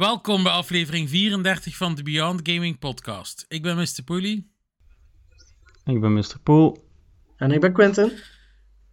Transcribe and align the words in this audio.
Welkom 0.00 0.42
bij 0.42 0.52
aflevering 0.52 1.08
34 1.08 1.76
van 1.76 1.94
de 1.94 2.02
Beyond 2.02 2.40
Gaming 2.42 2.78
Podcast. 2.78 3.44
Ik 3.48 3.62
ben 3.62 3.76
Mr. 3.76 4.02
Pooley. 4.04 4.44
Ik 5.84 6.00
ben 6.00 6.12
Mr. 6.12 6.36
Poel. 6.42 6.88
En 7.36 7.50
ik 7.50 7.60
ben 7.60 7.72
Quentin. 7.72 8.12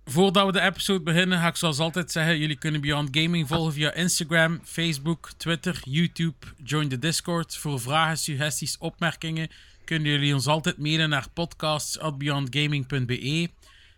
Voordat 0.06 0.46
we 0.46 0.52
de 0.52 0.62
episode 0.62 1.04
beginnen, 1.04 1.40
ga 1.40 1.48
ik 1.48 1.56
zoals 1.56 1.80
altijd 1.80 2.12
zeggen: 2.12 2.40
jullie 2.40 2.58
kunnen 2.58 2.82
Beyond 2.82 3.18
Gaming 3.18 3.48
volgen 3.48 3.74
via 3.74 3.94
Instagram, 3.94 4.60
Facebook, 4.64 5.32
Twitter, 5.38 5.82
YouTube. 5.84 6.48
Join 6.64 6.88
de 6.88 7.00
Discord. 7.00 7.58
Voor 7.58 7.80
vragen, 7.80 8.18
suggesties, 8.18 8.78
opmerkingen 8.78 9.50
kunnen 9.86 10.12
jullie 10.12 10.34
ons 10.34 10.48
altijd 10.48 10.78
mailen 10.78 11.10
naar 11.10 11.28
podcasts.beyondgaming.be. 11.34 13.50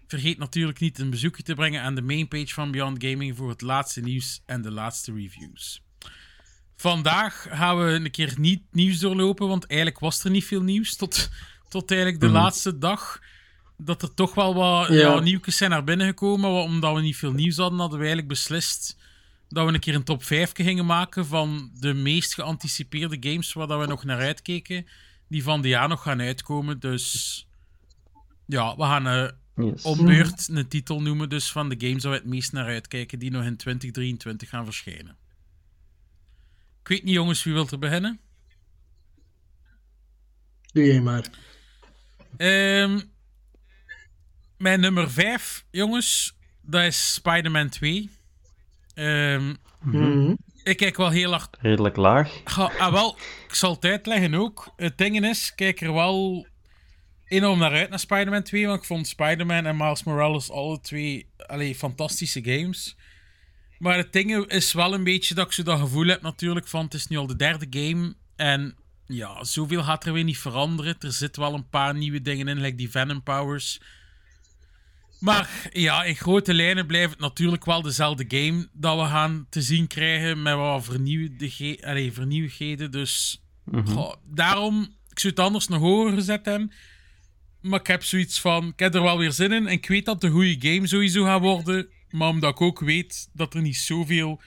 Vergeet 0.07 0.37
natuurlijk 0.37 0.79
niet 0.79 0.99
een 0.99 1.09
bezoekje 1.09 1.43
te 1.43 1.55
brengen 1.55 1.81
aan 1.81 1.95
de 1.95 2.01
mainpage 2.01 2.53
van 2.53 2.71
Beyond 2.71 3.03
Gaming 3.03 3.37
voor 3.37 3.49
het 3.49 3.61
laatste 3.61 4.01
nieuws 4.01 4.41
en 4.45 4.61
de 4.61 4.71
laatste 4.71 5.13
reviews. 5.13 5.87
Vandaag 6.81 7.45
gaan 7.49 7.77
we 7.77 7.83
een 7.91 8.11
keer 8.11 8.33
niet 8.37 8.61
nieuws 8.71 8.99
doorlopen, 8.99 9.47
want 9.47 9.65
eigenlijk 9.65 9.99
was 9.99 10.23
er 10.23 10.29
niet 10.31 10.45
veel 10.45 10.61
nieuws 10.61 10.95
tot, 10.95 11.29
tot 11.69 11.91
eigenlijk 11.91 12.21
de 12.21 12.27
Mhm. 12.27 12.35
laatste 12.35 12.77
dag. 12.77 13.19
Dat 13.77 14.01
er 14.01 14.13
toch 14.13 14.33
wel 14.33 14.53
wat 14.53 14.87
ja. 14.87 15.19
Nieuwtjes 15.19 15.57
zijn 15.57 15.69
naar 15.69 15.83
binnen 15.83 16.07
gekomen, 16.07 16.51
maar 16.51 16.61
omdat 16.61 16.95
we 16.95 17.01
niet 17.01 17.15
veel 17.17 17.31
nieuws 17.31 17.57
hadden, 17.57 17.79
hadden 17.79 17.99
we 17.99 18.05
eigenlijk 18.05 18.33
beslist 18.33 18.97
dat 19.49 19.65
we 19.67 19.73
een 19.73 19.79
keer 19.79 19.95
een 19.95 20.03
top 20.03 20.23
5 20.23 20.51
gingen 20.53 20.85
maken 20.85 21.25
van 21.25 21.71
de 21.79 21.93
meest 21.93 22.33
geanticipeerde 22.33 23.17
games 23.29 23.53
waar 23.53 23.67
dat 23.67 23.79
we 23.79 23.85
nog 23.87 24.03
naar 24.03 24.19
uitkeken, 24.19 24.87
die 25.27 25.43
van 25.43 25.61
dit 25.61 25.71
jaar 25.71 25.87
nog 25.87 26.01
gaan 26.01 26.21
uitkomen. 26.21 26.79
Dus 26.79 27.47
ja, 28.45 28.75
we 28.75 28.83
gaan 28.83 29.31
Yes. 29.55 29.83
om 29.83 30.05
beurt 30.05 30.47
een 30.51 30.67
titel 30.67 31.01
noemen 31.01 31.29
dus 31.29 31.51
van 31.51 31.69
de 31.69 31.75
games 31.87 32.03
waar 32.03 32.11
we 32.11 32.17
het 32.17 32.27
meest 32.27 32.51
naar 32.51 32.65
uitkijken, 32.65 33.19
die 33.19 33.31
nog 33.31 33.43
in 33.43 33.57
2023 33.57 34.49
gaan 34.49 34.65
verschijnen. 34.65 35.15
Ik 36.89 36.95
weet 36.95 37.03
niet, 37.03 37.13
jongens, 37.13 37.43
wie 37.43 37.53
wil 37.53 37.67
er 37.69 37.79
beginnen? 37.79 38.19
Doe 40.71 40.85
jij 40.85 41.01
maar. 41.01 41.25
Ehm, 42.37 42.99
mijn 44.57 44.79
nummer 44.79 45.11
5, 45.11 45.65
jongens, 45.71 46.37
dat 46.61 46.83
is 46.83 47.13
Spider-Man 47.13 47.69
2. 47.69 48.09
Ehm, 48.93 49.55
Mhm. 49.81 50.35
ik 50.63 50.77
kijk 50.77 50.97
wel 50.97 51.09
heel 51.09 51.31
hard. 51.31 51.57
Redelijk 51.61 51.95
laag. 51.95 52.41
Ga, 52.43 52.71
ah, 52.77 52.91
wel, 52.91 53.17
ik 53.47 53.53
zal 53.53 53.73
het 53.73 53.85
uitleggen 53.85 54.33
ook. 54.33 54.73
Het 54.75 54.97
ding 54.97 55.25
is, 55.25 55.49
ik 55.49 55.55
kijk 55.55 55.81
er 55.81 55.93
wel 55.93 56.47
enorm 57.25 57.59
naar 57.59 57.73
uit 57.73 57.89
naar 57.89 57.99
Spider-Man 57.99 58.43
2. 58.43 58.67
Want 58.67 58.79
ik 58.79 58.85
vond 58.87 59.07
Spider-Man 59.07 59.65
en 59.65 59.77
Miles 59.77 60.03
Morales 60.03 60.51
alle 60.51 60.79
twee 60.81 61.29
allee, 61.37 61.75
fantastische 61.75 62.43
games. 62.43 62.95
Maar 63.79 63.97
het 63.97 64.13
ding 64.13 64.45
is 64.45 64.73
wel 64.73 64.93
een 64.93 65.03
beetje 65.03 65.33
dat 65.33 65.45
ik 65.45 65.51
zo 65.51 65.63
dat 65.63 65.79
gevoel 65.79 66.07
heb 66.07 66.21
natuurlijk 66.21 66.67
van 66.67 66.83
het 66.83 66.93
is 66.93 67.07
nu 67.07 67.17
al 67.17 67.27
de 67.27 67.35
derde 67.35 67.67
game. 67.69 68.15
En 68.35 68.75
ja, 69.05 69.43
zoveel 69.43 69.83
gaat 69.83 70.05
er 70.05 70.13
weer 70.13 70.23
niet 70.23 70.37
veranderen. 70.37 70.95
Er 70.99 71.11
zitten 71.11 71.41
wel 71.41 71.53
een 71.53 71.69
paar 71.69 71.95
nieuwe 71.95 72.21
dingen 72.21 72.47
in, 72.47 72.61
like 72.61 72.75
die 72.75 72.89
Venom 72.89 73.23
Powers. 73.23 73.79
Maar 75.19 75.69
ja, 75.71 76.03
in 76.03 76.15
grote 76.15 76.53
lijnen 76.53 76.85
blijft 76.85 77.11
het 77.11 77.19
natuurlijk 77.19 77.65
wel 77.65 77.81
dezelfde 77.81 78.25
game 78.27 78.67
dat 78.73 78.99
we 78.99 79.05
gaan 79.05 79.47
te 79.49 79.61
zien 79.61 79.87
krijgen 79.87 80.41
met 80.41 80.55
wat 80.55 80.85
vernieuwde 80.85 81.77
allee, 81.81 82.13
vernieuwigheden. 82.13 82.91
Dus 82.91 83.43
goh, 83.85 84.13
daarom, 84.25 84.95
ik 85.09 85.19
zou 85.19 85.33
het 85.33 85.43
anders 85.43 85.67
nog 85.67 85.79
hoger 85.79 86.13
gezet 86.13 86.45
hebben. 86.45 86.71
Maar 87.61 87.79
ik 87.79 87.87
heb 87.87 88.03
zoiets 88.03 88.41
van, 88.41 88.67
ik 88.67 88.79
heb 88.79 88.95
er 88.95 89.01
wel 89.01 89.17
weer 89.17 89.31
zin 89.31 89.51
in. 89.51 89.67
En 89.67 89.73
ik 89.73 89.87
weet 89.87 90.05
dat 90.05 90.23
een 90.23 90.31
goede 90.31 90.55
game 90.59 90.87
sowieso 90.87 91.23
gaat 91.23 91.41
worden. 91.41 91.89
Maar 92.09 92.29
omdat 92.29 92.51
ik 92.51 92.61
ook 92.61 92.79
weet 92.79 93.29
dat 93.33 93.53
er 93.53 93.61
niet 93.61 93.77
zoveel, 93.77 94.41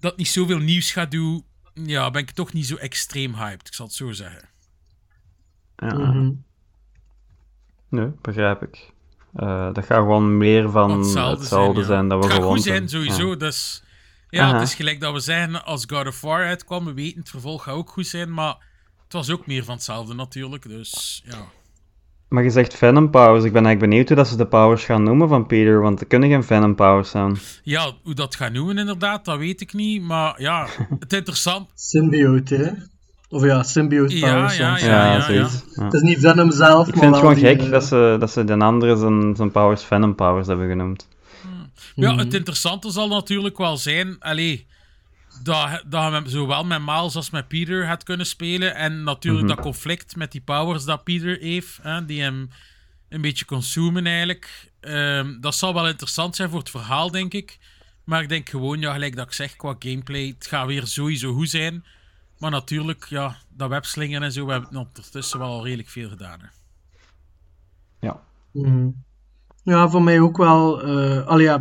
dat 0.00 0.16
niet 0.16 0.28
zoveel 0.28 0.58
nieuws 0.58 0.92
gaat 0.92 1.10
doen, 1.10 1.44
ja, 1.74 2.10
ben 2.10 2.22
ik 2.22 2.30
toch 2.30 2.52
niet 2.52 2.66
zo 2.66 2.76
extreem 2.76 3.34
hyped. 3.34 3.66
Ik 3.68 3.74
zal 3.74 3.86
het 3.86 3.94
zo 3.94 4.12
zeggen. 4.12 4.48
Ja. 5.76 5.94
Mhm. 5.94 6.32
Nee, 7.88 8.10
begrijp 8.22 8.62
ik. 8.62 8.92
Eh, 9.34 9.72
dat 9.72 9.84
gaat 9.84 9.98
gewoon 9.98 10.36
meer 10.36 10.70
van 10.70 10.98
hetzelfde, 10.98 11.80
ja. 11.80 11.86
zijn 11.86 12.08
dat 12.08 12.18
we 12.18 12.24
Het 12.24 12.32
gaat 12.32 12.42
gewoon 12.42 12.56
goed 12.56 12.64
zijn, 12.64 12.88
sowieso. 12.88 13.36
Dus, 13.36 13.82
ja, 14.28 14.44
Aha. 14.44 14.52
het 14.52 14.68
is 14.68 14.74
gelijk 14.74 15.00
dat 15.00 15.12
we 15.12 15.20
zeggen, 15.20 15.64
als 15.64 15.84
God 15.88 16.06
of 16.06 16.20
War 16.20 16.46
uitkwam, 16.46 16.84
we 16.84 16.94
weten 16.94 17.18
het 17.18 17.28
vervolg 17.28 17.62
gaat 17.62 17.74
ook 17.74 17.90
goed 17.90 18.06
zijn, 18.06 18.34
maar 18.34 18.56
het 19.04 19.12
was 19.12 19.30
ook 19.30 19.46
meer 19.46 19.64
van 19.64 19.74
hetzelfde 19.74 20.14
natuurlijk, 20.14 20.68
dus 20.68 21.22
ja. 21.24 21.48
Maar 22.28 22.42
je 22.44 22.50
zegt 22.50 22.74
Venom 22.74 23.10
Powers. 23.10 23.44
Ik 23.44 23.52
ben 23.52 23.64
eigenlijk 23.64 23.90
benieuwd 23.90 24.08
hoe 24.08 24.16
dat 24.16 24.28
ze 24.28 24.36
de 24.36 24.46
powers 24.46 24.84
gaan 24.84 25.02
noemen 25.02 25.28
van 25.28 25.46
Peter, 25.46 25.80
want 25.80 26.00
er 26.00 26.06
kunnen 26.06 26.28
geen 26.28 26.44
Venom 26.44 26.74
Powers 26.74 27.10
zijn. 27.10 27.36
Ja, 27.62 27.90
hoe 28.02 28.14
dat 28.14 28.34
gaat 28.34 28.52
noemen 28.52 28.78
inderdaad, 28.78 29.24
dat 29.24 29.38
weet 29.38 29.60
ik 29.60 29.72
niet, 29.72 30.02
maar 30.02 30.40
ja, 30.42 30.66
het 31.00 31.12
interessant... 31.12 31.68
Symbiote, 31.74 32.54
hè? 32.56 32.70
Of 33.28 33.44
ja, 33.44 33.62
symbiote 33.62 34.18
Ja, 34.18 34.34
powers 34.34 34.56
ja, 34.56 34.68
soms. 34.68 34.80
ja. 34.90 35.12
Ja, 35.14 35.20
zoiets. 35.20 35.64
Ja. 35.74 35.84
Het 35.84 35.94
is 35.94 36.00
niet 36.00 36.18
Venom 36.20 36.50
zelf, 36.50 36.86
Ik 36.88 36.94
maar 36.94 37.02
vind 37.02 37.14
het 37.14 37.20
gewoon 37.24 37.34
die, 37.34 37.44
gek 37.46 37.60
eh, 37.60 37.70
dat 37.70 37.84
ze, 37.84 38.16
dat 38.20 38.30
ze 38.30 38.44
de 38.44 38.56
andere 38.58 38.96
zijn, 38.96 39.36
zijn 39.36 39.50
powers 39.50 39.84
Venom 39.84 40.14
Powers 40.14 40.46
hebben 40.46 40.68
genoemd. 40.68 41.08
Ja, 41.94 42.10
Mhm. 42.12 42.18
het 42.18 42.34
interessante 42.34 42.90
zal 42.90 43.08
natuurlijk 43.08 43.58
wel 43.58 43.76
zijn, 43.76 44.16
allee, 44.18 44.66
dat, 45.42 45.82
dat 45.86 46.24
je 46.24 46.30
zowel 46.30 46.64
met 46.64 46.80
Miles 46.80 47.16
als 47.16 47.30
met 47.30 47.48
Peter 47.48 47.86
had 47.86 48.02
kunnen 48.02 48.26
spelen. 48.26 48.74
En 48.74 49.02
natuurlijk 49.02 49.48
dat 49.48 49.60
conflict 49.60 50.16
met 50.16 50.32
die 50.32 50.40
powers 50.40 50.84
dat 50.84 51.04
Peter 51.04 51.38
heeft, 51.40 51.78
hè, 51.82 52.04
die 52.04 52.22
hem 52.22 52.50
een 53.08 53.20
beetje 53.20 53.44
consumen 53.44 54.06
eigenlijk. 54.06 54.72
Ehm, 54.80 55.40
dat 55.40 55.54
zal 55.54 55.74
wel 55.74 55.88
interessant 55.88 56.36
zijn 56.36 56.50
voor 56.50 56.58
het 56.58 56.70
verhaal, 56.70 57.10
denk 57.10 57.34
ik. 57.34 57.58
Maar 58.04 58.22
ik 58.22 58.28
denk 58.28 58.48
gewoon, 58.48 58.80
ja, 58.80 58.92
gelijk 58.92 59.16
dat 59.16 59.26
ik 59.26 59.32
zeg, 59.32 59.56
qua 59.56 59.76
gameplay, 59.78 60.34
het 60.38 60.46
gaat 60.46 60.66
weer 60.66 60.86
sowieso 60.86 61.32
goed 61.32 61.50
zijn. 61.50 61.84
Maar 62.38 62.50
natuurlijk, 62.50 63.04
ja, 63.08 63.36
dat 63.48 63.68
webslingen 63.68 64.22
en 64.22 64.32
zo, 64.32 64.46
we 64.46 64.52
hebben 64.52 64.68
het 64.68 64.78
ondertussen 64.78 65.38
wel 65.38 65.48
al 65.48 65.64
redelijk 65.64 65.88
veel 65.88 66.08
gedaan. 66.08 66.40
Hè. 66.40 66.46
Ja. 68.00 68.20
Mhm. 68.52 68.88
Ja, 69.62 69.88
voor 69.88 70.02
mij 70.02 70.20
ook 70.20 70.36
wel. 70.36 70.82
eh 70.82 71.26
allee, 71.26 71.44
ja, 71.46 71.60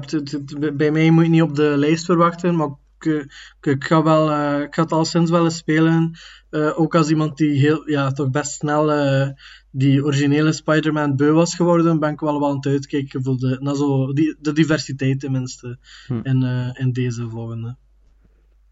bij 0.74 0.92
mij 0.92 1.10
moet 1.10 1.24
je 1.24 1.30
niet 1.30 1.42
op 1.42 1.56
de 1.56 1.74
lijst 1.78 2.06
verwachten, 2.06 2.56
maar 2.56 2.70
ik, 3.06 3.14
eh, 3.14 3.20
ik, 3.62 3.66
ik 3.66 3.84
ga, 3.84 4.04
wel, 4.04 4.32
eh, 4.32 4.62
ik 4.62 4.76
ga 4.76 4.82
het 4.82 4.92
al 4.92 5.06
sinds 5.06 5.32
wel 5.32 5.44
eens 5.44 5.58
spelen. 5.58 6.12
Eh, 6.50 6.80
ook 6.80 6.96
als 6.96 7.10
iemand 7.10 7.38
die 7.38 7.60
heel, 7.60 7.90
ja, 7.90 8.12
toch 8.12 8.30
best 8.30 8.52
snel 8.52 8.92
eh, 8.92 9.30
die 9.72 10.04
originele 10.04 10.52
Spider-Man 10.52 11.16
beu 11.16 11.32
was 11.32 11.56
geworden, 11.56 12.00
ben 12.00 12.12
ik 12.12 12.20
wel 12.20 12.40
wel 12.40 12.50
aan 12.50 12.56
het 12.56 12.66
uitkijken 12.66 13.24
voor 13.24 13.38
de, 13.38 13.58
naar 13.60 13.76
zo, 13.76 14.14
die, 14.14 14.36
de 14.40 14.54
diversiteit 14.54 15.20
tenminste 15.20 15.78
Hm. 16.08 16.20
in, 16.24 16.44
in 16.74 16.92
deze 16.92 17.30
volgende. 17.30 17.76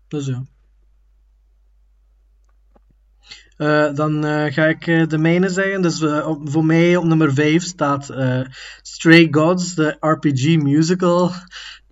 Dus 0.07 0.25
ja. 0.25 0.43
Dan 3.93 4.23
ga 4.51 4.65
ik 4.65 5.09
de 5.09 5.17
mijne 5.17 5.49
zeggen. 5.49 5.81
Dus 5.81 6.03
op- 6.03 6.49
voor 6.49 6.65
mij 6.65 6.95
op 6.95 7.03
nummer 7.03 7.33
5 7.33 7.63
staat 7.63 8.13
Stray 8.81 9.27
Gods, 9.31 9.75
de 9.75 9.97
RPG 9.99 10.57
musical. 10.61 11.31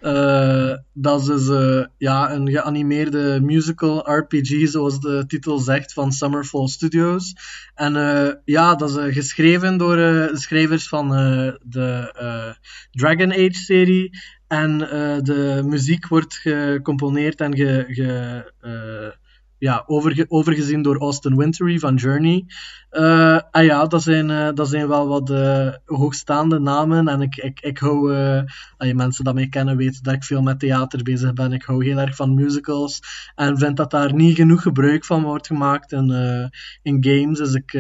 Eh, 0.02 0.74
dat 0.94 1.30
is 1.30 1.48
eh, 1.48 1.86
ja, 1.98 2.32
een 2.32 2.50
geanimeerde 2.50 3.40
musical 3.42 4.12
RPG, 4.18 4.68
zoals 4.68 5.00
de 5.00 5.24
titel 5.28 5.60
zegt, 5.60 5.94
van 5.94 6.12
Summerfall 6.12 6.68
Studios. 6.68 7.36
En 7.76 7.96
eh, 7.96 8.34
ja, 8.46 8.76
dat 8.76 8.90
is 8.90 9.14
geschreven 9.14 9.78
door 9.78 9.96
de 9.96 10.30
schrijvers 10.34 10.88
van 10.88 11.10
de 11.64 12.58
Dragon 12.92 13.32
Age-serie. 13.32 14.20
En 14.48 14.78
de 15.24 15.62
muziek 15.66 16.08
wordt 16.08 16.36
gecomponeerd 16.36 17.42
en 17.42 17.56
ge, 17.56 17.86
ge, 17.88 19.21
ja, 19.62 19.84
overge 19.88 20.26
overgezien 20.28 20.82
door 20.82 20.98
Austin 20.98 21.38
Wintory 21.38 21.80
van 21.80 21.96
Journey. 21.96 22.46
Uh, 22.92 23.40
ah 23.52 23.64
ja, 23.64 23.86
dat 23.86 24.04
zijn, 24.04 24.30
uh, 24.30 24.50
dat 24.54 24.70
zijn 24.70 24.88
wel 24.88 25.08
wat 25.08 25.30
uh, 25.30 25.74
hoogstaande 25.86 26.60
namen. 26.60 27.08
En 27.08 27.22
ik, 27.22 27.36
ik, 27.36 27.60
ik 27.60 27.78
hou, 27.78 28.14
uh, 28.14 28.94
mensen 28.94 29.24
dat 29.24 29.34
mij 29.34 29.48
kennen 29.48 29.78
weten 29.78 30.04
dat 30.04 30.14
ik 30.14 30.24
veel 30.24 30.42
met 30.42 30.60
theater 30.60 31.04
bezig 31.04 31.34
ben. 31.34 31.54
Ik 31.54 31.64
hou 31.64 31.86
heel 31.86 31.98
erg 31.98 32.16
van 32.16 32.34
musicals. 32.34 33.00
En 33.36 33.58
vind 33.58 33.78
dat 33.78 33.92
daar 33.92 34.14
niet 34.14 34.36
genoeg 34.36 34.62
gebruik 34.62 35.06
van 35.06 35.24
wordt 35.24 35.48
gemaakt 35.48 35.92
in, 35.92 36.10
in 36.82 37.04
games. 37.04 37.38
Dus 37.38 37.54
ik, 37.54 37.72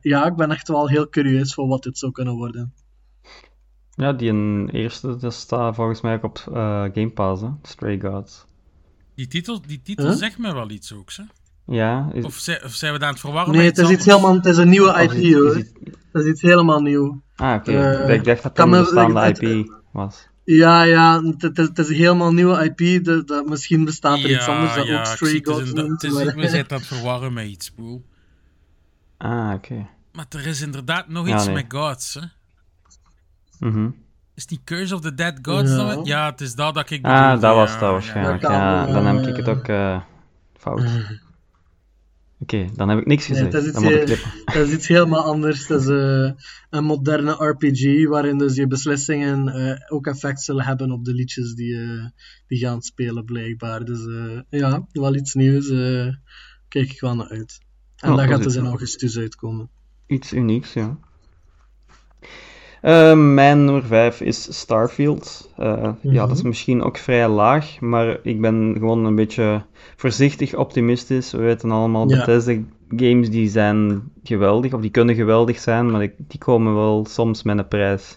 ja, 0.00 0.26
ik 0.26 0.36
ben 0.36 0.50
echt 0.50 0.68
wel 0.68 0.88
heel 0.88 1.08
curieus 1.08 1.54
voor 1.54 1.68
wat 1.68 1.82
dit 1.82 1.98
zou 1.98 2.12
kunnen 2.12 2.34
worden. 2.34 2.72
Ja, 3.90 4.12
die 4.12 4.72
eerste 4.72 5.16
dat 5.16 5.34
staat 5.34 5.74
volgens 5.74 6.00
mij 6.00 6.14
ook 6.14 6.24
op 6.24 6.38
Game 6.94 7.10
Pass, 7.14 7.42
hè? 7.42 7.48
Stray 7.62 8.00
Gods. 8.00 8.47
Die 9.18 9.26
titel, 9.26 9.62
die 9.66 9.80
titel 9.82 10.12
zegt 10.12 10.38
me 10.38 10.54
wel 10.54 10.70
iets 10.70 10.92
ook, 10.92 11.10
hè? 11.12 11.22
Ja. 11.74 12.10
Is... 12.12 12.24
Of, 12.24 12.34
zijn, 12.34 12.64
of, 12.64 12.74
zijn 12.74 12.92
we 12.92 12.98
daar 12.98 13.08
aan 13.08 13.14
het 13.14 13.22
verwarren? 13.22 13.54
Nee, 13.54 13.66
het 13.66 13.78
is, 13.78 13.90
iets 13.90 14.04
helemaal, 14.04 14.34
het 14.34 14.46
is 14.46 14.56
een 14.56 14.68
nieuwe 14.68 15.02
IP, 15.02 15.12
is, 15.12 15.34
hoor. 15.34 15.46
Is 15.46 15.54
het... 15.54 15.72
Dat 16.12 16.24
is 16.24 16.30
iets 16.30 16.42
helemaal 16.42 16.80
nieuw. 16.80 17.22
Ah, 17.36 17.54
oké. 17.54 17.70
Okay. 17.70 18.06
Uh, 18.06 18.14
ik 18.14 18.24
dacht 18.24 18.42
dat 18.42 18.56
het 18.56 18.66
een 18.66 18.70
bestaande 18.70 19.20
het, 19.20 19.42
IP 19.42 19.70
was. 19.92 20.28
Ja, 20.44 20.82
ja, 20.82 21.22
het, 21.22 21.56
het, 21.56 21.78
is 21.78 21.88
een 21.88 21.94
helemaal 21.94 22.32
nieuwe 22.32 22.64
IP. 22.64 23.04
De, 23.04 23.24
de, 23.24 23.44
misschien 23.46 23.84
bestaat 23.84 24.22
er 24.22 24.28
ja, 24.28 24.36
iets 24.36 24.46
anders 24.46 24.74
dat 24.74 24.86
ja, 24.86 24.98
ook 24.98 25.06
Stray 25.06 25.40
Gods 25.42 25.72
noemt. 25.72 26.02
Het 26.02 26.12
is, 26.12 26.24
maar... 26.24 26.34
We 26.34 26.48
zijn 26.48 26.70
aan 26.70 26.78
het 26.78 26.86
verwarren 26.86 27.32
met 27.32 27.46
iets, 27.46 27.74
Boel. 27.74 28.04
Ah, 29.16 29.52
oké. 29.54 29.72
Okay. 29.72 29.88
Maar 30.12 30.26
er 30.28 30.46
is 30.46 30.60
inderdaad 30.60 31.08
nog 31.08 31.28
iets 31.28 31.46
nee. 31.46 31.54
met 31.54 31.64
Gods, 31.68 32.14
hè? 32.14 32.20
Mhm. 33.58 33.78
Mm 33.78 34.06
is 34.38 34.46
die 34.46 34.60
Curse 34.64 34.94
of 34.94 35.00
the 35.00 35.14
Dead 35.14 35.38
Gods? 35.42 35.70
Ja, 35.70 36.00
ja 36.04 36.30
het 36.30 36.40
is 36.40 36.54
dat 36.54 36.74
dat 36.74 36.90
ik 36.90 37.02
bedoel. 37.02 37.16
Ah, 37.16 37.40
dat 37.40 37.54
was 37.54 37.70
dat 37.70 37.90
waarschijnlijk. 37.90 38.42
Ja, 38.42 38.86
dan 38.86 39.06
heb 39.06 39.26
ik 39.26 39.36
het 39.36 39.48
ook 39.48 39.68
uh, 39.68 40.00
fout. 40.58 40.80
Oké, 42.40 42.54
okay, 42.56 42.70
dan 42.74 42.88
heb 42.88 42.98
ik 42.98 43.06
niks 43.06 43.26
gezegd. 43.26 43.52
Nee, 43.52 43.70
dan 43.70 43.82
moet 43.82 43.92
ik 43.92 44.04
klippen. 44.04 44.30
Dat 44.44 44.66
is 44.66 44.72
iets 44.72 44.88
helemaal 44.88 45.22
anders. 45.22 45.66
Dat 45.66 45.80
is 45.80 45.86
uh, 45.86 46.30
een 46.70 46.84
moderne 46.84 47.32
RPG 47.32 48.08
waarin 48.08 48.38
dus 48.38 48.54
je 48.54 48.66
beslissingen 48.66 49.46
uh, 49.46 49.74
ook 49.88 50.06
effect 50.06 50.42
zullen 50.42 50.64
hebben 50.64 50.90
op 50.90 51.04
de 51.04 51.14
liedjes 51.14 51.54
die, 51.54 51.76
die 52.46 52.58
gaan 52.58 52.82
spelen, 52.82 53.24
blijkbaar. 53.24 53.84
Dus 53.84 54.00
ja, 54.50 54.86
wel 54.92 55.14
iets 55.14 55.34
nieuws. 55.34 55.68
kijk 56.68 56.90
ik 56.90 57.00
wel 57.00 57.14
naar 57.14 57.28
uit. 57.28 57.60
En 57.96 58.10
oh, 58.10 58.16
dat 58.16 58.26
gaat 58.26 58.42
dus 58.42 58.54
in 58.54 58.66
augustus 58.66 59.18
uitkomen. 59.18 59.68
Iets 60.06 60.32
unieks, 60.32 60.72
ja. 60.72 60.98
Uh, 62.82 63.34
mijn 63.34 63.64
nummer 63.64 63.84
5 63.84 64.20
is 64.20 64.58
Starfield. 64.58 65.52
Uh, 65.58 65.82
mm 65.82 65.96
-hmm. 66.00 66.12
Ja, 66.12 66.26
dat 66.26 66.36
is 66.36 66.42
misschien 66.42 66.82
ook 66.82 66.96
vrij 66.96 67.28
laag, 67.28 67.80
maar 67.80 68.18
ik 68.22 68.40
ben 68.40 68.74
gewoon 68.78 69.04
een 69.04 69.14
beetje 69.14 69.62
voorzichtig 69.96 70.54
optimistisch. 70.54 71.32
We 71.32 71.38
weten 71.38 71.70
allemaal, 71.70 72.10
ja. 72.10 72.16
Bethesda 72.16 72.56
games 72.88 73.30
die 73.30 73.48
zijn 73.48 74.10
geweldig, 74.22 74.72
of 74.72 74.80
die 74.80 74.90
kunnen 74.90 75.14
geweldig 75.14 75.58
zijn, 75.58 75.90
maar 75.90 76.12
die 76.16 76.38
komen 76.38 76.74
wel 76.74 77.06
soms 77.08 77.42
met 77.42 77.58
een 77.58 77.68
prijs. 77.68 78.16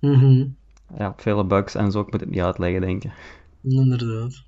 Mm 0.00 0.14
-hmm. 0.14 0.56
Ja, 0.98 1.14
vele 1.16 1.44
bugs 1.44 1.74
en 1.74 1.90
zo, 1.90 2.00
ik 2.00 2.10
moet 2.10 2.20
het 2.20 2.30
niet 2.30 2.40
uitleggen, 2.40 2.80
denk 2.80 3.04
ik. 3.04 3.10
Inderdaad 3.62 4.44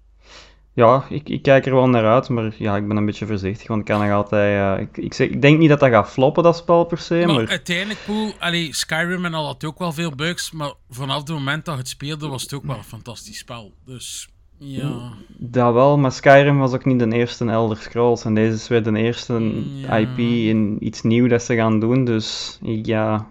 ja, 0.76 1.05
ik, 1.08 1.28
ik 1.28 1.43
kijk 1.43 1.67
er 1.67 1.75
wel 1.75 1.88
naar 1.88 2.06
uit, 2.06 2.28
maar 2.28 2.55
ja, 2.58 2.76
ik 2.76 2.88
ben 2.88 2.96
een 2.96 3.05
beetje 3.05 3.26
voorzichtig, 3.26 3.69
want 3.69 3.81
ik 3.81 3.87
kan 3.87 4.00
nog 4.00 4.11
altijd... 4.11 4.78
Uh, 4.78 4.87
ik, 4.87 4.96
ik, 4.96 5.14
zeg, 5.14 5.28
ik 5.28 5.43
denk 5.43 5.58
niet 5.58 5.69
dat 5.69 5.81
dat 5.81 5.90
gaat 5.90 6.11
floppen, 6.11 6.43
dat 6.43 6.56
spel 6.56 6.84
per 6.84 6.99
se, 6.99 7.23
maar... 7.26 7.34
maar... 7.34 7.49
uiteindelijk, 7.49 8.00
Poel, 8.05 8.32
allee, 8.38 8.75
Skyrim 8.75 9.25
en 9.25 9.34
al 9.34 9.46
had 9.46 9.64
ook 9.64 9.78
wel 9.78 9.93
veel 9.93 10.14
bugs, 10.14 10.50
maar 10.50 10.73
vanaf 10.90 11.19
het 11.19 11.28
moment 11.28 11.64
dat 11.64 11.78
het 11.78 11.88
speelde 11.88 12.28
was 12.28 12.43
het 12.43 12.55
ook 12.55 12.64
wel 12.64 12.76
een 12.76 12.84
fantastisch 12.84 13.38
spel, 13.38 13.73
dus... 13.84 14.28
Ja. 14.58 15.12
Dat 15.28 15.73
wel, 15.73 15.99
maar 15.99 16.12
Skyrim 16.12 16.58
was 16.58 16.73
ook 16.73 16.84
niet 16.84 16.99
de 16.99 17.12
eerste 17.12 17.44
Elder 17.44 17.76
Scrolls. 17.76 18.25
En 18.25 18.34
deze 18.34 18.55
is 18.55 18.69
weer 18.69 18.82
de 18.82 18.99
eerste 18.99 19.62
ja. 19.75 19.96
IP 19.96 20.19
in 20.19 20.76
iets 20.81 21.02
nieuws 21.02 21.31
dat 21.31 21.43
ze 21.43 21.55
gaan 21.55 21.81
doen. 21.81 22.05
Dus 22.05 22.58
ja, 22.62 23.26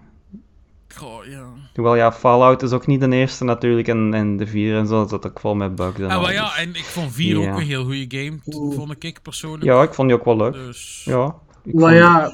Goh, 0.95 1.25
ja. 1.25 1.44
Hoewel 1.75 1.95
ja, 1.95 2.11
Fallout 2.11 2.61
is 2.61 2.71
ook 2.71 2.87
niet 2.87 2.99
de 2.99 3.09
eerste 3.09 3.43
natuurlijk. 3.43 3.87
En, 3.87 4.13
en 4.13 4.37
de 4.37 4.47
4 4.47 4.77
en 4.77 4.87
zo 4.87 5.07
zat 5.07 5.27
ook 5.27 5.39
vol 5.39 5.55
met 5.55 5.75
bugs. 5.75 5.99
En 5.99 6.09
ah, 6.09 6.21
maar 6.21 6.33
ja, 6.33 6.57
en 6.57 6.69
ik 6.69 6.83
vond 6.83 7.13
4 7.13 7.39
ja. 7.39 7.51
ook 7.51 7.57
een 7.57 7.65
heel 7.65 7.83
goede 7.83 8.05
game. 8.07 8.37
Vond 8.75 9.03
ik 9.03 9.21
persoonlijk. 9.21 9.63
Ja, 9.63 9.83
ik 9.83 9.93
vond 9.93 10.07
die 10.07 10.17
ook 10.17 10.25
wel 10.25 10.37
leuk. 10.37 10.53
Dus... 10.53 11.01
Ja. 11.05 11.35
Maar 11.63 11.93
ja, 11.93 12.31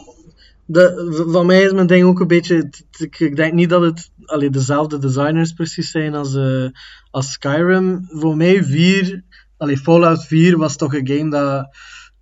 de, 0.65 1.25
van 1.31 1.45
mij 1.45 1.61
is 1.61 1.71
mijn 1.71 1.87
ding 1.87 2.05
ook 2.05 2.19
een 2.19 2.27
beetje. 2.27 2.69
Ik, 2.97 3.19
ik 3.19 3.35
denk 3.35 3.53
niet 3.53 3.69
dat 3.69 3.81
het 3.81 4.11
allee, 4.25 4.49
dezelfde 4.49 4.99
designers 4.99 5.53
precies 5.53 5.91
zijn 5.91 6.15
als, 6.15 6.33
uh, 6.33 6.69
als 7.11 7.31
Skyrim. 7.31 8.07
Voor 8.09 8.37
mij 8.37 8.63
4, 8.63 9.23
allee, 9.57 9.77
Fallout 9.77 10.25
4 10.25 10.57
was 10.57 10.75
toch 10.75 10.93
een 10.93 11.07
game 11.07 11.29
dat 11.29 11.67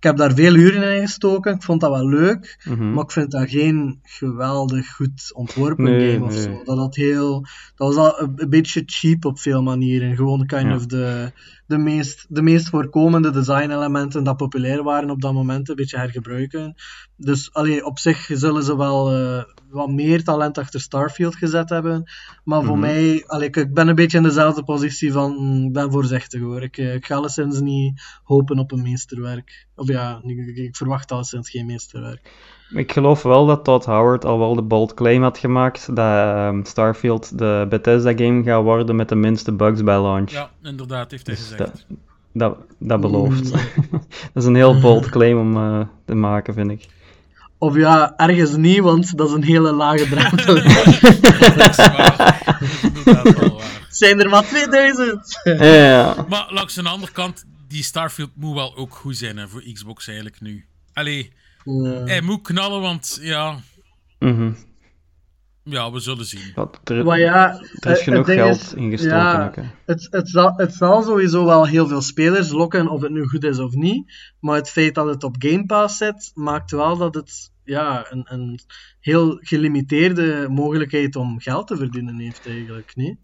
ik 0.00 0.06
heb 0.06 0.16
daar 0.16 0.34
veel 0.34 0.54
uren 0.54 0.96
in 0.96 1.06
gestoken. 1.06 1.54
Ik 1.54 1.62
vond 1.62 1.80
dat 1.80 1.90
wel 1.90 2.08
leuk. 2.08 2.58
Mhm. 2.64 2.92
Maar 2.92 3.04
ik 3.04 3.10
vind 3.10 3.30
dat 3.30 3.50
geen 3.50 4.00
geweldig 4.02 4.94
goed 4.94 5.30
ontworpen 5.34 5.84
nee, 5.84 6.12
game 6.12 6.24
of 6.24 6.34
nee. 6.34 6.42
zo. 6.42 6.62
Dat, 6.64 6.78
had 6.78 6.94
heel, 6.94 7.40
dat 7.74 7.94
was 7.94 7.96
al 7.96 8.20
een, 8.20 8.32
een, 8.36 8.50
beetje 8.50 8.82
cheap 8.86 9.24
op 9.24 9.38
veel 9.38 9.62
manieren. 9.62 10.16
Gewoon 10.16 10.46
kind 10.46 10.62
ja. 10.62 10.74
of 10.74 10.86
de, 10.86 11.32
de, 11.70 11.78
meest, 11.78 12.26
de 12.28 12.42
meest 12.42 12.68
voorkomende 12.68 13.30
design-elementen 13.30 14.24
dat 14.24 14.36
populair 14.36 14.82
waren 14.82 15.10
op 15.10 15.20
dat 15.20 15.32
moment 15.32 15.68
een 15.68 15.74
beetje 15.74 15.96
hergebruiken. 15.96 16.74
Dus 17.16 17.52
allee, 17.52 17.84
op 17.84 17.98
zich 17.98 18.28
zullen 18.32 18.62
ze 18.62 18.76
wel 18.76 19.18
uh, 19.18 19.42
wat 19.68 19.90
meer 19.90 20.24
talent 20.24 20.58
achter 20.58 20.80
Starfield 20.80 21.36
gezet 21.36 21.68
hebben. 21.68 22.10
Maar 22.44 22.62
voor 22.64 22.76
mm 22.76 22.82
-hmm. 22.82 22.92
mij, 22.92 23.24
allee, 23.26 23.48
ik, 23.48 23.56
ik, 23.56 23.74
ben 23.74 23.88
een 23.88 23.94
beetje 23.94 24.16
in 24.16 24.22
dezelfde 24.22 24.64
positie 24.64 25.12
van, 25.12 25.62
ik 25.66 25.72
ben 25.72 25.92
voorzichtig 25.92 26.40
hoor. 26.40 26.62
Ik, 26.62 26.76
ik 26.76 27.06
ga 27.06 27.14
alleszins 27.14 27.60
niet 27.60 28.02
hopen 28.22 28.58
op 28.58 28.72
een 28.72 28.82
meesterwerk. 28.82 29.66
Of 29.74 29.88
ja, 29.88 30.20
ik, 30.22 30.56
ik 30.56 30.76
verwacht 30.76 31.12
alleszins 31.12 31.50
geen 31.50 31.66
meesterwerk. 31.66 32.32
Ik 32.74 32.92
geloof 32.92 33.22
wel 33.22 33.46
dat 33.46 33.64
Todd 33.64 33.84
Howard 33.84 34.24
al 34.24 34.38
wel 34.38 34.54
de 34.54 34.62
bold 34.62 34.94
claim 34.94 35.22
had 35.22 35.38
gemaakt 35.38 35.96
dat 35.96 36.36
um, 36.36 36.64
Starfield 36.64 37.38
de 37.38 37.66
Bethesda 37.68 38.12
game 38.16 38.42
gaat 38.42 38.62
worden 38.62 38.96
met 38.96 39.08
de 39.08 39.14
minste 39.14 39.52
bugs 39.52 39.82
bij 39.82 40.00
launch. 40.00 40.30
Ja, 40.30 40.50
inderdaad, 40.62 41.10
heeft 41.10 41.26
hij 41.26 41.34
dus 41.34 41.44
gezegd. 41.44 41.86
Dat, 41.88 41.98
dat, 42.32 42.58
dat 42.78 43.00
belooft. 43.00 43.44
Mm. 43.44 43.60
dat 44.32 44.42
is 44.42 44.44
een 44.44 44.54
heel 44.54 44.80
bold 44.80 45.08
claim 45.08 45.38
om 45.38 45.56
uh, 45.56 45.80
te 46.04 46.14
maken, 46.14 46.54
vind 46.54 46.70
ik. 46.70 46.88
Of 47.58 47.76
ja, 47.76 48.16
ergens 48.16 48.56
niet, 48.56 48.80
want 48.80 49.16
dat 49.16 49.28
is 49.28 49.34
een 49.34 49.44
hele 49.44 49.72
lage 49.72 50.08
drempel. 50.08 50.54
dat 50.54 51.68
is 51.68 51.76
waar. 51.76 52.62
Dat 53.04 53.26
is 53.26 53.34
wel 53.34 53.56
waar. 53.56 53.84
Zijn 53.88 54.20
er 54.20 54.28
maar 54.28 54.44
2000! 54.44 55.40
ja. 55.44 56.26
Maar 56.28 56.46
langs 56.50 56.74
de 56.74 56.82
andere 56.82 57.12
kant, 57.12 57.44
die 57.68 57.82
Starfield 57.82 58.30
moet 58.34 58.54
wel 58.54 58.76
ook 58.76 58.94
goed 58.94 59.16
zijn 59.16 59.36
hè, 59.36 59.48
voor 59.48 59.62
Xbox 59.72 60.06
eigenlijk 60.06 60.40
nu. 60.40 60.66
Allee, 60.92 61.32
ja. 61.64 62.04
hij 62.04 62.20
moet 62.20 62.42
knallen, 62.42 62.80
want 62.80 63.18
ja... 63.20 63.58
Mm 64.18 64.36
-hmm. 64.36 64.56
Ja, 65.62 65.92
we 65.92 66.00
zullen 66.00 66.24
zien. 66.24 66.52
Ja, 66.54 66.70
er, 66.84 67.04
maar 67.04 67.18
ja, 67.18 67.60
er 67.80 67.90
is 67.90 68.02
genoeg 68.02 68.26
geld 68.26 68.60
is, 68.60 68.74
ingestoken. 68.74 69.16
Ja, 69.16 69.46
ook, 69.46 69.56
het, 69.86 70.08
het, 70.10 70.28
zal, 70.28 70.52
het 70.56 70.74
zal 70.74 71.02
sowieso 71.02 71.44
wel 71.44 71.66
heel 71.66 71.88
veel 71.88 72.00
spelers 72.00 72.50
lokken, 72.50 72.88
of 72.88 73.00
het 73.00 73.10
nu 73.10 73.26
goed 73.26 73.44
is 73.44 73.58
of 73.58 73.74
niet. 73.74 74.12
Maar 74.40 74.56
het 74.56 74.70
feit 74.70 74.94
dat 74.94 75.06
het 75.06 75.24
op 75.24 75.36
Game 75.38 75.66
Pass 75.66 75.96
zit, 75.96 76.30
maakt 76.34 76.70
wel 76.70 76.96
dat 76.96 77.14
het 77.14 77.52
ja, 77.64 78.06
een, 78.10 78.24
een 78.28 78.60
heel 79.00 79.38
gelimiteerde 79.40 80.46
mogelijkheid 80.48 81.16
om 81.16 81.40
geld 81.40 81.66
te 81.66 81.76
verdienen 81.76 82.18
heeft, 82.18 82.46
eigenlijk. 82.46 82.92
Niet? 82.94 83.18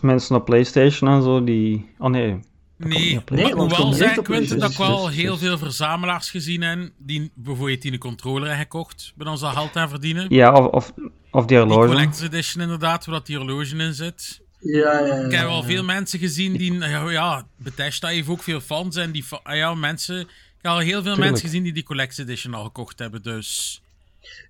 Mensen 0.00 0.36
op 0.36 0.44
PlayStation 0.44 1.10
en 1.10 1.22
zo, 1.22 1.44
die. 1.44 1.94
Oh 1.98 2.10
nee. 2.10 2.40
Nee, 2.76 3.20
nee 3.30 3.52
hoewel 3.52 3.92
zijn, 3.92 4.22
Quinten, 4.22 4.58
dat 4.58 4.70
ik 4.70 4.76
wel 4.76 5.08
heel 5.08 5.36
veel 5.36 5.58
verzamelaars 5.58 6.30
gezien 6.30 6.62
heb 6.62 6.90
die 6.98 7.30
bijvoorbeeld 7.34 7.82
die 7.82 7.92
een 7.92 7.98
controller 7.98 8.46
hebben 8.46 8.58
gekocht, 8.58 9.12
met 9.16 9.26
ons 9.28 9.42
geld 9.42 9.76
aan 9.76 9.88
verdienen. 9.88 10.26
Ja, 10.28 10.52
of, 10.52 10.66
of, 10.66 10.92
of 11.30 11.46
die 11.46 11.58
horloge. 11.58 11.80
Die 11.80 11.88
Collector's 11.88 12.22
Edition 12.22 12.62
inderdaad, 12.62 13.04
waar 13.04 13.14
dat 13.14 13.26
die 13.26 13.36
horloge 13.36 13.76
in 13.76 13.94
zit. 13.94 14.40
Ja, 14.60 14.98
ja, 14.98 15.06
ja, 15.06 15.14
ik 15.14 15.32
heb 15.32 15.46
wel 15.46 15.62
veel 15.62 15.84
mensen 15.84 16.18
gezien 16.18 16.52
die, 16.52 16.72
ja, 16.78 17.10
ja 17.10 17.46
Bethesda 17.56 18.08
heeft 18.08 18.28
ook 18.28 18.42
veel 18.42 18.60
fans 18.60 18.96
en 18.96 19.10
die, 19.10 19.24
ja, 19.44 19.74
mensen, 19.74 20.20
ik 20.20 20.26
heb 20.60 20.72
al 20.72 20.78
heel 20.78 20.90
veel 20.90 21.02
Tuurlijk. 21.02 21.20
mensen 21.20 21.48
gezien 21.48 21.62
die 21.62 21.72
die 21.72 21.82
Collector's 21.82 22.18
Edition 22.28 22.54
al 22.54 22.64
gekocht 22.64 22.98
hebben, 22.98 23.22
dus... 23.22 23.80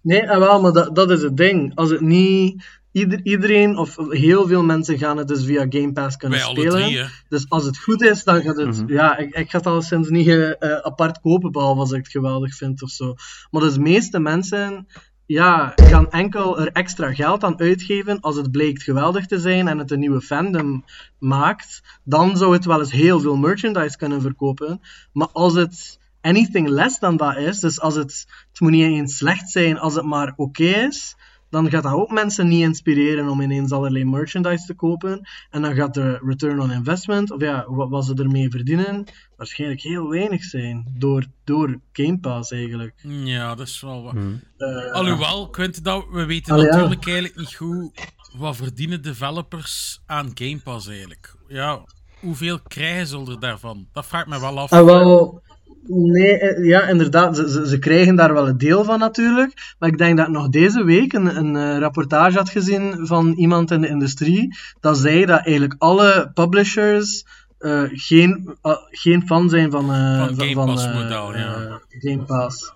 Nee, 0.02 0.26
wel, 0.26 0.60
maar 0.60 0.72
dat, 0.72 0.94
dat 0.94 1.10
is 1.10 1.22
het 1.22 1.36
ding. 1.36 1.72
Als 1.74 1.90
het 1.90 2.00
niet 2.00 2.64
Ieder, 2.96 3.20
iedereen 3.22 3.76
of 3.76 3.96
heel 4.08 4.46
veel 4.46 4.62
mensen 4.62 4.98
gaan 4.98 5.16
het 5.16 5.28
dus 5.28 5.44
via 5.44 5.66
Game 5.68 5.92
Pass 5.92 6.16
kunnen 6.16 6.40
spelen. 6.40 6.70
Drie, 6.70 7.04
dus 7.28 7.48
als 7.48 7.64
het 7.64 7.78
goed 7.78 8.02
is, 8.02 8.24
dan 8.24 8.42
gaat 8.42 8.56
het. 8.56 8.82
Mhm. 8.82 8.92
Ja, 8.92 9.16
ik, 9.16 9.34
ik 9.34 9.50
ga 9.50 9.58
het 9.58 9.66
al 9.66 9.82
sinds 9.82 10.08
niet 10.08 10.26
uh, 10.26 10.50
apart 10.82 11.20
kopen, 11.20 11.52
behalve 11.52 11.80
als 11.80 11.90
ik 11.92 11.96
het 11.96 12.08
geweldig 12.08 12.56
vind 12.56 12.82
of 12.82 12.90
zo. 12.90 13.14
Maar 13.50 13.62
dus 13.62 13.74
de 13.74 13.80
meeste 13.80 14.18
mensen 14.18 14.86
ja, 15.26 15.78
gaan 15.80 16.10
enkel 16.10 16.60
er 16.60 16.72
extra 16.72 17.14
geld 17.14 17.44
aan 17.44 17.58
uitgeven 17.58 18.20
als 18.20 18.36
het 18.36 18.50
blijkt 18.50 18.82
geweldig 18.82 19.26
te 19.26 19.40
zijn 19.40 19.68
en 19.68 19.78
het 19.78 19.90
een 19.90 20.00
nieuwe 20.00 20.20
fandom 20.20 20.84
maakt. 21.18 21.82
Dan 22.04 22.36
zou 22.36 22.52
het 22.52 22.64
wel 22.64 22.78
eens 22.78 22.92
heel 22.92 23.20
veel 23.20 23.36
merchandise 23.36 23.96
kunnen 23.96 24.20
verkopen. 24.20 24.80
Maar 25.12 25.28
als 25.32 25.54
het 25.54 25.98
anything 26.20 26.68
less 26.68 26.98
dan 26.98 27.16
dat 27.16 27.36
is, 27.36 27.60
dus 27.60 27.80
als 27.80 27.94
het, 27.94 28.26
het 28.50 28.60
moet 28.60 28.70
niet 28.70 28.84
eens 28.84 29.16
slecht 29.16 29.50
zijn 29.50 29.78
als 29.78 29.94
het 29.94 30.04
maar 30.04 30.32
oké 30.36 30.64
is, 30.64 31.16
dan 31.50 31.70
gaat 31.70 31.82
dat 31.82 31.92
ook 31.92 32.10
mensen 32.10 32.48
niet 32.48 32.62
inspireren 32.62 33.28
om 33.28 33.40
ineens 33.40 33.72
allerlei 33.72 34.04
merchandise 34.04 34.66
te 34.66 34.74
kopen. 34.74 35.28
En 35.50 35.62
dan 35.62 35.74
gaat 35.74 35.94
de 35.94 36.18
return 36.24 36.60
on 36.60 36.72
investment, 36.72 37.30
of 37.30 37.40
ja, 37.40 37.64
wat, 37.68 37.88
wat 37.88 38.04
ze 38.04 38.14
ermee 38.14 38.50
verdienen, 38.50 39.04
waarschijnlijk 39.36 39.80
heel 39.80 40.08
weinig 40.08 40.42
zijn. 40.44 40.94
Door, 40.98 41.26
door 41.44 41.80
Game 41.92 42.18
Pass 42.18 42.50
eigenlijk. 42.50 42.94
Ja, 43.24 43.54
dat 43.54 43.66
is 43.66 43.80
wel 43.80 44.02
wat. 44.02 44.12
Mhm. 44.12 44.34
Eh, 44.56 44.92
Alhoewel, 44.92 45.50
Quint, 45.50 45.84
dat, 45.84 46.06
we 46.10 46.24
weten 46.24 46.52
Allee, 46.52 46.66
ja. 46.66 46.76
natuurlijk 46.76 47.06
eigenlijk 47.06 47.36
niet 47.36 47.54
goed 47.54 47.90
wat 48.36 48.56
verdienen 48.56 49.02
developers 49.02 50.02
aan 50.06 50.30
Game 50.34 50.60
Pass 50.64 50.88
eigenlijk. 50.88 51.36
Ja, 51.48 51.84
hoeveel 52.20 52.60
krijgen 52.60 53.06
ze 53.06 53.18
er 53.18 53.40
daarvan? 53.40 53.88
Dat 53.92 54.06
vraagt 54.06 54.26
me 54.26 54.40
wel 54.40 54.58
af. 54.58 54.72
Ah, 54.72 54.84
wel, 54.84 55.42
nee, 55.86 56.38
eh, 56.38 56.66
ja, 56.66 56.88
inderdaad. 56.88 57.36
Ze, 57.36 57.50
ze, 57.50 57.68
ze 57.68 57.78
krijgen 57.78 58.16
daar 58.16 58.32
wel 58.32 58.48
een 58.48 58.58
deel 58.58 58.84
van 58.84 58.98
natuurlijk. 58.98 59.74
Maar 59.78 59.88
ik 59.88 59.98
denk 59.98 60.16
dat 60.16 60.26
ik 60.26 60.32
nog 60.32 60.48
deze 60.48 60.84
week 60.84 61.12
een, 61.12 61.36
een 61.36 61.56
eh, 61.56 61.78
rapportage 61.78 62.36
had 62.36 62.48
gezien 62.48 63.06
van 63.06 63.32
iemand 63.32 63.70
in 63.70 63.80
de 63.80 63.88
industrie. 63.88 64.56
Dat 64.80 64.98
zei 64.98 65.24
dat 65.24 65.44
eigenlijk 65.44 65.74
alle 65.78 66.30
publishers 66.34 67.24
eh, 67.58 67.82
geen, 67.92 68.56
geen 68.90 69.26
fan 69.26 69.48
zijn 69.48 69.70
van, 69.70 69.92
eh, 69.92 70.26
Van 70.26 70.40
Game 70.40 70.66
Pass 70.66 70.86
model, 70.86 71.36
ja. 71.36 71.80
Game 71.88 72.22
Pass. 72.22 72.74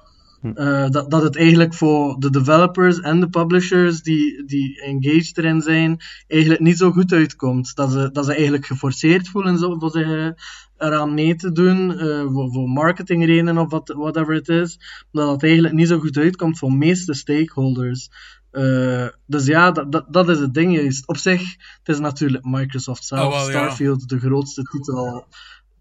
Eh, 0.55 0.89
dat, 0.89 1.11
dat 1.11 1.23
het 1.23 1.37
eigenlijk 1.37 1.75
voor 1.75 2.17
de 2.19 2.31
developers 2.31 3.01
en 3.01 3.21
de 3.21 3.29
publishers 3.29 4.03
die, 4.03 4.45
die 4.45 4.83
engaged 4.83 5.39
erin 5.39 5.61
zijn, 5.61 6.01
eigenlijk 6.27 6.63
niet 6.63 6.79
zo 6.79 6.91
goed 6.91 7.13
uitkomt. 7.13 7.75
Dat 7.75 7.93
ze, 7.93 8.11
dat 8.13 8.25
ze 8.25 8.35
eigenlijk 8.35 8.67
geforceerd 8.67 9.29
voelen 9.29 9.59
zo, 9.59 9.79
voor 9.79 9.91
zich 9.91 10.33
eraan 10.81 11.15
mee 11.15 11.35
te 11.37 11.53
doen, 11.53 11.99
eh, 11.99 12.25
voor, 12.33 12.53
voor 12.53 12.69
marketingredenen 12.69 13.59
of 13.59 13.71
wat, 13.71 13.89
whatever 13.97 14.35
het 14.35 14.49
is, 14.49 14.79
dat 15.13 15.31
het 15.31 15.43
eigenlijk 15.43 15.75
niet 15.75 15.89
zo 15.89 15.99
goed 15.99 16.17
uitkomt 16.17 16.59
voor 16.59 16.71
de 16.71 16.77
meeste 16.77 17.15
stakeholders. 17.15 18.09
Eh, 18.51 19.07
dus 19.27 19.47
ja, 19.47 19.71
dat, 19.71 19.93
dat, 19.93 20.13
dat 20.13 20.29
is 20.29 20.39
het 20.39 20.55
ding 20.55 20.75
juist. 20.75 21.07
Op 21.07 21.17
zich, 21.17 21.41
het 21.79 21.89
is 21.89 21.99
natuurlijk 21.99 22.45
Microsoft 22.45 23.05
zelf, 23.05 23.35
Oh. 23.35 23.49
Starfield, 23.49 24.09
de 24.09 24.19
grootste 24.19 24.63
titel. 24.63 25.27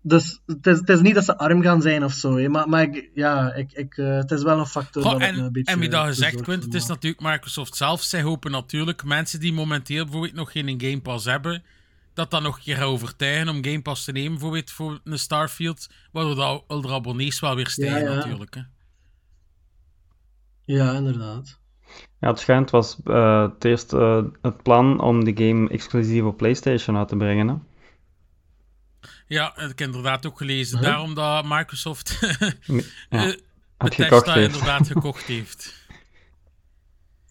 Dus 0.01 0.41
het 0.45 0.67
is, 0.67 0.77
het 0.77 0.89
is 0.89 1.01
niet 1.01 1.15
dat 1.15 1.25
ze 1.25 1.37
arm 1.37 1.61
gaan 1.61 1.81
zijn 1.81 2.03
of 2.03 2.13
zo, 2.13 2.37
hè, 2.37 2.49
maar, 2.49 2.69
maar 2.69 2.81
ik, 2.81 3.11
ja, 3.13 3.53
ik, 3.53 3.71
ik, 3.71 3.97
eh, 3.97 4.15
het 4.15 4.31
is 4.31 4.43
wel 4.43 4.59
een 4.59 4.65
factor 4.65 5.03
Goh, 5.03 5.11
dat 5.11 5.19
me 5.19 5.27
een 5.27 5.43
en, 5.43 5.51
beetje 5.51 5.73
en 5.73 5.79
wie 5.79 5.89
dat 5.89 6.05
gezegd, 6.05 6.41
Quint, 6.41 6.63
het 6.63 6.73
is 6.73 6.85
natuurlijk 6.85 7.21
Microsoft 7.21 7.75
zelf. 7.75 8.01
Zij 8.01 8.21
hopen 8.21 8.51
natuurlijk 8.51 9.03
mensen 9.03 9.39
die 9.39 9.53
momenteel 9.53 10.03
bijvoorbeeld 10.03 10.33
nog 10.33 10.51
geen 10.51 10.81
Game 10.81 11.01
Pass 11.01 11.25
hebben, 11.25 11.63
dat 12.19 12.31
dat 12.31 12.41
nog 12.41 12.55
een 12.55 12.63
keer 12.63 12.75
gaat 12.75 12.85
overtuigen 12.85 13.49
om 13.49 13.63
Game 13.63 13.81
Pass 13.81 14.03
te 14.03 14.11
nemen, 14.11 14.31
bijvoorbeeld 14.31 14.71
voor 14.71 14.99
een 15.03 15.19
Starfield, 15.19 15.87
waardoor 16.11 16.35
dat 16.35 16.83
de 16.83 16.93
abonnees 16.93 17.39
wel 17.39 17.55
weer 17.55 17.67
stijgen 17.67 18.01
Ja, 18.01 18.09
ja. 18.09 18.15
natuurlijk. 18.15 18.55
Hè. 18.55 18.61
Ja, 20.65 20.93
inderdaad. 20.93 21.59
Ja, 22.19 22.27
het 22.27 22.39
schijnt 22.39 22.69
was 22.69 22.97
eh, 23.03 23.41
het 23.41 23.65
eerst 23.65 23.93
eh, 23.93 24.23
het 24.41 24.63
plan 24.63 24.99
om 25.01 25.23
de 25.23 25.45
game 25.45 25.69
exclusief 25.69 26.23
op 26.23 26.37
PlayStation 26.37 26.97
uit 26.97 27.07
te 27.07 27.15
brengen. 27.15 27.47
Hè? 27.47 27.55
Ja, 29.27 29.45
dat 29.49 29.61
heb 29.61 29.69
ik 29.69 29.81
inderdaad 29.81 30.25
ook 30.25 30.37
gelezen. 30.37 30.77
Huh? 30.77 30.87
Daarom 30.87 31.13
dat 31.13 31.45
Microsoft 31.45 32.19
Ja, 32.19 32.81
eh, 33.09 33.21
had 33.77 33.89
Bethesda 33.89 34.03
gekocht 34.05 34.33
heeft. 34.33 34.53
inderdaad 34.53 34.87
gekocht 34.87 35.23
heeft. 35.23 35.87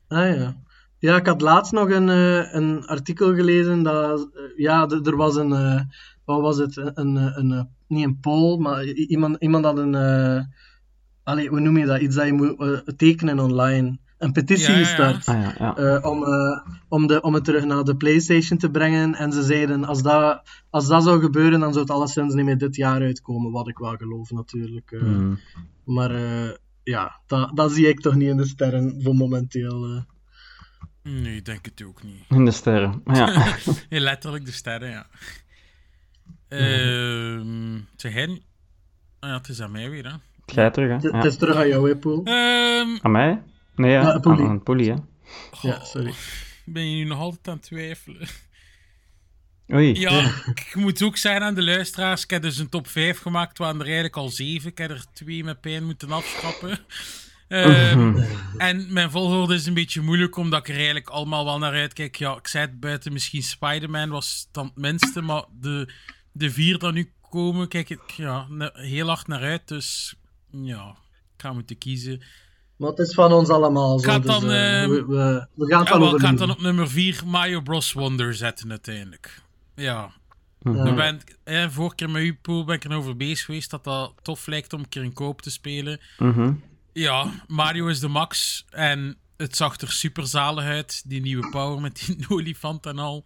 Ah 0.09 0.37
ja. 0.37 0.57
Ja, 0.99 1.17
ik 1.17 1.26
had 1.26 1.40
laatst 1.40 1.73
nog 1.73 1.90
een, 1.90 2.09
eh, 2.09 2.55
een 2.55 2.87
artikel 2.87 3.35
gelezen 3.35 3.83
dat, 3.83 4.21
eh, 4.35 4.43
ja, 4.57 4.87
d- 4.87 5.07
er 5.07 5.17
was 5.17 5.37
een, 5.37 5.52
eh, 5.52 5.81
wat 6.25 6.40
was 6.40 6.57
het, 6.59 6.76
een, 6.76 7.17
een, 7.17 7.38
een, 7.38 7.69
niet 7.88 8.05
een 8.05 8.21
poll, 8.21 8.59
maar 8.59 8.85
iemand, 8.85 9.37
iemand 9.38 9.64
had 9.64 9.78
een, 9.78 9.95
eh 9.95 10.40
allee, 11.23 11.49
hoe 11.49 11.61
noem 11.61 11.76
je 11.78 11.87
dat, 11.87 12.00
iets 12.00 12.14
dat 12.17 12.26
je 12.26 12.33
moet 12.33 12.83
tekenen 12.99 13.38
online. 13.40 13.99
Een 14.19 14.33
petitie 14.33 14.67
Ja, 14.73 14.73
ja, 14.73 14.78
ja. 14.78 14.85
gestart. 14.87 15.26
Ah 15.28 15.43
ja, 15.43 15.55
ja. 15.59 15.76
eh, 15.76 16.11
om, 16.11 16.25
eh, 16.25 16.59
om, 16.88 17.07
de, 17.07 17.21
om 17.21 17.35
het 17.35 17.45
terug 17.45 17.64
naar 17.64 17.85
de 17.85 17.97
PlayStation 17.97 18.59
te 18.59 18.71
brengen. 18.71 19.14
En 19.14 19.33
ze 19.33 19.43
zeiden, 19.43 19.85
als 19.85 20.02
dat, 20.02 20.43
als 20.71 20.87
dat 20.88 21.02
zou 21.02 21.21
gebeuren, 21.21 21.61
dan 21.61 21.73
zou 21.73 21.85
het 21.85 21.95
alleszins 21.95 22.35
niet 22.35 22.45
meer 22.45 22.59
dit 22.59 22.76
jaar 22.76 23.00
uitkomen. 23.00 23.52
Wat 23.52 23.69
ik 23.69 23.78
wel 23.78 23.97
geloof, 23.97 24.31
natuurlijk. 24.31 24.90
eh. 24.93 25.00
Hmm. 25.00 25.38
Maar 25.85 26.11
eh, 26.14 26.50
ja, 26.83 27.21
dat, 27.26 27.50
dat 27.57 27.73
zie 27.73 27.88
ik 27.88 28.00
toch 28.00 28.14
niet 28.14 28.28
in 28.28 28.37
de 28.37 28.47
sterren 28.47 29.02
voor 29.02 29.14
momenteel. 29.14 30.05
Nee, 31.09 31.37
ik 31.37 31.45
denk 31.45 31.65
het 31.65 31.83
ook 31.83 32.03
niet. 32.03 32.25
In 32.29 32.45
de 32.45 32.50
sterren. 32.50 33.03
Ja. 33.05 33.57
Letterlijk 33.88 34.45
de 34.45 34.53
sterren, 34.53 34.91
ja. 34.91 35.07
Ehm 36.49 37.79
zeg 37.97 38.12
hen. 38.12 38.43
Ah 39.21 39.31
ja, 39.31 39.37
het 39.37 39.49
is 39.49 39.61
aan 39.61 39.71
mij 39.71 39.91
weer, 39.91 40.05
hè. 40.05 40.12
Jij 40.55 40.71
terug, 40.71 40.88
hè? 40.88 40.95
Het 40.95 41.03
het 41.03 41.12
Ja. 41.12 41.25
is 41.25 41.37
terug 41.37 41.57
aan 41.57 41.69
jou, 41.69 41.88
hè, 41.88 41.97
Poel. 41.97 42.25
Ehm, 42.25 42.97
Aan 43.03 43.11
mij? 43.11 43.43
Nee, 43.75 43.91
ja. 43.91 44.00
Ja, 44.03 44.12
aan, 44.23 44.49
aan 44.49 44.62
Poelie, 44.62 44.91
hè? 44.91 44.97
Ja, 45.62 45.85
sorry. 45.85 46.12
ben 46.65 46.91
je 46.91 46.97
nu 46.97 47.09
nog 47.09 47.19
altijd 47.19 47.49
aan 47.49 47.55
het 47.55 47.62
twijfelen? 47.62 48.29
Oei. 49.73 50.00
Ja, 50.00 50.33
ik 50.55 50.75
moet 50.75 51.03
ook 51.03 51.17
zeggen 51.17 51.43
aan 51.43 51.55
de 51.55 51.62
luisteraars, 51.62 52.23
ik 52.23 52.31
heb 52.31 52.43
dus 52.43 52.59
een 52.59 52.69
top 52.69 52.87
5 52.88 53.19
gemaakt, 53.21 53.59
waren 53.59 53.77
er 53.81 53.85
eigenlijk 53.85 54.17
al 54.17 54.29
7. 54.29 54.71
Ik 54.71 54.79
heb 54.79 54.91
er 54.91 55.05
twee 55.12 55.45
met 55.45 55.61
pijn 55.61 55.85
moeten 55.85 56.11
afschrappen. 56.11 56.79
Ehm, 57.49 58.17
en 58.57 58.93
mijn 58.93 59.11
volgorde 59.11 59.55
is 59.55 59.67
een 59.67 59.75
beetje 59.75 60.00
moeilijk, 60.00 60.37
omdat 60.37 60.61
ik 60.61 60.69
er 60.69 60.75
eigenlijk 60.75 61.09
allemaal 61.09 61.45
wel 61.45 61.59
naar 61.59 61.73
uitkijk. 61.73 62.17
Ja, 62.17 62.37
ik 62.37 62.47
zei 62.49 62.67
het 62.67 62.81
buiten, 62.81 63.12
misschien 63.12 63.43
Spider-Man 63.43 64.09
was 64.09 64.49
dan 64.52 64.64
het 64.67 64.76
minste, 64.76 65.21
maar 65.21 65.45
de, 65.61 65.93
de 66.33 66.50
vier 66.50 66.78
die 66.78 66.93
nu 66.93 67.12
komen, 67.31 67.69
kijk 67.69 67.90
ik 67.90 68.11
ja, 68.11 68.47
heel 68.73 69.07
hard 69.07 69.26
naar 69.26 69.43
uit. 69.43 69.69
Dus 69.69 70.14
ja, 70.50 70.97
ik 71.37 71.43
ga 71.43 71.52
moeten 71.52 71.78
kiezen. 71.78 72.23
Maar 72.76 72.90
het 72.90 72.99
is 72.99 73.14
van 73.14 73.33
ons 73.33 73.49
allemaal 73.49 73.99
zo. 73.99 74.11
Gaat 74.11 74.23
dus, 74.23 74.33
dan, 74.33 74.50
eh, 74.50 74.83
ehm, 74.83 74.90
we, 74.90 75.07
we, 75.07 75.47
we 75.55 75.67
gaan 75.67 75.81
het 75.81 75.88
Ja, 75.88 75.99
wel 75.99 76.37
dan 76.37 76.50
op 76.50 76.61
nummer 76.61 76.88
4 76.88 77.23
Mario 77.26 77.61
Bros. 77.61 77.93
Wonder 77.93 78.35
zetten 78.35 78.71
uiteindelijk. 78.71 79.43
Ja, 79.75 80.12
Mhm. 80.62 80.95
Ben, 80.95 81.21
eh, 81.45 81.69
vorige 81.69 81.95
keer 81.95 82.11
met 82.11 82.23
uw 82.23 82.37
pool 82.43 82.64
ben 82.64 82.75
ik 82.75 82.85
erover 82.85 83.17
bezig 83.17 83.45
geweest 83.45 83.71
dat 83.71 83.85
dat 83.85 84.12
tof 84.23 84.47
lijkt 84.47 84.73
om 84.73 84.81
een 84.81 84.88
keer 84.88 85.02
een 85.02 85.12
koop 85.12 85.43
te 85.43 85.50
spelen. 85.50 86.00
Mhm. 86.19 86.52
Ja, 86.99 87.45
Mario 87.47 87.87
is 87.87 88.00
de 88.00 88.09
max 88.09 88.64
en 88.71 89.19
het 89.37 89.57
zag 89.57 89.81
er 89.81 89.93
super 89.93 90.26
zalig 90.26 90.64
uit. 90.64 91.02
Die 91.09 91.21
nieuwe 91.21 91.49
power 91.49 91.81
met 91.81 92.07
die 92.07 92.31
olifant 92.37 92.87
en 92.87 92.99
al. 92.99 93.25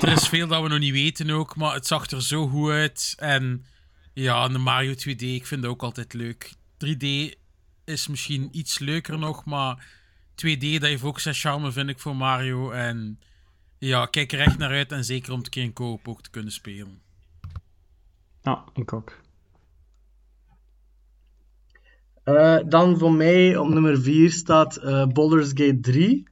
Er 0.00 0.08
is 0.08 0.28
veel 0.28 0.46
dat 0.46 0.62
we 0.62 0.68
nog 0.68 0.78
niet 0.78 0.92
weten 0.92 1.30
ook, 1.30 1.56
maar 1.56 1.74
het 1.74 1.86
zag 1.86 2.10
er 2.10 2.22
zo 2.22 2.48
goed 2.48 2.70
uit. 2.70 3.14
En 3.18 3.64
ja, 4.12 4.48
de 4.48 4.58
Mario 4.58 4.92
2D, 4.92 5.16
ik 5.16 5.46
vind 5.46 5.66
ook 5.66 5.82
altijd 5.82 6.12
leuk. 6.12 6.54
3D 6.54 7.38
is 7.84 8.06
misschien 8.06 8.48
iets 8.52 8.78
leuker 8.78 9.18
nog, 9.18 9.44
maar 9.44 9.86
2D, 10.30 10.58
dat 10.58 10.82
heeft 10.82 11.02
ook 11.02 11.20
zijn 11.20 11.34
charme, 11.34 11.72
vind 11.72 11.88
ik, 11.88 11.98
voor 11.98 12.16
Mario. 12.16 12.70
En 12.70 13.20
ja, 13.78 14.06
kijk 14.06 14.32
er 14.32 14.40
echt 14.40 14.58
naar 14.58 14.70
uit 14.70 14.92
en 14.92 15.04
zeker 15.04 15.32
om 15.32 15.36
het 15.36 15.46
een 15.46 15.52
keer 15.52 15.62
in 15.62 15.72
koop 15.72 16.08
ook 16.08 16.22
te 16.22 16.30
kunnen 16.30 16.52
spelen. 16.52 17.02
Ja, 18.42 18.64
ik 18.74 18.92
ook. 18.92 19.22
Eh, 22.24 22.56
dan 22.66 22.98
voor 22.98 23.12
mij 23.12 23.56
op 23.56 23.68
nummer 23.68 24.00
4 24.00 24.30
staat 24.30 24.76
eh 24.76 25.06
Baldur's 25.06 25.48
Gate 25.48 25.80
3. 25.80 26.28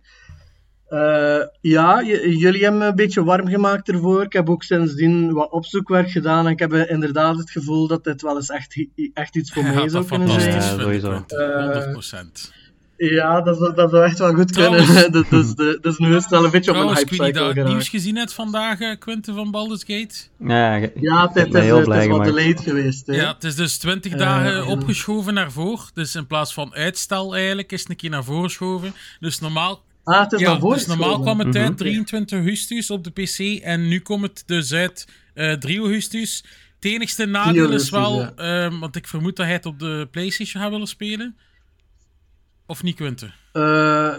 Eh, 0.86 1.40
ja, 1.60 2.02
jullie 2.02 2.62
hebben 2.62 2.80
me 2.80 2.86
een 2.86 2.94
beetje 2.94 3.24
warm 3.24 3.48
gemaakt 3.48 3.88
ervoor. 3.88 4.22
Ik 4.22 4.32
heb 4.32 4.50
ook 4.50 4.62
sindsdien 4.62 5.32
wat 5.32 5.50
opzoekwerk 5.50 6.10
gedaan 6.10 6.46
en 6.46 6.52
ik 6.52 6.58
heb 6.58 6.72
inderdaad 6.72 7.36
het 7.36 7.50
gevoel 7.50 7.86
dat 7.86 8.04
dit 8.04 8.22
wel 8.22 8.36
eens 8.36 8.48
echt, 8.48 8.86
echt 9.14 9.36
iets 9.36 9.52
voor 9.52 9.62
mij 9.74 9.88
zou 9.88 9.90
dat 9.90 10.06
kunnen 10.06 10.28
fantastisch 10.28 10.64
zijn. 10.64 10.76
Ja, 10.76 10.82
sowieso. 10.82 11.24
Quentin. 11.26 11.94
100%. 11.94 12.61
Ja, 13.10 13.40
dat 13.40 13.56
zou, 13.58 13.74
dat 13.74 13.90
zou 13.90 14.04
echt 14.04 14.18
wel 14.18 14.34
goed 14.34 14.52
Trouwens- 14.52 14.86
kunnen. 14.92 15.12
dus, 15.12 15.28
dus, 15.28 15.54
de- 15.54 15.78
dus 15.80 15.98
nu 15.98 16.08
is 16.16 16.22
het 16.22 16.30
wel 16.30 16.44
een 16.44 16.50
beetje 16.50 16.70
op 16.70 16.76
een 16.76 16.82
Trouwens, 16.82 16.98
hype 17.10 17.14
cycle 17.24 17.32
dat 17.32 17.54
je 17.54 17.60
het 17.60 17.68
nieuws 17.68 17.68
geraakt. 17.72 17.88
gezien 17.88 18.16
hebt 18.16 18.32
vandaag, 18.32 18.80
eh, 18.80 18.98
Quentin 18.98 19.34
van 19.34 19.50
Baldur's 19.50 19.84
Gate. 19.86 20.14
Ja, 20.38 20.74
Ja, 21.00 21.30
het, 21.32 21.54
is, 21.54 21.60
heel 21.62 21.76
het 21.76 21.84
blij 21.84 22.04
is 22.06 22.10
wat 22.10 22.24
delayed 22.24 22.60
geweest. 22.60 23.06
Hè. 23.06 23.14
Ja, 23.14 23.32
het 23.34 23.44
is 23.44 23.54
dus 23.54 23.76
20 23.78 24.12
Eh, 24.12 24.18
dagen 24.18 24.52
ja. 24.52 24.64
opgeschoven 24.66 25.34
naar 25.34 25.52
voren. 25.52 25.84
Dus 25.94 26.14
in 26.14 26.26
plaats 26.26 26.54
van 26.54 26.74
uitstel 26.74 27.34
eigenlijk, 27.34 27.72
is 27.72 27.80
het 27.80 27.90
een 27.90 27.96
keer 27.96 28.10
naar 28.10 28.24
voren 28.24 28.44
geschoven. 28.44 28.94
Dus 29.20 29.38
normaal, 29.40 29.82
Ah, 30.04 30.20
het 30.20 30.32
is 30.32 30.40
ja, 30.40 30.50
naar 30.50 30.60
voren 30.60 30.78
dus 30.78 30.86
normaal 30.86 31.20
kwam 31.20 31.38
het 31.38 31.48
Mhm. 31.48 31.58
uit 31.58 31.78
23 31.78 32.38
augustus 32.38 32.90
op 32.90 33.04
de 33.04 33.10
PC. 33.10 33.62
En 33.62 33.88
nu 33.88 34.00
komt 34.00 34.22
het 34.22 34.42
dus 34.46 34.72
uit 34.72 35.06
eh 35.34 35.52
3 35.52 35.78
augustus. 35.78 36.44
Het 36.80 36.84
enigste 36.92 37.26
nadeel 37.26 37.70
is 37.72 37.90
wel, 37.90 38.20
ja. 38.20 38.32
ehm, 38.36 38.78
want 38.78 38.96
ik 38.96 39.06
vermoed 39.08 39.36
dat 39.36 39.46
hij 39.46 39.54
het 39.54 39.66
op 39.66 39.78
de 39.78 40.08
PlayStation 40.10 40.62
gaat 40.62 40.70
willen 40.72 40.86
spelen. 40.86 41.36
Of 42.72 42.82
niet, 42.82 42.96
Quentin? 42.96 43.32
Eh, 43.52 44.14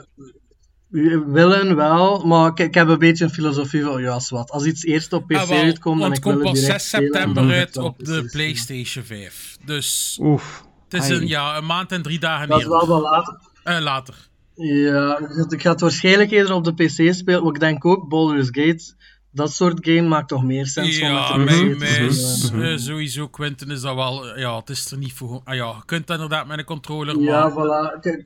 we 0.88 1.24
willen 1.27 1.75
wel, 1.75 2.25
maar 2.25 2.50
ik, 2.50 2.60
ik 2.60 2.74
heb 2.74 2.88
een 2.88 3.00
beetje 3.00 3.24
een 3.24 3.29
filosofie 3.29 3.83
van, 3.83 4.01
ja, 4.01 4.12
als 4.12 4.29
wat. 4.29 4.51
Als 4.51 4.65
iets 4.65 4.83
eerst 4.83 5.13
op 5.13 5.27
PC 5.27 5.36
Ah, 5.36 5.48
wel, 5.48 5.57
uitkomt, 5.57 6.03
het 6.03 6.17
ik 6.17 6.24
wil 6.24 6.33
komt 6.33 6.43
het 6.45 6.53
pas 6.53 6.62
direct 6.62 6.81
6 6.81 6.88
spelen, 6.88 7.05
september 7.07 7.36
dan 7.36 7.48
wil 7.48 7.57
uit 7.57 7.75
het 7.75 7.83
op 7.83 8.05
de. 8.05 8.27
PlayStation 8.31 9.05
5. 9.05 9.57
Dus 9.65 10.17
Oef. 10.22 10.65
het 10.89 11.03
is 11.03 11.10
een, 11.10 11.27
ja, 11.27 11.57
een 11.57 11.65
maand 11.65 11.91
en 11.91 12.01
drie 12.01 12.19
dagen 12.19 12.48
Dat 12.48 12.60
is 12.60 12.65
wel 12.65 12.88
wel 12.88 13.01
later. 13.01 13.39
Eh, 13.63 13.79
later. 13.79 14.15
Ja, 14.55 15.19
ik 15.50 15.62
ga 15.62 15.72
het 15.72 15.81
waarschijnlijk 15.81 16.31
eerder 16.31 16.53
op 16.53 16.63
de 16.63 16.74
PC 16.74 17.13
spelen, 17.13 17.43
maar 17.43 17.53
ik 17.53 17.60
denk 17.60 17.86
ook 17.86 18.10
Baldur's 18.10 18.48
Gate, 18.51 18.93
dat 19.31 19.53
soort 19.53 19.77
game 19.81 20.07
maakt 20.07 20.27
toch 20.27 20.43
meer 20.43 20.65
sens 20.67 20.98
Ja, 20.98 21.38
mij, 21.38 21.63
mij 21.63 22.05
is, 22.05 22.51
eh, 22.51 22.77
sowieso 22.77 23.27
Quentin 23.27 23.72
is 23.72 23.81
dat 23.81 23.95
wel. 23.95 24.38
Ja, 24.38 24.57
het 24.57 24.69
is 24.69 24.91
er 24.91 24.98
niet 24.98 25.13
voor. 25.13 25.41
Ah 25.43 25.55
ja, 25.55 25.67
je 25.67 25.86
kunt 25.86 26.07
dat 26.07 26.15
inderdaad 26.15 26.48
met 26.48 26.57
een 26.57 26.65
controller. 26.65 27.19
Ja, 27.19 27.48
maar 27.48 27.51
voilà. 27.51 28.00
Kijk, 28.00 28.25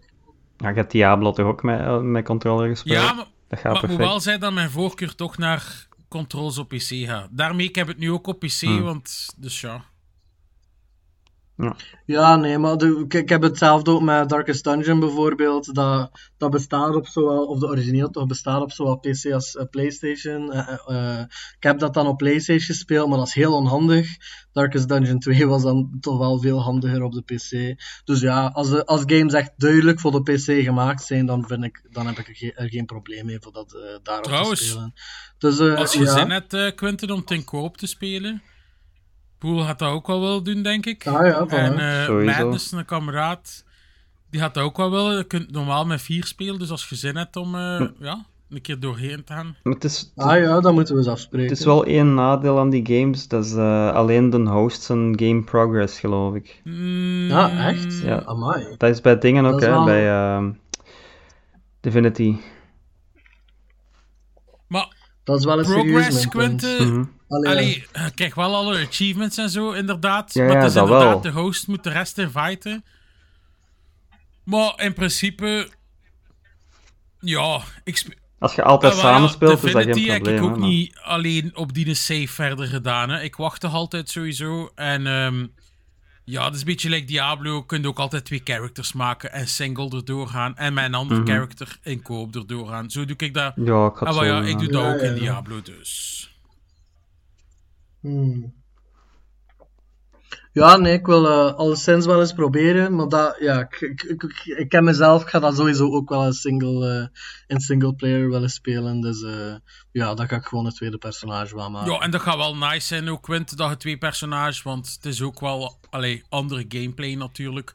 Ja, 0.58 0.70
je 0.70 0.76
hebt 0.76 0.92
Diablo 0.92 1.32
toch 1.32 1.46
ook 1.46 1.64
met, 1.64 1.80
eh, 1.80 2.00
met 2.00 2.26
controller 2.26 2.70
gespeeld? 2.70 3.02
Ja, 3.02 3.14
maar, 3.14 3.26
dat 3.48 3.60
gaat 3.60 3.64
maar 3.64 3.84
ik 3.84 3.88
moet 3.88 3.98
perfect. 3.98 4.10
wel 4.10 4.20
zeggen 4.20 4.42
dat 4.42 4.54
mijn 4.54 4.70
voorkeur 4.70 5.16
toch 5.16 5.38
naar 5.38 5.88
controls 6.08 6.58
op 6.58 6.68
PC 6.68 7.06
gaat. 7.06 7.28
Daarmee 7.32 7.68
ik 7.68 7.76
heb 7.76 7.88
het 7.88 7.98
nu 7.98 8.12
ook 8.12 8.28
op 8.28 8.40
PC, 8.40 8.60
Hmm. 8.60 8.82
want 8.84 9.34
dus 9.38 9.62
ja. 9.62 9.84
Ja, 12.06 12.36
nee, 12.36 12.58
maar 12.58 12.78
de, 12.78 13.02
ik, 13.06 13.14
ik 13.14 13.30
heb 13.30 13.42
hetzelfde 13.42 13.92
ook 13.92 14.02
met 14.02 14.30
Darkest 14.30 14.64
Dungeon 14.64 15.00
bijvoorbeeld. 15.00 15.74
Dat, 15.76 16.12
dat 16.38 16.52
bestaat 16.52 16.96
op 16.96 17.08
zowel, 17.08 17.46
of 17.46 17.60
de 17.60 17.68
origineel 17.68 18.10
toch 18.10 18.26
bestaat 18.28 18.62
op 18.62 18.72
zowel 18.72 18.98
PC 18.98 19.32
als 19.34 19.56
eh, 19.56 19.66
PlayStation. 19.70 20.52
Eh, 20.54 20.78
eh, 20.88 21.20
ik 21.58 21.64
heb 21.64 21.80
dat 21.80 21.94
dan 21.94 22.08
op 22.08 22.18
PlayStation 22.18 22.66
gespeeld, 22.76 23.10
maar 23.10 23.18
dat 23.18 23.28
is 23.28 23.34
heel 23.34 23.54
onhandig. 23.54 24.08
Darkest 24.52 24.88
Dungeon 24.90 25.20
2 25.30 25.48
was 25.48 25.62
dan 25.64 25.98
toch 26.02 26.18
wel 26.18 26.40
veel 26.40 26.62
handiger 26.62 27.04
op 27.04 27.12
de 27.14 27.22
PC. 27.22 27.80
Dus 28.06 28.20
ja, 28.20 28.48
als, 28.48 28.70
de, 28.70 28.86
als 28.86 29.04
games 29.06 29.34
echt 29.34 29.52
duidelijk 29.58 30.00
voor 30.00 30.12
de 30.12 30.22
PC 30.34 30.64
gemaakt 30.64 31.04
zijn, 31.04 31.26
dan, 31.26 31.46
vind 31.48 31.64
ik, 31.64 31.88
dan 31.92 32.08
heb 32.08 32.18
ik 32.18 32.28
er, 32.28 32.36
geen- 32.36 32.56
er 32.56 32.70
geen 32.70 32.86
probleem 32.86 33.26
mee 33.26 33.38
voor 33.40 33.52
dat 33.52 33.74
eh, 33.74 33.82
daarop 34.04 34.26
Trouwens, 34.26 34.60
te 34.60 34.66
spelen. 34.66 34.94
Dus, 35.38 35.60
eh, 35.60 35.76
Als 35.76 35.94
je 35.94 36.04
ja. 36.04 36.18
zin 36.18 36.30
hebt, 36.30 36.54
eh, 36.54 36.76
Quinten, 36.76 37.12
om 37.12 37.26
ten 37.26 37.44
koop 37.44 37.78
te 37.78 37.88
spelen. 37.88 38.42
Poel 39.38 39.62
gaat 39.64 39.80
dat 39.80 39.90
ook 39.92 40.08
wel 40.08 40.20
willen 40.22 40.44
doen, 40.44 40.62
denk 40.64 40.86
ik. 40.86 41.08
Ah 41.08 41.26
ja, 41.28 41.46
en 41.48 41.80
eh 41.80 42.04
Sowieso. 42.06 42.42
Madness, 42.44 42.72
een 42.72 42.86
kameraad, 42.86 43.64
die 44.30 44.40
gaat 44.42 44.54
dat 44.54 44.64
ook 44.64 44.78
wel 44.78 44.92
willen. 44.92 45.18
Je 45.18 45.24
kunt 45.24 45.52
normaal 45.52 45.86
met 45.86 46.02
vier 46.02 46.26
spelen, 46.26 46.60
dus 46.60 46.70
als 46.72 46.90
je 46.90 46.96
zin 46.96 47.16
hebt 47.16 47.36
om 47.36 47.56
eh, 47.56 47.78
Hm. 47.78 47.88
ja, 48.00 48.26
een 48.50 48.62
keer 48.62 48.80
doorheen 48.80 49.24
te 49.24 49.34
gaan. 49.34 49.56
Maar 49.64 49.74
het, 49.74 49.84
is, 49.84 50.12
Ah 50.16 50.38
ja, 50.40 50.60
dat 50.60 50.74
moeten 50.74 50.94
we 50.94 51.00
eens 51.00 51.10
afspreken. 51.10 51.50
het 51.50 51.60
is 51.60 51.66
wel 51.66 51.86
één 51.86 52.14
nadeel 52.14 52.60
aan 52.60 52.70
die 52.70 52.86
games, 53.00 53.28
dat 53.28 53.46
is 53.46 53.54
eh, 53.54 53.92
alleen 53.94 54.30
de 54.30 54.38
host 54.50 54.82
zijn 54.82 55.20
game 55.20 55.44
progress, 55.44 56.00
geloof 56.00 56.36
ik. 56.36 56.62
Mm, 56.64 57.28
Ja, 57.28 57.68
echt? 57.68 58.02
Ja. 58.02 58.22
Amai. 58.26 58.66
Dat 58.78 58.90
is 58.90 59.02
bij 59.02 59.18
dingen 59.18 59.46
ook, 59.46 59.62
hè, 59.62 59.70
wel- 59.70 59.84
bij 59.86 60.10
ehm, 60.10 60.52
Divinity. 61.82 62.36
Maar 64.68 64.96
Dat 65.24 65.40
is 65.40 65.46
wel 65.46 65.60
een 65.60 65.66
serieus 65.66 65.84
progress. 65.92 66.28
Quinten, 66.28 66.94
Mhm. 66.94 67.04
Allee, 67.28 67.52
Allee, 67.52 67.86
je 67.94 68.12
krijgt 68.16 68.36
wel 68.36 68.56
alle 68.56 68.86
achievements 68.88 69.38
en 69.38 69.50
zo, 69.50 69.72
inderdaad. 69.72 70.34
Ja, 70.34 70.44
maar 70.44 70.52
ja, 70.52 70.58
het 70.60 70.68
is 70.68 70.74
dat 70.74 70.84
inderdaad, 70.88 71.10
wel. 71.12 71.22
de 71.22 71.40
host 71.40 71.68
moet 71.68 71.84
de 71.84 71.90
rest 71.90 72.18
inviten. 72.18 72.86
Maar 74.44 74.74
in 74.78 74.94
principe... 74.94 75.70
Ja, 77.20 77.62
ik 77.84 77.98
spe- 77.98 78.14
Als 78.40 78.56
je 78.56 78.64
altijd 78.64 78.94
Ah, 78.94 79.00
samen 79.00 79.30
speelt, 79.30 79.64
is 79.64 79.72
dat 79.74 79.84
Divinity 79.84 80.00
geen 80.02 80.12
heb 80.12 80.22
probleem. 80.24 80.44
ik 80.44 80.50
ook 80.50 80.62
hè, 80.62 80.68
niet 80.68 80.98
alleen 81.02 81.56
op 81.58 81.74
die 81.74 81.94
save 81.94 82.28
verder 82.28 82.68
gedaan. 82.68 83.10
Hè. 83.10 83.22
Ik 83.22 83.36
wacht 83.36 83.62
toch 83.62 83.74
altijd 83.74 84.10
sowieso. 84.10 84.72
En 84.76 85.08
ehm, 85.08 85.46
ja, 86.24 86.44
dat 86.44 86.54
is 86.54 86.60
een 86.60 86.66
beetje 86.66 86.90
like 86.90 87.06
Diablo. 87.06 87.56
Je 87.56 87.66
kunt 87.66 87.86
ook 87.86 88.00
altijd 88.00 88.26
twee 88.26 88.42
characters 88.44 88.94
maken 88.94 89.32
en 89.32 89.48
single 89.48 89.90
erdoor 89.90 90.28
gaan. 90.28 90.56
En 90.58 90.74
met 90.74 90.86
een 90.86 90.94
ander 90.94 91.18
Mhm. 91.18 91.28
character 91.28 91.78
in 91.84 92.02
koop 92.02 92.36
erdoor 92.36 92.68
gaan. 92.68 92.90
Zo 92.90 93.06
doe 93.06 93.16
ik 93.18 93.34
dat. 93.34 93.54
Ja, 93.56 93.86
ik 93.88 93.96
had 93.96 94.16
Ah, 94.18 94.26
ja, 94.26 94.42
ik 94.42 94.60
doe 94.60 94.68
dat 94.72 94.82
Ja, 94.84 94.94
ook 94.94 95.00
ja, 95.02 95.06
in. 95.08 95.16
Diablo 95.16 95.62
dus. 95.62 96.32
Hmm. 98.08 98.56
Ja, 100.52 100.78
nee, 100.78 100.94
ik 100.94 101.06
wil 101.06 101.28
eh 101.28 101.54
alleszins 101.56 102.06
wel 102.06 102.20
eens 102.20 102.34
proberen, 102.34 102.96
maar 102.96 103.08
dat, 103.08 103.36
ja, 103.40 103.60
ik, 103.60 103.82
ik, 103.82 104.04
ik, 104.04 104.24
ik- 104.46 104.70
ken 104.70 104.84
mezelf, 104.84 105.22
ik 105.22 105.28
ga 105.28 105.40
dat 105.40 105.56
sowieso 105.56 105.92
ook 105.94 106.10
wel 106.10 106.26
in 106.26 106.34
single, 106.34 107.00
eh, 107.00 107.08
in 107.48 107.60
single 107.60 107.96
player 107.96 108.30
willen 108.30 108.50
spelen, 108.50 109.02
dus 109.02 109.22
eh, 109.24 109.56
ja, 109.92 110.14
dan 110.14 110.28
ga 110.28 110.36
ik 110.36 110.46
gewoon 110.46 110.66
een 110.66 110.72
tweede 110.72 110.98
personage 110.98 111.56
wel 111.56 111.70
maken. 111.70 111.92
Ja, 111.92 112.00
en 112.00 112.12
dat 112.12 112.22
gaat 112.22 112.36
wel 112.36 112.56
nice 112.56 112.88
zijn 112.88 113.10
ook, 113.10 113.24
Quint, 113.24 113.58
dat 113.58 113.70
je 113.70 113.78
twee 113.78 113.98
personages, 113.98 114.62
want 114.64 114.94
het 114.96 115.06
is 115.06 115.22
ook 115.22 115.40
wel 115.40 115.80
allee, 115.90 116.24
andere 116.30 116.66
gameplay 116.68 117.14
natuurlijk. 117.16 117.74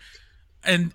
En 0.61 0.93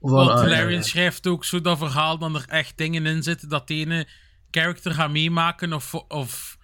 ja, 0.00 0.48
Larian 0.48 0.84
schrijft 0.84 1.26
ook 1.26 1.44
zo 1.44 1.60
dat 1.60 1.78
verhaal 1.78 2.18
dat 2.18 2.34
er 2.34 2.44
echt 2.48 2.76
dingen 2.76 3.06
in 3.06 3.22
zitten 3.22 3.48
dat 3.48 3.68
de 3.68 3.74
ene 3.74 4.06
character 4.50 4.92
gaat 4.94 5.10
meemaken 5.10 5.72
of, 5.72 5.94
of 5.94 6.57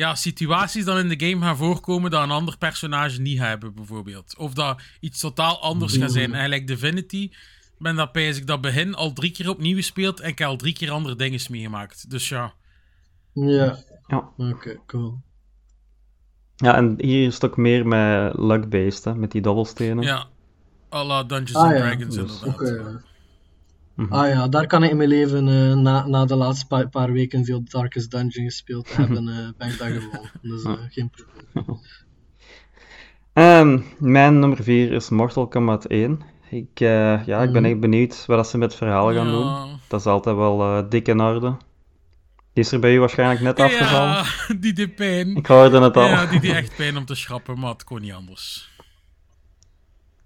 ja, 0.00 0.14
situaties 0.14 0.84
dan 0.84 0.98
in 0.98 1.08
de 1.18 1.26
game 1.28 1.44
gaan 1.44 1.56
voorkomen 1.56 2.10
dat 2.10 2.22
een 2.22 2.30
ander 2.30 2.58
personage 2.58 3.20
niet 3.20 3.38
hebben, 3.38 3.74
bijvoorbeeld. 3.74 4.36
Of 4.36 4.52
dat 4.54 4.82
iets 5.00 5.20
totaal 5.20 5.60
anders 5.62 5.96
gaat 5.96 6.12
zijn. 6.12 6.34
En 6.34 6.48
like 6.48 6.64
Divinity, 6.64 7.30
ben 7.78 7.96
dat 7.96 8.12
pijs 8.12 8.36
ik 8.36 8.46
dat 8.46 8.60
begin 8.60 8.94
al 8.94 9.12
drie 9.12 9.30
keer 9.30 9.48
opnieuw 9.48 9.76
gespeeld 9.76 10.20
en 10.20 10.28
ik 10.28 10.38
heb 10.38 10.48
al 10.48 10.56
drie 10.56 10.72
keer 10.72 10.90
andere 10.90 11.16
dingen 11.16 11.40
meegemaakt. 11.50 12.10
Dus 12.10 12.28
ja. 12.28 12.52
Ja, 13.34 13.78
Ja. 14.06 14.28
oké, 14.36 14.76
cool. 14.86 15.20
ja, 16.56 16.76
en 16.76 16.94
hier 16.98 17.26
is 17.26 17.34
het 17.34 17.44
ook 17.44 17.56
meer 17.56 17.86
met 17.86 18.38
luck-based, 18.38 19.04
hè, 19.04 19.14
met 19.14 19.30
die 19.30 19.40
dobbelstenen. 19.42 20.04
Ja. 20.04 20.26
à 20.94 21.04
la 21.04 21.22
Dungeons 21.24 21.54
Ah, 21.54 21.62
and 21.62 21.72
ja. 21.72 21.78
Dragons 21.78 22.14
Dus- 22.14 22.42
inderdaad. 22.42 22.68
Ja. 22.68 23.08
Mhm. 24.00 24.12
Ah 24.12 24.28
ja, 24.28 24.48
daar 24.48 24.66
kan 24.66 24.82
ik 24.82 24.90
in 24.90 24.96
mijn 24.96 25.08
leven 25.08 25.48
eh, 25.48 25.76
na, 25.76 26.06
na 26.06 26.24
de 26.24 26.34
laatste 26.36 26.66
pa- 26.66 26.86
paar 26.86 27.12
weken 27.12 27.44
veel 27.44 27.62
Darkest 27.64 28.10
Dungeon 28.10 28.44
gespeeld 28.44 28.86
te 28.86 28.94
hebben, 29.00 29.28
eh, 29.28 29.34
ben 29.58 29.68
ik 29.68 29.78
dat 29.78 29.88
gewoon. 29.88 30.28
Dus 30.42 30.62
eh, 30.64 30.72
geen 30.88 31.10
probleem. 31.10 31.78
Ehm, 33.32 33.78
mijn 33.98 34.38
nummer 34.38 34.62
4 34.62 34.92
is 34.92 35.08
Mortal 35.08 35.48
Kombat 35.48 35.84
1. 35.84 36.20
Ik, 36.50 36.80
eh, 36.80 37.26
ja, 37.26 37.42
ik 37.42 37.52
ben 37.52 37.62
Mhm. 37.62 37.70
echt 37.70 37.80
benieuwd 37.80 38.26
wat 38.26 38.36
dat 38.36 38.48
ze 38.48 38.58
met 38.58 38.68
het 38.68 38.78
verhaal 38.78 39.12
gaan 39.14 39.26
Ja. 39.26 39.32
doen. 39.32 39.78
Dat 39.88 40.00
is 40.00 40.06
altijd 40.06 40.36
wel 40.36 40.60
eh, 40.62 40.82
dik 40.88 41.08
in 41.08 41.20
orde. 41.20 41.56
Die 42.52 42.64
is 42.64 42.72
er 42.72 42.80
bij 42.80 42.94
u 42.94 42.98
waarschijnlijk 43.00 43.40
net 43.40 43.60
afgevallen. 43.60 44.08
Ja, 44.08 44.24
die 44.60 44.72
deed 44.72 44.94
pijn. 44.94 45.36
Ik 45.36 45.46
hoorde 45.46 45.80
het 45.80 45.96
al. 45.96 46.06
Ja, 46.06 46.26
die 46.26 46.40
deed 46.40 46.52
echt 46.62 46.76
pijn 46.76 46.96
om 46.96 47.04
te 47.04 47.14
schrappen, 47.14 47.58
maar 47.58 47.70
het 47.72 47.84
kon 47.84 48.00
niet 48.00 48.12
anders. 48.12 48.70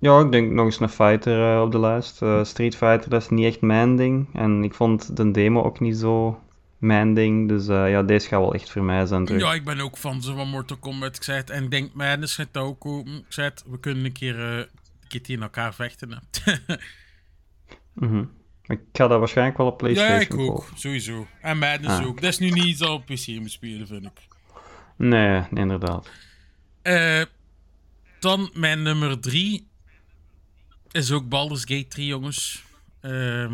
Ja, 0.05 0.21
ik 0.21 0.33
denk 0.33 0.53
nog 0.53 0.65
eens 0.65 0.81
een 0.81 0.89
fighter 0.89 1.55
eh, 1.55 1.63
op 1.63 1.73
de 1.73 1.79
lijst. 1.79 2.23
Eh, 2.23 2.45
Street 2.45 2.77
Fighter, 2.77 3.11
dat 3.11 3.23
is 3.23 3.29
niet 3.29 3.45
echt 3.45 3.61
mijn 3.61 3.97
ding. 3.97 4.29
En 4.35 4.65
ik 4.65 4.75
vond 4.75 5.17
de 5.17 5.31
demo 5.31 5.63
ook 5.63 5.81
niet 5.81 5.97
zo 5.97 6.41
mijn 6.79 7.15
ding. 7.15 7.49
Dus 7.49 7.69
eh, 7.69 7.91
ja, 7.91 8.03
deze 8.03 8.29
gaat 8.29 8.41
wel 8.41 8.55
echt 8.55 8.71
voor 8.71 8.83
mij 8.83 9.07
zijn 9.07 9.25
terug. 9.25 9.41
Ja, 9.41 9.55
ik 9.55 9.65
ben 9.65 9.81
ook 9.81 9.99
fan 9.99 10.23
zo 10.23 10.35
van 10.35 10.49
Mortal 10.49 10.77
Kombat. 10.77 11.17
Ik 11.17 11.23
zei 11.23 11.39
het, 11.39 11.51
en 11.51 11.65
ik 11.65 11.71
denk, 11.71 11.95
Madness 11.95 12.35
gaat 12.35 12.49
dat 12.53 12.65
ook. 12.65 12.85
Ik 13.07 13.25
zei 13.29 13.49
het, 13.49 13.65
we 13.67 13.81
kunnen 13.81 14.05
een 14.05 14.13
keer, 14.13 14.39
een 14.39 14.67
keer 15.09 15.23
tegen 15.23 15.43
elkaar 15.43 15.75
vechten. 15.75 16.11
Hè. 16.11 16.53
Mhm. 17.93 18.25
Ik 18.67 18.81
ga 18.93 19.07
dat 19.09 19.19
waarschijnlijk 19.19 19.59
wel 19.59 19.67
op 19.67 19.81
ja, 19.81 19.87
PlayStation 19.87 20.21
ik 20.21 20.51
ook, 20.51 20.57
kopen. 20.57 20.79
sowieso. 20.79 21.27
En 21.41 21.59
Madness 21.59 21.99
Ah. 21.99 22.07
ook. 22.07 22.21
Dat 22.21 22.31
is 22.31 22.39
nu 22.39 22.51
niet 22.51 22.65
iets 22.65 22.79
dat 22.79 22.91
op 22.91 23.05
PC 23.05 23.27
moet 23.27 23.51
spelen, 23.51 23.87
vind 23.87 24.05
ik. 24.05 24.13
Nee, 24.97 25.43
inderdaad. 25.55 26.11
Dan 28.21 28.51
mijn 28.55 28.83
nummer 28.83 29.21
drie 29.21 29.67
is 30.95 31.13
ook 31.13 31.29
Baldur's 31.29 31.61
Gate 31.61 31.89
3, 31.89 32.07
jongens. 32.07 32.63
Ehm, 33.01 33.53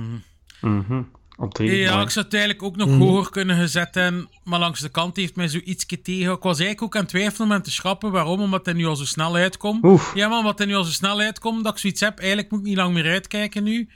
Mhm. 0.60 1.02
Op. 1.36 1.58
Ja, 1.58 2.00
ik 2.00 2.10
zou 2.10 2.24
het 2.24 2.34
eigenlijk 2.34 2.62
ook 2.62 2.76
nog 2.76 2.88
Mhm. 2.88 2.98
hoger 2.98 3.30
kunnen 3.30 3.56
gezet 3.56 3.94
hebben, 3.94 4.28
maar 4.44 4.58
langs 4.58 4.80
de 4.80 4.88
kant 4.88 5.16
heeft 5.16 5.36
mij 5.36 5.48
zoiets 5.48 5.86
tegen. 6.02 6.32
Ik 6.32 6.42
was 6.42 6.58
eigenlijk 6.58 6.82
ook 6.82 6.94
aan 6.94 7.00
het 7.00 7.10
twijfelen 7.10 7.46
om 7.46 7.52
hem 7.52 7.62
te 7.62 7.70
schrappen. 7.70 8.10
Waarom? 8.10 8.40
Omdat 8.40 8.64
hij 8.64 8.74
nu 8.74 8.86
al 8.86 8.96
zo 8.96 9.04
snel 9.04 9.34
uitkomt. 9.34 9.84
Oef. 9.84 10.14
Ja, 10.14 10.28
man, 10.28 10.38
omdat 10.38 10.58
hij 10.58 10.66
nu 10.66 10.74
al 10.74 10.84
zo 10.84 10.90
snel 10.92 11.20
uitkomt, 11.20 11.64
dat 11.64 11.72
ik 11.72 11.78
zoiets 11.78 12.00
heb. 12.00 12.18
Eigenlijk 12.18 12.50
moet 12.50 12.60
ik 12.60 12.66
niet 12.66 12.76
lang 12.76 12.94
meer 12.94 13.10
uitkijken 13.10 13.62
nu. 13.62 13.88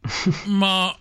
maar 0.58 0.96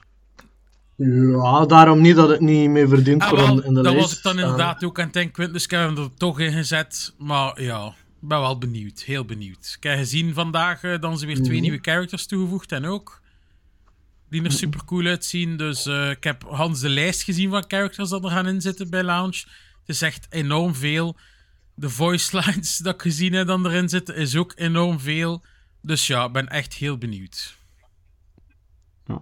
Ja, 0.95 1.65
daarom 1.65 2.01
niet 2.01 2.15
dat 2.15 2.29
het 2.29 2.39
niet 2.39 2.69
meer 2.69 2.87
verdient 2.87 3.21
ah, 3.23 3.31
wel, 3.31 3.61
in 3.63 3.73
de 3.73 3.81
dat 3.81 3.83
lijst 3.93 3.99
was 4.01 4.17
ik 4.17 4.23
dan 4.23 4.33
staan. 4.33 4.43
inderdaad 4.43 4.83
ook 4.83 4.97
aan 4.99 5.03
het 5.05 5.13
denken, 5.13 5.53
dus 5.53 5.63
ik 5.63 5.71
heb 5.71 5.79
hem 5.81 5.97
er 5.97 6.13
toch 6.17 6.39
in 6.39 6.51
gezet. 6.51 7.13
Maar 7.17 7.61
ja, 7.61 7.93
ben 8.27 8.39
wel 8.39 8.57
benieuwd. 8.57 9.01
Heel 9.01 9.25
benieuwd. 9.25 9.73
Ik 9.77 9.83
heb 9.83 9.97
gezien 9.97 10.33
vandaag 10.33 10.83
eh, 10.83 10.99
dan 10.99 11.17
ze 11.19 11.25
weer 11.25 11.35
twee 11.35 11.51
Mhm. 11.51 11.61
nieuwe 11.61 11.79
characters 11.81 12.25
toegevoegd 12.25 12.71
en 12.71 12.85
ook. 12.85 13.21
Die 14.29 14.43
er 14.43 14.51
super 14.51 14.85
cool 14.85 15.05
uitzien. 15.05 15.57
Dus 15.57 15.85
eh, 15.85 16.09
ik 16.09 16.23
heb 16.23 16.43
Hans 16.43 16.79
de 16.79 16.89
lijst 16.89 17.23
gezien 17.23 17.49
van 17.49 17.63
characters 17.67 18.09
dat 18.09 18.23
er 18.23 18.29
gaan 18.29 18.47
inzitten 18.47 18.89
bij 18.89 19.03
Lounge. 19.03 19.43
Het 19.79 19.95
is 19.95 20.01
echt 20.01 20.27
enorm 20.29 20.75
veel. 20.75 21.17
De 21.75 21.89
voice 21.89 22.39
lines 22.39 22.77
dat 22.85 22.93
ik 22.93 23.01
gezien 23.01 23.33
heb 23.33 23.47
dan 23.47 23.65
erin 23.65 23.89
zitten 23.89 24.15
is 24.15 24.35
ook 24.35 24.51
enorm 24.55 24.99
veel. 24.99 25.43
Dus 25.81 26.07
ja, 26.07 26.25
ik 26.25 26.31
ben 26.31 26.47
echt 26.47 26.73
heel 26.73 26.97
benieuwd. 26.97 27.57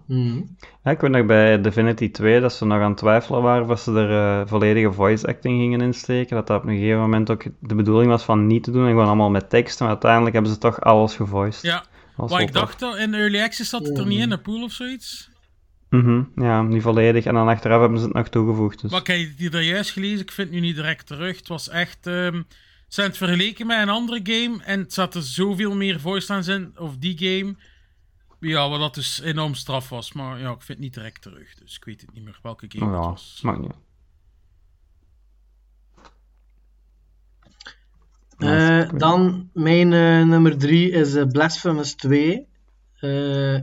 Mhm. 0.07 0.41
Ja, 0.83 0.91
ik 0.91 0.99
weet 0.99 1.11
nog 1.11 1.25
bij 1.25 1.61
Divinity 1.61 2.11
2 2.11 2.39
dat 2.39 2.53
ze 2.53 2.65
nog 2.65 2.81
aan 2.81 2.89
het 2.89 2.97
twijfelen 2.97 3.41
waren 3.41 3.69
of 3.69 3.79
ze 3.79 3.91
er 3.91 4.39
eh, 4.41 4.47
volledige 4.47 4.91
voice 4.91 5.27
acting 5.27 5.59
gingen 5.59 5.81
insteken. 5.81 6.35
Dat 6.35 6.47
dat 6.47 6.61
op 6.61 6.67
een 6.67 6.77
gegeven 6.77 6.99
moment 6.99 7.29
ook 7.31 7.43
de 7.59 7.75
bedoeling 7.75 8.09
was 8.09 8.23
van 8.23 8.47
niet 8.47 8.63
te 8.63 8.71
doen 8.71 8.83
en 8.83 8.89
gewoon 8.89 9.05
allemaal 9.05 9.29
met 9.29 9.49
tekst. 9.49 9.79
Maar 9.79 9.89
uiteindelijk 9.89 10.33
hebben 10.33 10.51
ze 10.51 10.57
toch 10.57 10.81
alles 10.81 11.15
gevoiced. 11.15 11.61
Ja, 11.61 11.85
maar 12.15 12.41
ik 12.41 12.53
dacht 12.53 12.79
dat 12.79 12.97
in 12.97 13.13
Early 13.13 13.41
Access 13.41 13.69
zat 13.69 13.85
het 13.85 13.97
er 13.97 14.05
niet 14.05 14.21
in, 14.21 14.31
een 14.31 14.41
pool 14.41 14.63
of 14.63 14.71
zoiets. 14.71 15.29
Mhm, 15.89 16.23
Ja, 16.35 16.61
niet 16.61 16.81
volledig. 16.81 17.25
En 17.25 17.33
dan 17.33 17.47
achteraf 17.47 17.79
hebben 17.79 17.99
ze 17.99 18.05
het 18.05 18.13
nog 18.13 18.29
toegevoegd. 18.29 18.81
Dus. 18.81 18.91
Maar 18.91 18.99
ik 18.99 19.07
heb 19.07 19.37
die 19.37 19.51
er 19.51 19.61
juist 19.61 19.91
gelezen, 19.91 20.19
ik 20.19 20.31
vind 20.31 20.47
het 20.47 20.59
nu 20.59 20.65
niet 20.65 20.75
direct 20.75 21.07
terug. 21.07 21.37
Het 21.37 21.47
was 21.47 21.69
echt... 21.69 22.07
ehm 22.07 22.41
ze 22.91 22.97
zijn 22.97 23.09
het 23.09 23.17
vergeleken 23.17 23.67
met 23.67 23.81
een 23.81 23.89
andere 23.89 24.19
game 24.23 24.63
en 24.63 24.79
het 24.79 24.93
zat 24.93 25.15
er 25.15 25.21
zoveel 25.23 25.75
meer 25.75 25.99
voice 25.99 26.31
lines 26.31 26.47
in, 26.47 26.71
of 26.75 26.97
die 26.97 27.17
game. 27.17 27.55
Ja, 28.41 28.69
wat 28.69 28.79
dat 28.79 28.95
dus 28.95 29.19
enorm 29.21 29.53
straf 29.55 29.89
was. 29.89 30.13
Maar 30.13 30.39
ja, 30.39 30.49
ik 30.51 30.61
vind 30.61 30.67
het 30.67 30.79
niet 30.79 30.93
direct 30.93 31.21
terug. 31.21 31.55
Dus 31.55 31.75
ik 31.75 31.83
weet 31.85 32.01
het 32.01 32.13
niet 32.13 32.23
meer 32.23 32.39
welke 32.41 32.65
game 32.69 32.85
Oh 32.85 32.91
het 32.91 33.05
was. 33.05 33.39
maakt 33.43 33.59
niet. 33.59 33.73
Eh, 38.37 38.47
Ja, 38.47 38.85
dan 38.85 39.49
mijn 39.53 39.93
eh, 39.93 40.23
nummer 40.25 40.57
3 40.57 40.91
is 40.91 41.15
eh, 41.15 41.25
Blasphemous 41.27 41.93
2. 41.95 42.47
Eh, 42.99 43.59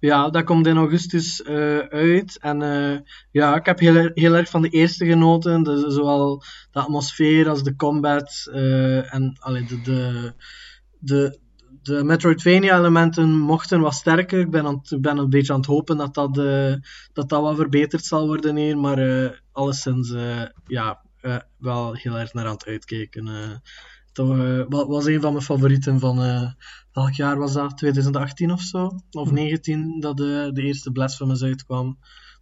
ja, 0.00 0.30
dat 0.30 0.44
komt 0.44 0.66
in 0.66 0.76
augustus 0.76 1.42
eh, 1.42 1.78
uit. 1.78 2.38
En 2.38 2.62
eh, 2.62 2.98
ja, 3.30 3.56
ik 3.56 3.66
heb 3.66 3.78
heel, 3.78 4.10
heel 4.14 4.34
erg 4.34 4.48
van 4.50 4.62
de 4.62 4.68
eerste 4.68 5.06
genoten. 5.06 5.62
Dus 5.62 5.94
zowel 5.94 6.42
de 6.70 6.78
atmosfeer 6.80 7.48
als 7.48 7.62
de 7.62 7.76
combat. 7.76 8.48
eh, 8.52 9.14
en 9.14 9.36
allee, 9.40 9.64
de, 9.64 9.80
de, 9.80 10.32
de, 10.98 11.38
de 11.84 12.04
Metroidvania-elementen 12.04 13.38
mochten 13.38 13.80
wat 13.80 13.94
sterker. 13.94 14.40
Ik 14.40 14.50
ben, 14.50 14.66
aan, 14.66 14.82
ben 15.00 15.18
een 15.18 15.30
beetje 15.30 15.52
aan 15.52 15.58
het 15.58 15.68
hopen 15.68 15.96
dat 15.96 16.14
dat, 16.14 16.38
eh, 16.38 16.74
dat, 17.12 17.28
dat 17.28 17.40
wat 17.42 17.56
verbeterd 17.56 18.04
zal 18.04 18.26
worden 18.26 18.56
hier. 18.56 18.78
Maar 18.78 18.98
eh 18.98 19.30
alleszins, 19.52 20.10
eh, 20.10 20.42
ja, 20.66 21.00
eh, 21.20 21.36
wel 21.58 21.94
heel 21.94 22.18
erg 22.18 22.32
naar 22.32 22.46
aan 22.46 22.52
het 22.52 22.66
uitkijken. 22.66 23.28
eh. 23.28 23.50
toch 24.12 24.36
wa- 24.68 24.86
was 24.86 25.04
een 25.04 25.20
van 25.20 25.32
mijn 25.32 25.44
favorieten 25.44 26.00
van... 26.00 26.22
eh, 26.22 26.50
welk 26.92 27.12
jaar 27.12 27.38
was 27.38 27.52
dat? 27.52 27.76
2018 27.78 28.50
of 28.52 28.60
zo? 28.60 28.90
Of 29.10 29.30
19 29.30 30.00
dat 30.00 30.16
de, 30.16 30.50
de 30.52 30.62
eerste 30.62 30.90
Blasphemous 30.92 31.42
uitkwam. 31.42 31.98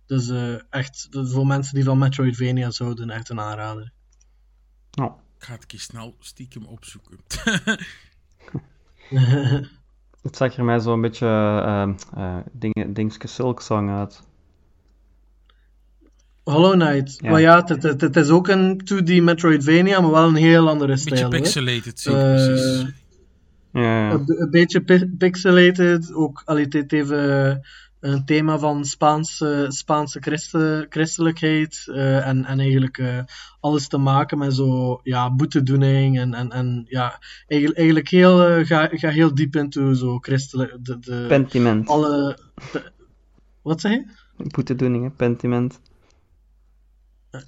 Dus 0.06 0.28
eh, 0.28 0.54
echt, 0.70 1.08
voor 1.10 1.46
mensen 1.46 1.74
die 1.74 1.84
van 1.84 1.98
Metroidvania 1.98 2.70
zouden, 2.70 3.10
echt 3.10 3.28
een 3.28 3.40
aanrader. 3.40 3.92
Oh. 5.00 5.18
Ik 5.38 5.44
ga 5.44 5.52
het 5.52 5.62
een 5.62 5.68
keer 5.68 5.80
snel 5.80 6.16
stiekem 6.18 6.64
opzoeken. 6.66 7.18
Het 10.22 10.36
zag 10.36 10.56
er 10.56 10.64
mij 10.64 10.80
zo'n 10.80 11.00
beetje 11.00 11.26
uh, 11.26 11.88
uh, 12.18 12.36
dingen, 12.52 12.92
Dingske 12.92 13.26
Silk 13.26 13.60
Song 13.60 13.88
uit. 13.90 14.22
Hollow 16.44 16.72
Knight. 16.72 17.18
Ja. 17.20 17.30
Maar 17.30 17.40
ja, 17.40 17.64
het, 17.64 17.82
het, 17.82 18.00
het 18.00 18.16
is 18.16 18.28
ook 18.28 18.48
een 18.48 18.80
2D 18.94 19.22
Metroidvania, 19.22 20.00
maar 20.00 20.10
wel 20.10 20.28
een 20.28 20.34
heel 20.34 20.68
andere 20.68 20.92
Beetje 20.92 21.08
stijl. 21.10 21.22
hoor. 21.30 21.40
pixelated, 21.40 22.00
zie 22.00 22.14
Eh, 22.16 22.20
precies. 22.34 22.86
Ja, 23.72 23.82
ja. 23.82 24.10
Een, 24.10 24.24
een 24.40 24.50
beetje 24.50 24.80
pi- 24.80 25.10
pixelated. 25.18 26.12
Ook, 26.14 26.42
allee, 26.44 26.66
het 26.68 26.90
heeft 26.90 27.10
eh, 27.10 27.54
een 28.02 28.24
thema 28.24 28.58
van 28.58 28.84
Spaanse, 28.84 29.66
Spaanse 29.68 30.20
christen, 30.20 30.86
christelijkheid. 30.88 31.84
eh, 31.92 32.26
en, 32.26 32.44
en 32.44 32.58
eigenlijk 32.60 32.98
eh, 32.98 33.18
alles 33.60 33.88
te 33.88 33.98
maken 33.98 34.38
met 34.38 34.54
zo, 34.54 35.00
ja, 35.02 35.34
boetedoening. 35.34 36.18
En, 36.18 36.34
en, 36.34 36.50
en 36.50 36.84
ja, 36.88 37.18
eigenlijk, 37.46 37.78
eigenlijk 37.78 38.08
heel, 38.08 38.42
eh, 38.46 38.66
ga, 38.66 38.88
ga 38.90 39.08
heel 39.08 39.34
diep 39.34 39.56
into 39.56 39.94
zo 39.94 40.18
christelijk. 40.18 40.76
De, 40.84 40.98
de, 40.98 41.24
Pentiment. 41.28 41.88
alle, 41.88 42.38
de- 42.72 42.92
wat 43.62 43.80
zeg 43.80 43.92
je? 43.92 44.04
Boetedoeningen, 44.36 45.14
pentiment. 45.16 45.80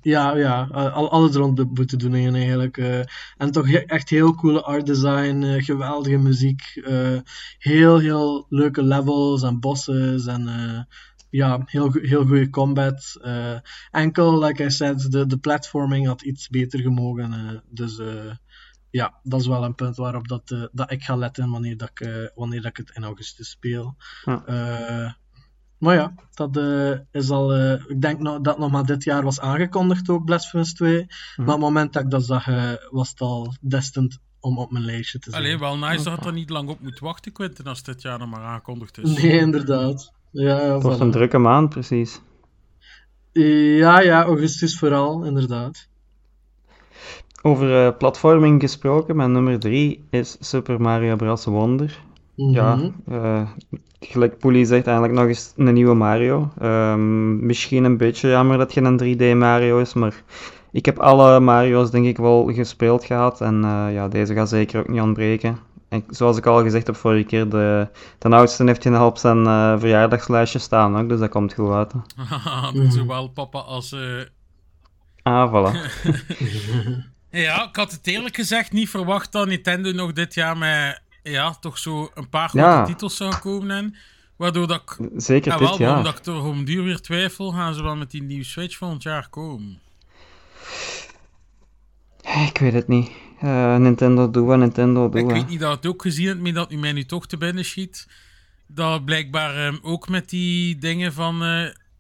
Ja, 0.02 0.36
ja, 0.36 0.62
al, 0.72 1.10
alles 1.10 1.34
rond 1.34 1.56
de 1.56 1.66
boetedoeningen 1.66 2.34
eigenlijk. 2.34 2.76
eh. 2.78 3.00
en 3.36 3.50
toch 3.50 3.68
echt 3.68 4.08
heel 4.08 4.34
coole 4.34 4.62
art 4.62 4.86
design, 4.86 5.42
eh, 5.42 5.64
geweldige 5.64 6.16
muziek, 6.16 6.62
eh, 6.84 7.18
heel, 7.58 7.98
heel 7.98 8.46
leuke 8.48 8.82
levels 8.82 9.42
en 9.42 9.60
bosses 9.60 10.26
en 10.26 10.48
ja, 11.30 11.62
heel, 11.64 11.92
heel 11.92 12.26
goede 12.26 12.50
combat. 12.50 13.20
enkel, 13.90 14.38
like 14.44 14.64
I 14.64 14.70
said, 14.70 15.10
de, 15.12 15.26
de 15.26 15.38
platforming 15.38 16.06
had 16.06 16.22
iets 16.22 16.48
beter 16.48 16.80
gemogen. 16.80 17.62
dus 17.70 18.00
ja, 18.90 19.20
dat 19.22 19.40
is 19.40 19.46
wel 19.46 19.64
een 19.64 19.74
punt 19.74 19.96
waarop 19.96 20.28
dat, 20.28 20.68
dat 20.72 20.90
ik 20.90 21.02
ga 21.02 21.16
letten 21.16 21.50
wanneer, 21.50 21.76
dat 21.76 21.90
ik, 21.94 22.30
wanneer 22.34 22.62
dat 22.62 22.70
ik 22.70 22.76
het 22.76 22.96
in 22.96 23.04
augustus 23.04 23.50
speel. 23.50 23.96
Maar 25.84 25.94
ja, 25.94 26.14
dat 26.34 26.56
eh, 26.56 26.90
is 27.20 27.30
al. 27.30 27.54
eh, 27.54 27.72
ik 27.88 28.00
denk 28.00 28.18
nog, 28.20 28.40
dat 28.40 28.58
nog 28.58 28.70
maar 28.70 28.84
dit 28.84 29.04
jaar 29.04 29.22
was 29.22 29.40
aangekondigd 29.40 30.08
ook, 30.08 30.24
Blasphemous 30.24 30.74
2. 30.74 30.92
Mhm. 30.94 31.06
Maar 31.36 31.46
op 31.46 31.60
het 31.60 31.60
moment 31.60 31.92
dat 31.92 32.02
ik 32.02 32.10
dat 32.10 32.24
zag, 32.24 32.48
eh, 32.48 32.70
was 32.90 33.08
het 33.10 33.20
al 33.20 33.54
destined 33.60 34.18
om 34.40 34.58
op 34.58 34.70
mijn 34.70 34.84
lijstje 34.84 35.18
te 35.18 35.30
zijn. 35.30 35.42
Alleen 35.42 35.58
wel 35.58 35.78
nice 35.78 36.04
dat 36.04 36.16
het 36.16 36.26
er 36.26 36.32
niet 36.32 36.50
lang 36.50 36.68
op 36.68 36.80
moet 36.80 36.98
wachten, 36.98 37.32
Quentin, 37.32 37.66
als 37.66 37.82
dit 37.82 38.02
jaar 38.02 38.18
nog 38.18 38.30
maar 38.30 38.40
aangekondigd 38.42 38.98
is. 38.98 39.22
Nee, 39.22 39.38
inderdaad. 39.38 40.12
Ja, 40.30 40.60
ja, 40.60 40.74
Het 40.74 40.96
voilà. 40.96 41.00
een 41.00 41.10
drukke 41.10 41.38
maand, 41.38 41.68
precies. 41.68 42.20
ja, 43.32 44.00
ja, 44.00 44.22
augustus 44.24 44.78
vooral, 44.78 45.24
inderdaad. 45.24 45.88
Over 47.42 47.86
eh, 47.86 47.96
platforming 47.96 48.60
gesproken, 48.60 49.16
mijn 49.16 49.32
nummer 49.32 49.58
3 49.58 50.04
is 50.10 50.36
Super 50.40 50.80
Mario 50.80 51.16
Bros. 51.16 51.44
Wonder. 51.44 52.02
Ja, 52.36 52.74
Mhm. 52.74 52.88
eh, 53.06 53.42
gelijk 54.00 54.38
Poelie 54.38 54.64
zegt, 54.64 54.86
eigenlijk 54.86 55.18
nog 55.18 55.26
eens 55.28 55.52
een 55.56 55.74
nieuwe 55.74 55.94
Mario. 55.94 56.50
Ehm, 56.60 57.46
misschien 57.46 57.84
een 57.84 57.96
beetje 57.96 58.28
jammer 58.28 58.58
dat 58.58 58.74
het 58.74 58.84
geen 58.84 58.96
3D 58.96 59.34
Mario 59.38 59.78
is, 59.78 59.94
maar 59.94 60.22
ik 60.72 60.84
heb 60.86 60.98
alle 60.98 61.40
Mario's 61.40 61.90
denk 61.90 62.06
ik 62.06 62.16
wel 62.16 62.52
gespeeld 62.52 63.04
gehad. 63.04 63.40
En 63.40 63.64
eh, 63.64 63.86
ja, 63.92 64.08
deze 64.08 64.34
gaat 64.34 64.48
zeker 64.48 64.80
ook 64.80 64.88
niet 64.88 65.00
ontbreken. 65.00 65.58
En 65.88 66.04
zoals 66.08 66.36
ik 66.36 66.46
al 66.46 66.62
gezegd 66.62 66.86
heb 66.86 66.96
vorige 66.96 67.24
keer, 67.24 67.48
de, 67.48 67.88
de 68.18 68.28
oudste 68.28 68.64
heeft 68.64 68.82
geen 68.82 69.00
op 69.00 69.18
zijn 69.18 69.46
eh, 69.46 69.78
verjaardagslijstje 69.78 70.58
staan 70.58 70.96
ook, 70.98 71.08
dus 71.08 71.18
dat 71.20 71.28
komt 71.30 71.54
goed 71.54 71.70
uit. 71.72 71.92
Haha, 72.28 72.70
Zowel 72.90 73.28
papa 73.28 73.58
als... 73.58 73.92
eh, 73.92 74.20
Ah, 75.22 75.50
voilà. 75.52 75.76
Ja, 77.30 77.68
ik 77.68 77.76
had 77.76 77.90
het 77.90 78.06
eerlijk 78.06 78.34
gezegd 78.34 78.72
niet 78.72 78.88
verwacht 78.90 79.32
dat 79.32 79.46
Nintendo 79.46 79.92
nog 79.92 80.12
dit 80.12 80.34
jaar 80.34 80.56
met... 80.58 81.02
Ja, 81.32 81.54
toch 81.54 81.78
zo 81.78 82.10
een 82.14 82.28
paar 82.28 82.48
grote 82.48 82.66
Ja. 82.66 82.84
titels 82.84 83.16
zou 83.16 83.36
komen. 83.36 83.76
En, 83.76 83.96
waardoor 84.36 84.66
dat 84.66 84.82
ik... 84.82 85.08
Zeker 85.16 85.52
Ja, 85.52 85.58
dit 85.58 85.68
wel, 85.68 85.78
waarom 85.78 86.04
jaar. 86.04 86.04
dat 86.04 86.18
ik 86.18 86.26
er 86.26 86.42
om 86.42 86.64
duur 86.64 86.84
weer 86.84 87.00
twijfel, 87.00 87.50
gaan 87.52 87.74
ze 87.74 87.82
wel 87.82 87.96
met 87.96 88.10
die 88.10 88.22
nieuwe 88.22 88.44
Switch 88.44 88.76
volgend 88.76 89.02
jaar 89.02 89.28
komen. 89.28 89.80
Ik 92.48 92.58
weet 92.58 92.72
het 92.72 92.88
niet. 92.88 93.10
Eh, 93.40 93.76
Nintendo 93.76 94.30
doe 94.30 94.46
wat 94.46 94.58
Nintendo 94.58 95.08
doe. 95.08 95.20
Ik 95.20 95.26
weet 95.26 95.48
niet 95.48 95.60
dat 95.60 95.76
het 95.76 95.86
ook 95.86 96.02
gezien 96.02 96.26
hebt, 96.26 96.40
maar 96.40 96.52
dat 96.52 96.72
u 96.72 96.76
mij 96.76 96.92
nu 96.92 97.04
toch 97.04 97.26
te 97.26 97.36
binnen 97.36 97.64
schiet. 97.64 98.08
Dat 98.66 99.04
blijkbaar 99.04 99.66
ehm, 99.66 99.76
ook 99.82 100.08
met 100.08 100.28
die 100.28 100.76
dingen 100.78 101.12
van 101.12 101.42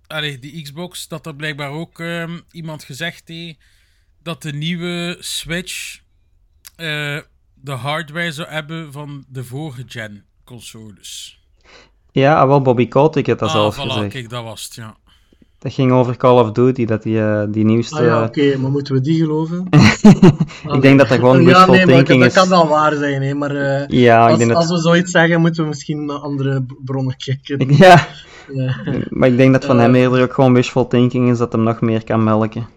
allee, 0.06 0.38
die 0.38 0.62
Xbox, 0.62 1.08
dat 1.08 1.26
er 1.26 1.34
blijkbaar 1.34 1.70
ook 1.70 2.00
ehm, 2.00 2.38
iemand 2.50 2.84
gezegd 2.84 3.28
heeft 3.28 3.58
dat 4.22 4.42
de 4.42 4.52
nieuwe 4.52 5.16
Switch 5.20 6.00
eh, 6.76 7.18
de 7.64 7.72
hardware 7.72 8.32
zou 8.32 8.48
hebben 8.48 8.92
van 8.92 9.24
de 9.28 9.44
vorige 9.44 9.82
gen 9.86 10.24
consoles. 10.44 11.38
Ja, 12.12 12.40
ah, 12.40 12.46
wel 12.48 12.62
Bobby 12.62 12.88
Kotick 12.88 13.26
heeft 13.26 13.38
dat 13.38 13.48
ah, 13.48 13.54
zelf 13.54 13.76
voilà, 13.76 13.80
gezegd. 13.80 14.12
kijk, 14.12 14.28
dat 14.30 14.44
was 14.44 14.64
het, 14.64 14.74
ja. 14.74 14.96
Dat 15.58 15.72
ging 15.72 15.92
over 15.92 16.16
Call 16.16 16.38
of 16.38 16.52
Duty, 16.52 16.84
dat 16.84 17.02
die, 17.02 17.20
eh, 17.20 17.42
die 17.48 17.64
nieuwste... 17.64 17.98
Ah 17.98 18.04
ja, 18.04 18.24
oké, 18.24 18.56
maar 18.56 18.70
moeten 18.70 18.94
we 18.94 19.00
die 19.00 19.18
geloven? 19.18 19.66
ik 20.76 20.82
denk 20.82 20.98
dat 20.98 21.08
dat 21.08 21.18
gewoon 21.18 21.40
ja, 21.40 21.44
wishful 21.46 21.74
nee, 21.74 21.86
maar 21.86 21.94
thinking 21.94 22.18
dat 22.18 22.28
is. 22.28 22.34
kan 22.34 22.48
wel 22.48 22.68
waar 22.68 22.94
zijn, 22.94 23.22
hè, 23.22 23.34
maar 23.34 23.56
eh, 23.56 23.88
Ja, 23.88 24.24
ik 24.24 24.28
als, 24.28 24.38
denk 24.38 24.50
dat... 24.50 24.58
als 24.58 24.70
we 24.70 24.78
zoiets 24.78 25.10
zeggen, 25.10 25.40
moeten 25.40 25.62
we 25.62 25.68
misschien 25.68 26.04
naar 26.04 26.16
andere 26.16 26.64
bronnen 26.84 27.16
kijken. 27.16 27.68
Ja, 27.84 28.06
maar 29.08 29.28
ik 29.28 29.36
denk 29.36 29.52
dat 29.52 29.64
van 29.64 29.76
Eh. 29.76 29.82
hem 29.82 29.94
eerder 29.94 30.22
ook 30.22 30.32
gewoon 30.32 30.52
wishful 30.54 30.86
thinking 30.86 31.30
is 31.30 31.38
dat 31.38 31.52
hem 31.52 31.62
nog 31.62 31.80
meer 31.80 32.04
kan 32.04 32.24
melken. 32.24 32.68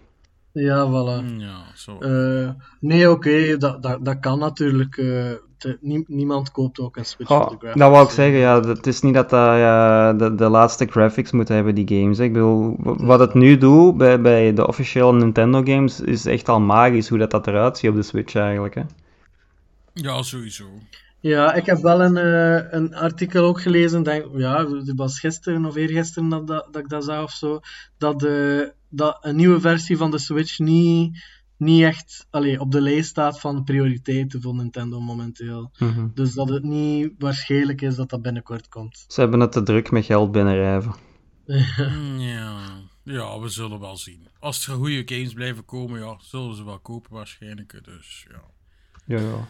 Ja 0.58 0.86
voilà. 0.88 1.24
Mm, 1.24 1.40
Ja, 1.40 1.58
zo. 1.76 1.98
Eh, 2.00 2.50
nee, 2.80 3.12
oké, 3.12 3.58
dat, 3.58 3.84
dat, 3.84 4.06
dat 4.06 4.20
kan 4.20 4.40
natuurlijk. 4.40 4.98
eh, 4.98 5.32
te- 5.58 5.78
nie- 5.82 6.04
niemand 6.08 6.52
koopt 6.52 6.80
ook 6.80 6.98
een 6.98 7.06
Switch 7.06 7.32
Oh, 7.32 7.38
voor 7.42 7.50
de 7.50 7.56
graphics. 7.58 7.80
dat 7.82 7.92
wou 7.92 8.04
ik 8.06 8.10
zeggen, 8.12 8.38
ja. 8.40 8.60
Het 8.62 8.88
is 8.88 9.02
niet 9.02 9.14
dat 9.14 9.30
dat 9.30 9.58
ja, 9.58 10.14
de, 10.14 10.36
de 10.36 10.50
laatste 10.50 10.86
graphics 10.86 11.32
moeten 11.32 11.56
hebben, 11.56 11.76
die 11.76 12.00
games. 12.00 12.18
hè. 12.18 12.24
Ik 12.24 12.34
bedoel, 12.34 12.76
wat 12.80 13.20
het 13.20 13.34
nu 13.34 13.58
doet 13.58 13.98
bij, 13.98 14.22
bij 14.22 14.54
de 14.54 14.68
officiële 14.68 15.14
Nintendo 15.14 15.62
games, 15.64 16.02
is 16.02 16.26
echt 16.26 16.50
al 16.50 16.60
magisch 16.60 17.10
hoe 17.10 17.18
dat, 17.18 17.32
dat 17.32 17.48
eruit 17.48 17.78
ziet 17.78 17.90
op 17.90 17.96
de 17.96 18.04
Switch 18.04 18.36
eigenlijk. 18.36 18.76
Hè. 18.76 18.82
Ja, 19.94 20.22
sowieso. 20.22 20.66
Ja, 21.20 21.54
ik 21.54 21.66
heb 21.66 21.78
wel 21.78 22.02
een, 22.02 22.18
eh, 22.18 22.72
een 22.72 22.96
artikel 22.96 23.46
ook 23.46 23.62
gelezen, 23.62 24.04
denk, 24.04 24.26
ja, 24.38 24.68
het 24.68 24.94
was 24.96 25.20
gisteren 25.20 25.66
of 25.66 25.76
eergisteren 25.76 26.30
dat, 26.30 26.48
dat, 26.48 26.68
dat 26.72 26.82
ik 26.82 26.90
dat 26.90 27.04
zag 27.04 27.24
of 27.24 27.32
zo, 27.32 27.60
dat, 27.98 28.20
de, 28.20 28.74
dat 28.90 29.18
een 29.22 29.36
nieuwe 29.36 29.60
versie 29.60 29.98
van 29.98 30.12
de 30.12 30.18
Switch 30.20 30.60
niet, 30.60 31.24
niet 31.58 31.84
echt 31.84 32.28
allee, 32.30 32.60
op 32.60 32.72
de 32.72 32.82
lijst 32.82 33.10
staat 33.10 33.40
van 33.40 33.64
prioriteiten 33.64 34.42
voor 34.42 34.56
Nintendo 34.56 35.00
momenteel. 35.00 35.72
Mhm. 35.78 36.08
Dus 36.14 36.34
dat 36.34 36.50
het 36.50 36.64
niet 36.64 37.14
waarschijnlijk 37.18 37.82
is 37.82 37.96
dat 37.96 38.10
dat 38.10 38.22
binnenkort 38.22 38.70
komt. 38.70 39.06
Ze 39.08 39.20
hebben 39.22 39.40
het 39.40 39.52
te 39.52 39.64
druk 39.64 39.92
met 39.92 40.06
geld 40.06 40.32
binnenrijven. 40.32 40.96
Mm, 41.48 42.20
Ja. 42.20 42.60
ja, 43.04 43.40
we 43.40 43.48
zullen 43.50 43.80
wel 43.80 43.98
zien. 43.98 44.28
Als 44.40 44.68
er 44.68 44.74
goede 44.74 45.02
games 45.06 45.34
blijven 45.34 45.66
komen, 45.66 46.00
ja, 46.00 46.18
zullen 46.20 46.56
ze 46.56 46.66
wel 46.66 46.80
kopen 46.80 47.14
waarschijnlijk. 47.14 47.80
Dus 47.84 48.28
ja. 48.32 48.42
Ja, 49.06 49.22
ja. 49.22 49.48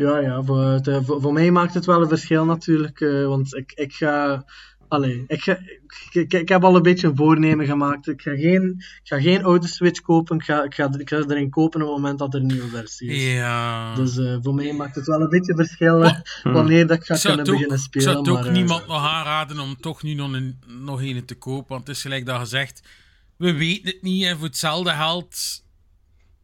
Ja, 0.00 0.18
ja, 0.18 0.42
voor, 0.42 0.64
het, 0.64 0.88
eh, 0.88 0.98
voor, 1.02 1.20
voor 1.20 1.32
mij 1.32 1.50
maakt 1.50 1.74
het 1.74 1.84
wel 1.86 2.02
een 2.02 2.08
verschil 2.08 2.44
natuurlijk, 2.44 3.00
eh, 3.00 3.26
want 3.26 3.56
ik, 3.56 3.72
ik 3.72 3.92
ga... 3.92 4.44
Allee, 4.88 5.24
ik, 5.26 5.42
ga, 5.42 5.52
ik, 5.52 6.08
ik, 6.12 6.32
ik 6.32 6.48
heb 6.48 6.64
al 6.64 6.76
een 6.76 6.82
beetje 6.82 7.06
een 7.06 7.16
voornemen 7.16 7.66
gemaakt. 7.66 8.08
Ik 8.08 8.22
ga 8.22 8.36
geen, 8.36 8.74
ik 8.78 9.00
ga 9.02 9.20
geen 9.20 9.44
oude 9.44 9.66
Switch 9.66 10.00
kopen, 10.00 10.36
ik 10.36 10.42
ga, 10.42 10.64
ik, 10.64 10.74
ga, 10.74 10.90
ik 10.98 11.08
ga 11.08 11.16
er 11.16 11.36
een 11.36 11.50
kopen 11.50 11.82
op 11.82 11.86
het 11.86 11.96
moment 11.96 12.18
dat 12.18 12.34
er 12.34 12.40
een 12.40 12.46
nieuwe 12.46 12.68
versie 12.68 13.10
is. 13.10 13.32
Ja. 13.32 13.94
Dus 13.94 14.18
eh, 14.18 14.36
voor 14.42 14.54
mij 14.54 14.72
maakt 14.72 14.94
het 14.94 15.06
wel 15.06 15.20
een 15.20 15.28
beetje 15.28 15.54
verschil 15.54 16.04
eh, 16.04 16.20
wanneer 16.42 16.86
dat 16.86 16.96
ik 16.96 17.04
ga 17.04 17.14
ik 17.14 17.20
kunnen 17.20 17.40
ook, 17.40 17.52
beginnen 17.52 17.76
ik 17.76 17.82
spelen. 17.82 18.06
zou 18.06 18.18
het 18.18 18.28
ook 18.28 18.42
maar, 18.42 18.52
niemand 18.52 18.86
nog 18.86 19.06
aanraden 19.06 19.58
om 19.58 19.76
toch 19.80 20.02
nu 20.02 20.14
nog 20.14 20.32
een, 20.32 20.58
nog 20.66 21.02
een 21.02 21.24
te 21.24 21.34
kopen. 21.34 21.68
Want 21.68 21.86
het 21.86 21.96
is 21.96 22.02
gelijk 22.02 22.26
dat 22.26 22.38
gezegd, 22.38 22.82
we 23.36 23.52
weten 23.52 23.90
het 23.90 24.02
niet. 24.02 24.24
En 24.24 24.36
voor 24.36 24.46
hetzelfde 24.46 24.90
geld 24.90 25.62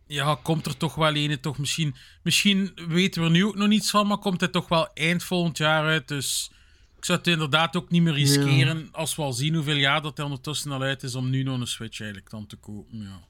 ja, 0.06 0.38
komt 0.42 0.66
er 0.66 0.76
toch 0.76 0.94
wel 0.94 1.16
een. 1.16 1.40
Toch 1.40 1.58
misschien, 1.58 1.94
misschien 2.22 2.72
weten 2.88 3.20
we 3.20 3.26
er 3.26 3.32
nu 3.32 3.44
ook 3.44 3.56
nog 3.56 3.68
niets 3.68 3.90
van, 3.90 4.06
maar 4.06 4.18
komt 4.18 4.40
het 4.40 4.52
toch 4.52 4.68
wel 4.68 4.88
eind 4.94 5.22
volgend 5.22 5.58
jaar 5.58 5.84
uit. 5.84 6.08
Dus 6.08 6.50
Ik 6.96 7.04
zou 7.04 7.18
het 7.18 7.26
inderdaad 7.26 7.76
ook 7.76 7.90
niet 7.90 8.02
meer 8.02 8.12
riskeren 8.12 8.88
als 8.92 9.16
we 9.16 9.22
al 9.22 9.32
zien 9.32 9.54
hoeveel 9.54 9.76
jaar 9.76 10.02
dat 10.02 10.16
hij 10.16 10.26
ondertussen 10.26 10.72
al 10.72 10.82
uit 10.82 11.02
is 11.02 11.14
om 11.14 11.30
nu 11.30 11.42
nog 11.42 11.60
een 11.60 11.66
Switch 11.66 12.00
eigenlijk 12.00 12.30
dan 12.30 12.46
te 12.46 12.56
kopen. 12.56 12.98
Ja. 13.02 13.26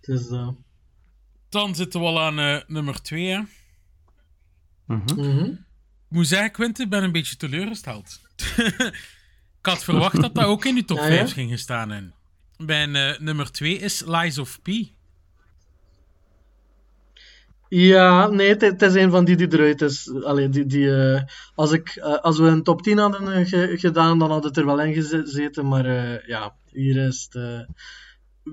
Het 0.00 0.20
is 0.20 0.28
dat. 0.28 0.54
Dan 1.48 1.74
zitten 1.74 2.00
we 2.00 2.06
al 2.06 2.20
aan 2.20 2.38
eh, 2.38 2.60
nummer 2.66 3.02
2. 3.02 3.26
hè. 3.26 3.40
Mhm. 4.86 5.44
Ik 5.44 6.20
moet 6.20 6.26
zeggen, 6.28 6.50
Quinten, 6.52 6.84
ik 6.84 6.90
ben 6.90 7.02
een 7.02 7.12
beetje 7.12 7.36
teleurgesteld. 7.36 8.20
ik 9.60 9.66
had 9.66 9.84
verwacht 9.84 10.20
dat 10.20 10.34
dat 10.34 10.44
ook 10.44 10.64
in 10.64 10.74
de 10.74 10.84
top 10.84 10.96
Ja, 10.96 11.06
ja? 11.06 11.16
5 11.16 11.32
ging 11.32 11.58
staan. 11.58 11.92
En 11.92 12.14
mijn 12.56 12.96
eh, 12.96 13.18
nummer 13.18 13.52
2 13.52 13.78
is 13.78 14.02
Lies 14.06 14.38
of 14.38 14.60
P. 14.62 14.68
Ja, 17.76 18.26
nee, 18.28 18.48
het, 18.48 18.82
is 18.82 18.94
een 18.94 19.10
van 19.10 19.24
die 19.24 19.36
die 19.36 19.52
eruit 19.52 19.80
is. 19.82 20.10
Allee, 20.24 20.48
die, 20.48 20.66
die, 20.66 20.96
eh, 20.96 21.22
als, 21.54 21.72
ik, 21.72 21.88
eh, 21.88 22.14
als 22.18 22.38
we 22.38 22.44
een 22.46 22.62
top 22.62 22.82
10 22.82 22.98
hadden 22.98 23.32
eh, 23.32 23.46
ge- 23.46 23.74
gedaan, 23.78 24.18
dan 24.18 24.30
had 24.30 24.44
het 24.44 24.56
er 24.56 24.66
wel 24.66 24.80
in 24.80 24.94
geze- 24.94 25.22
gezeten. 25.24 25.68
Maar 25.68 25.86
ja, 26.26 26.54
hier 26.72 27.06
is 27.06 27.28
het 27.30 27.66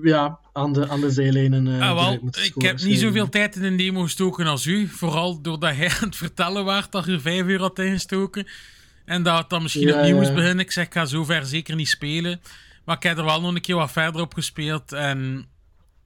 ja, 0.02 0.38
aan, 0.52 0.72
de, 0.72 0.88
aan 0.88 1.00
de 1.00 1.10
zijlijnen. 1.10 1.80
Ah, 1.80 1.94
wel, 1.94 2.12
ik 2.42 2.54
heb 2.62 2.82
niet 2.82 2.98
zoveel 2.98 3.28
tijd 3.28 3.56
in 3.56 3.62
een 3.64 3.76
demo 3.76 4.02
gestoken 4.02 4.46
als 4.46 4.66
u. 4.66 4.86
Vooral 4.88 5.40
doordat 5.42 5.74
hij 5.74 5.86
aan 6.00 6.06
het 6.08 6.16
vertellen 6.16 6.64
waart 6.64 6.92
dat 6.92 7.04
je 7.04 7.12
er 7.12 7.20
vijf 7.20 7.46
uur 7.46 7.60
had 7.60 7.78
ingestoken. 7.78 8.46
En 9.04 9.22
dat 9.22 9.38
het 9.38 9.50
dan 9.50 9.62
misschien 9.62 9.86
Ja, 9.86 9.94
opnieuw 9.96 10.14
ja. 10.14 10.20
moest 10.20 10.34
beginnen. 10.34 10.64
Ik 10.64 10.72
zeg, 10.72 10.86
ik 10.86 10.92
ga 10.92 11.04
zover 11.04 11.46
zeker 11.46 11.74
niet 11.74 11.88
spelen. 11.88 12.40
Maar 12.84 12.96
ik 12.96 13.02
heb 13.02 13.18
er 13.18 13.24
wel 13.24 13.40
nog 13.40 13.54
een 13.54 13.60
keer 13.60 13.76
wat 13.76 13.92
verder 13.92 14.20
op 14.20 14.34
gespeeld. 14.34 14.92
En 14.92 15.46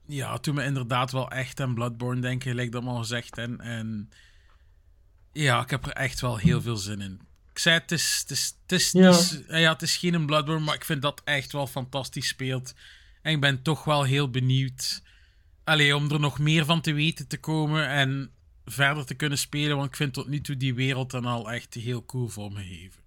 ja, 0.07 0.37
toen 0.37 0.55
me 0.55 0.63
inderdaad 0.63 1.11
wel 1.11 1.31
echt 1.31 1.59
aan 1.59 1.73
Bloodborne 1.73 2.21
denken, 2.21 2.49
gelijk 2.49 2.71
dat 2.71 2.83
al 2.85 2.97
gezegd. 2.97 3.37
En, 3.37 3.59
en 3.59 4.09
ja, 5.31 5.61
ik 5.61 5.69
heb 5.69 5.85
er 5.85 5.91
echt 5.91 6.19
wel 6.21 6.37
heel 6.37 6.61
veel 6.61 6.77
zin 6.77 7.01
in. 7.01 7.19
Ik 7.51 7.59
zei, 7.59 7.79
het 7.79 7.91
is, 7.91 8.17
het 8.21 8.31
is, 8.31 8.55
het 8.61 8.71
is, 8.71 8.91
Ja. 8.91 9.09
niet- 9.09 9.43
ja, 9.47 9.71
het 9.73 9.81
is 9.81 9.97
geen 9.97 10.13
een 10.13 10.25
Bloodborne, 10.25 10.65
maar 10.65 10.75
ik 10.75 10.85
vind 10.85 11.01
dat 11.01 11.21
echt 11.23 11.51
wel 11.51 11.67
fantastisch 11.67 12.27
speelt. 12.27 12.73
En 13.21 13.31
ik 13.33 13.41
ben 13.41 13.61
toch 13.61 13.83
wel 13.83 14.03
heel 14.03 14.29
benieuwd 14.29 15.01
Allee, 15.63 15.95
om 15.95 16.11
er 16.11 16.19
nog 16.19 16.39
meer 16.39 16.65
van 16.65 16.81
te 16.81 16.93
weten 16.93 17.27
te 17.27 17.37
komen 17.39 17.87
en 17.89 18.31
verder 18.65 19.05
te 19.05 19.13
kunnen 19.13 19.37
spelen. 19.37 19.75
Want 19.77 19.87
ik 19.89 19.95
vind 19.95 20.13
tot 20.13 20.27
nu 20.27 20.41
toe 20.41 20.57
die 20.57 20.73
wereld 20.73 21.11
dan 21.11 21.25
al 21.25 21.51
echt 21.51 21.73
heel 21.73 22.05
cool 22.05 22.27
voor 22.27 22.51
me 22.51 22.63
geven. 22.63 23.01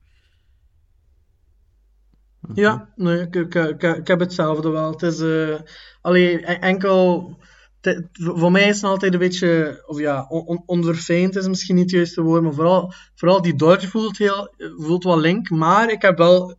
Ja, 2.54 2.88
nee, 2.96 3.20
ik, 3.20 3.34
ik, 3.36 3.54
ik, 3.54 3.82
ik 3.82 4.06
heb 4.06 4.20
hetzelfde 4.20 4.68
wel. 4.70 4.90
Het 4.90 5.02
is 5.02 5.20
eh, 5.20 5.60
allee, 6.00 6.40
en- 6.40 6.60
enkel. 6.60 7.38
te- 7.80 8.08
voor 8.12 8.50
mij 8.52 8.68
is 8.68 8.74
het 8.80 8.84
altijd 8.90 9.12
een 9.12 9.18
beetje, 9.18 9.82
of 9.86 9.98
ja, 9.98 10.26
on, 10.28 10.46
on- 10.46 10.62
onverfijnd 10.66 11.36
is 11.36 11.48
misschien 11.48 11.74
niet 11.74 11.84
het 11.84 11.94
juiste 11.94 12.22
woord, 12.22 12.42
maar 12.42 12.52
vooral, 12.54 12.92
vooral 13.14 13.42
die 13.42 13.54
dodge 13.56 13.88
voelt, 13.88 14.18
heel, 14.18 14.54
voelt 14.76 15.04
wel 15.04 15.20
link. 15.20 15.50
Maar 15.50 15.90
ik 15.90 16.02
heb 16.02 16.18
wel 16.18 16.58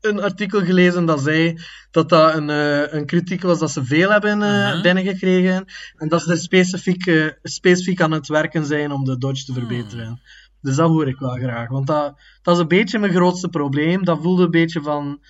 een 0.00 0.20
artikel 0.22 0.60
gelezen 0.60 1.04
dat 1.04 1.20
zei 1.22 1.58
dat 1.90 2.08
dat 2.08 2.34
een, 2.34 2.50
eh, 2.50 2.92
een 2.92 3.06
kritiek 3.06 3.42
was 3.42 3.58
dat 3.58 3.70
ze 3.70 3.84
veel 3.84 4.10
hebben 4.10 4.42
eh, 4.42 4.72
Mhm. 4.72 4.82
binnengekregen 4.82 5.64
en 5.96 6.08
dat 6.08 6.22
ze 6.22 6.30
er 6.30 6.38
specifiek, 6.38 7.34
specifiek 7.42 8.00
aan 8.00 8.12
het 8.12 8.28
werken 8.28 8.64
zijn 8.66 8.92
om 8.92 9.04
de 9.04 9.18
dodge 9.18 9.44
te 9.44 9.52
verbeteren. 9.52 10.20
Dus 10.66 10.76
dat 10.76 10.88
hoor 10.88 11.08
ik 11.08 11.18
wel 11.18 11.34
graag, 11.36 11.68
want 11.68 11.86
dat, 11.86 12.20
dat 12.42 12.54
is 12.54 12.60
een 12.60 12.68
beetje 12.68 12.98
mijn 12.98 13.12
grootste 13.12 13.48
probleem. 13.48 14.04
Dat 14.04 14.22
voelde 14.22 14.44
een 14.44 14.50
beetje 14.50 14.82
van. 14.82 15.22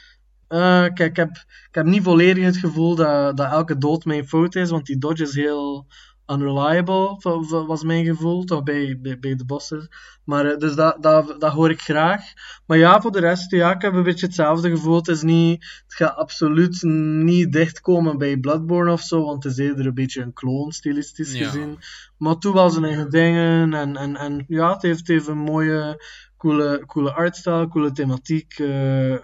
eh, 0.49 0.83
kijk, 0.83 1.01
ik, 1.01 1.16
heb, 1.16 1.31
ik 1.68 1.75
heb 1.75 1.87
niet 1.87 2.03
volledig 2.03 2.44
het 2.44 2.57
gevoel 2.57 2.94
dat, 2.94 3.37
dat 3.37 3.51
elke 3.51 3.79
dood 3.79 4.05
mijn 4.05 4.29
fout 4.29 4.55
is, 4.55 4.70
want 4.70 4.87
die 4.87 4.99
dodge 4.99 5.22
is 5.22 5.35
heel 5.35 5.87
unreliable, 6.26 7.16
wa- 7.22 7.40
wa- 7.40 7.66
was 7.66 7.82
mijn 7.82 8.04
gevoel, 8.04 8.44
toch 8.44 8.62
bij, 8.62 8.98
bij, 9.00 9.18
bij 9.18 9.34
de 9.36 9.44
bossen. 9.44 9.88
Maar 10.24 10.46
eh, 10.46 10.58
dus 10.58 10.74
dat, 10.74 11.02
dat, 11.02 11.40
dat 11.40 11.52
hoor 11.52 11.70
ik 11.70 11.80
graag. 11.80 12.22
Maar 12.66 12.78
ja, 12.78 13.00
voor 13.00 13.10
de 13.12 13.20
rest, 13.20 13.50
ja, 13.50 13.74
ik 13.74 13.82
heb 13.82 13.94
een 13.94 14.02
beetje 14.02 14.26
hetzelfde 14.26 14.70
gevoel. 14.70 14.96
Het, 14.96 15.08
is 15.08 15.22
niet, 15.22 15.82
het 15.84 15.94
gaat 15.94 16.16
absoluut 16.16 16.82
niet 17.22 17.52
dichtkomen 17.52 18.18
bij 18.18 18.36
Bloodborne 18.36 18.92
of 18.92 19.00
zo, 19.00 19.24
want 19.24 19.44
het 19.44 19.52
is 19.52 19.58
eerder 19.58 19.86
een 19.86 19.94
beetje 19.94 20.22
een 20.22 20.32
clone, 20.32 20.72
stilistisch 20.72 21.32
Ja. 21.32 21.46
gezien. 21.46 21.78
Maar 22.18 22.38
toen 22.38 22.52
wel 22.54 22.70
zijn 22.70 22.84
eigen 22.84 23.10
dingen. 23.10 23.74
En, 23.74 23.96
en, 23.96 24.16
en 24.16 24.44
ja, 24.48 24.72
het 24.72 24.82
heeft, 24.82 25.06
heeft 25.06 25.26
een 25.26 25.38
mooie, 25.38 26.04
coole, 26.36 26.82
coole 26.86 27.12
artstyle, 27.12 27.68
coole 27.68 27.92
thematiek, 27.92 28.58
eh, 28.58 29.12
eh, 29.14 29.20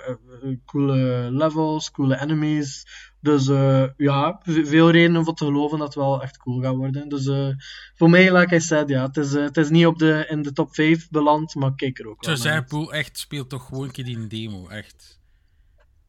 coole 0.64 1.28
levels, 1.30 1.90
coole 1.90 2.20
enemies. 2.20 2.86
Dus 3.22 3.48
eh, 3.48 3.85
ja, 3.96 4.40
veel 4.44 4.90
redenen 4.90 5.26
om 5.26 5.35
te 5.35 5.44
geloven 5.44 5.78
dat 5.78 5.87
het 5.87 5.96
wel 5.96 6.22
echt 6.22 6.37
cool 6.37 6.61
gaat 6.61 6.74
worden. 6.74 7.08
Dus 7.08 7.26
eh, 7.26 7.48
voor 7.94 8.11
mij, 8.11 8.37
like 8.37 8.54
I 8.54 8.61
said, 8.61 8.88
ja, 8.88 9.06
het 9.06 9.16
is, 9.16 9.35
eh, 9.35 9.42
het 9.42 9.56
is 9.56 9.68
niet 9.68 9.87
op 9.87 9.98
de, 9.98 10.26
in 10.28 10.42
de 10.42 10.52
top 10.52 10.74
5 10.74 11.11
beland, 11.11 11.54
maar 11.54 11.70
ik 11.70 11.76
kijk 11.76 11.98
er 11.98 12.08
ook 12.08 12.24
wel 12.24 12.44
uit. 12.44 12.66
Poel, 12.66 12.92
echt, 12.92 13.18
speel 13.18 13.46
toch 13.46 13.66
gewoon 13.66 13.85
een 13.85 13.90
keer 13.90 14.04
die 14.04 14.26
demo, 14.26 14.68
echt. 14.68 15.20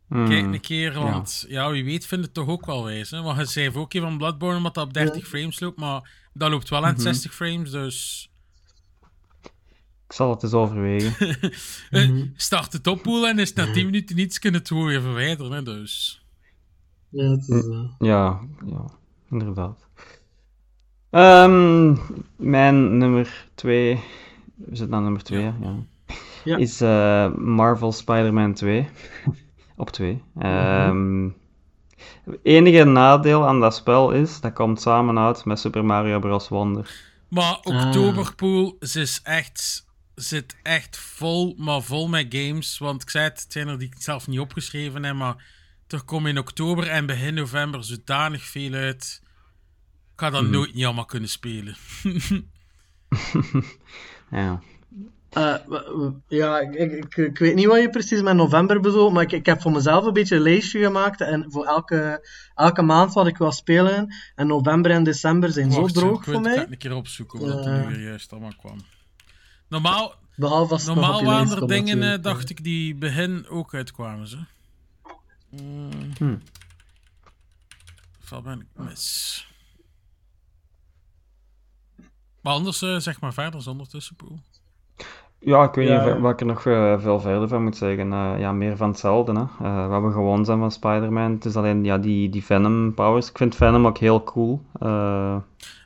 Hmm. 0.08 0.28
Kijk 0.28 0.46
een 0.46 0.62
keer, 0.62 0.94
want 0.94 1.46
ja. 1.48 1.72
wie 1.72 1.84
weet 1.84 2.06
vindt 2.06 2.26
het 2.26 2.34
toch 2.34 2.48
ook 2.48 2.66
wel 2.66 2.84
wijs. 2.84 3.12
Hè? 3.12 3.22
Want 3.22 3.38
je 3.38 3.46
zei 3.46 3.72
ook 3.74 3.90
keer 3.90 4.02
van 4.02 4.18
Bloodborne 4.18 4.58
omdat 4.58 4.74
dat 4.74 4.86
op 4.86 4.94
30 4.94 5.28
frames 5.28 5.60
loopt, 5.60 5.80
maar 5.80 6.10
dat 6.34 6.50
loopt 6.50 6.70
wel 6.70 6.86
aan 6.86 7.00
60 7.00 7.34
frames, 7.34 7.72
dus... 7.72 8.30
Ik 10.08 10.14
zal 10.20 10.30
het 10.30 10.44
eens 10.44 10.54
overwegen. 10.54 11.16
Eh, 11.90 12.10
Mhm. 12.10 12.28
Start 12.36 12.74
het 12.74 12.88
op, 12.88 13.02
Poel, 13.02 13.28
en 13.28 13.40
is 13.40 13.54
na 13.54 13.72
10 13.72 13.86
minuten 13.86 14.16
niets 14.16 14.40
kunnen 14.40 14.60
het 14.60 14.70
gewoon 14.70 14.88
weer 14.88 15.02
verwijderen, 15.02 15.52
hè, 15.52 15.64
dus... 15.64 16.23
Ja, 17.14 17.30
het 17.30 17.50
is, 17.50 17.68
eh, 17.68 17.84
Ja, 18.00 18.40
ja, 18.66 18.86
inderdaad. 19.30 19.88
Ehm, 21.10 21.96
mijn 22.36 22.98
nummer 22.98 23.48
2, 23.56 24.00
we 24.56 24.76
zitten 24.76 24.96
aan 24.96 25.04
nummer 25.04 25.24
2, 25.24 25.42
ja. 25.42 25.56
ja. 25.62 25.76
Ja. 26.44 26.58
Is 26.58 26.82
eh, 26.82 27.34
Marvel 27.36 27.92
Spider-Man 27.92 28.54
2. 28.54 28.90
Op 29.76 29.90
2. 29.90 30.24
Ehm 30.40 31.30
enige 32.44 32.84
nadeel 32.84 33.48
aan 33.48 33.60
dat 33.60 33.76
spel 33.76 34.12
is, 34.12 34.40
dat 34.40 34.54
komt 34.54 34.82
samen 34.82 35.20
uit 35.20 35.46
met 35.46 35.60
Super 35.60 35.86
Mario 35.86 36.20
Bros. 36.20 36.48
Wonder. 36.48 37.12
Maar 37.28 37.60
Oktoberpool 37.64 38.78
ze 38.80 39.02
is 39.02 39.20
echt, 39.24 39.86
zit 40.16 40.56
echt 40.64 40.98
vol, 40.98 41.56
maar 41.58 41.82
vol 41.82 42.08
met 42.08 42.26
games. 42.30 42.78
Want 42.78 43.02
ik 43.02 43.10
zei 43.10 43.24
het, 43.24 43.42
het 43.42 43.52
zijn 43.52 43.68
er 43.68 43.80
die 43.80 43.88
ik 43.88 44.02
zelf 44.02 44.28
niet 44.28 44.40
opgeschreven 44.40 45.04
heb, 45.04 45.16
maar 45.16 45.46
er 45.94 46.04
komen 46.04 46.30
in 46.32 46.38
oktober 46.38 46.88
en 46.88 47.06
begin 47.06 47.34
november 47.34 47.84
zodanig 47.84 48.44
veel 48.44 48.74
uit. 48.74 49.22
Ik 50.14 50.20
ga 50.20 50.30
dat 50.30 50.48
nooit 50.48 50.74
niet 50.74 50.86
allemaal 50.86 51.06
kunnen 51.06 51.30
spelen. 51.30 51.76
Ja. 54.32 54.62
Eh, 55.30 55.56
ja, 56.28 56.60
ik, 56.60 56.74
ik, 56.74 57.16
ik, 57.18 57.38
weet 57.38 57.56
niet 57.56 57.66
wat 57.66 57.82
je 57.82 57.90
precies 57.90 58.22
met 58.22 58.36
november 58.36 58.80
bedoelt, 58.80 59.14
maar 59.14 59.24
ik, 59.24 59.32
ik 59.32 59.46
heb 59.46 59.62
voor 59.62 59.72
mezelf 59.72 60.06
een 60.06 60.14
beetje 60.14 60.36
een 60.36 60.42
lijstje 60.42 60.84
gemaakt 60.84 61.22
en 61.22 61.46
voor 61.52 61.66
elke, 61.66 62.28
elke 62.56 62.82
maand 62.82 63.14
wat 63.14 63.28
ik 63.28 63.38
wil 63.38 63.52
spelen. 63.52 64.14
En 64.36 64.48
november 64.48 64.92
en 64.92 65.04
december 65.04 65.52
zijn 65.52 65.70
Wacht, 65.70 65.94
zo 65.96 66.00
droog 66.00 66.18
ik 66.18 66.24
voor 66.24 66.34
weet- 66.34 66.42
Ik 66.42 66.48
ga 66.48 66.54
mij. 66.54 66.62
het 66.64 66.72
een 66.72 66.78
keer 66.78 66.94
opzoeken 66.96 67.40
wat 67.40 67.64
Ja. 67.64 67.72
er 67.72 67.80
nu 67.88 67.96
weer 67.96 68.06
juist 68.08 68.32
allemaal 68.32 68.54
kwam. 68.58 68.78
Normaal, 69.70 70.16
Behalve 70.36 70.86
normaal 70.86 71.24
waren 71.24 71.62
er 71.62 71.68
dingen, 71.68 72.14
eh, 72.14 72.22
dacht 72.22 72.50
ik, 72.50 72.64
die 72.64 72.96
begin 72.96 73.48
ook 73.48 73.74
uitkwamen. 73.74 74.28
Ze. 74.28 74.38
Mm. 75.62 75.90
Hm. 76.18 76.36
Ben 78.44 78.60
ik 78.60 78.84
mis? 78.86 79.48
Maar 82.42 82.54
anders, 82.54 82.82
eh, 82.82 82.98
zeg 82.98 83.22
maar 83.22 83.34
verder, 83.34 83.62
zonder 83.62 83.88
tussenpoel. 83.90 84.40
Ja, 85.40 85.64
ik 85.64 85.74
weet 85.74 85.88
Ja. 85.88 86.06
niet 86.06 86.20
wat 86.22 86.32
ik 86.32 86.40
er 86.40 86.46
nog 86.46 86.66
eh, 86.66 87.02
veel 87.02 87.20
verder 87.20 87.48
van 87.48 87.64
moet 87.64 87.78
zeggen. 87.78 88.14
Eh, 88.14 88.34
ja, 88.40 88.52
meer 88.52 88.78
van 88.78 88.90
hetzelfde, 88.90 89.32
hè. 89.34 89.66
Eh, 89.66 89.88
wat 89.88 90.02
we 90.04 90.12
gewoon 90.12 90.46
zijn 90.46 90.60
van 90.60 90.72
Spider-Man. 90.72 91.32
Het 91.32 91.46
is 91.46 91.56
alleen 91.56 91.84
ja, 91.84 91.98
die, 91.98 92.30
die 92.30 92.44
Venom 92.46 92.94
powers. 92.94 93.30
Ik 93.30 93.38
vind 93.38 93.56
Venom 93.56 93.88
ook 93.88 93.98
heel 93.98 94.24
cool. 94.24 94.66
Eh, 94.80 95.38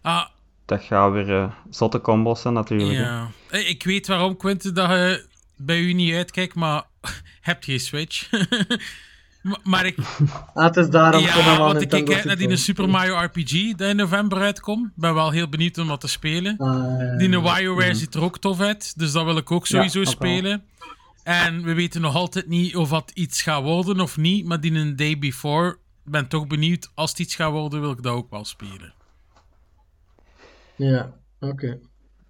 Ah, 0.01 0.25
dat 0.65 0.83
gaat 0.83 1.11
weer 1.11 1.53
zotte 1.69 2.01
combos 2.01 2.41
zijn, 2.41 2.53
natuurlijk. 2.53 2.91
ja. 2.99 3.29
Eh, 3.49 3.69
Ik 3.69 3.83
weet 3.83 4.07
waarom, 4.07 4.37
Quinten, 4.37 4.73
dat 4.73 4.89
je 4.89 5.25
bij 5.55 5.79
u 5.79 5.93
niet 5.93 6.13
uitkijkt, 6.15 6.55
maar 6.55 6.83
heb 7.41 7.63
je 7.63 7.77
Switch? 7.79 8.29
Maar- 9.41 9.59
maar 9.63 9.85
ik, 9.85 9.97
Ah, 10.53 10.65
het 10.67 10.77
is 10.77 10.89
daarom 10.89 11.21
ja, 11.21 11.57
want 11.57 11.81
ik 11.81 11.89
kijk 11.89 12.13
uit 12.13 12.23
naar 12.25 12.37
die. 12.37 12.55
Super 12.55 12.89
Mario 12.89 13.15
RPG 13.17 13.49
die 13.49 13.75
in 13.75 13.95
november 13.95 14.41
uitkomt. 14.41 14.91
Ben 14.95 15.13
wel 15.13 15.29
heel 15.31 15.49
benieuwd 15.49 15.77
om 15.77 15.87
wat 15.87 15.99
te 16.01 16.07
spelen. 16.07 16.57
Ah, 16.57 17.17
Die 17.17 17.39
WarioWare 17.39 17.93
ziet 17.95 18.15
er 18.15 18.21
ook 18.21 18.39
tof 18.39 18.59
uit, 18.59 18.97
dus 18.97 19.11
dat 19.11 19.23
wil 19.25 19.37
ik 19.37 19.51
ook 19.51 19.67
sowieso 19.67 20.03
spelen. 20.03 20.63
En 21.23 21.63
we 21.63 21.73
weten 21.73 22.01
nog 22.01 22.15
altijd 22.15 22.47
niet 22.47 22.75
of 22.75 22.89
dat 22.89 23.11
iets 23.13 23.41
gaat 23.41 23.61
worden 23.63 23.99
of 23.99 24.17
niet, 24.17 24.45
maar 24.45 24.59
die 24.61 24.73
een 24.73 24.95
day 24.95 25.17
before, 25.17 25.77
ben 26.03 26.27
toch 26.27 26.47
benieuwd. 26.47 26.91
Als 26.93 27.09
het 27.09 27.19
iets 27.19 27.35
gaat 27.35 27.51
worden, 27.51 27.81
wil 27.81 27.91
ik 27.91 28.01
dat 28.03 28.13
ook 28.13 28.29
wel 28.29 28.45
spelen. 28.45 28.93
Ja, 30.75 31.11
oké. 31.39 31.77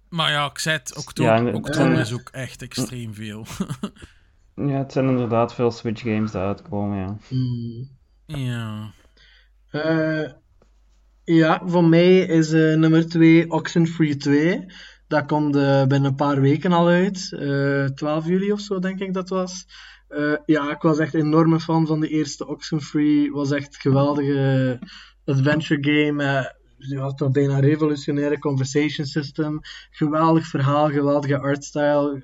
Maar 0.08 0.30
ja, 0.30 0.46
ik 0.50 0.58
zei 0.58 0.76
het, 0.76 0.96
oktober, 0.96 1.32
Ja, 1.32 1.38
en- 1.48 1.54
oktober 1.54 1.98
is 1.98 2.12
ook 2.12 2.28
echt 2.32 2.62
extreem 2.62 3.14
veel. 3.14 3.46
Ja, 4.66 4.78
het 4.78 4.92
zijn 4.92 5.08
inderdaad 5.08 5.54
veel 5.54 5.70
Switch 5.70 6.02
games 6.02 6.30
die 6.30 6.40
uitkomen, 6.40 6.98
ja. 6.98 7.16
Hmm. 7.28 7.88
ja. 8.26 8.92
Eh, 9.70 10.30
ja, 11.24 11.62
voor 11.64 11.84
mij 11.84 12.18
is 12.18 12.52
eh, 12.52 12.76
nummer 12.76 13.08
2 13.08 13.50
Oxenfree 13.50 14.16
2. 14.16 14.66
Dat 15.08 15.26
komt 15.26 15.56
eh, 15.56 15.86
binnen 15.86 16.10
een 16.10 16.14
paar 16.14 16.40
weken 16.40 16.72
al 16.72 16.88
uit. 16.88 17.32
Eh 17.32 17.84
12 17.84 18.26
juli 18.26 18.52
of 18.52 18.60
zo, 18.60 18.78
denk 18.78 19.00
ik 19.00 19.14
dat 19.14 19.28
was. 19.28 19.66
Eh, 20.08 20.36
ja, 20.46 20.70
ik 20.70 20.82
was 20.82 20.98
echt 20.98 21.14
een 21.14 21.20
enorme 21.20 21.60
fan 21.60 21.86
van 21.86 22.00
de 22.00 22.08
eerste 22.08 22.46
Oxenfree. 22.46 23.30
was 23.30 23.50
echt 23.50 23.74
een 23.74 23.80
geweldige 23.80 24.78
adventure 25.24 25.78
game. 25.80 26.56
Eh, 26.78 26.88
ja, 26.88 27.12
toch 27.14 27.30
bijna 27.30 27.54
een 27.54 27.60
revolutionaire 27.60 28.38
conversation 28.38 29.06
system. 29.06 29.60
Geweldig 29.90 30.46
verhaal, 30.46 30.88
geweldige 30.88 31.38
artstyle. 31.38 32.22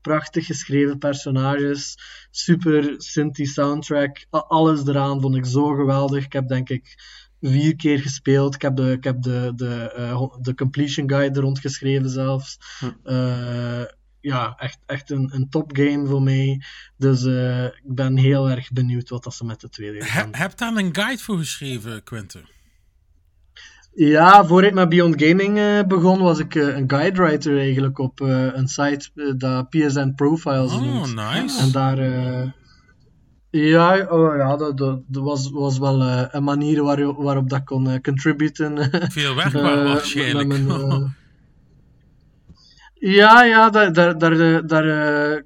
Prachtig 0.00 0.46
geschreven 0.46 0.98
personages. 0.98 1.98
Super 2.30 2.94
synthy 2.96 3.44
soundtrack. 3.44 4.26
Alles 4.30 4.86
eraan 4.86 5.20
vond 5.20 5.36
ik 5.36 5.44
zo 5.44 5.74
geweldig. 5.74 6.24
Ik 6.24 6.32
heb 6.32 6.48
denk 6.48 6.68
ik 6.68 6.96
vier 7.40 7.76
keer 7.76 7.98
gespeeld. 7.98 8.54
Ik 8.54 8.62
heb 8.62 8.76
de, 8.76 8.90
ik 8.90 9.04
heb 9.04 9.22
de, 9.22 9.52
de, 9.56 9.92
eh, 9.92 10.26
de 10.40 10.54
completion 10.54 11.08
guide 11.08 11.36
er 11.36 11.44
rond 11.44 11.58
geschreven 11.58 12.10
zelfs. 12.10 12.58
Eh, 13.04 13.82
ja, 14.20 14.54
echt, 14.58 14.78
echt 14.86 15.10
een, 15.10 15.30
een 15.34 15.48
topgame 15.48 16.06
voor 16.06 16.22
mij. 16.22 16.62
Dus 16.96 17.24
eh, 17.24 17.64
ik 17.64 17.94
ben 17.94 18.16
heel 18.16 18.50
erg 18.50 18.72
benieuwd 18.72 19.08
wat 19.08 19.24
dat 19.24 19.34
ze 19.34 19.44
met 19.44 19.60
de 19.60 19.68
tweede 19.68 20.04
gaan 20.04 20.26
Heb, 20.26 20.36
heb 20.36 20.58
daar 20.58 20.76
een 20.76 20.94
guide 20.94 21.22
voor 21.22 21.38
geschreven, 21.38 22.02
Quentin? 22.02 22.53
Ja, 23.94 24.44
voor 24.44 24.64
ik 24.64 24.74
met 24.74 24.88
Beyond 24.88 25.22
Gaming 25.22 25.58
eh, 25.58 25.82
begon, 25.86 26.18
was 26.18 26.38
ik 26.38 26.54
eh, 26.54 26.76
een 26.76 26.90
guide 26.90 27.22
writer 27.22 27.58
eigenlijk 27.58 27.98
op 27.98 28.20
eh, 28.20 28.54
een 28.54 28.68
site 28.68 29.34
dat 29.36 29.68
PSN 29.68 30.12
Profiles 30.16 30.72
Oh, 30.72 30.80
noemt. 30.80 31.14
nice. 31.14 31.60
En 31.60 31.72
daar... 31.72 31.98
ja, 33.50 34.06
oh, 34.10 34.36
ja 34.36 34.56
dat, 34.56 34.78
dat, 34.78 35.00
was, 35.06 35.50
was 35.50 35.78
wel 35.78 36.02
een 36.02 36.44
manier 36.44 36.82
waar, 36.82 37.14
waarop 37.22 37.48
dat 37.48 37.64
kon 37.64 38.00
contributen. 38.00 38.90
Veel 39.12 39.34
werk 39.34 39.52
wel, 39.52 39.84
waarschijnlijk. 39.84 40.48
met 40.48 40.66
mijn, 40.66 41.14
Ja, 42.94 43.44
ja, 43.44 43.70
daar, 43.70 43.92
daar, 43.92 44.18
daar, 44.18 44.66
daar 44.66 45.42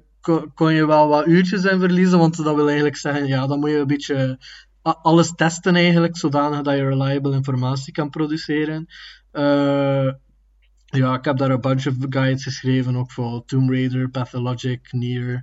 kon, 0.53 0.73
je 0.73 0.85
wel 0.85 1.07
wat 1.07 1.27
uurtjes 1.27 1.63
in 1.63 1.79
verliezen, 1.79 2.19
want 2.19 2.43
dat 2.43 2.55
wil 2.55 2.65
eigenlijk 2.67 2.97
zeggen, 2.97 3.27
ja, 3.27 3.47
dan 3.47 3.59
moet 3.59 3.69
je 3.69 3.77
een 3.77 3.87
beetje 3.87 4.37
alles 4.95 5.35
testen 5.35 5.75
eigenlijk, 5.75 6.17
zodanig 6.17 6.61
dat 6.61 6.75
je 6.75 6.87
reliable 6.87 7.33
informatie 7.33 7.93
kan 7.93 8.09
produceren. 8.09 8.87
Eh, 9.31 10.11
ja, 10.85 11.17
ik 11.17 11.25
heb 11.25 11.37
daar 11.37 11.49
een 11.49 11.61
bunch 11.61 11.87
of 11.87 11.95
guides 11.99 12.43
geschreven, 12.43 12.95
ook 12.95 13.11
voor 13.11 13.45
Tomb 13.45 13.69
Raider, 13.69 14.09
Pathologic, 14.09 14.91
Nier, 14.91 15.41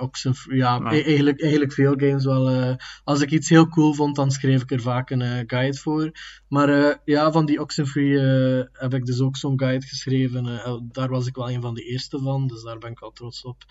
Oxenfree, 0.00 0.56
ja, 0.56 0.78
Maar- 0.78 0.92
e- 0.92 1.02
eigenlijk, 1.02 1.40
eigenlijk 1.42 1.72
veel 1.72 1.94
games 1.96 2.24
wel. 2.24 2.48
eh, 2.50 2.74
als 3.04 3.20
ik 3.20 3.30
iets 3.30 3.48
heel 3.48 3.68
cool 3.68 3.94
vond, 3.94 4.16
dan 4.16 4.30
schreef 4.30 4.62
ik 4.62 4.70
er 4.70 4.80
vaak 4.80 5.10
een 5.10 5.22
eh, 5.22 5.42
guide 5.46 5.76
voor. 5.76 6.10
Maar 6.48 6.68
eh, 6.68 6.94
ja, 7.04 7.32
van 7.32 7.46
die 7.46 7.60
Oxenfree 7.60 8.18
heb 8.72 8.94
ik 8.94 9.04
dus 9.06 9.20
ook 9.20 9.36
zo'n 9.36 9.58
guide 9.58 9.86
geschreven. 9.86 10.44
daar 10.92 11.08
was 11.08 11.26
ik 11.26 11.34
wel 11.36 11.50
een 11.50 11.60
van 11.62 11.74
de 11.74 11.82
eerste 11.82 12.18
van, 12.18 12.46
dus 12.46 12.62
daar 12.62 12.78
ben 12.78 12.90
ik 12.90 12.98
wel 12.98 13.12
trots 13.12 13.42
op. 13.42 13.62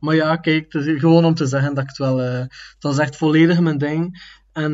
Maar 0.00 0.14
ja, 0.14 0.36
kijk, 0.36 0.72
het 0.72 0.86
is 0.86 1.00
gewoon 1.00 1.24
om 1.24 1.34
te 1.34 1.46
zeggen 1.46 1.74
dat 1.74 1.82
ik 1.82 1.88
het 1.88 1.98
wel... 1.98 2.16
het 2.18 2.76
was 2.78 2.98
echt 2.98 3.16
volledig 3.16 3.60
mijn 3.60 3.78
ding. 3.78 4.22
En 4.52 4.72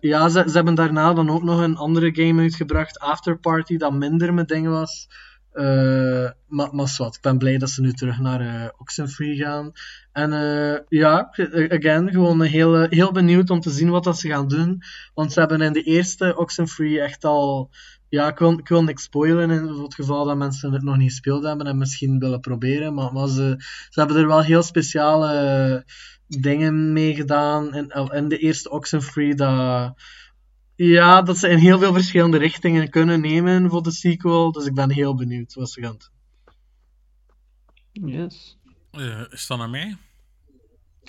ja, 0.00 0.28
ze, 0.28 0.44
ze 0.46 0.54
hebben 0.54 0.74
daarna 0.74 1.12
dan 1.12 1.30
ook 1.30 1.42
nog 1.42 1.60
een 1.60 1.76
andere 1.76 2.14
game 2.14 2.42
uitgebracht, 2.42 2.98
Afterparty, 2.98 3.76
dat 3.76 3.92
minder 3.92 4.34
mijn 4.34 4.46
ding 4.46 4.68
was. 4.68 5.08
Eh, 5.52 6.30
maar, 6.46 6.74
maar 6.74 6.88
zwart, 6.88 7.14
ik 7.14 7.20
ben 7.20 7.38
blij 7.38 7.58
dat 7.58 7.70
ze 7.70 7.80
nu 7.80 7.92
terug 7.92 8.18
naar 8.18 8.40
eh 8.40 8.68
Oxenfree 8.78 9.36
gaan. 9.36 9.72
En 10.12 10.32
eh, 10.32 10.78
ja, 10.88 11.30
again, 11.68 12.10
gewoon 12.10 12.42
heel, 12.42 12.86
heel 12.88 13.12
benieuwd 13.12 13.50
om 13.50 13.60
te 13.60 13.70
zien 13.70 13.90
wat 13.90 14.04
dat 14.04 14.18
ze 14.18 14.28
gaan 14.28 14.48
doen. 14.48 14.82
Want 15.14 15.32
ze 15.32 15.40
hebben 15.40 15.60
in 15.60 15.72
de 15.72 15.82
eerste 15.82 16.36
Oxenfree 16.36 17.00
echt 17.00 17.24
al... 17.24 17.70
Ja, 18.08 18.28
ik 18.28 18.38
wil, 18.38 18.52
ik 18.52 18.68
wil 18.68 18.84
niks 18.84 19.02
spoilen 19.02 19.50
in 19.50 19.66
het 19.66 19.94
geval 19.94 20.24
dat 20.24 20.36
mensen 20.36 20.72
het 20.72 20.82
nog 20.82 20.96
niet 20.96 21.10
gespeeld 21.10 21.44
hebben 21.44 21.66
en 21.66 21.78
misschien 21.78 22.18
willen 22.18 22.40
proberen. 22.40 22.94
Maar, 22.94 23.28
ze, 23.28 23.54
ze 23.90 24.00
hebben 24.00 24.16
er 24.16 24.26
wel 24.26 24.42
heel 24.42 24.62
speciale 24.62 25.84
dingen 26.26 26.92
mee 26.92 27.14
gedaan 27.14 27.74
in 28.12 28.28
de 28.28 28.38
eerste 28.38 28.70
Oxenfree. 28.70 29.34
Dat, 29.34 29.94
ja, 30.76 31.22
dat 31.22 31.38
ze 31.38 31.48
in 31.48 31.58
heel 31.58 31.78
veel 31.78 31.92
verschillende 31.92 32.38
richtingen 32.38 32.90
kunnen 32.90 33.20
nemen 33.20 33.70
voor 33.70 33.82
de 33.82 33.90
sequel. 33.90 34.52
Dus 34.52 34.66
ik 34.66 34.74
ben 34.74 34.90
heel 34.90 35.14
benieuwd 35.14 35.54
wat 35.54 35.70
ze 35.70 35.80
gaan 35.82 35.96
doen. 35.98 36.10
Yes. 38.08 38.58
Eh, 38.90 39.20
is 39.30 39.46
dat 39.46 39.58
naar 39.58 39.70
mij? 39.70 39.96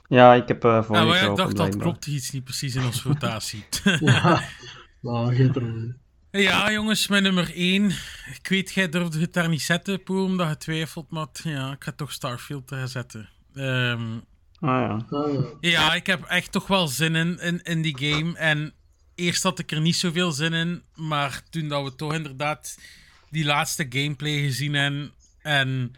Ja, 0.07 0.33
ik 0.33 0.47
heb 0.47 0.63
uh, 0.65 0.77
Ah, 0.77 0.89
maar 0.89 1.05
ja, 1.05 1.29
ik 1.29 1.35
dacht 1.35 1.55
dat 1.55 1.77
klopt 1.77 2.07
iets 2.07 2.31
niet 2.31 2.43
precies 2.43 2.75
in 2.75 2.85
onze 2.85 3.07
rotatie. 3.07 3.65
Ja, 3.99 4.43
nou, 5.01 5.35
geen 5.35 5.51
probleem. 5.51 5.97
ja, 6.31 6.71
jongens, 6.71 7.07
mijn 7.07 7.23
nummer 7.23 7.51
1. 7.55 7.85
Ik 8.33 8.47
weet, 8.47 8.73
jij 8.73 8.89
durfde 8.89 9.19
het 9.19 9.33
daar 9.33 9.49
niet 9.49 9.61
zetten, 9.61 10.03
Poel, 10.03 10.25
omdat 10.25 10.49
je 10.49 10.57
twijfelt, 10.57 11.11
maar 11.11 11.27
ja, 11.43 11.71
ik 11.71 11.83
ga 11.83 11.91
toch 11.91 12.11
Starfield 12.11 12.71
er 12.71 12.87
zetten. 12.87 13.29
Ehm, 13.53 14.17
Ah 14.59 14.69
ja. 15.09 15.17
Ah, 15.17 15.33
ja. 15.33 15.43
ja, 15.59 15.93
ik 15.93 16.05
heb 16.05 16.23
echt 16.23 16.51
toch 16.51 16.67
wel 16.67 16.87
zin 16.87 17.15
in, 17.15 17.39
in, 17.39 17.61
in 17.63 17.81
die 17.81 17.97
game. 17.97 18.37
En 18.37 18.73
eerst 19.15 19.43
had 19.43 19.59
ik 19.59 19.71
er 19.71 19.81
niet 19.81 19.95
zoveel 19.95 20.31
zin 20.31 20.53
in, 20.53 20.83
maar 20.95 21.43
toen 21.49 21.67
dat 21.67 21.83
we 21.83 21.95
toch 21.95 22.13
inderdaad 22.13 22.79
die 23.29 23.45
laatste 23.45 23.85
gameplay 23.89 24.39
gezien 24.41 24.73
hebben 24.73 25.11
en... 25.41 25.95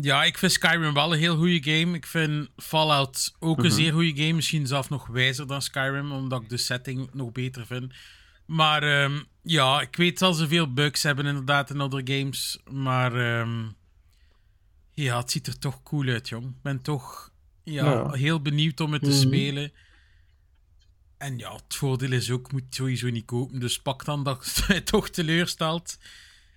Ja, 0.00 0.24
ik 0.24 0.38
vind 0.38 0.52
Skyrim 0.52 0.94
wel 0.94 1.12
een 1.12 1.18
heel 1.18 1.36
goede 1.36 1.62
game. 1.72 1.96
Ik 1.96 2.06
vind 2.06 2.48
Fallout 2.56 3.34
ook 3.38 3.64
een 3.64 3.70
zeer 3.70 3.92
goede 3.92 4.16
game. 4.22 4.32
Misschien 4.32 4.66
zelfs 4.66 4.88
nog 4.88 5.06
wijzer 5.06 5.46
dan 5.46 5.62
Skyrim, 5.62 6.12
omdat 6.12 6.42
ik 6.42 6.48
de 6.48 6.56
setting 6.56 7.08
nog 7.12 7.32
beter 7.32 7.66
vind. 7.66 7.92
Maar 8.46 8.82
ehm, 8.82 9.22
ja, 9.42 9.80
ik 9.80 9.96
weet 9.96 10.18
dat 10.18 10.36
ze 10.36 10.48
veel 10.48 10.72
bugs 10.72 11.02
hebben 11.02 11.26
inderdaad 11.26 11.70
in 11.70 11.80
andere 11.80 12.18
games. 12.18 12.58
Maar 12.70 13.14
ehm, 13.40 13.64
ja, 14.94 15.18
het 15.18 15.30
ziet 15.30 15.46
er 15.46 15.58
toch 15.58 15.82
cool 15.82 16.08
uit, 16.08 16.28
jong. 16.28 16.44
Ik 16.46 16.62
ben 16.62 16.82
toch 16.82 17.30
ja, 17.64 17.84
Ja. 17.84 18.10
heel 18.12 18.40
benieuwd 18.42 18.80
om 18.80 18.92
het 18.92 19.02
te 19.02 19.08
Mhm. 19.08 19.18
spelen. 19.18 19.72
En 21.18 21.38
ja, 21.38 21.52
het 21.52 21.74
voordeel 21.74 22.12
is 22.12 22.30
ook, 22.30 22.52
moet 22.52 22.62
je 22.68 22.74
sowieso 22.74 23.08
niet 23.08 23.24
kopen. 23.24 23.60
Dus 23.60 23.82
pak 23.82 24.04
dan 24.04 24.24
dat 24.24 24.64
je 24.68 24.82
toch 24.82 25.08
teleurstelt. 25.08 25.98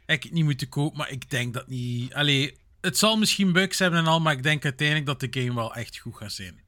Ik 0.05 0.23
het 0.23 0.31
niet 0.31 0.43
moeten 0.43 0.69
kopen, 0.69 0.97
maar 0.97 1.11
ik 1.11 1.29
denk 1.29 1.53
dat 1.53 1.67
niet... 1.67 2.13
Allee, 2.13 2.57
het 2.81 2.97
zal 2.97 3.17
misschien 3.17 3.53
bugs 3.53 3.79
hebben 3.79 3.99
en 3.99 4.05
al, 4.05 4.19
maar 4.19 4.33
ik 4.33 4.43
denk 4.43 4.63
uiteindelijk 4.63 5.07
dat 5.07 5.19
de 5.19 5.41
game 5.41 5.55
wel 5.55 5.73
echt 5.75 5.97
goed 5.97 6.15
gaat 6.15 6.31
zijn. 6.31 6.59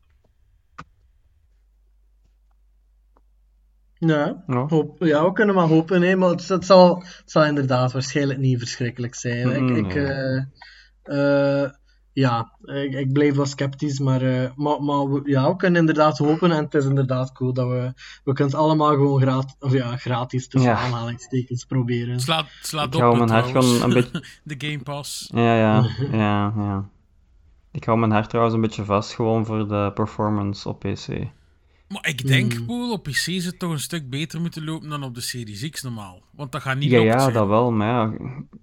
Ja, 3.97 4.43
Ja. 4.47 4.65
hoop, 4.67 5.03
ja, 5.03 5.25
we 5.25 5.31
kunnen 5.31 5.55
maar 5.55 5.67
hopen. 5.67 6.01
Hè, 6.01 6.15
maar 6.15 6.29
het, 6.29 6.47
het, 6.47 6.65
zal, 6.65 6.99
het 6.99 7.31
zal 7.31 7.45
inderdaad 7.45 7.91
waarschijnlijk 7.91 8.39
niet 8.39 8.59
verschrikkelijk 8.59 9.15
zijn. 9.15 9.75
Ik, 9.75 9.95
Mm, 9.95 10.45
eh, 11.03 11.63
eh, 11.63 11.71
ja, 12.13 12.51
ik, 12.61 12.93
ik 12.93 13.13
blijf 13.13 13.35
wel 13.35 13.45
sceptisch, 13.45 13.99
maar, 13.99 14.21
eh, 14.21 14.49
maar, 14.55 14.83
maar 14.83 15.11
we, 15.11 15.21
ja, 15.23 15.49
we 15.49 15.55
kunnen 15.55 15.79
inderdaad 15.79 16.17
hopen. 16.17 16.51
En 16.51 16.63
het 16.63 16.73
is 16.73 16.85
inderdaad 16.85 17.31
cool 17.31 17.53
dat 17.53 17.67
we, 17.67 17.93
we 18.23 18.33
kunnen 18.33 18.53
het 18.53 18.63
allemaal 18.63 18.93
gewoon 18.93 19.21
gratis, 19.21 19.55
of 19.59 19.73
ja, 19.73 19.97
gratis 19.97 20.47
tussen 20.47 20.71
Ja. 20.71 20.77
aanhalingstekens 20.77 21.65
proberen. 21.65 22.19
Slaat, 22.19 22.47
slaat 22.61 22.87
Ik 22.87 22.93
op 22.95 23.01
hou 23.01 23.17
mijn 23.17 23.29
hart 23.29 23.45
gewoon 23.47 23.81
een 23.81 23.93
beetje... 23.93 24.23
De 24.43 24.55
Game 24.57 24.83
Pass. 24.83 25.29
Ja, 25.33 25.55
ja, 25.55 25.87
ja, 26.11 26.53
ja. 26.55 26.89
Ik 27.71 27.83
hou 27.83 27.97
mijn 27.99 28.11
hart 28.11 28.29
trouwens 28.29 28.55
een 28.55 28.61
beetje 28.61 28.83
vast 28.85 29.13
gewoon 29.13 29.45
voor 29.45 29.67
de 29.67 29.91
performance 29.93 30.69
op 30.69 30.79
PC. 30.79 31.07
Maar 31.91 32.07
ik 32.07 32.27
denk, 32.27 32.53
Hmm. 32.53 32.65
Poel, 32.65 32.91
op 32.91 33.03
PC 33.03 33.25
het 33.25 33.59
toch 33.59 33.71
een 33.71 33.79
stuk 33.79 34.09
beter 34.09 34.41
moeten 34.41 34.63
lopen 34.63 34.89
dan 34.89 35.03
op 35.03 35.15
de 35.15 35.21
Series 35.21 35.69
X 35.69 35.81
normaal. 35.81 36.21
Want 36.31 36.51
dat 36.51 36.61
gaat 36.61 36.77
niet 36.77 36.89
Ja, 36.91 36.99
ja, 36.99 37.19
zijn. 37.19 37.33
dat 37.33 37.47
wel, 37.47 37.71
maar 37.71 37.87
ja. 37.87 38.13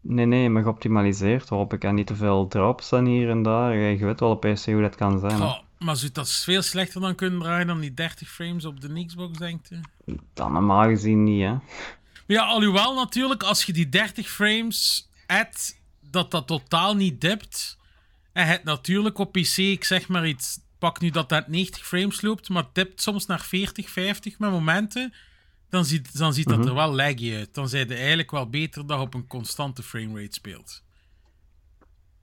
Nee, 0.02 0.26
nee, 0.26 0.48
maar 0.50 0.62
geoptimaliseerd 0.62 1.48
hoop 1.48 1.72
ik. 1.72 1.84
En 1.84 1.94
niet 1.94 2.06
te 2.06 2.14
veel 2.16 2.48
drops 2.48 2.88
dan 2.88 3.06
hier 3.06 3.30
en 3.30 3.42
daar. 3.42 3.76
Je 3.76 4.04
weet 4.04 4.20
wel 4.20 4.30
op 4.30 4.40
PC 4.40 4.64
hoe 4.64 4.80
dat 4.80 4.94
kan 4.94 5.18
zijn. 5.18 5.38
Ja, 5.38 5.62
maar 5.78 5.96
zou 5.96 6.12
dat 6.12 6.30
veel 6.30 6.62
slechter 6.62 7.00
dan 7.00 7.14
kunnen 7.14 7.40
draaien 7.40 7.66
dan 7.66 7.80
die 7.80 7.94
30 7.94 8.28
frames 8.30 8.64
op 8.64 8.80
de 8.80 9.04
Xbox, 9.06 9.38
denkt 9.38 9.70
u? 9.70 9.80
Dan 10.34 10.52
normaal 10.52 10.88
gezien 10.88 11.24
niet, 11.24 11.42
hè. 11.42 11.54
Ja, 12.26 12.42
alhoewel 12.42 12.94
natuurlijk, 12.94 13.42
als 13.42 13.64
je 13.64 13.72
die 13.72 13.88
30 13.88 14.28
frames 14.28 15.08
addt, 15.26 15.80
dat 16.10 16.30
dat 16.30 16.46
totaal 16.46 16.94
niet 16.94 17.20
dipt. 17.20 17.78
En 18.32 18.46
het 18.46 18.64
natuurlijk 18.64 19.18
op 19.18 19.32
PC, 19.32 19.56
ik 19.56 19.84
zeg 19.84 20.08
maar 20.08 20.28
iets, 20.28 20.58
pak 20.78 21.00
nu 21.00 21.10
dat 21.10 21.28
dat 21.28 21.48
90 21.48 21.86
frames 21.86 22.20
loopt, 22.20 22.48
maar 22.48 22.62
het 22.62 22.74
dipt 22.74 23.02
soms 23.02 23.26
naar 23.26 23.40
40, 23.40 23.90
50 23.90 24.38
met 24.38 24.50
momenten, 24.50 25.12
dan 25.68 25.84
ziet, 25.84 26.18
dan 26.18 26.32
ziet 26.34 26.48
dat 26.48 26.58
Mhm. 26.58 26.68
er 26.68 26.74
wel 26.74 26.94
laggy 26.94 27.34
uit. 27.34 27.54
Dan 27.54 27.68
zijn 27.68 27.90
eigenlijk 27.90 28.30
wel 28.30 28.48
beter 28.48 28.86
dat 28.86 28.98
je 28.98 29.04
op 29.04 29.14
een 29.14 29.26
constante 29.26 29.82
framerate 29.82 30.34
speelt. 30.34 30.82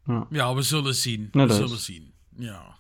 Ja. 0.06 0.28
Ja, 0.30 0.54
we 0.56 0.62
zullen 0.62 0.96
zien. 0.96 1.30
Nee, 1.32 1.48
we 1.48 1.54
zullen 1.54 1.70
is- 1.76 1.86
zien. 1.86 2.14
Ja. 2.38 2.76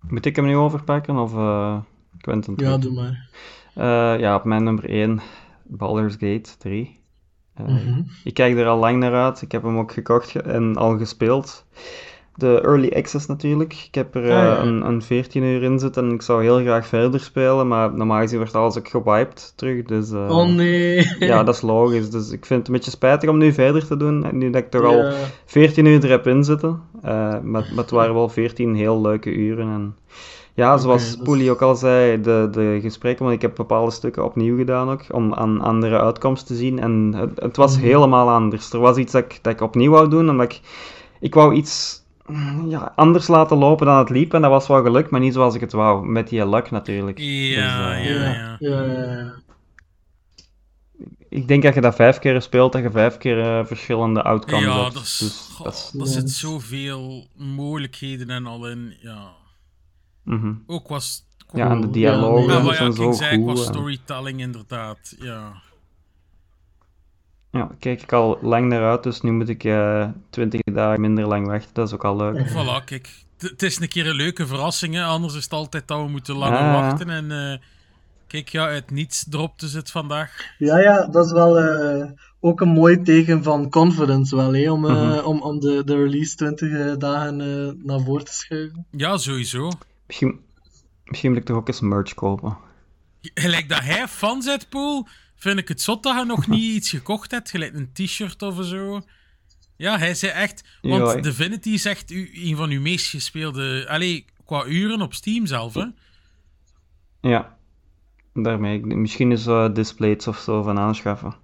Moet 0.00 0.24
ik 0.26 0.36
hem 0.36 0.44
nu 0.46 0.56
overpakken 0.56 1.16
of 1.16 1.32
eh 1.34 1.80
Quentin? 2.20 2.54
Ja, 2.56 2.78
doe 2.78 2.92
maar. 2.92 3.28
Eh, 3.74 4.20
ja, 4.20 4.34
op 4.34 4.44
mijn 4.44 4.64
nummer 4.64 4.90
1, 4.90 5.20
Baldur's 5.64 6.12
Gate 6.12 6.56
3. 6.58 7.00
Eh, 7.54 7.64
Mhm. 7.66 8.02
Ik 8.24 8.34
kijk 8.34 8.56
er 8.56 8.66
al 8.66 8.78
lang 8.78 8.98
naar 8.98 9.14
uit. 9.14 9.42
Ik 9.42 9.52
heb 9.52 9.62
hem 9.62 9.78
ook 9.78 9.92
gekocht 9.92 10.30
ge- 10.30 10.42
en 10.42 10.76
al 10.76 10.98
gespeeld. 10.98 11.66
De 12.38 12.60
Early 12.64 12.92
Access 12.96 13.26
natuurlijk. 13.26 13.72
Ik 13.86 13.94
heb 13.94 14.14
er 14.14 14.22
Ah, 14.22 14.28
ja. 14.28 14.56
eh, 14.56 14.64
een, 14.64 14.86
een 14.86 15.02
14 15.02 15.42
uur 15.42 15.62
in 15.62 15.78
zitten 15.78 16.04
en 16.04 16.12
ik 16.14 16.22
zou 16.22 16.42
heel 16.42 16.58
graag 16.58 16.86
verder 16.86 17.20
spelen, 17.20 17.68
maar 17.68 17.94
normaal 17.94 18.20
gezien 18.20 18.38
wordt 18.38 18.54
alles 18.54 18.78
ook 18.78 18.88
gewiped 18.88 19.52
terug. 19.56 19.82
Dus 19.82 20.10
eh, 20.10 20.36
Oh 20.38 20.48
nee. 20.48 21.06
ja, 21.18 21.42
dat 21.44 21.54
is 21.54 21.60
logisch. 21.60 22.10
Dus 22.10 22.30
ik 22.30 22.46
vind 22.46 22.58
het 22.58 22.68
een 22.68 22.74
beetje 22.74 22.90
spijtig 22.90 23.28
om 23.30 23.38
nu 23.38 23.52
verder 23.52 23.86
te 23.86 23.96
doen. 23.96 24.24
en 24.24 24.38
Nu 24.38 24.50
dat 24.50 24.62
ik 24.62 24.70
toch 24.70 24.84
al 24.84 24.96
Ja. 25.04 25.12
14 25.44 25.84
uur 25.86 26.04
er 26.04 26.10
heb 26.10 26.26
in 26.26 26.44
zitten. 26.44 26.80
Eh, 27.02 27.10
maar, 27.12 27.42
maar 27.42 27.76
het 27.76 27.90
waren 27.90 28.14
wel 28.14 28.28
14 28.28 28.74
heel 28.74 29.00
leuke 29.00 29.30
uren. 29.30 29.68
En 29.68 29.96
ja, 30.54 30.76
zoals 30.76 31.02
dat 31.10 31.16
is- 31.18 31.22
Poelie 31.24 31.50
ook 31.50 31.62
al 31.62 31.74
zei, 31.76 32.20
de, 32.20 32.48
de 32.50 32.78
gesprekken, 32.82 33.24
want 33.24 33.36
ik 33.36 33.42
heb 33.42 33.54
bepaalde 33.56 33.90
stukken 33.90 34.24
opnieuw 34.24 34.56
gedaan 34.56 34.90
ook, 34.90 35.00
om 35.10 35.34
aan 35.34 35.60
andere 35.60 36.00
uitkomsten 36.00 36.46
te 36.54 36.60
zien. 36.60 36.78
En 36.80 37.12
het, 37.16 37.30
het 37.40 37.56
was 37.56 37.76
Mhm. 37.76 37.84
helemaal 37.86 38.30
anders. 38.30 38.72
Er 38.72 38.78
was 38.80 38.96
iets 38.96 39.12
dat 39.12 39.24
ik, 39.24 39.38
dat 39.42 39.52
ik 39.52 39.60
opnieuw 39.60 39.90
wou 39.90 40.08
doen, 40.08 40.30
omdat 40.30 40.52
ik, 40.52 40.60
ik 41.20 41.34
wou 41.34 41.54
iets 41.54 42.06
ja, 42.68 42.92
anders 42.96 43.26
laten 43.28 43.56
lopen 43.56 43.86
dan 43.86 43.98
het 43.98 44.10
liep. 44.10 44.34
En 44.34 44.40
dat 44.42 44.50
was 44.50 44.66
wel 44.66 44.82
gelukt, 44.82 45.10
maar 45.10 45.20
niet 45.20 45.34
zoals 45.34 45.54
ik 45.54 45.60
het 45.60 45.72
wou. 45.72 46.06
Met 46.06 46.28
die 46.28 46.48
luck 46.48 46.70
natuurlijk. 46.70 47.18
Ja, 47.18 47.88
Dus, 47.88 48.06
eh, 48.06 48.14
ja, 48.14 48.56
Ja, 48.58 48.82
ja. 48.82 49.02
ja. 49.02 49.32
Ik 51.28 51.48
denk 51.48 51.62
dat 51.62 51.74
je 51.74 51.80
dat 51.80 51.94
vijf 51.94 52.18
keer 52.18 52.42
speelt, 52.42 52.72
dat 52.72 52.82
je 52.82 52.90
vijf 52.90 53.16
keer 53.18 53.40
eh, 53.40 53.64
verschillende 53.66 54.22
outcomes 54.22 54.64
Ja, 54.64 54.82
hebt. 54.82 54.94
dat 54.94 55.02
is, 55.02 55.18
Dus 55.18 55.48
goh, 55.54 55.64
dat 55.64 55.74
is- 55.74 55.90
daar 55.94 56.06
zit 56.06 56.30
zoveel 56.30 57.26
mogelijkheden 57.36 58.30
en 58.30 58.46
al 58.46 58.68
in. 58.68 58.94
Ja. 59.00 59.28
mhm. 60.24 60.52
Ook 60.66 60.88
was. 60.88 61.26
Ja, 61.52 61.70
en 61.70 61.80
de 61.80 61.90
dialogen 61.90 62.54
Ja, 62.54 62.62
wat 62.62 62.74
zijn 62.76 62.88
ja, 62.90 62.94
zo 62.96 63.08
ik 63.08 63.14
zei, 63.14 63.42
qua 63.42 63.50
goed. 63.54 63.58
en- 63.66 63.72
storytelling 63.72 64.40
inderdaad. 64.40 65.14
Ja. 65.18 65.52
Ja, 67.50 67.70
kijk 67.78 68.02
ik 68.02 68.12
al 68.12 68.38
lang 68.42 68.68
naar 68.68 68.82
uit, 68.90 69.02
dus 69.02 69.20
nu 69.20 69.32
moet 69.32 69.48
ik 69.48 69.64
eh 69.64 70.08
20 70.30 70.60
dagen 70.64 71.00
minder 71.00 71.26
lang 71.26 71.46
wachten. 71.46 71.70
Dat 71.74 71.86
is 71.88 71.94
ook 71.94 72.04
al 72.04 72.16
leuk. 72.16 72.48
Voilà, 72.50 72.84
kijk. 72.84 73.08
Het- 73.38 73.62
is 73.62 73.80
een 73.80 73.88
keer 73.88 74.06
een 74.06 74.14
leuke 74.14 74.46
verrassing, 74.46 74.94
hè. 74.94 75.02
anders 75.04 75.34
is 75.34 75.44
het 75.44 75.52
altijd 75.52 75.88
dat 75.88 76.00
we 76.02 76.08
moeten 76.08 76.34
langer 76.36 76.58
Ja, 76.58 76.72
ja. 76.72 76.80
wachten. 76.80 77.10
En 77.10 77.30
eh, 77.52 77.58
kijk, 78.26 78.48
ja, 78.48 78.66
uit 78.66 78.90
niets 78.90 79.24
dropte 79.28 79.66
het 79.76 79.90
vandaag. 79.90 80.44
Ja, 80.58 80.78
ja, 80.80 81.06
dat 81.06 81.26
is 81.26 81.32
wel 81.32 81.58
eh, 81.58 82.10
ook 82.40 82.60
een 82.60 82.68
mooi 82.68 83.02
teken 83.02 83.42
van 83.42 83.70
confidence 83.70 84.36
wel, 84.36 84.52
hè, 84.54 84.70
om, 84.70 84.86
eh, 84.86 84.92
Mhm. 85.16 85.24
om, 85.24 85.40
om 85.42 85.60
de, 85.60 85.82
de 85.84 85.96
release 85.96 86.36
20 86.36 86.72
eh, 86.72 86.92
dagen 86.98 87.40
eh, 87.40 87.72
naar 87.86 88.00
voren 88.00 88.24
te 88.24 88.32
schuiven. 88.32 88.86
Ja, 88.90 89.16
sowieso. 89.16 89.70
Misschien, 90.06 90.40
misschien 91.04 91.30
moet 91.30 91.40
ik 91.40 91.46
toch 91.46 91.56
ook 91.56 91.68
eens 91.68 91.80
merch 91.80 92.14
kopen. 92.14 92.56
Gelijk 93.20 93.68
dat 93.68 93.80
hij 93.82 94.08
fan 94.08 94.42
zet, 94.42 94.68
Poel, 94.68 95.06
vind 95.38 95.58
ik 95.58 95.68
het 95.68 95.80
zot 95.80 96.02
dat 96.02 96.14
hij 96.14 96.24
nog 96.24 96.46
niet 96.46 96.74
iets 96.76 96.90
gekocht 96.90 97.30
hebt. 97.30 97.50
Gelijk 97.50 97.74
een 97.74 97.92
t-shirt 97.92 98.42
of 98.42 98.64
zo. 98.64 99.02
Ja, 99.76 99.98
hij 99.98 100.14
zei 100.14 100.32
echt... 100.32 100.64
Want 100.82 101.12
Ja, 101.12 101.20
Divinity 101.20 101.70
is 101.70 101.84
echt 101.84 102.10
u, 102.10 102.30
een 102.32 102.56
van 102.56 102.70
uw 102.70 102.80
meest 102.80 103.06
gespeelde... 103.06 103.86
Allee, 103.88 104.24
qua 104.44 104.66
uren 104.66 105.02
op 105.02 105.14
Steam 105.14 105.46
zelf, 105.46 105.74
hè. 105.74 105.86
Ja, 107.20 107.56
daarmee. 108.34 108.86
Misschien 108.86 109.32
is 109.32 109.46
eh 109.46 109.74
displays 109.74 110.26
of 110.26 110.38
zo 110.38 110.62
van 110.62 110.78
aanschaffen. 110.78 111.34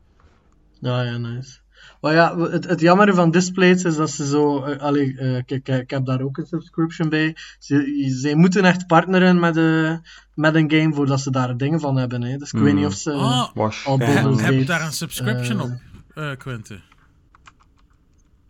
Ja, 0.81 1.03
ja, 1.03 1.17
nice. 1.17 1.59
Maar 2.01 2.13
ja, 2.15 2.39
het, 2.39 2.69
het 2.69 2.81
jammer 2.81 3.15
van 3.15 3.31
Displays 3.31 3.85
is 3.85 3.97
dat 3.97 4.11
ze 4.11 4.27
zo... 4.27 4.63
eh, 4.65 4.81
allee, 4.81 5.19
eh, 5.19 5.43
kijk, 5.47 5.69
ik 5.69 5.91
heb 5.91 6.07
daar 6.07 6.21
ook 6.21 6.37
een 6.39 6.47
subscription 6.47 7.09
bij. 7.09 7.37
Ze, 7.59 8.09
ze 8.21 8.37
moeten 8.37 8.65
echt 8.65 8.87
partneren 8.87 9.39
met, 9.41 9.57
eh, 9.57 9.95
met 10.35 10.55
een 10.55 10.71
game 10.71 10.95
voordat 10.95 11.21
ze 11.21 11.31
daar 11.31 11.57
dingen 11.57 11.81
van 11.81 11.97
hebben. 11.97 12.23
Hè. 12.23 12.37
Dus 12.37 12.53
ik 12.53 12.59
weet 12.59 12.69
Hmm. 12.71 12.79
niet 12.79 12.87
of 12.87 12.95
ze... 12.95 13.13
Ah, 13.13 13.49
Wash. 13.55 13.87
al 13.87 13.99
heb, 13.99 14.39
heb 14.39 14.55
je 14.55 14.65
daar 14.65 14.83
een 14.83 14.93
subscription 14.93 15.59
eh, 15.59 15.65
op, 15.65 15.73
eh 16.15 16.31
Quinte? 16.37 16.81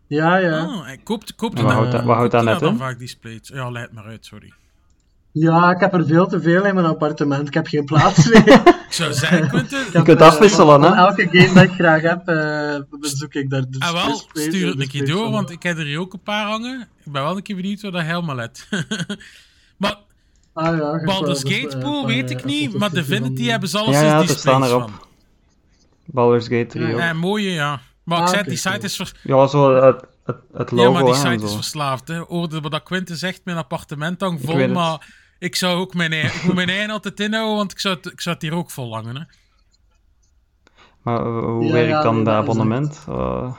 Ja, 0.07 0.37
ja. 0.37 0.59
Ah, 0.59 0.85
hij 0.85 0.99
koopt, 0.99 1.35
koopt 1.35 1.59
er 1.59 1.65
wat 1.65 1.73
houdt 1.73 1.93
dat, 1.93 2.05
wat 2.05 2.17
houdt 2.17 2.33
dat 2.33 2.45
net 2.45 2.61
dan 2.61 2.73
in? 2.73 2.79
vaak 2.79 2.99
displays? 2.99 3.49
Ja, 3.49 3.71
leid 3.71 3.93
maar 3.93 4.05
uit, 4.05 4.27
sorry. 4.27 4.53
Ja, 5.37 5.71
ik 5.71 5.81
heb 5.81 5.95
er 5.95 6.07
veel 6.07 6.27
te 6.27 6.41
veel 6.41 6.65
in 6.65 6.75
mijn 6.75 6.87
appartement. 6.87 7.49
Ik 7.49 7.55
heb 7.55 7.67
geen 7.67 7.85
plaats 7.85 8.29
meer. 8.29 8.63
Ik 8.89 9.01
zou 9.01 9.13
zeggen, 9.13 9.49
Quinte... 9.49 9.85
Je 9.93 10.03
kunt 10.03 10.21
afwisselen, 10.23 10.83
hè? 10.83 10.95
elke 10.95 11.29
game 11.31 11.53
dat 11.55 11.63
ik 11.65 11.71
graag 11.71 12.03
heb, 12.03 12.29
eh 12.29 12.77
bezoek 13.01 13.35
ik 13.35 13.51
daar 13.51 13.65
dus 13.69 13.81
Ah, 13.81 13.93
wel, 13.93 14.23
stuur 14.33 14.67
het 14.69 14.81
een 14.81 14.89
keer 14.89 15.07
door, 15.07 15.31
want 15.31 15.51
ik 15.51 15.63
heb 15.63 15.79
er 15.79 15.85
hier 15.85 15.99
ook 16.01 16.13
een 16.13 16.23
paar 16.23 16.47
hangen. 16.47 16.89
Ik 17.05 17.13
ben 17.13 17.23
wel 17.23 17.37
een 17.37 17.43
keer 17.43 17.57
benieuwd 17.57 17.81
wat 17.83 17.93
dat 17.93 18.03
helemaal 18.03 18.35
let. 18.35 18.69
maar 19.77 19.97
Ah, 20.53 20.77
ja, 20.79 20.95
ik 20.95 21.05
Baldur's 21.05 21.43
wou- 21.43 21.55
Gate 21.55 21.77
eh, 21.77 21.83
Pool 21.83 22.07
weet 22.07 22.31
eh, 22.31 22.39
ik 22.39 22.45
niet, 22.45 22.79
maar 22.79 22.89
subscriptie 22.91 23.03
Divinity 23.21 23.43
van- 23.43 23.51
hebben 23.51 23.69
ze 23.69 23.79
alles 23.79 23.95
Ja, 23.95 24.03
ja, 24.03 24.27
ze 24.27 24.39
staan 24.39 24.65
erop. 24.65 24.81
van. 24.81 24.93
Baldur's 26.05 26.47
Gate 26.49 26.67
3 26.67 26.95
ook. 26.95 27.01
Eh, 27.01 27.13
mooie, 27.13 27.51
ja. 27.51 27.81
Maar 28.05 28.19
ik 28.19 28.25
Ah, 28.25 28.29
zei, 28.29 28.41
oké, 28.41 28.49
die 28.49 28.59
site 28.59 28.71
cool. 28.71 28.85
is 28.85 28.97
vers- 28.97 29.15
Ja, 29.23 29.47
zo 29.47 29.75
het, 29.85 30.05
het, 30.25 30.37
het 30.53 30.71
logo 30.71 30.83
ja, 30.85 30.91
maar 30.91 31.05
die 31.05 31.15
site 31.15 31.45
is 31.45 31.55
verslaafd. 31.55 32.09
Hè. 32.09 32.19
Hoorde 32.19 32.61
wat 32.61 32.71
dat 32.71 32.83
Quinte 32.83 33.17
zegt, 33.17 33.41
mijn 33.45 33.57
appartement 33.57 34.21
hangt 34.21 34.43
Ik 34.43 34.49
vol, 34.51 34.69
maar 34.69 35.23
ik 35.39 35.57
zou 35.57 35.81
ook 35.81 35.95
mijn 35.95 36.13
eigen, 36.13 36.39
ik 36.39 36.45
moet 36.45 36.55
mijn 36.55 36.69
eigen 36.69 36.91
altijd 36.91 37.21
inhouden, 37.21 37.57
want 37.57 37.73
ik 37.73 37.79
zou, 37.79 37.97
het, 37.97 38.07
ik 38.07 38.21
zou 38.21 38.35
het 38.35 38.45
hier 38.45 38.55
ook 38.55 38.71
vol 38.71 38.95
hangen. 38.95 39.17
Hè. 39.17 39.23
Maar 41.03 41.21
eh, 41.21 41.45
hoe 41.45 41.65
Ja, 41.65 41.73
werkt 41.73 41.89
ja, 41.89 42.03
dan 42.03 42.15
nee, 42.15 42.25
dat 42.25 42.35
is 42.35 42.41
abonnement? 42.41 43.05
Eh, 43.09 43.55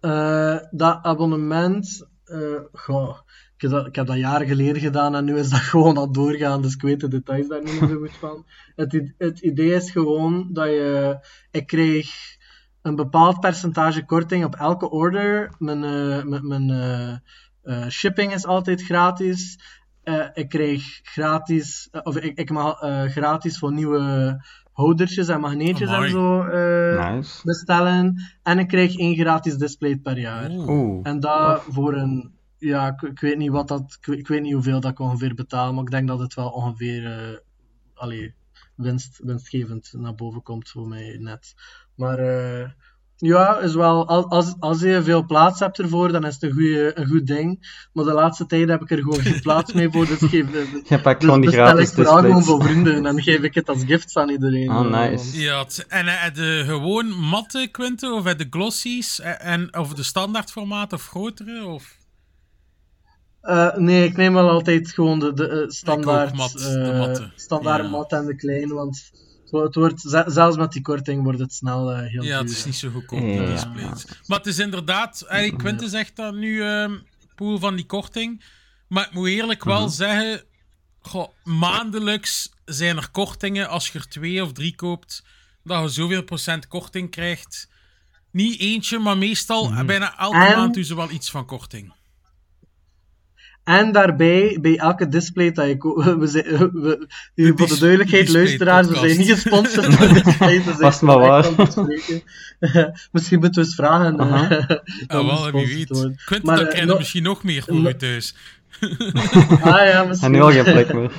Eh, 0.00 0.58
dat 0.70 0.98
abonnement, 1.02 2.06
eh, 2.24 2.60
goh, 2.72 3.18
ik, 3.54 3.60
heb 3.60 3.70
dat, 3.70 3.86
ik 3.86 3.94
heb 3.94 4.06
dat 4.06 4.16
jaren 4.16 4.46
geleden 4.46 4.82
gedaan 4.82 5.14
en 5.14 5.24
nu 5.24 5.38
is 5.38 5.50
dat 5.50 5.60
gewoon 5.72 5.96
al 5.96 6.12
doorgaan, 6.12 6.62
dus 6.62 6.74
ik 6.74 6.82
weet 6.82 7.00
de 7.00 7.08
details 7.08 7.48
daar 7.48 7.62
niet 7.62 7.80
meer 7.80 7.88
zo 7.88 7.98
goed 7.98 8.16
van. 8.16 8.46
Het, 8.76 9.40
idee 9.40 9.74
is 9.74 9.90
gewoon 9.90 10.48
dat 10.52 10.66
je, 10.66 11.18
ik 11.50 11.66
kreeg 11.66 12.36
een 12.82 12.96
bepaald 12.96 13.40
percentage 13.40 14.04
korting 14.04 14.44
op 14.44 14.54
elke 14.54 14.90
order. 14.90 15.54
Mijn, 15.58 15.84
eh, 15.84 16.24
mijn, 16.24 16.46
mijn 16.46 16.70
eh, 16.70 17.16
eh, 17.62 17.88
shipping 17.88 18.32
is 18.34 18.46
altijd 18.46 18.82
gratis. 18.82 19.58
Eh, 20.08 20.26
ik 20.32 20.48
kreeg 20.48 21.00
gratis, 21.02 21.88
eh, 21.90 22.00
of 22.04 22.16
ik, 22.16 22.38
ik 22.38 22.50
mag 22.50 22.80
eh, 22.80 23.02
gratis 23.04 23.58
voor 23.58 23.72
nieuwe 23.72 24.36
houdertjes 24.72 25.28
en 25.28 25.40
magneetjes 25.40 25.88
Amai. 25.88 26.04
en 26.04 26.10
zo 26.10 26.42
eh, 26.42 27.12
nice. 27.14 27.40
bestellen. 27.44 28.22
En 28.42 28.58
ik 28.58 28.68
krijg 28.68 28.96
één 28.98 29.16
gratis 29.16 29.56
display 29.56 29.96
per 29.96 30.18
jaar. 30.18 30.50
Oeh. 30.50 31.00
En 31.02 31.20
dat 31.20 31.62
voor 31.68 31.94
een, 31.94 32.32
ja, 32.58 32.86
ik, 32.88 33.02
ik 33.02 33.20
weet 33.20 33.36
niet 33.36 33.50
wat 33.50 33.68
dat, 33.68 33.96
ik, 34.00 34.06
weet- 34.06 34.18
ik 34.18 34.28
weet 34.28 34.42
niet 34.42 34.52
hoeveel 34.52 34.80
dat 34.80 34.90
ik 34.90 34.98
ongeveer 34.98 35.34
betaal, 35.34 35.72
maar 35.72 35.82
ik 35.82 35.90
denk 35.90 36.08
dat 36.08 36.18
het 36.18 36.34
wel 36.34 36.48
ongeveer, 36.50 37.06
eh 37.06 37.36
allee, 37.94 38.34
winst, 38.74 39.20
winstgevend 39.24 39.92
naar 39.96 40.14
boven 40.14 40.42
komt 40.42 40.68
voor 40.68 40.88
mij 40.88 41.16
net. 41.20 41.54
Maar 41.96 42.18
eh, 42.18 42.68
ja, 43.20 43.58
is 43.58 43.74
wel, 43.74 44.06
al- 44.08 44.28
als, 44.28 44.54
als 44.58 44.80
je 44.80 45.02
veel 45.02 45.26
plaats 45.26 45.60
hebt 45.60 45.78
ervoor, 45.78 46.12
dan 46.12 46.24
is 46.26 46.34
het 46.34 46.42
een, 46.42 46.52
goeie, 46.52 46.98
een 46.98 47.06
goed 47.06 47.26
ding. 47.26 47.76
Maar 47.92 48.04
de 48.04 48.12
laatste 48.12 48.46
tijd 48.46 48.68
heb 48.68 48.82
ik 48.82 48.90
er 48.90 48.98
gewoon 48.98 49.20
geen 49.20 49.40
plaats 49.40 49.72
meer 49.72 49.90
voor, 49.90 50.06
dus 50.06 50.18
geef, 50.18 50.46
Je 50.88 51.00
pakt 51.00 51.20
dus 51.20 51.28
gewoon 51.28 51.40
die 51.40 51.50
gratis 51.50 51.88
ik 51.88 51.94
vooral 51.94 52.16
gewoon 52.18 52.44
voor 52.44 52.62
vrienden 52.62 53.06
en 53.06 53.22
geef 53.22 53.40
ik 53.42 53.54
het 53.54 53.68
als 53.68 53.82
gifts 53.86 54.16
aan 54.16 54.30
iedereen. 54.30 54.68
Ah, 54.68 54.84
eh, 55.04 55.10
nice. 55.10 55.40
Ja, 55.40 55.58
het- 55.58 55.84
en 55.88 56.06
eh, 56.06 56.34
de 56.34 56.62
gewoon 56.66 57.06
matte 57.10 57.68
Quinte, 57.70 58.12
of 58.12 58.26
eh, 58.26 58.36
de 58.38 58.46
glossies, 58.50 59.20
eh, 59.20 59.46
en, 59.52 59.76
of 59.78 59.94
de 59.94 60.02
standaard 60.02 60.50
formaat, 60.50 60.92
of 60.92 61.06
grotere, 61.06 61.66
of... 61.66 61.96
Eh, 63.40 63.74
nee, 63.76 64.04
ik 64.04 64.16
neem 64.16 64.32
wel 64.32 64.48
altijd 64.50 64.90
gewoon 64.90 65.18
de, 65.18 65.32
de 65.32 65.64
standaard, 65.68 66.34
mat, 66.34 66.54
eh, 66.54 66.60
de 66.72 66.94
matte. 66.98 67.30
standaard 67.36 67.82
Ja. 67.82 67.88
mat 67.90 68.12
en 68.12 68.26
de 68.26 68.36
kleine, 68.36 68.74
want 68.74 69.10
het 69.50 69.74
wordt, 69.74 70.00
ze- 70.00 70.24
zelfs 70.26 70.56
met 70.56 70.72
die 70.72 70.82
korting 70.82 71.22
wordt 71.22 71.38
het 71.38 71.52
snel 71.54 71.90
eh, 71.92 71.98
heel 71.98 72.22
Ja, 72.22 72.28
duur. 72.28 72.38
het 72.48 72.50
is 72.50 72.64
niet 72.64 72.76
zo 72.76 72.90
goedkoop, 72.90 73.20
Ja. 73.20 73.26
die 73.26 73.46
displays. 73.46 74.04
Maar 74.26 74.38
het 74.38 74.46
is 74.46 74.58
inderdaad, 74.58 75.24
hey, 75.26 75.52
Quinte 75.56 75.88
zegt 75.88 76.16
dan 76.16 76.38
nu, 76.38 76.62
ehm 76.62 76.92
poel 77.34 77.58
van 77.58 77.76
die 77.76 77.86
korting. 77.86 78.44
Maar 78.88 79.06
ik 79.06 79.12
moet 79.12 79.28
eerlijk 79.28 79.64
wel 79.64 79.80
Mhm. 79.80 79.90
zeggen, 79.90 80.42
goh, 81.00 81.28
maandelijks 81.44 82.50
zijn 82.64 82.96
er 82.96 83.10
kortingen 83.10 83.68
als 83.68 83.88
je 83.88 83.98
er 83.98 84.08
twee 84.08 84.42
of 84.42 84.52
drie 84.52 84.74
koopt, 84.74 85.24
dat 85.64 85.82
je 85.82 85.88
zoveel 85.88 86.22
procent 86.22 86.68
korting 86.68 87.10
krijgt. 87.10 87.68
Niet 88.30 88.60
eentje, 88.60 88.98
maar 88.98 89.18
meestal, 89.18 89.70
Mhm. 89.70 89.86
bijna 89.86 90.18
elke 90.18 90.36
En- 90.36 90.56
maand 90.56 90.74
doen 90.74 90.84
ze 90.84 90.94
wel 90.96 91.10
iets 91.10 91.30
van 91.30 91.46
korting. 91.46 91.92
En 93.68 93.92
daarbij, 93.92 94.58
bij 94.60 94.76
elke 94.78 95.08
display 95.08 95.52
dat 95.52 95.66
je 95.66 95.76
koopt, 95.76 96.04
we 96.22 96.26
zijn, 96.26 96.44
we, 96.72 97.08
voor 97.34 97.66
de 97.68 97.78
duidelijkheid, 97.78 98.22
display 98.22 98.42
luisteraars, 98.42 98.86
we 98.88 98.96
zijn 98.96 99.18
niet 99.18 99.30
gesponsord 99.30 99.98
door 99.98 100.22
displays. 100.24 100.64
dus 100.66 100.76
Was 100.78 101.00
maar 101.00 101.18
waar. 101.18 101.46
Misschien 103.12 103.38
moeten 103.40 103.60
we 103.62 103.66
eens 103.66 103.74
vragen. 103.74 104.18
eh, 104.18 104.32
Aha. 104.32 104.66
om 105.08 105.28
Ah, 105.30 105.42
wel, 105.42 105.52
wie 105.52 105.66
weet. 105.76 105.88
Quinte, 106.24 106.46
Maar, 106.46 106.56
dan 106.56 106.66
eh, 106.68 106.84
no- 106.86 106.96
misschien 106.96 107.22
nog 107.22 107.42
meer 107.44 107.62
voor 107.62 107.74
no- 107.74 107.88
je 107.88 107.96
thuis. 107.96 108.34
Ah 109.60 109.60
ja, 109.62 110.00
En 110.02 110.08
misschien. 110.08 110.30
nu 110.30 110.40
al 110.40 110.50
geen 110.50 110.64
plek 110.64 110.92
meer. 110.92 111.10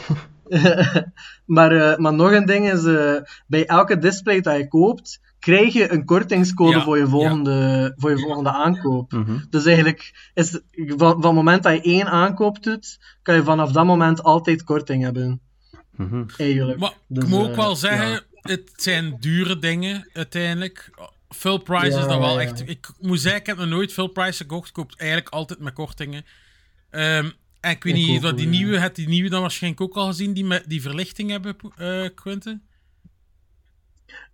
maar, 1.45 1.71
eh, 1.71 1.97
maar 1.97 2.13
nog 2.13 2.31
een 2.31 2.45
ding 2.45 2.71
is, 2.71 2.83
eh, 2.85 3.13
bij 3.47 3.65
elke 3.65 3.97
display 3.97 4.41
dat 4.41 4.57
je 4.57 4.67
koopt, 4.67 5.19
krijg 5.39 5.73
je 5.73 5.91
een 5.91 6.05
kortingscode 6.05 6.77
Ja, 6.77 6.83
voor, 6.83 6.97
je 6.97 7.07
volgende, 7.07 7.93
voor 7.97 8.09
je 8.09 8.19
volgende 8.19 8.51
aankoop. 8.51 9.11
Mhm. 9.11 9.37
Dus 9.49 9.65
eigenlijk, 9.65 10.31
is, 10.33 10.59
van, 10.71 10.97
van 10.97 11.23
het 11.23 11.33
moment 11.33 11.63
dat 11.63 11.73
je 11.73 11.81
één 11.81 12.07
aankoop 12.07 12.63
doet, 12.63 12.99
kan 13.21 13.35
je 13.35 13.43
vanaf 13.43 13.71
dat 13.71 13.85
moment 13.85 14.23
altijd 14.23 14.63
korting 14.63 15.03
hebben. 15.03 15.41
Mhm. 15.95 16.23
Eigenlijk. 16.37 16.79
Maar 16.79 16.93
Dus, 17.07 17.23
ik 17.23 17.29
moet 17.29 17.39
ook 17.39 17.49
eh, 17.49 17.55
wel 17.57 17.75
zeggen, 17.75 18.09
ja. 18.09 18.21
het 18.41 18.71
zijn 18.75 19.17
dure 19.19 19.59
dingen 19.59 20.09
uiteindelijk. 20.13 20.89
Full 21.29 21.59
price 21.59 21.85
Ja, 21.85 21.99
is 21.99 22.07
dat 22.07 22.17
wel 22.17 22.21
ja, 22.21 22.33
ja. 22.33 22.39
echt. 22.39 22.69
Ik 22.69 22.91
moet 22.99 23.19
zeggen, 23.19 23.39
ik 23.39 23.45
heb 23.45 23.57
nog 23.57 23.67
nooit 23.67 23.93
full 23.93 24.07
price 24.09 24.37
gekocht. 24.37 24.67
Ik 24.67 24.73
koop 24.73 24.93
eigenlijk 24.97 25.29
altijd 25.29 25.59
met 25.59 25.73
kortingen. 25.73 26.25
Ehm, 26.89 27.29
en 27.59 27.71
ik 27.71 27.83
weet 27.83 27.95
Ik 27.95 28.07
niet, 28.07 28.21
wat 28.21 28.37
die 28.37 28.47
nieuwe, 28.47 28.79
had 28.79 28.95
die 28.95 29.07
nieuwe 29.07 29.29
dan 29.29 29.41
waarschijnlijk 29.41 29.81
ook 29.81 29.95
al 29.95 30.07
gezien, 30.07 30.33
die 30.33 30.45
met 30.45 30.63
die 30.67 30.81
verlichting 30.81 31.29
hebben, 31.29 31.55
eh 31.77 32.05
Quinten? 32.15 32.63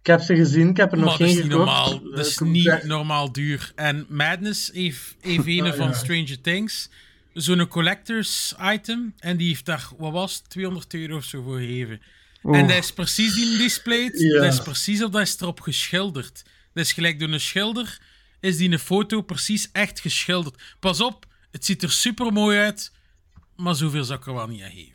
Ik 0.06 0.12
heb 0.12 0.22
ze 0.22 0.36
gezien, 0.36 0.70
ik 0.70 0.78
heb 0.78 0.92
er 0.92 0.98
nog 0.98 1.06
Maar 1.08 1.16
geen 1.16 1.28
is 1.28 1.34
niet 1.34 1.44
gekocht. 1.44 1.66
normaal. 1.66 1.94
Eh, 1.94 2.16
Dat 2.16 2.26
is 2.26 2.40
niet 2.40 2.84
normaal 2.84 3.32
duur. 3.32 3.72
En 3.76 4.06
Madness 4.10 4.70
heeft, 4.74 5.16
heeft 5.22 5.48
een 5.48 5.74
van 5.74 5.88
ja. 5.88 5.94
Stranger 5.94 6.42
Things. 6.42 6.90
Zo'n 7.34 7.68
collectors 7.68 8.54
item. 8.74 9.14
En 9.20 9.38
die 9.38 9.48
heeft 9.48 9.66
daar, 9.66 9.88
wat 9.98 10.12
was 10.12 10.36
het, 10.36 10.50
200 10.50 10.94
euro 10.94 11.16
of 11.16 11.24
zo 11.24 11.42
voor 11.44 11.58
gegeven. 11.60 12.02
En 12.44 12.68
dat 12.68 12.78
is 12.78 12.94
precies 12.94 13.34
die 13.34 13.58
displayed. 13.58 14.20
Ja. 14.20 14.42
Dat 14.42 14.54
is 14.54 14.62
precies 14.62 15.04
op, 15.04 15.12
dat 15.12 15.22
is 15.22 15.40
erop 15.40 15.60
geschilderd. 15.60 16.44
Dat 16.74 16.86
is 16.86 16.94
gelijk 16.94 17.20
door 17.20 17.30
een 17.30 17.40
schilder. 17.40 18.00
Is 18.40 18.58
die 18.58 18.72
een 18.72 18.80
foto 18.80 19.22
precies 19.22 19.70
echt 19.72 20.00
geschilderd. 20.00 20.62
Pas 20.80 21.02
op, 21.02 21.26
het 21.52 21.66
ziet 21.66 21.84
er 21.84 21.92
super 21.92 22.34
mooi 22.34 22.58
uit. 22.60 22.92
Maar 23.56 23.76
zoveel 23.76 24.04
zou 24.04 24.20
ik 24.20 24.26
er 24.26 24.34
wel 24.34 24.48
niet 24.48 24.62
aan 24.62 24.72
geven. 24.72 24.95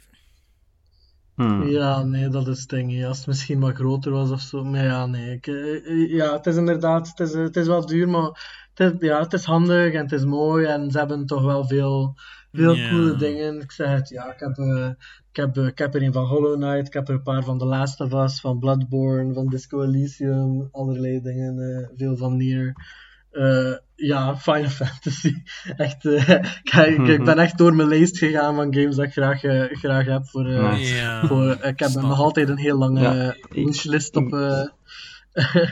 Hmm. 1.40 1.68
Ja, 1.68 2.02
nee, 2.02 2.28
dat 2.28 2.48
is 2.48 2.60
het 2.60 2.68
ding. 2.68 2.92
ja. 2.92 3.08
Als 3.08 3.18
het 3.18 3.26
misschien 3.26 3.60
wat 3.60 3.74
groter 3.74 4.12
was 4.12 4.30
of 4.30 4.40
zo. 4.40 4.64
Maar 4.64 4.84
ja, 4.84 5.06
nee. 5.06 5.32
Ik, 5.32 5.46
eh, 5.46 6.10
ja, 6.10 6.32
het 6.36 6.46
is 6.46 6.56
inderdaad, 6.56 7.08
het 7.08 7.20
is, 7.28 7.34
het 7.34 7.56
is 7.56 7.66
wel 7.66 7.86
duur, 7.86 8.08
maar 8.08 8.22
het 8.74 8.92
is, 8.92 9.08
ja, 9.08 9.20
het 9.20 9.32
is 9.32 9.44
handig 9.44 9.92
en 9.92 10.02
het 10.02 10.12
is 10.12 10.24
mooi. 10.24 10.64
En 10.66 10.90
ze 10.90 10.98
hebben 10.98 11.26
toch 11.26 11.42
wel 11.42 11.66
veel, 11.66 12.14
veel 12.52 12.74
coole 12.74 13.16
dingen. 13.16 13.60
Ik 13.60 13.72
zeg 13.72 13.88
het, 13.88 14.08
ja, 14.08 14.32
ik 14.32 14.40
heb, 14.40 14.58
eh, 14.58 14.88
ik, 15.30 15.36
heb, 15.36 15.56
eh, 15.56 15.66
ik 15.66 15.78
heb 15.78 15.94
er 15.94 16.02
een 16.02 16.12
van 16.12 16.26
Hollow 16.26 16.54
Knight, 16.54 16.86
ik 16.86 16.92
heb 16.92 17.08
er 17.08 17.14
een 17.14 17.22
paar 17.22 17.44
van 17.44 17.58
The 17.58 17.66
Last 17.66 18.00
of 18.00 18.12
Us, 18.12 18.40
van 18.40 18.58
Bloodborne, 18.58 19.34
van 19.34 19.46
Disco 19.46 19.82
Elysium, 19.82 20.68
allerlei 20.72 21.20
dingen. 21.20 21.90
veel 21.96 22.16
van 22.16 22.36
Nier. 22.36 22.74
Eh, 23.30 23.72
ja, 23.94 24.36
Final 24.36 24.70
Fantasy. 24.80 25.34
Echt, 25.76 26.04
eh, 26.04 26.28
kijk, 26.72 26.98
ik 26.98 27.24
ben 27.24 27.38
echt 27.38 27.58
door 27.58 27.74
mijn 27.74 27.88
lijst 27.88 28.18
gegaan 28.18 28.54
van 28.54 28.74
games 28.74 28.96
dat 28.96 29.04
ik 29.04 29.12
graag, 29.12 29.42
eh, 29.42 29.64
graag 29.70 30.06
heb 30.06 30.28
voor, 30.28 30.46
eh, 30.46 31.24
voor, 31.24 31.58
ik 31.62 31.78
heb 31.78 31.90
nog 31.90 32.18
altijd 32.18 32.48
een 32.48 32.58
heel 32.58 32.78
lange 32.78 33.00
Ja, 33.00 33.36
wishlist 33.48 34.16
op, 34.16 34.32
eh, 35.32 35.64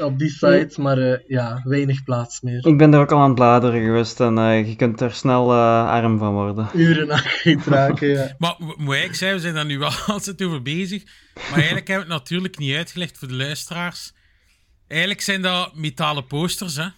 op 0.06 0.18
die 0.18 0.30
site, 0.30 0.80
maar 0.80 0.98
eh, 0.98 1.18
ja, 1.26 1.60
weinig 1.64 2.04
plaats 2.04 2.40
meer. 2.40 2.66
Ik 2.66 2.78
ben 2.78 2.94
er 2.94 3.00
ook 3.00 3.12
al 3.12 3.18
aan 3.18 3.26
het 3.26 3.34
bladeren 3.34 3.84
geweest 3.84 4.20
en 4.20 4.38
eh, 4.38 4.68
je 4.68 4.76
kunt 4.76 5.00
er 5.00 5.12
snel 5.12 5.54
arm 5.54 6.18
van 6.18 6.32
worden. 6.32 6.68
Uren 6.74 7.12
aan 7.12 7.62
raken, 7.64 8.08
ja. 8.08 8.34
Maar 8.38 8.56
moet 8.76 8.94
ik 8.94 9.14
zeggen, 9.14 9.36
we 9.36 9.42
zijn 9.42 9.54
daar 9.54 9.66
nu 9.66 9.78
wel 9.78 9.90
altijd 10.06 10.42
over 10.42 10.62
bezig. 10.62 11.04
Maar 11.34 11.58
eigenlijk 11.58 11.88
hebben 11.88 12.06
we 12.06 12.12
het 12.12 12.22
natuurlijk 12.22 12.58
niet 12.58 12.76
uitgelegd 12.76 13.18
voor 13.18 13.28
de 13.28 13.34
luisteraars. 13.34 14.12
Eigenlijk 14.92 15.20
zijn 15.20 15.42
dat 15.42 15.74
metalen 15.74 16.26
posters, 16.26 16.76
hè? 16.76 16.88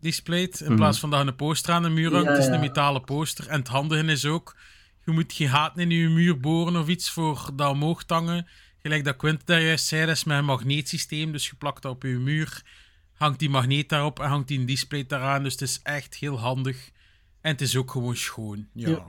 Displayed. 0.00 0.60
In 0.60 0.76
plaats 0.76 0.98
van 0.98 1.10
dat 1.10 1.20
je 1.20 1.26
een 1.26 1.36
poster 1.36 1.74
aan 1.74 1.82
de 1.82 1.88
muur 1.88 2.12
hangt, 2.12 2.26
Ja, 2.26 2.32
het 2.32 2.42
is 2.42 2.46
een 2.46 2.60
metalen 2.60 3.04
poster. 3.04 3.48
En 3.48 3.58
het 3.58 3.68
handige 3.68 4.04
is 4.04 4.24
ook, 4.24 4.56
je 5.04 5.12
moet 5.12 5.32
geen 5.32 5.48
gaten 5.48 5.80
in 5.80 5.90
je 5.90 6.08
muur 6.08 6.40
boren 6.40 6.76
of 6.76 6.88
iets 6.88 7.10
voor 7.10 7.50
dat 7.54 7.70
omhoog 7.70 8.02
hangen. 8.06 8.46
Gelijk 8.82 9.04
dat 9.04 9.16
Quint 9.16 9.46
daar 9.46 9.62
juist 9.62 9.86
zei, 9.86 10.06
dat 10.06 10.16
is 10.16 10.24
met 10.24 10.38
een 10.38 10.44
magneetsysteem. 10.44 11.32
Dus 11.32 11.48
je 11.48 11.56
plakt 11.56 11.82
dat 11.82 11.92
op 11.92 12.02
je 12.02 12.08
muur, 12.08 12.62
hangt 13.14 13.38
die 13.38 13.50
magneet 13.50 13.88
daarop 13.88 14.20
en 14.20 14.28
hangt 14.28 14.48
die 14.48 14.58
een 14.58 14.66
display 14.66 15.06
daaraan. 15.06 15.42
Dus 15.42 15.52
het 15.52 15.62
is 15.62 15.80
echt 15.82 16.14
heel 16.14 16.38
handig. 16.38 16.90
En 17.40 17.50
het 17.50 17.60
is 17.60 17.76
ook 17.76 17.90
gewoon 17.90 18.16
schoon. 18.16 18.68
Ja. 18.72 18.88
Ja. 18.88 19.06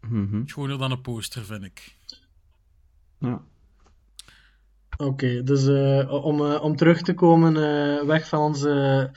Mhm. 0.00 0.46
Schoner 0.46 0.78
dan 0.78 0.90
een 0.90 1.00
poster, 1.00 1.44
vind 1.44 1.64
ik. 1.64 1.96
Ja. 3.18 3.42
Oké, 4.96 5.42
dus 5.42 5.66
eh, 5.66 6.24
om, 6.24 6.40
eh, 6.46 6.62
om 6.62 6.76
terug 6.76 7.02
te 7.02 7.14
komen, 7.14 7.56
eh, 7.56 8.06
weg 8.06 8.28
van 8.28 8.40
onze 8.40 9.10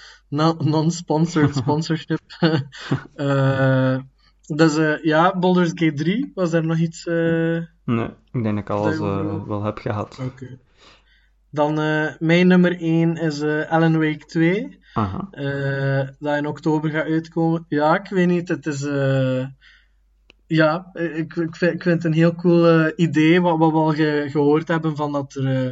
non-sponsored 0.59 1.55
sponsorship. 1.63 2.19
Dus 4.55 4.77
ja, 5.01 5.37
Baldur's 5.39 5.71
Gate 5.73 5.93
3, 5.93 6.31
was 6.35 6.53
er 6.53 6.65
nog 6.65 6.77
iets... 6.77 7.05
Nee, 7.05 8.05
ik 8.31 8.43
denk 8.43 8.43
dat 8.43 8.57
ik 8.57 8.69
alles 8.69 8.97
wel- 8.97 9.63
heb 9.63 9.77
gehad. 9.77 10.19
Oké. 10.21 10.57
Dan 11.51 11.73
mijn 12.19 12.47
nummer 12.47 12.79
1 12.79 13.15
is 13.15 13.43
Alan 13.43 13.93
Wake 13.97 14.25
2. 14.25 14.79
Aha. 14.93 15.27
dat 16.19 16.37
in 16.37 16.45
oktober 16.45 16.89
gaat 16.89 17.05
uitkomen. 17.05 17.65
Ja, 17.67 17.99
ik 17.99 18.09
weet 18.09 18.27
niet, 18.27 18.47
het 18.47 18.65
is... 18.65 18.87
ja, 20.47 20.89
ik, 20.93 21.35
ik, 21.35 21.55
vind, 21.55 21.73
ik 21.73 21.83
vind 21.83 21.95
het 21.95 22.03
een 22.03 22.13
heel 22.13 22.35
cool 22.35 22.67
eh, 22.67 22.91
idee, 22.95 23.41
wat, 23.41 23.57
wat 23.57 23.71
we 23.71 23.77
al 23.77 23.93
ge- 23.93 24.27
gehoord 24.31 24.67
hebben, 24.67 24.95
van 24.95 25.11
dat 25.11 25.35
er 25.35 25.65
eh, 25.67 25.71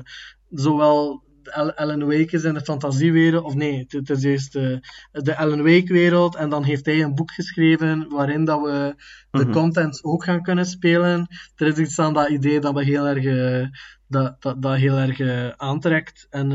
zowel 0.49 1.23
Al- 1.53 1.73
Alan 1.73 1.99
Wake 2.05 2.36
is 2.36 2.43
in 2.43 2.53
de 2.53 2.61
fantasiewereld, 2.61 3.43
of 3.43 3.55
nee, 3.55 3.80
het, 3.80 3.91
het 3.91 4.09
is 4.09 4.21
juist 4.23 4.55
eh, 4.55 4.78
de 5.11 5.38
Alan 5.38 5.63
Wake-wereld, 5.63 6.36
en 6.36 6.49
dan 6.49 6.63
heeft 6.63 6.86
hij 6.86 7.01
een 7.03 7.15
boek 7.15 7.32
geschreven 7.32 8.09
waarin 8.09 8.45
dat 8.45 8.61
we 8.61 8.95
de 9.30 9.43
Mhm. 9.43 9.51
content 9.51 10.03
ook 10.03 10.23
gaan 10.23 10.41
kunnen 10.41 10.65
spelen. 10.65 11.28
Er 11.55 11.67
is 11.67 11.78
iets 11.78 11.99
aan 11.99 12.13
dat 12.13 12.30
idee 12.30 12.59
dat 12.59 12.73
me 12.73 12.84
heel 12.84 13.07
erg, 13.07 13.69
dat, 14.07 14.41
dat, 14.41 14.61
dat 14.61 14.76
heel 14.76 14.97
erg 14.97 15.19
aantrekt. 15.57 16.28
En 16.30 16.49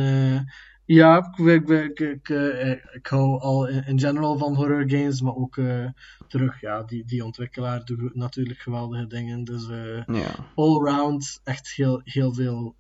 ja, 0.94 1.32
ik, 1.36 1.46
ik, 1.46 1.68
ik, 1.68 2.00
ik, 2.00 2.28
eh, 2.28 2.70
ik 2.70 3.06
hou 3.06 3.40
al 3.40 3.66
in, 3.68 3.84
in 3.86 3.98
general 4.00 4.38
van 4.38 4.54
horror 4.54 4.84
games, 4.90 5.20
maar 5.20 5.34
ook 5.36 5.56
eh, 5.56 5.86
terug, 6.28 6.60
ja, 6.60 6.82
die, 6.82 7.04
die 7.04 7.24
ontwikkelaar 7.24 7.84
doet 7.84 8.14
natuurlijk 8.14 8.58
geweldige 8.58 9.06
dingen. 9.06 9.44
Dus 9.44 9.68
eh, 9.68 10.04
Ja. 10.06 10.34
all 10.54 10.84
round 10.84 11.40
echt 11.44 11.68
heel, 11.72 12.00
heel 12.04 12.34
veel, 12.34 12.74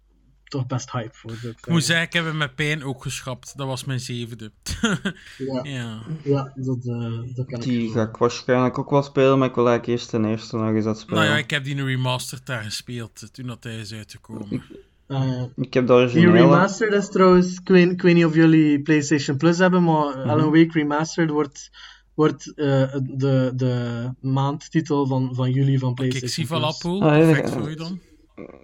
toch 0.44 0.66
best 0.66 0.90
hype 0.90 1.14
voor. 1.14 1.30
dit, 1.30 1.44
Ik 1.58 1.66
moet 1.68 1.84
zeggen, 1.84 2.06
ik 2.06 2.12
heb 2.12 2.24
hem 2.24 2.36
met 2.36 2.54
pijn 2.54 2.82
ook 2.84 3.02
geschrapt. 3.02 3.56
Dat 3.56 3.66
was 3.66 3.84
mijn 3.84 4.00
zevende. 4.00 4.52
Ja, 5.38 5.60
ja. 5.62 6.02
ja 6.24 6.52
dat, 6.54 6.84
eh, 6.86 7.34
dat 7.34 7.46
kan 7.46 7.58
ik 7.58 7.62
Die 7.62 7.84
wel. 7.84 7.92
ga 8.04 8.10
ik 8.10 8.16
waarschijnlijk 8.16 8.78
ook 8.78 8.90
wel 8.90 9.02
spelen, 9.02 9.38
maar 9.38 9.48
ik 9.48 9.54
wil 9.54 9.68
eigenlijk 9.68 9.98
eerst 9.98 10.10
ten 10.10 10.24
eerste 10.24 10.56
nog 10.56 10.74
eens 10.74 10.84
dat 10.84 10.98
spelen. 10.98 11.18
Nou 11.20 11.32
ja, 11.32 11.38
ik 11.38 11.50
heb 11.50 11.64
die 11.64 11.76
een 11.76 11.86
remastered 11.86 12.46
daar 12.46 12.62
gespeeld 12.62 13.22
eh, 13.22 13.28
toen 13.28 13.46
dat 13.46 13.64
hij 13.64 13.78
is 13.78 13.92
uitgekomen. 13.92 14.62
Eh, 15.10 15.42
Ik 15.56 15.74
heb 15.74 15.86
de 15.86 16.10
Die 16.12 16.30
remastered 16.30 16.94
is 17.02 17.08
trouwens, 17.08 17.58
ik 17.58 17.68
weet, 17.68 17.90
ik 17.90 18.02
weet 18.02 18.14
niet 18.14 18.24
of 18.24 18.34
jullie 18.34 18.82
PlayStation 18.82 19.36
Plus 19.36 19.58
hebben, 19.58 19.82
maar 19.84 20.18
Mhm. 20.18 20.28
Alan 20.28 20.44
Wake 20.50 20.68
Remastered 20.72 21.30
wordt, 21.30 21.70
wordt 22.14 22.52
eh, 22.56 22.94
de, 23.02 23.52
de 23.54 24.04
maandtitel 24.20 25.06
van, 25.06 25.30
van 25.34 25.50
jullie 25.50 25.78
van 25.78 25.94
PlayStation 25.94 26.28
ik 26.28 26.34
zie 26.34 26.46
Plus. 26.46 26.78
Pool. 26.78 27.02
Ah, 27.02 27.08
Perfect 27.16 27.48
ja. 27.48 27.54
voor 27.58 27.70
u 27.70 27.74
dan. 27.74 28.00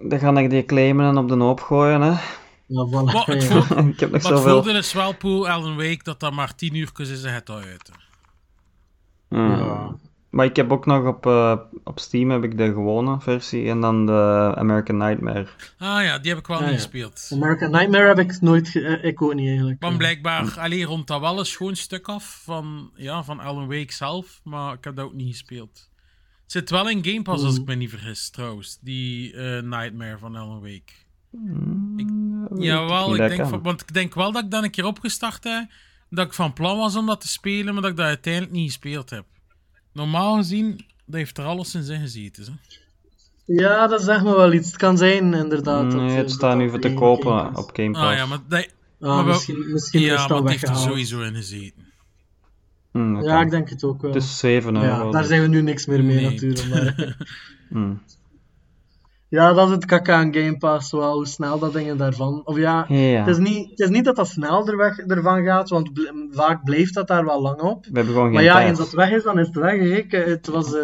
Dan 0.09 0.19
ga 0.19 0.37
ik 0.39 0.51
die 0.51 0.65
claimen 0.65 1.07
en 1.07 1.17
op 1.19 1.29
de 1.29 1.35
hoop 1.37 1.61
gooien. 1.61 2.01
Hè. 2.01 2.11
Ja, 2.67 2.87
voilà. 2.87 3.05
Maar 3.05 3.27
het, 3.27 3.43
Ja. 3.43 3.57
ik 3.93 4.01
heb 4.01 4.11
nog 4.11 4.23
maar 4.23 4.33
het 4.33 4.41
zoveel. 4.41 4.77
is 4.77 4.93
wel, 4.93 5.15
Pool, 5.15 5.49
Alan 5.49 5.77
Wake, 5.77 6.01
dat 6.03 6.21
dat 6.21 6.33
maar 6.33 6.55
10 6.55 6.75
uur 6.75 6.91
is 6.97 7.23
en 7.23 7.35
het 7.35 7.51
al 7.51 7.57
uit. 7.57 7.91
Hmm. 9.29 9.51
Ja. 9.51 9.97
Maar 10.37 10.47
ik 10.47 10.57
heb 10.57 10.73
ook 10.73 10.87
nog 10.87 11.07
op, 11.07 11.27
eh, 11.27 11.57
op 11.85 11.99
Steam 11.99 12.31
heb 12.31 12.45
ik 12.45 12.59
de 12.59 12.65
gewone 12.67 13.21
versie 13.21 13.69
en 13.69 13.81
dan 13.81 14.07
de 14.07 14.53
American 14.57 14.97
Nightmare. 14.97 15.47
Ah 15.79 16.03
ja, 16.03 16.19
die 16.19 16.31
heb 16.31 16.39
ik 16.41 16.47
wel 16.47 16.59
niet 16.61 16.69
ja. 16.69 16.75
gespeeld. 16.75 17.31
American 17.33 17.71
Nightmare 17.71 18.07
heb 18.07 18.19
ik 18.19 18.41
nooit, 18.41 18.69
ge- 18.69 18.87
eh, 18.87 19.05
ik 19.09 19.23
ook 19.23 19.35
niet 19.35 19.49
eigenlijk. 19.49 19.81
Maar 19.81 19.97
blijkbaar, 19.97 20.55
alleen 20.59 20.85
rond 20.85 21.07
dat 21.07 21.21
wel 21.21 21.39
een 21.39 21.47
schoon 21.47 21.77
stuk 21.77 22.09
af 22.09 22.41
van, 22.45 22.91
ja, 22.95 23.25
van 23.25 23.41
Alan 23.41 23.67
Wake 23.67 23.93
zelf, 23.93 24.41
maar 24.45 24.73
ik 24.75 24.85
heb 24.85 24.97
dat 24.97 25.05
ook 25.05 25.15
niet 25.15 25.31
gespeeld. 25.31 25.91
Het 26.43 26.53
zit 26.53 26.71
wel 26.71 26.89
in 26.89 27.05
Game 27.05 27.23
Pass, 27.23 27.45
als 27.45 27.55
Mm. 27.55 27.61
ik 27.61 27.67
me 27.67 27.75
niet 27.75 27.91
vergis, 27.91 28.31
trouwens. 28.31 28.79
Die 28.81 29.33
eh, 29.33 29.63
Nightmare 29.63 30.19
van 30.19 30.37
Alan 30.37 30.61
Wake. 30.61 30.93
Ik, 31.97 32.07
Weet 32.49 32.65
jawel, 32.65 33.11
niet 33.11 33.21
ik 33.21 33.29
denk, 33.29 33.49
van- 33.49 33.63
want 33.63 33.81
ik 33.81 33.93
denk 33.95 34.15
wel 34.15 34.33
dat 34.33 34.45
ik 34.45 34.51
dan 34.51 34.65
een 34.65 34.71
keer 34.71 34.85
opgestart 34.87 35.45
heb, 35.45 35.67
dat 36.11 36.27
ik 36.27 36.33
van 36.33 36.53
plan 36.53 36.77
was 36.79 36.97
om 36.97 37.07
dat 37.07 37.21
te 37.21 37.29
spelen, 37.29 37.73
maar 37.73 37.83
dat 37.83 37.91
ik 37.91 37.97
dat 37.97 38.07
uiteindelijk 38.07 38.53
niet 38.53 38.67
gespeeld 38.67 39.11
heb. 39.11 39.25
Normaal 39.97 40.37
gezien, 40.37 40.77
dat 41.05 41.15
heeft 41.17 41.39
er 41.39 41.45
alles 41.45 41.75
in 41.75 41.83
zijn 41.83 42.01
gezeten. 42.01 42.45
Hè? 42.45 42.53
Ja, 43.55 43.87
dat 43.87 44.03
zegt 44.03 44.23
me 44.25 44.37
wel 44.37 44.53
iets. 44.53 44.67
Het 44.67 44.77
kan 44.77 44.99
zijn, 44.99 45.35
inderdaad. 45.35 45.91
dat, 45.91 46.01
Nee, 46.01 46.17
het 46.17 46.31
staat 46.31 46.57
nu 46.57 46.71
voor 46.71 46.81
te 46.81 46.95
kopen 46.95 47.39
Game 47.39 47.57
op 47.59 47.71
Game 47.73 47.91
Pass. 47.91 48.05
Ah 48.05 48.15
ja, 48.17 48.27
maar, 48.27 48.39
dat, 48.49 48.69
Ah, 49.01 49.09
maar 49.09 49.25
wel- 49.25 49.25
misschien, 49.35 49.73
misschien 49.73 50.03
is 50.03 50.29
maar 50.29 50.39
het 50.39 50.49
heeft 50.49 50.69
er 50.69 50.77
sowieso 50.77 51.21
in 51.21 51.35
gezeten. 51.35 51.85
Hmm, 52.91 53.23
Ja, 53.23 53.33
kan. 53.35 53.43
ik 53.45 53.51
denk 53.51 53.69
het 53.71 53.85
ook 53.85 54.03
wel. 54.03 54.13
Het 54.13 54.23
is 54.23 54.39
7 54.39 54.75
euro. 54.77 54.87
ja, 54.87 55.11
daar 55.11 55.21
dus- 55.21 55.27
zijn 55.31 55.41
we 55.43 55.49
nu 55.49 55.63
niks 55.63 55.87
meer 55.87 56.05
mee 56.05 56.17
Nee. 56.17 56.31
natuurlijk. 56.31 56.69
Maar... 56.69 57.17
Hmm. 57.69 58.03
Ja, 59.29 59.53
dat 59.53 59.67
is 59.69 59.75
het 59.75 59.85
kaka 59.85 60.15
aan 60.15 60.35
Game 60.35 60.57
Pass, 60.57 60.93
wel, 60.93 61.15
hoe 61.15 61.27
snel 61.27 61.59
dat 61.59 61.73
dingen 61.73 61.97
daarvan. 61.97 62.43
Of 62.45 62.57
ja, 62.57 62.85
Ja. 62.89 62.97
het, 62.97 63.27
is 63.29 63.39
niet, 63.39 63.71
het 63.71 63.79
is 63.81 63.89
niet 63.89 64.05
dat 64.05 64.17
dat 64.17 64.29
snel 64.29 64.69
er 64.69 64.77
weg, 64.77 64.99
ervan 64.99 65.45
gaat, 65.45 65.69
want 65.69 65.93
bl- 65.93 66.03
vaak 66.31 66.65
blijft 66.65 66.95
dat 66.95 67.09
daar 67.09 67.25
wel 67.25 67.43
lang 67.43 67.61
op. 67.61 67.85
We 67.85 67.91
hebben 67.93 68.13
gewoon 68.13 68.25
geen 68.25 68.35
Maar 68.35 68.43
ja, 68.43 68.55
tijd. 68.55 68.69
eens 68.69 68.79
dat 68.79 68.93
weg 68.93 69.11
is, 69.11 69.23
dan 69.23 69.39
is 69.39 69.47
het 69.47 69.57
weg. 69.57 69.81
Ik, 69.81 70.11
Het 70.11 70.47
was 70.47 70.75
eh, 70.75 70.83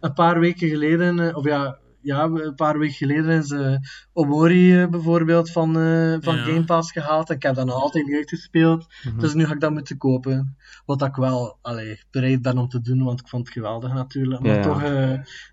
een 0.00 0.12
paar 0.12 0.40
weken 0.40 0.68
geleden, 0.68 1.20
eh, 1.28 1.36
of 1.36 1.44
ja, 1.44 1.78
ja, 2.02 2.24
een 2.24 2.54
paar 2.54 2.78
weken 2.78 2.94
geleden 2.94 3.28
is 3.28 3.50
eh, 3.50 3.76
Omori 4.12 4.80
eh, 4.80 4.88
bijvoorbeeld 4.88 5.50
van, 5.50 5.68
eh, 5.78 6.16
van 6.20 6.36
Ja. 6.36 6.42
Game 6.42 6.64
Pass 6.64 6.92
gehaald. 6.92 7.28
En 7.28 7.36
ik 7.36 7.42
heb 7.42 7.54
dat 7.54 7.66
nog 7.66 7.74
altijd 7.74 8.06
niet 8.06 8.16
uitgespeeld. 8.16 8.86
Mhm. 9.04 9.18
Dus 9.18 9.34
nu 9.34 9.46
ga 9.46 9.52
ik 9.52 9.60
dat 9.60 9.72
moeten 9.72 9.96
kopen. 9.96 10.56
Wat 10.86 11.02
ik 11.02 11.16
wel 11.16 11.58
allee, 11.62 12.00
bereid 12.10 12.42
ben 12.42 12.58
om 12.58 12.68
te 12.68 12.80
doen, 12.80 13.02
want 13.02 13.20
ik 13.20 13.28
vond 13.28 13.44
het 13.46 13.54
geweldig 13.54 13.92
natuurlijk. 13.92 14.42
Maar 14.42 14.54
Ja, 14.54 14.62
toch, 14.62 14.82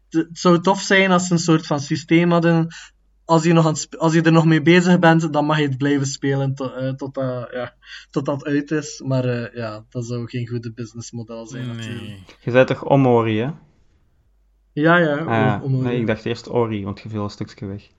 het 0.09 0.39
zou 0.39 0.61
tof 0.61 0.81
zijn 0.81 1.11
als 1.11 1.27
ze 1.27 1.33
een 1.33 1.39
soort 1.39 1.65
van 1.65 1.79
systeem 1.79 2.31
hadden 2.31 2.67
als 3.25 3.43
je, 3.43 3.53
nog 3.53 3.67
aan 3.67 3.75
als 3.97 4.13
je 4.13 4.21
er 4.21 4.31
nog 4.31 4.45
mee 4.45 4.61
bezig 4.61 4.99
bent, 4.99 5.33
dan 5.33 5.45
mag 5.45 5.57
je 5.57 5.67
het 5.67 5.77
blijven 5.77 6.07
spelen 6.07 6.55
tot, 6.55 6.97
tot, 6.97 7.13
dat, 7.13 7.49
ja, 7.51 7.75
tot 8.11 8.25
dat 8.25 8.45
uit 8.45 8.71
is. 8.71 9.01
Maar 9.05 9.55
ja, 9.57 9.85
dat 9.89 10.05
zou 10.05 10.27
geen 10.27 10.47
goede 10.47 10.73
businessmodel 10.73 11.47
zijn 11.47 11.67
natuurlijk. 11.67 12.01
Nee. 12.01 12.23
Je 12.39 12.51
zei 12.51 12.65
toch 12.65 12.85
Omori, 12.85 13.39
hè? 13.39 13.49
Ja, 14.74 14.97
ja. 14.97 15.15
Ah, 15.17 15.63
om- 15.63 15.82
nee, 15.84 15.99
ik 15.99 16.07
dacht 16.07 16.26
eerst 16.26 16.49
Ori, 16.49 16.84
want 16.84 16.99
je 16.99 17.09
viel 17.09 17.24
een 17.24 17.30
stukje 17.30 17.65
weg. 17.65 17.89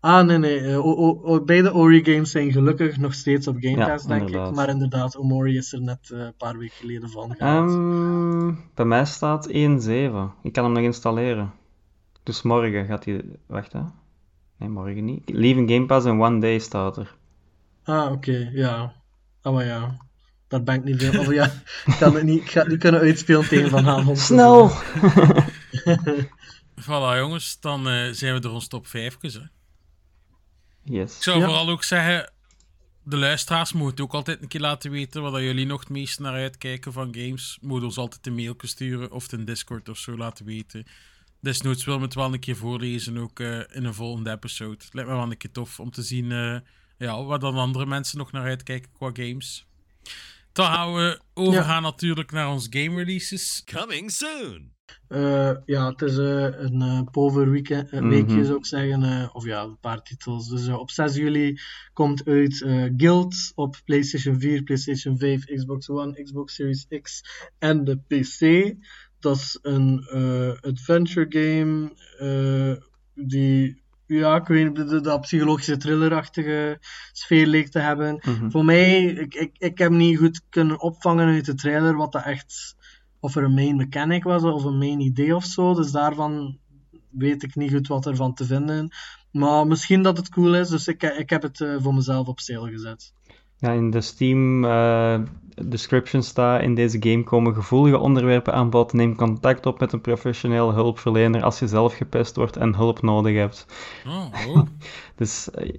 Ah, 0.00 0.26
nee, 0.26 0.38
nee. 0.38 0.60
eh, 0.60 0.86
o- 0.86 1.44
beide 1.44 1.74
Ori-games 1.74 2.30
zijn 2.30 2.52
gelukkig 2.52 2.96
nog 2.98 3.14
steeds 3.14 3.46
op 3.48 3.56
Game 3.60 3.76
Ja, 3.76 3.86
Pass, 3.88 4.06
denk 4.06 4.20
inderdaad. 4.20 4.48
ik. 4.50 4.54
Maar 4.56 4.68
inderdaad, 4.68 5.16
Omori 5.16 5.56
is 5.56 5.72
er 5.72 5.80
net 5.82 6.10
eh, 6.12 6.18
een 6.18 6.34
paar 6.36 6.58
weken 6.58 6.74
geleden 6.76 7.10
van 7.10 7.34
gehaald. 7.36 7.70
Ehm, 7.70 8.54
bij 8.74 8.84
mij 8.84 9.04
staat 9.04 9.48
1.7. 9.48 10.32
Ik 10.42 10.52
kan 10.52 10.64
hem 10.64 10.72
nog 10.72 10.82
installeren. 10.82 11.52
Dus 12.22 12.42
morgen 12.42 12.84
gaat 12.86 13.04
hij... 13.04 13.24
Wacht, 13.46 13.72
hè? 13.72 13.80
Nee, 14.58 14.68
morgen 14.68 15.04
niet. 15.04 15.22
Leaving 15.30 15.70
Game 15.70 15.86
Pass 15.86 16.06
in 16.06 16.20
one 16.22 16.38
day 16.40 16.58
staat 16.58 16.96
er. 16.96 17.14
Ah, 17.84 18.12
oké, 18.12 18.50
ja. 18.52 18.92
Ah, 19.42 19.52
maar 19.54 19.64
ja. 19.64 19.96
Daar 20.48 20.62
ben 20.62 20.74
ik 20.74 20.84
niet 20.84 21.02
veel... 21.02 21.20
Of 21.20 21.32
ja, 21.32 21.44
ik, 21.86 21.96
kan 21.98 22.14
het 22.14 22.22
niet, 22.24 22.40
ik 22.42 22.50
ga 22.50 22.60
het 22.60 22.68
niet 22.68 22.78
kunnen 22.78 23.00
uitspelen 23.00 23.48
tegen 23.48 23.70
Van 23.70 23.84
Havond. 23.84 24.18
Snel! 24.30 24.70
Voilà, 26.80 27.16
jongens, 27.18 27.60
dan 27.60 27.88
eh, 27.88 28.10
zijn 28.12 28.34
we 28.34 28.40
door 28.40 28.52
ons 28.52 28.68
top 28.68 28.86
5. 28.86 29.16
Hè. 29.20 29.28
Yes. 30.82 31.16
Ik 31.16 31.22
zou 31.22 31.38
Ja. 31.38 31.44
vooral 31.44 31.68
ook 31.68 31.84
zeggen, 31.84 32.32
de 33.04 33.16
luisteraars 33.16 33.72
moeten 33.72 34.04
ook 34.04 34.14
altijd 34.14 34.42
een 34.42 34.48
keer 34.48 34.60
laten 34.60 34.90
weten 34.90 35.22
wat 35.22 35.40
jullie 35.40 35.66
nog 35.66 35.80
het 35.80 35.88
meest 35.88 36.18
naar 36.18 36.32
uitkijken 36.32 36.92
van 36.92 37.14
games. 37.14 37.58
Moet 37.60 37.82
ons 37.82 37.96
altijd 37.98 38.26
een 38.26 38.34
mailje 38.34 38.66
sturen 38.66 39.10
of 39.12 39.32
een 39.32 39.44
Discord 39.44 39.88
of 39.88 39.98
zo 39.98 40.16
laten 40.16 40.44
weten. 40.44 40.86
Desnoods 41.40 41.84
wil 41.84 41.96
we 41.98 42.04
het 42.04 42.14
wel 42.14 42.32
een 42.32 42.40
keer 42.40 42.56
voorlezen, 42.56 43.18
ook 43.18 43.40
eh, 43.40 43.58
in 43.58 43.84
een 43.84 43.94
volgende 43.94 44.30
episode. 44.30 44.84
Lijkt 44.90 45.10
me 45.10 45.16
wel 45.16 45.30
een 45.30 45.36
keer 45.36 45.52
tof 45.52 45.80
om 45.80 45.90
te 45.90 46.02
zien 46.02 46.32
eh, 46.32 46.56
ja, 46.98 47.24
waar 47.24 47.38
dan 47.38 47.56
andere 47.56 47.86
mensen 47.86 48.18
nog 48.18 48.32
naar 48.32 48.44
uitkijken 48.44 48.90
qua 48.92 49.10
games. 49.12 49.66
Dan 50.52 50.66
gaan 50.66 50.94
we 50.94 51.20
overgaan 51.34 51.82
natuurlijk 51.82 52.32
naar 52.32 52.48
ons 52.48 52.66
game 52.70 52.96
releases. 52.96 53.62
Coming 53.64 54.10
soon. 54.10 54.74
Eh, 55.08 55.52
ja, 55.64 55.88
het 55.90 56.02
is 56.02 56.16
eh, 56.18 56.42
een 56.42 56.82
eh 56.82 57.00
pover 57.10 57.50
weekend, 57.50 57.92
Mhm. 57.92 58.08
weekje 58.08 58.44
zou 58.44 58.58
ik 58.58 58.66
zeggen. 58.66 59.30
of 59.34 59.44
ja, 59.44 59.62
een 59.62 59.78
paar 59.80 60.02
titels. 60.02 60.48
Dus 60.48 60.68
op 60.68 60.90
6 60.90 61.14
juli 61.14 61.58
komt 61.92 62.24
uit 62.24 62.56
Guild 62.96 63.52
op 63.54 63.76
PlayStation 63.84 64.40
4, 64.40 64.62
PlayStation 64.62 65.18
5, 65.18 65.44
Xbox 65.44 65.88
One, 65.90 66.22
Xbox 66.22 66.54
Series 66.54 66.86
X 67.02 67.22
en 67.58 67.84
de 67.84 67.96
PC. 67.96 68.74
Dat 69.20 69.36
is 69.36 69.58
een 69.62 70.06
adventure 70.60 71.26
game 71.28 71.90
die, 73.14 73.82
ja, 74.06 74.36
ik 74.36 74.46
weet 74.46 74.76
niet, 74.76 74.88
de- 74.88 75.00
dat 75.00 75.20
psychologische 75.20 75.76
thrillerachtige 75.76 76.78
sfeer 77.12 77.46
leek 77.46 77.68
te 77.68 77.78
hebben. 77.78 78.14
Mhm. 78.26 78.50
Voor 78.50 78.64
mij, 78.64 79.04
ik, 79.04 79.34
ik, 79.34 79.50
ik 79.58 79.78
heb 79.78 79.90
niet 79.90 80.18
goed 80.18 80.40
kunnen 80.48 80.80
opvangen 80.80 81.26
uit 81.26 81.44
de 81.44 81.54
trailer 81.54 81.96
wat 81.96 82.12
dat 82.12 82.24
echt, 82.24 82.75
of 83.26 83.36
er 83.36 83.44
een 83.44 83.54
main 83.54 83.76
mechanic 83.76 84.24
was 84.24 84.42
of 84.42 84.64
een 84.64 84.78
main 84.78 85.00
idee 85.00 85.34
of 85.34 85.44
zo. 85.44 85.74
Dus 85.74 85.90
daarvan 85.90 86.58
weet 87.10 87.42
ik 87.42 87.54
niet 87.54 87.72
goed 87.72 87.88
wat 87.88 88.06
ervan 88.06 88.34
te 88.34 88.44
vinden. 88.44 88.94
Maar 89.32 89.66
misschien 89.66 90.02
dat 90.02 90.16
het 90.16 90.28
cool 90.28 90.54
is, 90.54 90.68
dus 90.68 90.88
ik, 90.88 91.02
ik 91.02 91.30
heb 91.30 91.42
het 91.42 91.60
eh, 91.60 91.76
voor 91.78 91.94
mezelf 91.94 92.26
op 92.26 92.40
sale 92.40 92.70
gezet. 92.70 93.12
Ja, 93.58 93.72
in 93.72 93.90
de 93.90 94.00
Steam 94.00 94.64
eh, 94.64 95.20
description 95.68 96.22
staat 96.22 96.62
in 96.62 96.74
deze 96.74 96.96
game 97.00 97.24
komen 97.24 97.54
gevoelige 97.54 97.98
onderwerpen 97.98 98.54
aan 98.54 98.70
bod. 98.70 98.92
Neem 98.92 99.16
contact 99.16 99.66
op 99.66 99.80
met 99.80 99.92
een 99.92 100.00
professioneel 100.00 100.72
hulpverlener 100.72 101.42
als 101.42 101.58
je 101.58 101.66
zelf 101.66 101.94
gepest 101.94 102.36
wordt 102.36 102.56
en 102.56 102.74
hulp 102.74 103.02
nodig 103.02 103.36
hebt. 103.36 103.66
Oh, 104.06 104.26
oh. 104.48 104.62
Dus 105.16 105.50
eh, 105.50 105.74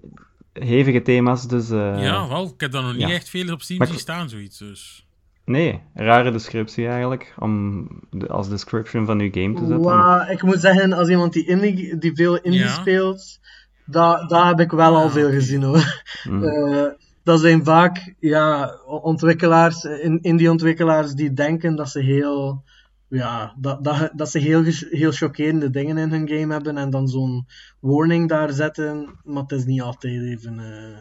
hevige 0.54 1.02
thema's, 1.02 1.48
dus... 1.48 1.70
eh, 1.70 2.04
ja, 2.04 2.28
wel, 2.28 2.46
ik 2.46 2.62
heb 2.62 2.72
daar 2.72 2.84
nog 2.84 2.94
niet 2.94 3.02
ja. 3.02 3.10
echt 3.10 3.30
veel 3.30 3.54
op 3.54 3.62
Steam 3.62 3.86
zien 3.86 4.00
staan, 4.00 4.30
zoiets. 4.30 4.58
Dus. 4.58 5.07
Nee, 5.48 5.82
rare 5.94 6.32
descriptie 6.32 6.88
eigenlijk, 6.88 7.34
om 7.40 7.88
de- 8.12 8.28
als 8.28 8.50
description 8.50 9.06
van 9.06 9.20
uw 9.20 9.30
game 9.32 9.54
te 9.54 9.66
zetten. 9.66 10.32
Ik 10.32 10.42
moet 10.44 10.60
zeggen, 10.60 10.94
als 10.94 11.10
iemand 11.10 11.34
die, 11.34 11.46
indie, 11.48 11.98
die 11.98 12.16
veel 12.16 12.38
indie 12.42 12.60
Ja. 12.60 12.68
speelt, 12.68 13.40
daar 13.86 14.48
heb 14.48 14.60
ik 14.60 14.72
wel 14.72 14.96
al 14.96 15.10
veel 15.10 15.30
gezien 15.30 15.64
hoor. 15.64 16.04
Mm. 16.30 16.44
Eh, 16.44 16.86
dat 17.24 17.40
zijn 17.40 17.64
vaak 17.64 18.14
ja, 18.20 18.76
ontwikkelaars, 18.86 19.84
in, 19.84 20.22
indie-ontwikkelaars 20.22 21.14
die 21.14 21.34
denken 21.34 21.76
dat 21.76 21.90
ze 21.90 22.00
heel, 22.02 22.64
ja, 23.08 23.54
dat, 23.58 23.84
dat, 23.84 24.10
dat 24.16 24.30
ze 24.30 24.40
heel, 24.40 24.64
heel 24.90 25.12
chockerende 25.12 25.70
dingen 25.70 25.98
in 25.98 26.10
hun 26.12 26.28
game 26.30 26.54
hebben 26.54 26.78
en 26.78 26.90
dan 26.90 27.08
zo'n 27.08 27.46
warning 27.80 28.30
daar 28.30 28.52
zetten, 28.52 29.20
maar 29.24 29.42
het 29.42 29.52
is 29.52 29.66
niet 29.66 29.82
altijd 29.82 30.22
even 30.24 30.60
eh, 30.60 30.98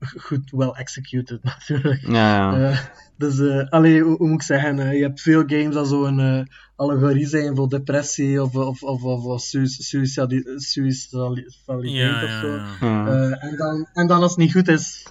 goed 0.00 0.50
well 0.50 0.70
executed 0.70 1.44
natuurlijk. 1.44 2.06
Ja, 2.06 2.56
ja. 2.56 2.70
Eh, 2.70 2.78
dus, 3.16 3.38
eh 3.38 3.68
allee, 3.68 4.02
hoe, 4.02 4.16
hoe 4.16 4.28
moet 4.28 4.40
ik 4.40 4.46
zeggen? 4.46 4.78
eh, 4.78 4.92
je 4.92 5.02
hebt 5.02 5.20
veel 5.20 5.42
games 5.46 5.74
dat 5.74 5.88
zo'n 5.88 6.20
eh 6.20 6.42
allegorie 6.76 7.26
zijn 7.26 7.56
voor 7.56 7.68
depressie 7.68 8.42
of, 8.42 8.54
of, 8.54 8.82
of, 8.82 9.02
of, 9.02 9.24
of 9.24 9.40
suicidaliteit 9.40 11.82
Ja, 11.82 12.24
of 12.24 12.30
zo. 12.30 12.56
Eh, 12.80 13.44
en, 13.44 13.56
dan, 13.56 13.88
en 13.92 14.06
dan 14.06 14.22
als 14.22 14.30
het 14.30 14.40
niet 14.40 14.52
goed 14.52 14.68
is 14.68 15.06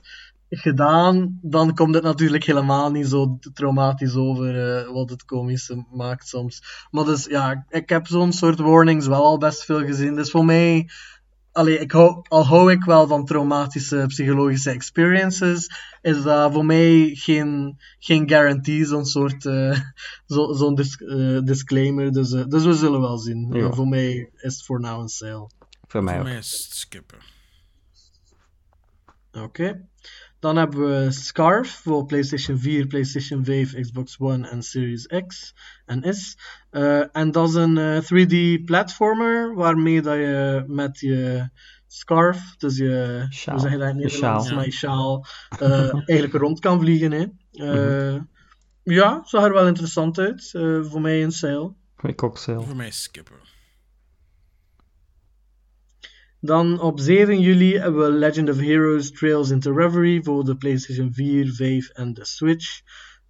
gedaan, 0.50 1.40
dan 1.42 1.74
komt 1.74 1.96
het 1.96 2.04
natuurlijk 2.04 2.44
helemaal 2.44 2.92
niet 2.92 3.08
zo 3.08 3.38
traumatisch 3.54 4.16
over 4.16 4.78
eh, 4.78 4.92
wat 4.92 5.10
het 5.10 5.26
komische 5.26 5.86
maakt 5.92 6.28
soms. 6.28 6.88
Maar 6.92 7.06
dus 7.06 7.26
ja, 7.26 7.66
ik 7.70 7.90
heb 7.90 8.08
zo'n 8.08 8.34
soort 8.34 8.60
warnings 8.60 9.08
wel 9.08 9.24
al 9.24 9.38
best 9.38 9.64
veel 9.64 9.86
gezien. 9.86 10.16
Dus 10.16 10.32
voor 10.32 10.46
mij, 10.46 10.90
allee, 11.56 11.80
ik 11.80 11.92
hou, 11.92 12.26
al 12.28 12.46
hou 12.46 12.72
ik 12.72 12.84
wel 12.84 13.08
van 13.08 13.26
traumatische 13.26 14.04
psychologische 14.08 14.70
experiences, 14.72 15.70
is 16.02 16.24
dat 16.24 16.54
voor 16.54 16.66
mij 16.66 17.12
geen, 17.14 17.78
geen 18.00 18.30
guarantee, 18.30 18.86
zo'n 18.86 19.06
soort 19.06 19.46
eh, 19.46 19.80
zo, 20.34 20.54
zo'n 20.54 20.76
dis- 20.76 21.02
eh, 21.02 21.40
disclaimer. 21.44 22.12
Dus, 22.12 22.32
eh, 22.32 22.46
dus 22.48 22.64
we 22.64 22.74
zullen 22.74 23.02
wel 23.02 23.18
zien. 23.18 23.54
Ja. 23.54 23.72
Voor 23.72 23.88
mij 23.88 24.30
is 24.36 24.56
het 24.56 24.66
voor 24.66 24.80
now 24.80 25.02
een 25.02 25.08
sale. 25.08 25.50
Voor 25.88 26.04
mij 26.04 26.16
Voor 26.16 26.24
mij 26.24 26.38
is 26.38 26.52
het 26.52 26.78
skippen. 26.78 27.18
Oké. 29.32 29.88
Dan 30.40 30.56
hebben 30.58 30.80
we 30.80 31.12
Scarf 31.12 31.70
voor 31.84 32.06
PlayStation 32.06 32.60
4, 32.60 32.88
PlayStation 32.88 33.46
5, 33.46 33.74
Xbox 33.80 34.16
One 34.20 34.48
en 34.50 34.64
Series 34.64 35.08
X 35.28 35.54
en 35.86 36.14
S. 36.16 36.38
Eh, 36.70 37.16
en 37.16 37.32
dat 37.32 37.50
is 37.50 37.56
een 37.56 37.78
eh, 37.78 38.02
3D-platformer 38.02 39.56
waarmee 39.56 40.02
dat 40.02 40.16
je 40.16 40.64
met 40.68 41.00
je 41.00 41.50
scarf, 41.88 42.56
dus 42.58 42.78
je, 42.78 43.26
Sjaal. 43.32 43.54
hoe 43.56 43.64
zeg 43.64 43.72
je 43.72 43.78
dat 43.78 43.90
in 43.90 43.98
Je 44.00 44.04
Nederlands? 44.04 44.76
sjaal, 44.76 45.26
eh, 45.60 45.94
eigenlijk 46.10 46.34
rond 46.34 46.60
kan 46.60 46.80
vliegen. 46.80 47.12
Hè. 47.12 47.26
Eh, 47.52 48.22
Ja, 48.84 49.22
zag 49.24 49.44
er 49.44 49.54
wel 49.54 49.68
interessant 49.68 50.18
uit. 50.20 50.50
Eh, 50.54 50.84
voor 50.84 51.02
mij 51.02 51.24
een 51.24 51.32
sale. 51.32 51.74
Ik 52.02 52.24
ook 52.24 52.38
zelf. 52.38 52.66
Voor 52.66 52.76
mij 52.76 52.88
is 52.88 53.02
skippen. 53.02 53.36
Dan 56.46 56.80
op 56.80 57.00
7 57.00 57.40
juli 57.42 57.78
hebben 57.78 58.06
we 58.06 58.18
Legend 58.18 58.50
of 58.50 58.58
Heroes 58.60 59.12
Trails 59.12 59.50
into 59.50 59.74
Reverie 59.74 60.24
voor 60.24 60.44
de 60.44 60.56
PlayStation 60.56 61.14
4, 61.14 61.54
5 61.54 61.90
en 61.90 62.14
de 62.14 62.26
Switch. 62.26 62.82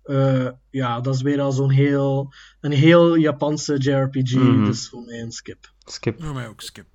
Eh, 0.04 0.48
ja, 0.70 1.02
dat 1.02 1.16
is 1.16 1.22
weer 1.22 1.42
al 1.42 1.52
zo'n 1.52 1.72
heel, 1.72 2.34
een 2.62 2.72
heel 2.72 3.16
Japanse 3.16 3.78
JRPG, 3.78 4.34
Mhm. 4.34 4.66
dus 4.66 4.90
voor 4.90 5.02
mij 5.02 5.22
een 5.22 5.32
skip. 5.32 5.74
Skip. 5.80 6.24
Voor 6.24 6.34
mij 6.34 6.48
ook 6.48 6.62
skip. 6.62 6.88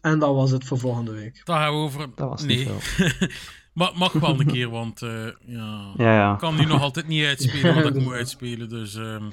En 0.00 0.18
dat 0.18 0.34
was 0.34 0.50
het 0.50 0.64
voor 0.64 0.78
volgende 0.78 1.12
week. 1.12 1.40
Dan 1.44 1.56
gaan 1.56 1.72
we 1.72 1.78
over... 1.78 2.08
Dat 2.14 2.28
was 2.28 2.42
nee. 2.42 2.56
niet 2.56 2.68
veel. 2.68 3.28
mag, 3.94 4.12
wel 4.12 4.40
een 4.40 4.46
keer, 4.46 4.70
want 4.70 5.02
eh, 5.02 5.26
ja... 5.46 5.92
Ja, 5.96 6.14
ja. 6.14 6.32
Ik 6.32 6.38
kan 6.38 6.56
nu 6.56 6.64
nog 6.64 6.80
altijd 6.82 7.06
niet 7.08 7.24
uitspelen 7.24 7.74
wat 7.74 7.96
ik 7.96 8.02
moet 8.04 8.12
uitspelen, 8.12 8.68
dus... 8.68 8.94
ehm, 8.94 9.30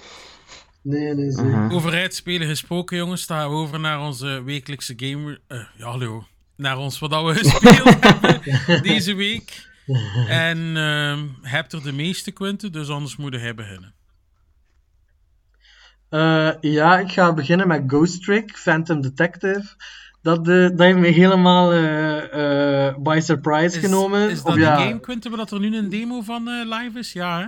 Nee, 0.81 1.13
nee, 1.13 1.31
zeker. 1.31 1.71
Over 1.71 1.93
uitspelen 1.93 2.47
gesproken, 2.47 2.97
jongens, 2.97 3.25
gaan 3.25 3.49
we 3.49 3.55
over 3.55 3.79
naar 3.79 3.99
onze 3.99 4.43
wekelijkse 4.43 4.93
game... 4.95 5.39
eh, 5.47 5.59
ja, 5.77 5.85
hallo. 5.85 6.23
Naar 6.55 6.77
ons 6.77 6.99
wat 6.99 7.09
we 7.09 7.33
gespeeld 7.43 7.97
hebben 8.05 8.81
deze 8.81 9.13
week. 9.13 9.67
En 10.27 10.77
ehm 10.77 11.25
hebt 11.41 11.73
er 11.73 11.83
de 11.83 11.91
meeste, 11.91 12.31
Quinten, 12.31 12.71
dus 12.71 12.89
anders 12.89 13.15
moeten 13.15 13.39
hij 13.41 13.55
beginnen. 13.55 13.93
Eh, 16.09 16.51
ja, 16.61 16.99
ik 16.99 17.11
ga 17.11 17.33
beginnen 17.33 17.67
met 17.67 17.83
Ghost 17.87 18.23
Trick, 18.23 18.57
Phantom 18.57 19.01
Detective. 19.01 19.75
Dat, 20.21 20.47
eh, 20.47 20.61
dat 20.69 20.79
heeft 20.79 20.97
me 20.97 21.07
helemaal 21.07 21.71
eh, 21.73 22.87
eh, 22.87 22.95
by 22.97 23.19
surprise 23.21 23.77
Is, 23.77 23.83
genomen. 23.83 24.29
is 24.29 24.43
dat 24.43 24.53
Of 24.53 24.59
ja, 24.59 24.75
game, 24.77 24.99
Quinten, 24.99 25.29
waar 25.31 25.39
dat 25.39 25.51
er 25.51 25.59
nu 25.59 25.77
een 25.77 25.89
demo 25.89 26.21
van 26.21 26.47
eh, 26.47 26.77
live 26.79 26.99
is? 26.99 27.13
Ja, 27.13 27.39
hè? 27.39 27.45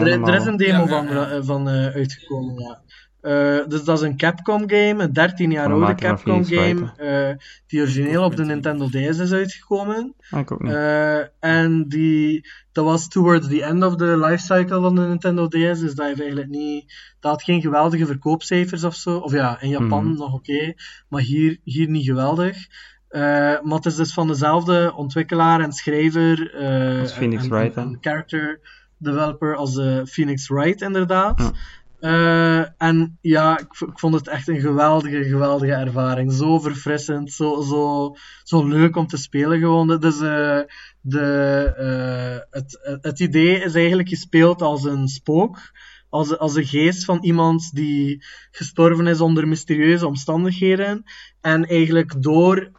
Er, 0.00 0.22
er 0.22 0.34
is 0.34 0.44
een 0.46 0.56
demo 0.56 0.80
Ja, 0.80 0.86
van, 0.86 1.08
eh, 1.08 1.38
van 1.42 1.68
eh, 1.68 1.86
uitgekomen, 1.94 2.54
ja. 2.62 2.82
Eh, 3.20 3.66
dus 3.68 3.84
dat 3.84 3.98
is 3.98 4.04
een 4.08 4.16
Capcom 4.16 4.60
game, 4.70 5.02
een 5.02 5.12
13 5.12 5.50
jaar 5.50 5.72
oude 5.72 5.94
Capcom 5.94 6.44
game, 6.44 6.92
eh, 6.96 7.44
die 7.66 7.80
origineel 7.80 8.24
op 8.24 8.36
de. 8.36 8.44
Nintendo 8.44 8.86
DS 8.88 9.18
is 9.18 9.32
uitgekomen. 9.32 10.14
Ah, 10.30 10.40
ik 10.40 10.50
ook 10.52 10.62
niet. 10.62 10.72
Eh, 10.72 11.18
en 11.40 11.84
die, 11.88 12.48
dat 12.72 12.84
was 12.84 13.08
towards 13.08 13.48
the 13.48 13.62
end 13.64 13.84
of 13.84 13.96
the 13.96 14.18
lifecycle 14.18 14.80
van 14.80 14.94
de 14.94 15.00
Nintendo 15.00 15.48
DS, 15.48 15.80
dus 15.80 15.94
dat 15.94 16.06
heeft 16.06 16.18
eigenlijk 16.20 16.48
niet, 16.50 16.92
dat 17.20 17.30
had 17.30 17.42
geen 17.42 17.60
geweldige 17.60 18.06
verkoopcijfers 18.06 18.84
of 18.84 18.94
zo. 18.94 19.16
Of 19.18 19.32
ja, 19.32 19.60
in 19.60 19.68
Japan 19.68 20.04
Mhm. 20.04 20.16
nog 20.16 20.32
oké, 20.34 20.74
maar 21.08 21.22
hier, 21.22 21.58
hier 21.62 21.88
niet 21.88 22.04
geweldig. 22.04 22.56
Eh, 23.08 23.20
maar 23.62 23.76
het 23.76 23.86
is 23.86 23.96
dus 23.96 24.12
van 24.12 24.26
dezelfde 24.26 24.92
ontwikkelaar 24.96 25.60
en 25.60 25.72
schrijver 25.72 26.54
eh, 26.54 27.00
Als 27.00 27.12
Phoenix 27.12 27.42
en, 27.42 27.50
Wright, 27.50 27.76
en 27.76 27.98
character 28.00 28.60
developer 28.98 29.56
als 29.56 29.80
Phoenix 30.04 30.48
Wright, 30.48 30.80
inderdaad. 30.80 31.38
Ja. 31.40 31.52
Eh, 32.04 32.64
en 32.78 33.18
ja, 33.20 33.58
ik, 33.58 33.80
ik 33.88 33.98
vond 33.98 34.14
het 34.14 34.28
echt 34.28 34.48
een 34.48 34.60
geweldige, 34.60 35.24
geweldige 35.24 35.72
ervaring. 35.72 36.32
Zo 36.32 36.58
verfrissend, 36.58 37.32
zo, 37.32 37.62
zo, 37.62 38.14
zo 38.42 38.66
leuk 38.66 38.96
om 38.96 39.06
te 39.06 39.16
spelen 39.16 39.58
gewoon. 39.58 40.00
Dus 40.00 40.20
eh, 40.20 40.60
de, 41.00 41.72
eh, 41.76 42.60
het, 42.60 42.98
het 43.00 43.20
idee 43.20 43.62
is 43.62 43.74
eigenlijk 43.74 44.08
gespeeld 44.08 44.62
als 44.62 44.84
een 44.84 45.08
spook. 45.08 45.58
Als, 46.08 46.38
als 46.38 46.52
de 46.54 46.64
geest 46.64 47.04
van 47.04 47.18
iemand 47.22 47.74
die 47.74 48.24
gestorven 48.50 49.06
is 49.06 49.20
onder 49.20 49.48
mysterieuze 49.48 50.06
omstandigheden. 50.06 51.04
En 51.40 51.66
eigenlijk 51.66 52.22
door, 52.22 52.70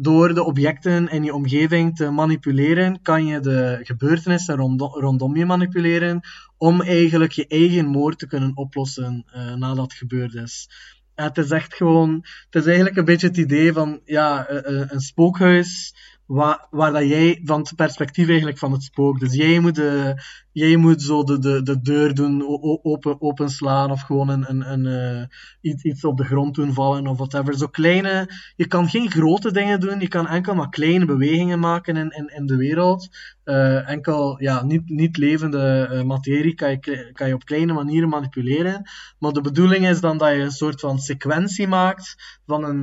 door 0.00 0.34
de 0.34 0.44
objecten 0.44 1.08
in 1.08 1.24
je 1.24 1.34
omgeving 1.34 1.96
te 1.96 2.10
manipuleren, 2.10 3.02
kan 3.02 3.26
je 3.26 3.40
de 3.40 3.78
gebeurtenissen 3.82 4.56
rondom, 4.56 5.36
je 5.36 5.46
manipuleren 5.46 6.20
om 6.56 6.82
eigenlijk 6.82 7.32
je 7.32 7.46
eigen 7.46 7.86
moord 7.86 8.18
te 8.18 8.26
kunnen 8.26 8.56
oplossen 8.56 9.24
eh, 9.32 9.54
nadat 9.54 9.84
het 9.84 9.92
gebeurd 9.92 10.34
is. 10.34 10.68
Het 11.14 11.38
is 11.38 11.50
echt 11.50 11.74
gewoon, 11.74 12.24
het 12.50 12.62
is 12.62 12.66
eigenlijk 12.66 12.96
een 12.96 13.04
beetje 13.04 13.26
het 13.26 13.36
idee 13.36 13.72
van 13.72 14.00
ja, 14.04 14.46
eh, 14.46 14.80
eh, 14.80 14.90
een 14.90 15.00
spookhuis 15.00 15.94
waar, 16.26 16.66
waar 16.70 16.92
dat 16.92 17.08
jij 17.08 17.40
van 17.44 17.60
het 17.60 17.74
perspectief 17.76 18.28
eigenlijk 18.28 18.58
van 18.58 18.72
het 18.72 18.82
spook. 18.82 19.20
Dus 19.20 19.34
jij 19.34 19.58
moet, 19.60 19.74
de, 19.74 20.22
jij 20.52 20.76
moet 20.76 21.02
zo 21.02 21.24
de, 21.24 21.38
de, 21.38 21.62
de 21.62 21.80
deur 21.80 22.14
doen, 22.14 22.46
open, 22.82 23.20
openslaan 23.20 23.90
of 23.90 24.00
gewoon 24.00 24.28
een, 24.28 24.50
een, 24.50 24.72
een, 24.72 24.86
eh, 24.86 25.26
iets, 25.60 25.82
iets 25.82 26.04
op 26.04 26.16
de 26.16 26.24
grond 26.24 26.54
doen 26.54 26.72
vallen 26.72 27.06
of 27.06 27.16
whatever. 27.16 27.56
Zo 27.56 27.66
kleine, 27.66 28.30
je 28.56 28.66
kan 28.66 28.88
geen 28.88 29.10
grote 29.10 29.52
dingen 29.52 29.80
doen, 29.80 30.00
je 30.00 30.08
kan 30.08 30.28
enkel 30.28 30.54
maar 30.54 30.68
kleine 30.68 31.04
bewegingen 31.04 31.58
maken 31.58 31.96
in, 31.96 32.10
in, 32.10 32.32
in 32.36 32.46
de 32.46 32.56
wereld. 32.56 33.08
Eh, 33.44 33.88
enkel 33.88 34.42
ja, 34.42 34.64
niet, 34.64 34.88
niet 34.88 35.16
levende 35.16 35.88
eh, 35.90 36.02
materie 36.02 36.54
kan 36.54 36.70
je, 36.70 37.10
kan 37.12 37.28
je 37.28 37.34
op 37.34 37.44
kleine 37.44 37.72
manieren 37.72 38.08
manipuleren. 38.08 38.82
Maar 39.18 39.32
de 39.32 39.40
bedoeling 39.40 39.88
is 39.88 40.00
dan 40.00 40.18
dat 40.18 40.30
je 40.30 40.40
een 40.40 40.50
soort 40.50 40.80
van 40.80 40.98
sequentie 40.98 41.68
maakt 41.68 42.38
van 42.46 42.64
een, 42.64 42.82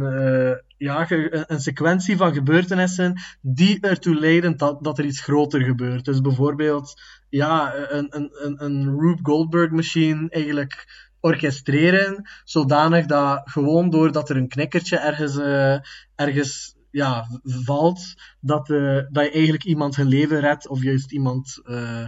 ja, 0.78 1.05
een 1.47 1.59
sequentie 1.59 2.18
van 2.18 2.34
gebeurtenissen 2.34 3.22
die 3.41 3.80
ertoe 3.80 4.16
leiden 4.16 4.57
dat, 4.57 4.84
dat 4.84 4.97
er 4.97 5.05
iets 5.05 5.22
groter 5.22 5.61
gebeurt. 5.61 6.05
Dus 6.05 6.22
bijvoorbeeld 6.22 6.93
ja, 7.30 7.76
een, 7.76 8.08
een, 8.10 8.32
een, 8.34 8.64
een 8.64 9.00
Rube 9.00 9.20
Goldberg 9.24 9.72
machine 9.72 10.30
eigenlijk 10.30 11.04
orchestreren, 11.20 12.30
zodanig 12.44 13.06
dat 13.06 13.42
gewoon 13.46 13.90
doordat 13.90 14.30
er 14.30 14.38
een 14.38 14.48
knikkertje 14.48 14.98
ergens, 14.98 15.38
eh, 15.38 15.78
ergens 16.16 16.76
ja, 16.92 17.28
valt, 17.44 18.14
dat, 18.40 18.70
eh, 18.70 19.00
dat 19.10 19.26
je 19.26 19.32
eigenlijk 19.32 19.64
iemand 19.64 19.96
hun 19.96 20.08
leven 20.08 20.40
redt 20.40 20.68
of 20.68 20.84
juist 20.84 21.12
iemand 21.12 21.62
eh, 21.64 22.06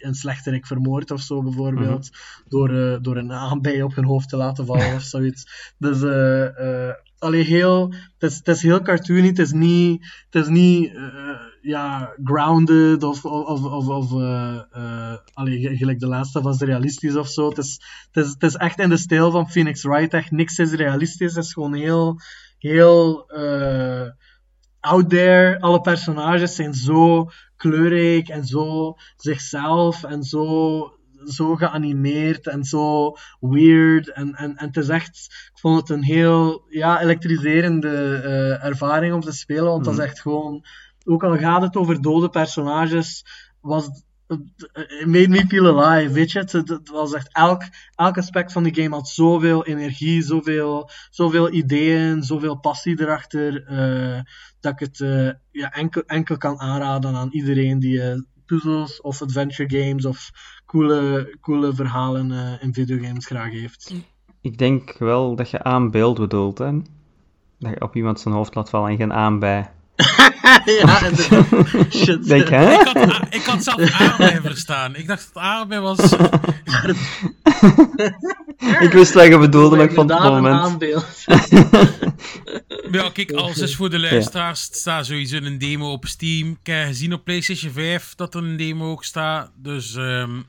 een 0.00 0.14
slechterik 0.14 0.66
vermoordt 0.66 1.10
of 1.10 1.20
zo 1.20 1.42
bijvoorbeeld, 1.42 2.10
door, 2.48 2.74
eh, 2.74 2.98
door 3.02 3.16
een 3.16 3.32
aanbij 3.32 3.82
op 3.82 3.94
hun 3.94 4.04
hoofd 4.04 4.28
te 4.28 4.36
laten 4.36 4.66
vallen 4.66 4.94
of 4.94 5.02
zoiets. 5.02 5.72
Dus 5.78 6.00
allee, 7.20 7.44
heel, 7.44 7.92
het 8.18 8.30
is, 8.30 8.40
het 8.44 8.60
heel 8.60 8.82
cartoony, 8.82 9.26
het 9.26 9.38
is 9.38 9.52
niet, 9.52 10.04
is 10.30 10.48
niet 10.48 10.94
eh, 10.94 11.40
ja, 11.62 12.14
grounded 12.24 13.02
of, 13.02 13.24
of, 13.24 13.64
of, 13.64 13.88
of 13.88 14.12
eh, 14.12 14.60
eh, 14.70 15.14
gelijk 15.78 15.98
de 15.98 16.06
laatste 16.06 16.40
was 16.40 16.60
realistisch 16.60 17.16
of 17.16 17.28
zo. 17.28 17.48
Het 17.48 17.58
is, 17.58 17.80
het, 18.10 18.24
is, 18.24 18.30
het 18.30 18.42
is 18.42 18.54
echt 18.54 18.78
in 18.78 18.88
de 18.88 18.96
stijl 18.96 19.30
van 19.30 19.50
Phoenix 19.50 19.82
Wright, 19.82 20.14
echt 20.14 20.30
niks 20.30 20.58
is 20.58 20.72
realistisch, 20.72 21.34
het 21.34 21.44
is 21.44 21.52
gewoon 21.52 21.74
heel, 21.74 22.20
heel 22.58 23.30
out 24.80 25.08
there. 25.10 25.60
Alle 25.60 25.80
personages 25.80 26.54
zijn 26.54 26.74
zo 26.74 27.30
kleurrijk 27.56 28.28
en 28.28 28.44
zo 28.44 28.94
zichzelf 29.16 30.04
en 30.04 30.22
zo, 30.22 30.80
zo 31.24 31.56
geanimeerd 31.56 32.46
en 32.46 32.64
zo 32.64 33.14
weird. 33.40 34.12
En, 34.12 34.34
en, 34.34 34.56
en 34.56 34.66
het 34.66 34.76
is 34.76 34.88
echt, 34.88 35.16
ik 35.52 35.58
vond 35.60 35.80
het 35.80 35.88
een 35.90 36.04
heel 36.04 36.64
ja, 36.68 37.00
elektriserende 37.00 38.14
eh, 38.24 38.64
ervaring 38.64 39.14
om 39.14 39.20
te 39.20 39.32
spelen, 39.32 39.64
want 39.64 39.84
dat 39.84 39.94
is 39.98 40.04
echt 40.04 40.20
gewoon, 40.20 40.64
ook 41.04 41.24
al 41.24 41.36
gaat 41.38 41.62
het 41.62 41.76
over 41.76 42.02
dode 42.02 42.28
personages, 42.28 43.24
was 43.60 43.84
het- 43.84 44.04
it 45.00 45.06
made 45.06 45.28
me 45.28 45.44
feel 45.48 45.80
alive, 45.82 46.12
weet 46.12 46.32
je. 46.32 46.38
Het, 46.38 46.52
het- 46.52 46.88
was 46.88 47.12
echt 47.12 47.28
elk, 47.32 47.62
elk 47.94 48.18
aspect 48.18 48.52
van 48.52 48.62
die 48.62 48.74
game 48.74 48.94
had 48.94 49.08
zoveel 49.08 49.64
energie, 49.66 50.22
zoveel, 50.22 50.90
zoveel 51.10 51.52
ideeën, 51.52 52.22
zoveel 52.22 52.56
passie 52.60 53.00
erachter, 53.00 53.64
eh, 53.66 54.20
dat 54.60 54.72
ik 54.72 54.78
het 54.78 55.00
eh, 55.00 55.30
ja, 55.50 55.70
enkel, 55.72 56.02
enkel 56.06 56.36
kan 56.36 56.60
aanraden 56.60 57.14
aan 57.14 57.28
iedereen 57.30 57.78
die 57.78 58.02
eh, 58.02 58.18
puzzels 58.46 59.00
of 59.00 59.22
adventure 59.22 59.78
games 59.82 60.04
of 60.04 60.30
coole, 60.70 61.36
coole 61.40 61.74
verhalen 61.74 62.32
eh, 62.32 62.62
in 62.62 62.74
videogames 62.74 63.26
graag 63.26 63.50
heeft. 63.50 63.94
Ik 64.40 64.58
denk 64.58 64.98
wel 64.98 65.36
dat 65.36 65.50
je 65.50 65.62
aan 65.62 65.90
beeld 65.90 66.18
bedoelt, 66.18 66.58
hè? 66.58 66.72
Dat 67.58 67.70
je 67.70 67.80
op 67.80 67.96
iemand 67.96 68.20
zijn 68.20 68.34
hoofd 68.34 68.54
laat 68.54 68.70
vallen 68.70 68.90
en 68.90 68.96
geen 68.96 69.12
aan 69.12 69.38
bij. 69.38 69.70
ja, 70.80 71.00
shit. 71.90 72.26
Denk, 72.26 72.48
hè? 72.48 72.72
Ik 72.72 72.86
had, 72.86 73.34
ik 73.34 73.42
had 73.42 73.64
zelf 73.64 74.00
aardbei 74.00 74.40
verstaan. 74.40 74.96
Ik 74.96 75.06
dacht 75.06 75.30
dat 75.32 75.42
aardbei 75.42 75.80
was... 75.80 75.98
Ik 78.80 78.92
wist 78.92 79.12
wat 79.12 79.26
je 79.26 79.38
bedoelde, 79.38 79.76
maar 79.76 79.84
ik 79.84 79.92
vond 79.92 80.10
het 80.10 80.22
moment. 80.22 80.60
aanbeeld. 80.60 81.24
Ja, 82.90 83.10
kijk, 83.12 83.32
alles 83.32 83.58
is 83.58 83.76
voor 83.76 83.90
de 83.90 83.98
luisteraars. 83.98 84.64
Het 84.64 84.76
staat 84.76 85.06
sowieso 85.06 85.36
een 85.36 85.58
demo 85.58 85.92
op 85.92 86.06
Steam. 86.06 86.50
Ik 86.60 86.66
heb 86.66 86.86
gezien 86.86 87.12
op 87.12 87.24
PlayStation 87.24 87.72
5 87.72 88.14
dat 88.14 88.34
er 88.34 88.44
een 88.44 88.56
demo 88.56 88.90
ook 88.90 89.04
staat. 89.04 89.50
Dus 89.56 89.94
ehm, 89.94 90.40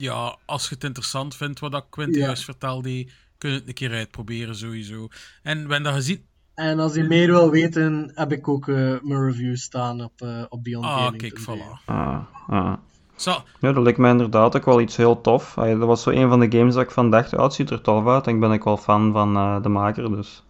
ja, 0.00 0.36
als 0.44 0.68
je 0.68 0.74
het 0.74 0.84
interessant 0.84 1.36
vindt 1.36 1.60
wat 1.60 1.72
dat 1.72 1.86
Quint 1.90 2.14
Ja. 2.14 2.24
juist 2.24 2.44
vertelde, 2.44 3.08
kun 3.38 3.50
je 3.50 3.56
het 3.58 3.68
een 3.68 3.74
keer 3.74 3.92
uitproberen 3.92 4.56
sowieso. 4.56 5.08
En 5.42 5.54
we 5.54 5.60
hebben 5.60 5.82
dat 5.82 5.94
gezien... 5.94 6.28
En 6.54 6.78
als 6.78 6.94
je 6.94 7.02
meer 7.02 7.26
wil 7.26 7.50
weten, 7.50 8.10
heb 8.14 8.32
ik 8.32 8.48
ook 8.48 8.68
eh, 8.68 8.74
mijn 9.02 9.24
review 9.26 9.56
staan 9.56 10.02
op, 10.04 10.20
eh 10.22 10.44
op 10.48 10.64
Beyond 10.64 10.84
Ah, 10.84 10.96
Gaming. 11.04 11.16
kijk, 11.22 11.40
voilà. 11.40 11.84
Ah, 11.84 12.20
ah. 12.48 12.74
Zo, 13.16 13.42
Ja, 13.60 13.72
dat 13.72 13.82
lijkt 13.82 13.98
mij 13.98 14.10
inderdaad 14.10 14.56
ook 14.56 14.64
wel 14.64 14.80
iets 14.80 14.96
heel 14.96 15.20
tof. 15.20 15.54
Dat 15.54 15.78
was 15.78 16.02
zo 16.02 16.10
een 16.10 16.28
van 16.28 16.40
de 16.40 16.50
games 16.58 16.74
dat 16.74 16.82
ik 16.82 16.90
van 16.90 17.10
dacht, 17.10 17.30
ja, 17.30 17.42
het 17.42 17.54
ziet 17.54 17.70
er 17.70 17.80
tof 17.80 18.06
uit. 18.06 18.26
En 18.26 18.34
ik 18.34 18.40
ben 18.40 18.50
ook 18.52 18.64
wel 18.64 18.76
fan 18.76 19.12
van 19.12 19.36
eh, 19.36 19.62
de 19.62 19.68
maker, 19.68 20.10
dus 20.10 20.42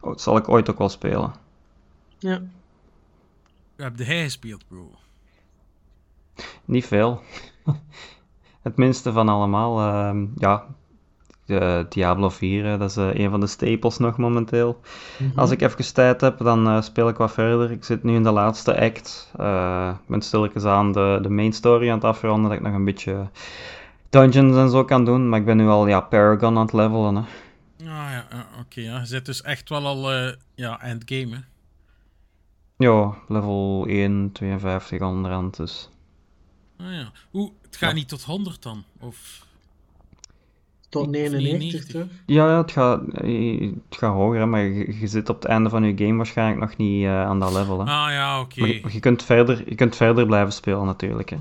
oh, 0.00 0.10
dat 0.10 0.20
zal 0.20 0.36
ik 0.36 0.48
ooit 0.48 0.70
ook 0.70 0.78
wel 0.78 0.88
spelen. 0.88 1.32
Ja. 2.18 2.42
heb 3.76 3.98
hij 3.98 4.22
gespeeld, 4.22 4.68
bro? 4.68 4.90
Niet 6.64 6.86
veel. 6.86 7.22
Het 8.62 8.76
minste 8.76 9.12
van 9.12 9.28
allemaal. 9.28 9.80
ehm, 9.80 10.26
ja, 10.36 10.64
Diablo 11.88 12.28
4, 12.28 12.64
hè, 12.64 12.78
dat 12.78 12.90
is 12.90 12.96
eh, 12.96 13.14
een 13.14 13.30
van 13.30 13.40
de 13.40 13.46
staples 13.46 13.98
nog 13.98 14.16
momenteel. 14.16 14.80
Als 15.34 15.50
ik 15.50 15.60
even 15.60 15.94
tijd 15.94 16.20
heb, 16.20 16.38
dan 16.38 16.68
eh, 16.68 16.80
speel 16.82 17.08
ik 17.08 17.16
wat 17.16 17.32
verder. 17.32 17.70
Ik 17.70 17.84
zit 17.84 18.02
nu 18.02 18.14
in 18.14 18.22
de 18.22 18.30
laatste 18.30 18.80
act. 18.80 19.32
Eh, 19.38 19.90
ik 20.02 20.08
ben 20.08 20.20
stilletjes 20.22 20.64
aan 20.64 20.92
de, 20.92 21.18
de 21.22 21.30
main 21.30 21.52
story 21.52 21.88
aan 21.88 21.94
het 21.94 22.04
afronden, 22.04 22.50
dat 22.50 22.58
ik 22.58 22.64
nog 22.64 22.74
een 22.74 22.84
beetje 22.84 23.28
dungeons 24.10 24.56
en 24.56 24.70
zo 24.70 24.84
kan 24.84 25.04
doen. 25.04 25.28
Maar 25.28 25.38
ik 25.38 25.44
ben 25.44 25.56
nu 25.56 25.66
al 25.68 25.86
ja, 25.86 26.00
Paragon 26.00 26.56
aan 26.56 26.62
het 26.62 26.72
levelen. 26.72 27.14
Hè. 27.14 27.20
Ah 27.80 28.10
ja, 28.10 28.26
oké. 28.60 28.80
ja. 28.80 28.98
Je 28.98 29.06
zit 29.06 29.26
dus 29.26 29.42
echt 29.42 29.68
wel 29.68 29.86
al 29.86 30.12
ja, 30.54 30.80
endgame, 30.80 31.34
hè? 31.34 31.40
Ja, 32.76 33.14
level 33.28 33.84
1, 33.86 34.32
52 34.32 35.00
onderhand 35.00 35.56
dus. 35.56 35.90
Ah 36.80 36.92
ja. 36.92 37.12
Hoe, 37.30 37.52
het 37.62 37.76
gaat 37.76 37.90
Ja. 37.90 37.94
niet 37.96 38.08
tot 38.08 38.22
100 38.22 38.62
dan? 38.62 38.84
Of... 39.00 39.46
Tot 40.88 41.06
Of 41.06 41.10
99, 41.12 41.58
99. 41.60 41.92
toch? 42.02 42.18
Ja, 42.26 42.48
ja, 42.50 42.60
het 42.60 42.70
gaat, 42.70 43.00
het 43.88 43.98
gaat 43.98 44.12
hoger, 44.14 44.38
hè, 44.38 44.46
maar 44.46 44.60
je, 44.60 44.98
je 45.00 45.06
zit 45.06 45.28
op 45.28 45.36
het 45.36 45.44
einde 45.44 45.68
van 45.68 45.82
je 45.84 46.04
game 46.04 46.16
waarschijnlijk 46.16 46.60
nog 46.60 46.76
niet 46.76 47.04
eh, 47.04 47.22
aan 47.24 47.40
dat 47.40 47.52
level. 47.52 47.78
Hè. 47.78 47.92
Ah 47.92 48.10
ja, 48.10 48.40
oké. 48.40 48.64
Je, 48.64 48.82
je 48.88 49.00
kunt 49.00 49.22
verder, 49.22 49.62
je 49.68 49.74
kunt 49.74 49.96
verder 49.96 50.26
blijven 50.26 50.52
spelen 50.52 50.84
natuurlijk. 50.84 51.30
Hè. 51.30 51.36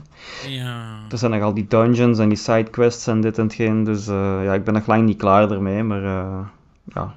Ja. 0.47 0.99
Er 1.09 1.17
zijn 1.17 1.31
nog 1.31 1.41
al 1.41 1.53
die 1.53 1.67
dungeons 1.67 2.19
en 2.19 2.29
die 2.29 2.37
sidequests 2.37 3.07
en 3.07 3.21
dit 3.21 3.37
en 3.37 3.43
hetgeen. 3.43 3.83
Dus 3.83 4.07
eh, 4.07 4.43
ja, 4.43 4.53
ik 4.53 4.63
ben 4.63 4.73
nog 4.73 4.87
lang 4.87 5.05
niet 5.05 5.17
klaar 5.17 5.51
ermee. 5.51 5.83
Maar 5.83 6.03
eh, 6.03 6.45
ja, 6.93 7.15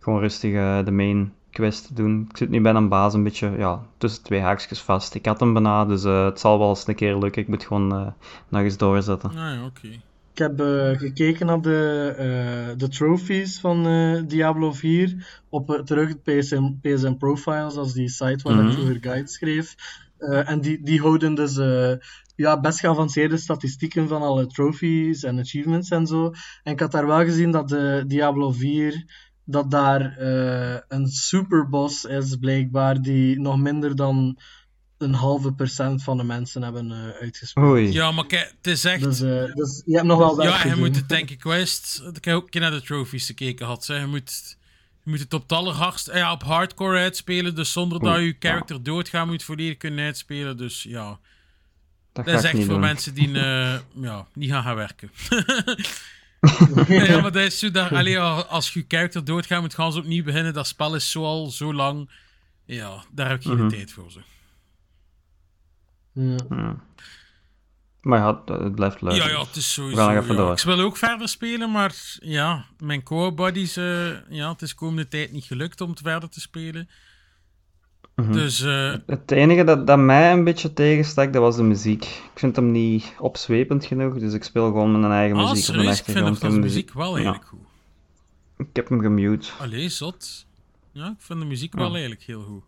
gewoon 0.00 0.20
rustig 0.20 0.52
eh, 0.54 0.84
de 0.84 0.90
main 0.90 1.32
quest 1.58 1.96
doen. 1.96 2.26
Ik 2.30 2.36
zit 2.36 2.48
nu 2.48 2.60
bij 2.60 2.74
een 2.74 2.88
baas 2.88 3.14
een 3.14 3.22
beetje 3.22 3.54
ja, 3.56 3.82
tussen 3.96 4.22
twee 4.22 4.40
haakjes 4.40 4.80
vast. 4.80 5.14
Ik 5.14 5.26
had 5.26 5.40
hem 5.40 5.52
bijna, 5.52 5.84
dus 5.84 6.04
eh, 6.04 6.24
het 6.24 6.40
zal 6.40 6.58
wel 6.58 6.68
eens 6.68 6.86
een 6.86 6.94
keer 6.94 7.18
lukken. 7.18 7.42
Ik 7.42 7.48
moet 7.48 7.64
gewoon 7.64 7.92
eh, 7.92 8.06
nog 8.48 8.62
eens 8.62 8.76
doorzetten. 8.76 9.30
Ah 9.30 9.36
ja, 9.36 9.64
oké. 9.64 9.88
Ik 10.32 10.38
heb 10.38 10.60
eh, 10.60 10.98
gekeken 10.98 11.46
naar 11.46 11.60
de, 11.60 12.14
eh, 12.18 12.78
de 12.78 12.88
trophies 12.88 13.60
van 13.60 13.86
eh, 13.86 14.22
Diablo 14.26 14.72
4 14.72 15.42
op 15.48 15.82
terug 15.84 16.08
het 16.08 16.22
PSN, 16.22 16.78
PSN 16.82 17.16
Profiles, 17.16 17.76
als 17.76 17.92
die 17.92 18.08
site 18.08 18.40
waar 18.42 18.64
ik 18.64 18.72
vroeger 18.72 18.98
guides 19.00 19.32
schreef. 19.32 19.74
Eh, 20.18 20.50
en 20.50 20.60
die, 20.60 20.82
die 20.82 21.00
houden 21.00 21.34
dus 21.34 21.56
eh, 21.56 21.92
ja, 22.36 22.60
best 22.60 22.80
geavanceerde 22.80 23.36
statistieken 23.36 24.08
van 24.08 24.22
alle 24.22 24.46
trophies 24.46 25.22
en 25.22 25.38
achievements 25.38 25.90
en 25.90 26.06
zo. 26.06 26.32
En 26.62 26.72
ik 26.72 26.80
had 26.80 26.92
daar 26.92 27.06
wel 27.06 27.24
gezien 27.24 27.50
dat 27.50 27.68
de 27.68 28.04
Diablo 28.06 28.50
4 28.50 29.04
dat 29.50 29.70
daar 29.70 30.16
eh, 30.18 30.80
een 30.88 31.06
superboss 31.08 32.04
is, 32.04 32.36
blijkbaar, 32.36 33.02
die 33.02 33.40
nog 33.40 33.58
minder 33.58 33.96
dan 33.96 34.38
een 34.98 35.14
halve 35.14 35.52
procent 35.52 36.02
van 36.02 36.16
de 36.16 36.22
mensen 36.24 36.62
hebben 36.62 36.90
eh, 36.92 37.20
uitgespeeld. 37.20 37.66
Oei. 37.66 37.92
Ja, 37.92 38.10
maar 38.12 38.26
kijk, 38.26 38.54
het 38.56 38.66
is 38.66 38.84
echt... 38.84 39.02
Dus, 39.02 39.20
eh, 39.20 39.54
dus 39.54 39.82
je 39.86 39.94
hebt 39.94 40.06
nog 40.06 40.18
wel 40.18 40.42
Ja, 40.42 40.62
je 40.62 40.70
doen. 40.70 40.78
moet 40.78 40.96
het 40.96 41.08
denk 41.18 41.30
ik 41.30 41.42
wist. 41.42 42.02
Ik 42.14 42.24
heb 42.24 42.34
ook 42.34 42.44
een 42.44 42.50
keer 42.50 42.60
naar 42.60 42.70
de 42.70 42.82
trophies 42.82 43.26
gekeken 43.26 43.66
had. 43.66 43.86
Hè. 43.86 43.94
Je, 43.96 44.06
moet, 44.06 44.56
je 45.04 45.10
moet 45.10 45.18
het 45.20 45.34
op 45.34 45.42
het 45.42 45.52
allerhardst, 45.52 46.10
ja, 46.12 46.32
op 46.32 46.42
hardcore 46.42 46.98
uitspelen. 46.98 47.54
Dus 47.54 47.72
zonder 47.72 48.00
dat 48.00 48.18
je 48.18 48.36
character 48.38 48.82
doodgaat, 48.82 49.20
moet 49.22 49.30
je 49.32 49.36
het 49.36 49.46
volledig 49.46 49.76
kunnen 49.76 50.04
uitspelen. 50.04 50.56
Dus 50.56 50.82
ja, 50.82 51.18
Dat, 52.12 52.24
dat 52.24 52.34
is 52.38 52.44
echt 52.44 52.56
voor 52.56 52.66
doen. 52.66 52.80
mensen 52.80 53.14
die 53.14 53.28
eh, 53.40 53.78
ja, 53.94 54.26
niet 54.34 54.50
gaan 54.50 54.62
gaan 54.62 54.76
werken. 54.76 55.10
ja, 56.88 57.20
maar 57.22 57.32
dat 57.32 57.42
is 57.42 57.58
zo 57.58 57.70
dat, 57.70 57.92
allee, 57.92 58.12
ja, 58.12 58.30
als 58.40 58.72
je 58.72 58.84
character 58.88 59.24
doodgaat, 59.24 59.60
moet 59.60 59.70
je 59.70 59.76
gaan 59.76 59.92
ze 59.92 59.98
opnieuw 59.98 60.24
beginnen. 60.24 60.52
Dat 60.54 60.66
spel 60.66 60.94
is 60.94 61.10
zo 61.10 61.24
al 61.24 61.46
zo 61.50 61.74
lang. 61.74 62.10
Ja, 62.64 63.04
daar 63.12 63.28
heb 63.28 63.40
ik 63.40 63.46
geen 63.46 63.56
Mhm. 63.58 63.68
tijd 63.68 63.92
voor. 63.92 64.10
Zo. 64.10 64.20
Ja. 66.12 66.76
Maar 68.00 68.18
ja, 68.18 68.42
het- 68.46 68.60
het 68.62 68.74
blijft 68.74 69.00
leuk. 69.00 69.12
Ja, 69.16 69.28
ja, 69.28 69.40
het 69.40 69.56
is 69.56 69.72
sowieso. 69.72 70.10
Ja. 70.12 70.20
Ik 70.52 70.62
wil 70.64 70.80
ook 70.80 70.96
verder 70.96 71.28
spelen, 71.28 71.70
maar 71.70 71.94
ja, 72.20 72.64
mijn 72.78 73.02
core 73.02 73.32
buddies, 73.34 73.76
eh, 73.76 74.28
ja, 74.28 74.50
het 74.52 74.62
is 74.62 74.74
komende 74.74 75.08
tijd 75.08 75.32
niet 75.32 75.44
gelukt 75.44 75.80
om 75.80 75.90
het 75.90 76.00
verder 76.00 76.28
te 76.28 76.40
spelen. 76.40 76.88
Mhm. 78.22 78.32
Dus 78.32 78.60
eh, 78.62 78.94
Het 79.06 79.30
enige 79.30 79.64
dat, 79.64 79.86
dat 79.86 79.98
mij 79.98 80.32
een 80.32 80.44
beetje 80.44 80.72
tegenstak, 80.72 81.32
dat 81.32 81.42
was 81.42 81.56
de 81.56 81.62
muziek. 81.62 82.04
Ik 82.04 82.38
vind 82.38 82.56
hem 82.56 82.70
niet 82.70 83.14
opzwepend 83.18 83.84
genoeg, 83.84 84.18
dus 84.18 84.32
ik 84.32 84.44
speel 84.44 84.66
gewoon 84.66 85.00
mijn 85.00 85.12
eigen 85.12 85.36
ah, 85.36 85.50
muziek 85.50 85.64
serieus, 85.64 85.98
ik 85.98 86.04
vind 86.04 86.26
dat 86.26 86.40
de 86.40 86.58
muziek 86.58 86.92
wel 86.92 87.08
ja. 87.08 87.14
eigenlijk 87.14 87.44
goed. 87.44 87.66
Ik 88.56 88.66
heb 88.72 88.88
hem 88.88 89.00
gemute. 89.00 89.48
Allee, 89.60 89.88
zot. 89.88 90.46
Ja, 90.92 91.06
ik 91.06 91.16
vind 91.18 91.40
de 91.40 91.46
muziek 91.46 91.74
wel 91.74 91.90
eigenlijk 91.90 92.22
heel 92.22 92.42
goed. 92.42 92.62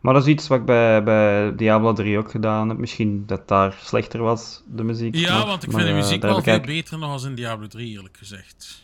Maar 0.00 0.14
dat 0.14 0.22
is 0.22 0.28
iets 0.28 0.48
wat 0.48 0.58
ik 0.58 0.64
bij, 0.64 1.02
bij 1.02 1.56
Diablo 1.56 1.92
3 1.92 2.18
ook 2.18 2.30
gedaan 2.30 2.68
heb. 2.68 2.78
Misschien 2.78 3.26
dat 3.26 3.48
daar 3.48 3.78
slechter 3.82 4.22
was, 4.22 4.62
de 4.66 4.84
muziek. 4.84 5.14
Ja, 5.14 5.46
want 5.46 5.62
ik 5.62 5.72
maar, 5.72 5.80
vind 5.80 5.92
de 5.92 5.98
eh, 5.98 6.04
muziek 6.04 6.22
wel 6.22 6.42
veel 6.42 6.60
beter 6.60 6.98
nog 6.98 7.10
als 7.10 7.24
in 7.24 7.34
Diablo 7.34 7.66
3, 7.66 7.90
eerlijk 7.90 8.16
gezegd. 8.16 8.82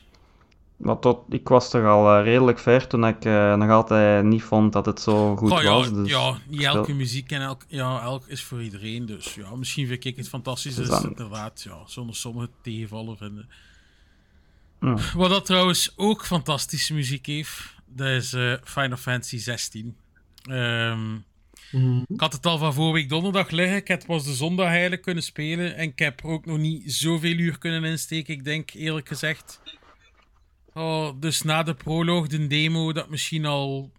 Maar 0.77 0.99
tot, 0.99 1.19
ik 1.29 1.49
was 1.49 1.71
toch 1.71 1.85
al 1.85 2.17
eh, 2.19 2.25
redelijk 2.25 2.59
ver 2.59 2.87
toen 2.87 3.07
ik 3.07 3.25
eh, 3.25 3.55
nog 3.55 3.71
altijd 3.71 4.25
niet 4.25 4.43
vond 4.43 4.73
dat 4.73 4.87
het 4.87 5.01
zo 5.01 5.37
goed 5.37 5.51
Goh, 5.51 5.63
ja, 5.63 5.71
was. 5.73 5.93
Dus 5.93 6.09
ja, 6.11 6.39
niet 6.49 6.63
elke 6.63 6.83
speel- 6.83 6.95
muziek 6.97 7.31
en 7.33 7.41
elk, 7.41 7.63
ja, 7.69 8.01
elk 8.03 8.27
is 8.27 8.43
voor 8.43 8.63
iedereen. 8.63 9.07
Dus 9.07 9.35
ja, 9.35 9.55
misschien 9.55 9.87
vind 9.87 10.05
ik 10.05 10.17
het 10.17 10.29
fantastisch. 10.29 10.75
Dus 10.75 10.89
Dus 10.89 11.01
dan- 11.01 11.09
inderdaad, 11.11 11.63
ja, 11.63 11.77
zonder 11.87 12.17
sommigen 12.17 12.51
tegenvallen 12.63 13.17
vinden. 13.17 13.49
Ja. 14.81 14.97
Wat 15.15 15.31
dat 15.31 15.45
trouwens 15.47 15.93
ook 15.97 16.27
fantastische 16.27 16.95
muziek 16.95 17.27
heeft, 17.27 17.75
dat 17.87 18.09
is 18.09 18.33
eh, 18.33 18.53
Final 18.65 18.97
Fantasy 18.97 19.39
16. 19.39 19.97
Ehm, 20.43 21.13
Mhm. 21.73 21.99
ik 22.09 22.21
had 22.21 22.33
het 22.33 22.47
al 22.47 22.59
van 22.59 22.75
vorige 22.75 22.93
week 22.95 23.09
donderdag 23.09 23.51
liggen. 23.51 23.77
Ik 23.77 23.89
heb 23.89 24.07
pas 24.07 24.25
de 24.25 24.35
zondag 24.35 24.67
eigenlijk 24.69 25.03
kunnen 25.03 25.23
spelen. 25.23 25.77
En 25.77 25.83
ik 25.89 25.99
heb 25.99 26.21
er 26.21 26.27
ook 26.27 26.47
nog 26.47 26.59
niet 26.59 26.93
zoveel 26.93 27.37
uur 27.37 27.59
kunnen 27.59 27.85
insteken. 27.85 28.35
Ik 28.35 28.45
denk 28.45 28.71
eerlijk 28.71 29.09
gezegd. 29.09 29.61
Oh, 30.77 31.21
dus 31.21 31.43
na 31.43 31.63
de 31.63 31.75
proloog, 31.75 32.27
de 32.27 32.47
demo, 32.47 32.93
dat 32.93 33.09
misschien 33.09 33.45
al 33.47 33.93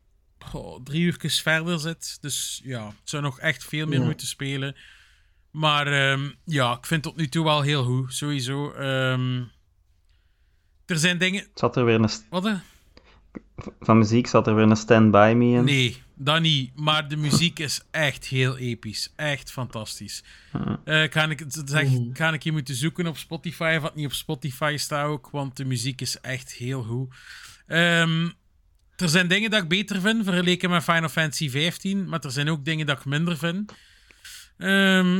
oh, 0.53 0.83
drie 0.83 1.01
uurtjes 1.01 1.41
verder 1.41 1.79
zit. 1.79 2.17
Dus 2.21 2.61
ja, 2.63 2.87
het 2.87 3.09
zou 3.09 3.23
nog 3.23 3.39
echt 3.39 3.63
veel 3.63 3.87
meer 3.87 3.99
Ja. 3.99 4.05
moeten 4.05 4.27
spelen. 4.27 4.75
Maar 5.51 5.87
ehm, 5.87 6.29
ja, 6.45 6.77
ik 6.77 6.85
vind 6.85 7.03
het 7.05 7.13
tot 7.13 7.21
nu 7.21 7.29
toe 7.29 7.43
wel 7.43 7.61
heel 7.61 7.83
goed, 7.83 8.13
sowieso. 8.13 8.71
Ehm, 8.71 9.43
er 10.85 10.97
zijn 10.97 11.17
dingen. 11.17 11.47
Zat 11.53 11.75
er 11.75 11.85
weer 11.85 11.95
een, 12.01 12.09
Wat? 12.29 12.59
Van 13.87 13.97
muziek 13.97 14.27
zat 14.27 14.47
er 14.47 14.55
weer 14.55 14.63
een 14.69 14.75
Stand 14.75 15.11
By 15.11 15.33
Me 15.35 15.45
in. 15.57 15.63
Nee, 15.63 16.01
dat 16.15 16.41
niet. 16.41 16.71
Maar 16.75 17.07
de 17.07 17.15
muziek 17.15 17.59
is 17.59 17.81
echt 17.91 18.25
heel 18.25 18.57
episch. 18.57 19.13
Echt 19.15 19.51
fantastisch. 19.51 20.23
Eh 20.85 21.09
kan, 21.09 21.31
ik, 21.31 21.39
het 21.39 21.61
zeg, 21.65 21.83
Mhm. 21.89 22.11
kan 22.11 22.33
ik 22.33 22.43
je 22.43 22.51
moeten 22.51 22.75
zoeken 22.75 23.07
op 23.07 23.17
Spotify, 23.17 23.73
of 23.75 23.81
wat 23.81 23.95
niet 23.95 24.05
op 24.05 24.13
Spotify 24.13 24.75
staat 24.77 25.07
ook, 25.07 25.29
want 25.31 25.57
de 25.57 25.65
muziek 25.65 26.01
is 26.01 26.19
echt 26.19 26.51
heel 26.53 26.83
goed. 26.83 27.13
Ehm, 27.67 28.29
er 28.95 29.09
zijn 29.09 29.27
dingen 29.27 29.49
dat 29.49 29.61
ik 29.63 29.67
beter 29.69 30.01
vind, 30.01 30.23
vergeleken 30.23 30.69
met 30.69 30.83
Final 30.83 31.09
Fantasy 31.09 31.49
15, 31.49 32.09
maar 32.09 32.19
er 32.23 32.31
zijn 32.31 32.49
ook 32.49 32.65
dingen 32.65 32.85
dat 32.85 32.97
ik 32.99 33.05
minder 33.05 33.37
vind. 33.37 33.73
Ehm, 34.57 35.19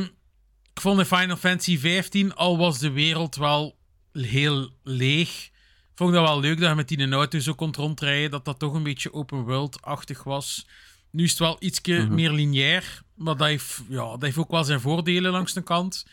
ik 0.74 0.80
vond 0.80 0.98
in 0.98 1.04
Final 1.04 1.36
Fantasy 1.36 1.78
15, 1.78 2.34
al 2.34 2.58
was 2.58 2.78
de 2.78 2.90
wereld 2.90 3.36
wel 3.36 3.76
heel 4.12 4.70
leeg, 4.82 5.50
vond 5.98 6.10
ik 6.10 6.16
dat 6.16 6.28
wel 6.28 6.40
leuk 6.40 6.60
dat 6.60 6.68
je 6.68 6.74
met 6.74 6.88
die 6.88 7.12
auto 7.12 7.38
zo 7.38 7.54
kon 7.54 7.74
rondrijden, 7.74 8.30
dat 8.30 8.44
dat 8.44 8.58
toch 8.58 8.74
een 8.74 8.82
beetje 8.82 9.12
open 9.12 9.38
world-achtig 9.42 10.22
was. 10.24 10.66
Nu 11.10 11.24
is 11.24 11.30
het 11.30 11.38
wel 11.38 11.56
iets 11.58 11.80
meer 12.08 12.30
lineair, 12.30 13.02
maar 13.14 13.36
dat 13.36 13.46
heeft, 13.46 13.80
ja, 13.88 14.02
dat 14.10 14.22
heeft 14.22 14.36
ook 14.36 14.50
wel 14.50 14.64
zijn 14.64 14.80
voordelen 14.80 15.32
langs 15.32 15.52
de 15.52 15.62
kant. 15.62 16.06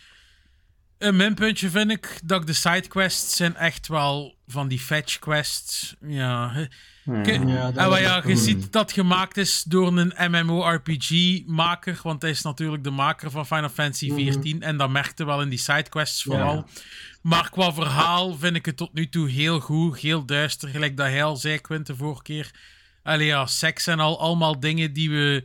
Een 0.98 1.16
minpuntje 1.16 1.70
vind 1.70 1.92
ik 1.92 2.20
dat 2.24 2.48
de 2.48 2.54
sidequests 2.54 3.36
zijn 3.36 3.56
echt 3.56 3.88
wel 3.88 4.38
van 4.48 4.68
die 4.68 4.80
fetch 4.80 5.20
quests. 5.20 5.96
Ja. 6.02 6.68
Ke- 7.24 7.32
Ja, 7.32 7.72
dat 7.72 7.84
en 7.84 7.90
wat 7.90 7.98
is- 7.98 8.04
ja, 8.04 8.22
je 8.26 8.36
ziet 8.36 8.72
dat 8.72 8.92
gemaakt 8.92 9.38
is 9.38 9.64
door 9.64 9.98
een 9.98 10.14
MMORPG-maker, 10.32 12.00
want 12.04 12.22
hij 12.22 12.32
is 12.32 12.42
natuurlijk 12.42 12.84
de 12.84 12.90
maker 12.90 13.32
van 13.32 13.46
Final 13.46 13.70
Fantasy 13.70 14.10
XIV 14.16 14.56
en 14.60 14.78
dat 14.78 14.90
merkte 14.90 15.26
wel 15.26 15.42
in 15.42 15.50
die 15.50 15.60
sidequests 15.60 16.24
vooral. 16.24 16.66
Maar 17.26 17.50
qua 17.50 17.74
verhaal 17.74 18.36
vind 18.36 18.56
ik 18.56 18.66
het 18.66 18.78
tot 18.78 18.94
nu 18.94 19.10
toe 19.10 19.30
heel 19.30 19.60
goed, 19.60 20.00
heel 20.00 20.26
duister, 20.26 20.70
gelijk 20.70 20.98
dat 20.98 21.06
hij 21.06 21.24
al 21.24 21.36
zei, 21.36 21.60
Quint, 21.60 21.88
de 21.88 21.96
vorige 21.96 22.22
keer. 22.22 22.52
Allee 23.04 23.26
ja, 23.28 23.46
seks 23.46 23.88
en 23.88 24.00
al 24.00 24.20
allemaal 24.20 24.60
dingen 24.60 24.94
die 24.94 25.10
we 25.10 25.44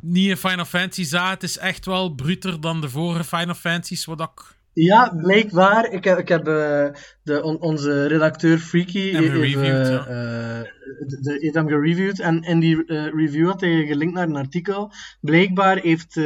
niet 0.00 0.28
in 0.28 0.36
Final 0.36 0.64
Fantasy 0.64 1.04
zagen. 1.04 1.30
Het 1.30 1.42
is 1.42 1.58
echt 1.58 1.84
wel 1.84 2.14
bruter 2.14 2.60
dan 2.60 2.80
de 2.80 2.88
vorige 2.88 3.24
Final 3.24 3.54
Fantasies, 3.54 4.04
wat 4.04 4.20
ik... 4.20 4.56
Ja, 4.74 5.14
blijkbaar. 5.16 5.90
Ik 5.92 6.04
heb, 6.04 6.18
ik 6.18 6.28
heb 6.28 6.46
eh, 6.48 6.86
de, 7.22 7.42
on- 7.42 7.60
onze 7.60 8.06
redacteur 8.06 8.58
Freaky 8.58 9.12
Hem 9.12 9.22
gereviewd, 9.24 9.88
ja. 9.88 9.98
eh, 9.98 10.60
de, 11.06 11.18
de, 11.20 11.36
heeft 11.40 11.54
hem 11.54 11.68
gereviewd. 11.68 12.20
En 12.20 12.42
in 12.42 12.60
die 12.60 12.84
eh, 12.86 13.04
review 13.14 13.46
had 13.48 13.60
hij 13.60 13.84
gelinkt 13.86 14.14
naar 14.14 14.28
een 14.28 14.36
artikel. 14.36 14.92
Blijkbaar 15.20 15.76
heeft 15.78 16.16
eh, 16.16 16.22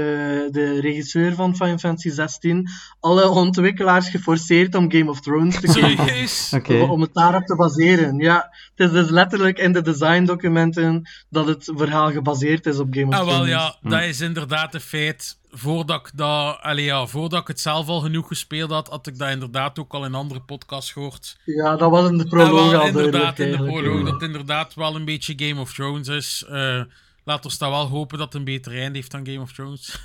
de 0.51 0.79
regisseur 0.81 1.35
van 1.35 1.57
Final 1.57 1.79
Fantasy 1.79 2.11
16 2.11 2.69
alle 3.01 3.29
ontwikkelaars 3.29 4.09
geforceerd 4.09 4.75
om 4.75 4.93
Game 4.93 5.11
of 5.11 5.21
Thrones 5.21 5.61
te 5.61 5.67
kopen. 5.67 6.07
Serieus? 6.07 6.53
Oké. 6.55 6.75
Om 6.79 7.01
het 7.01 7.15
daarop 7.15 7.45
te 7.45 7.57
baseren. 7.57 8.19
Ja, 8.19 8.49
het 8.75 8.87
is 8.87 8.93
dus 8.93 9.11
letterlijk 9.11 9.59
in 9.59 9.73
de 9.73 9.83
designdocumenten 9.83 11.09
dat 11.31 11.47
het 11.47 11.73
verhaal 11.77 12.11
gebaseerd 12.13 12.67
is 12.67 12.79
op 12.79 12.87
Game 12.91 13.07
of 13.07 13.15
Ah, 13.15 13.21
Thrones. 13.21 13.37
wel 13.39 13.47
ja, 13.47 13.77
dat 13.83 14.03
is 14.03 14.21
inderdaad 14.21 14.75
een 14.75 14.81
feit. 14.81 15.39
Voordat 15.59 16.07
ik, 16.07 16.11
dat, 16.15 16.59
allee, 16.61 16.85
ja, 16.85 17.07
voordat 17.07 17.41
ik 17.41 17.47
het 17.47 17.61
zelf 17.61 17.89
al 17.89 18.01
genoeg 18.01 18.29
gespeeld 18.29 18.71
had, 18.71 18.89
had 18.89 19.07
ik 19.07 19.19
dat 19.19 19.31
inderdaad 19.31 19.79
ook 19.79 19.93
al 19.93 20.05
in 20.05 20.15
andere 20.15 20.41
podcasts 20.41 20.93
gehoord. 20.93 21.37
Ja, 21.45 21.77
dat 21.77 21.91
was 21.91 22.11
in 22.11 22.19
de 22.19 22.27
proloog 22.27 22.75
al 22.75 22.87
inderdaad, 22.87 23.13
duidelijk 23.37 23.39
in 23.39 23.51
de 23.51 23.73
proloog, 23.73 24.05
dat 24.05 24.13
het 24.13 24.23
inderdaad 24.23 24.75
wel 24.75 24.97
een 24.97 25.05
beetje 25.05 25.35
Game 25.37 25.61
of 25.61 25.73
Thrones 25.75 26.09
is. 26.09 26.45
Eh 26.49 26.81
laat 27.27 27.45
ons 27.45 27.59
dan 27.59 27.71
wel 27.71 27.87
hopen 27.89 28.19
dat 28.19 28.27
het 28.27 28.37
een 28.37 28.45
beter 28.45 28.73
einde 28.73 28.99
heeft 28.99 29.11
dan 29.11 29.27
Game 29.27 29.41
of 29.41 29.53
Thrones. 29.53 29.99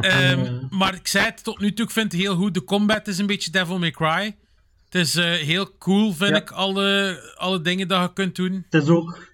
Ehm, 0.00 0.66
maar 0.70 0.94
ik 0.94 1.06
zei 1.06 1.24
het 1.24 1.44
tot 1.44 1.60
nu 1.60 1.72
toe, 1.72 1.84
ik 1.84 1.90
vind 1.90 2.12
het 2.12 2.20
heel 2.20 2.36
goed. 2.36 2.54
De 2.54 2.64
combat 2.64 3.08
is 3.08 3.18
een 3.18 3.26
beetje 3.26 3.50
Devil 3.50 3.78
May 3.78 3.90
Cry. 3.90 4.36
Het 4.84 4.94
is 4.94 5.14
eh, 5.14 5.24
heel 5.32 5.76
cool, 5.78 6.12
vind 6.12 6.30
Ja. 6.30 6.36
ik, 6.36 6.50
alle, 6.50 7.20
alle 7.36 7.60
dingen 7.60 7.88
dat 7.88 8.02
je 8.02 8.12
kunt 8.12 8.36
doen. 8.36 8.66
Het 8.70 8.82
is 8.82 8.88
ook... 8.88 9.32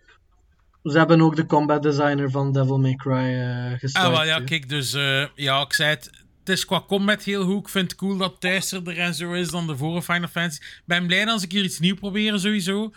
Ze 0.82 0.98
hebben 0.98 1.20
ook 1.20 1.36
de 1.36 1.46
combat 1.46 1.82
designer 1.82 2.30
van 2.30 2.52
Devil 2.52 2.78
May 2.78 2.94
Cry 2.94 3.12
eh 3.12 3.78
gestuurd. 3.78 4.04
Ah, 4.04 4.12
wel, 4.12 4.24
ja, 4.24 4.40
kijk, 4.40 4.68
dus 4.68 4.92
eh, 4.92 5.26
ja, 5.34 5.60
ik 5.60 5.72
zei 5.72 5.90
het. 5.90 6.10
Het 6.38 6.48
is 6.48 6.64
qua 6.64 6.80
combat 6.80 7.22
heel 7.22 7.44
goed. 7.44 7.60
Ik 7.60 7.68
vind 7.68 7.90
het 7.90 8.00
cool 8.00 8.16
dat 8.16 8.40
duisterder 8.40 8.98
en 8.98 9.14
zo 9.14 9.32
is 9.32 9.50
dan 9.50 9.66
de 9.66 9.76
vorige 9.76 10.12
Final 10.12 10.28
Fantasy. 10.28 10.60
Ik 10.60 10.82
ben 10.84 11.06
blij 11.06 11.26
als 11.26 11.42
ik 11.42 11.52
hier 11.52 11.64
iets 11.64 11.78
nieuws 11.78 11.98
probeer, 11.98 12.38
sowieso. 12.38 12.92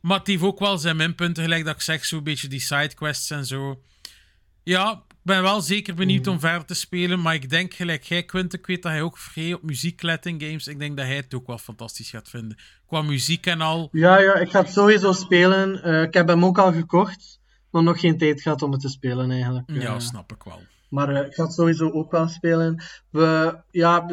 Maar 0.00 0.18
het 0.18 0.26
heeft 0.26 0.42
ook 0.42 0.58
wel 0.58 0.78
zijn 0.78 0.96
minpunten, 0.96 1.42
gelijk 1.42 1.64
dat 1.64 1.74
ik 1.74 1.80
zeg, 1.80 2.04
zo'n 2.04 2.22
beetje 2.22 2.48
die 2.48 2.60
sidequests 2.60 3.30
en 3.30 3.46
zo. 3.46 3.82
Ja, 4.62 5.02
ben 5.26 5.42
wel 5.42 5.60
zeker 5.60 5.94
benieuwd 5.94 6.26
om 6.26 6.40
verder 6.40 6.64
te 6.64 6.74
spelen. 6.74 7.20
Maar 7.22 7.34
ik 7.34 7.50
denk, 7.50 7.74
gelijk 7.74 8.02
jij, 8.02 8.22
Quint, 8.24 8.54
ik 8.54 8.66
weet 8.66 8.82
dat 8.82 8.92
hij 8.92 9.02
ook 9.02 9.18
vrij 9.18 9.52
op 9.54 9.62
muziek 9.62 10.02
let 10.02 10.26
in 10.26 10.40
games. 10.40 10.66
Ik 10.66 10.78
denk 10.78 10.96
dat 10.96 11.06
hij 11.06 11.16
het 11.16 11.34
ook 11.34 11.46
wel 11.46 11.58
fantastisch 11.58 12.10
gaat 12.10 12.28
vinden. 12.28 12.58
Qua 12.86 13.02
muziek 13.02 13.46
en 13.46 13.60
al. 13.60 13.88
Ja, 13.92 14.20
ja, 14.20 14.34
ik 14.34 14.50
ga 14.50 14.60
het 14.60 14.72
sowieso 14.72 15.12
spelen. 15.12 15.82
Eh, 15.82 16.02
ik 16.02 16.14
heb 16.14 16.28
hem 16.28 16.44
ook 16.44 16.58
al 16.58 16.72
gekocht, 16.72 17.40
maar 17.70 17.82
nog 17.82 18.00
geen 18.00 18.18
tijd 18.18 18.42
gehad 18.42 18.62
om 18.62 18.72
het 18.72 18.80
te 18.80 18.88
spelen 18.88 19.30
eigenlijk. 19.30 19.64
Ja, 19.72 19.94
Eh, 19.94 19.98
snap 19.98 20.32
ik 20.32 20.42
wel. 20.42 20.62
Maar 20.88 21.12
uh, 21.12 21.26
ik 21.26 21.34
ga 21.34 21.42
het 21.42 21.52
sowieso 21.52 21.90
ook 21.90 22.10
wel 22.10 22.28
spelen. 22.28 22.82
We, 23.10 23.58
ja, 23.70 24.08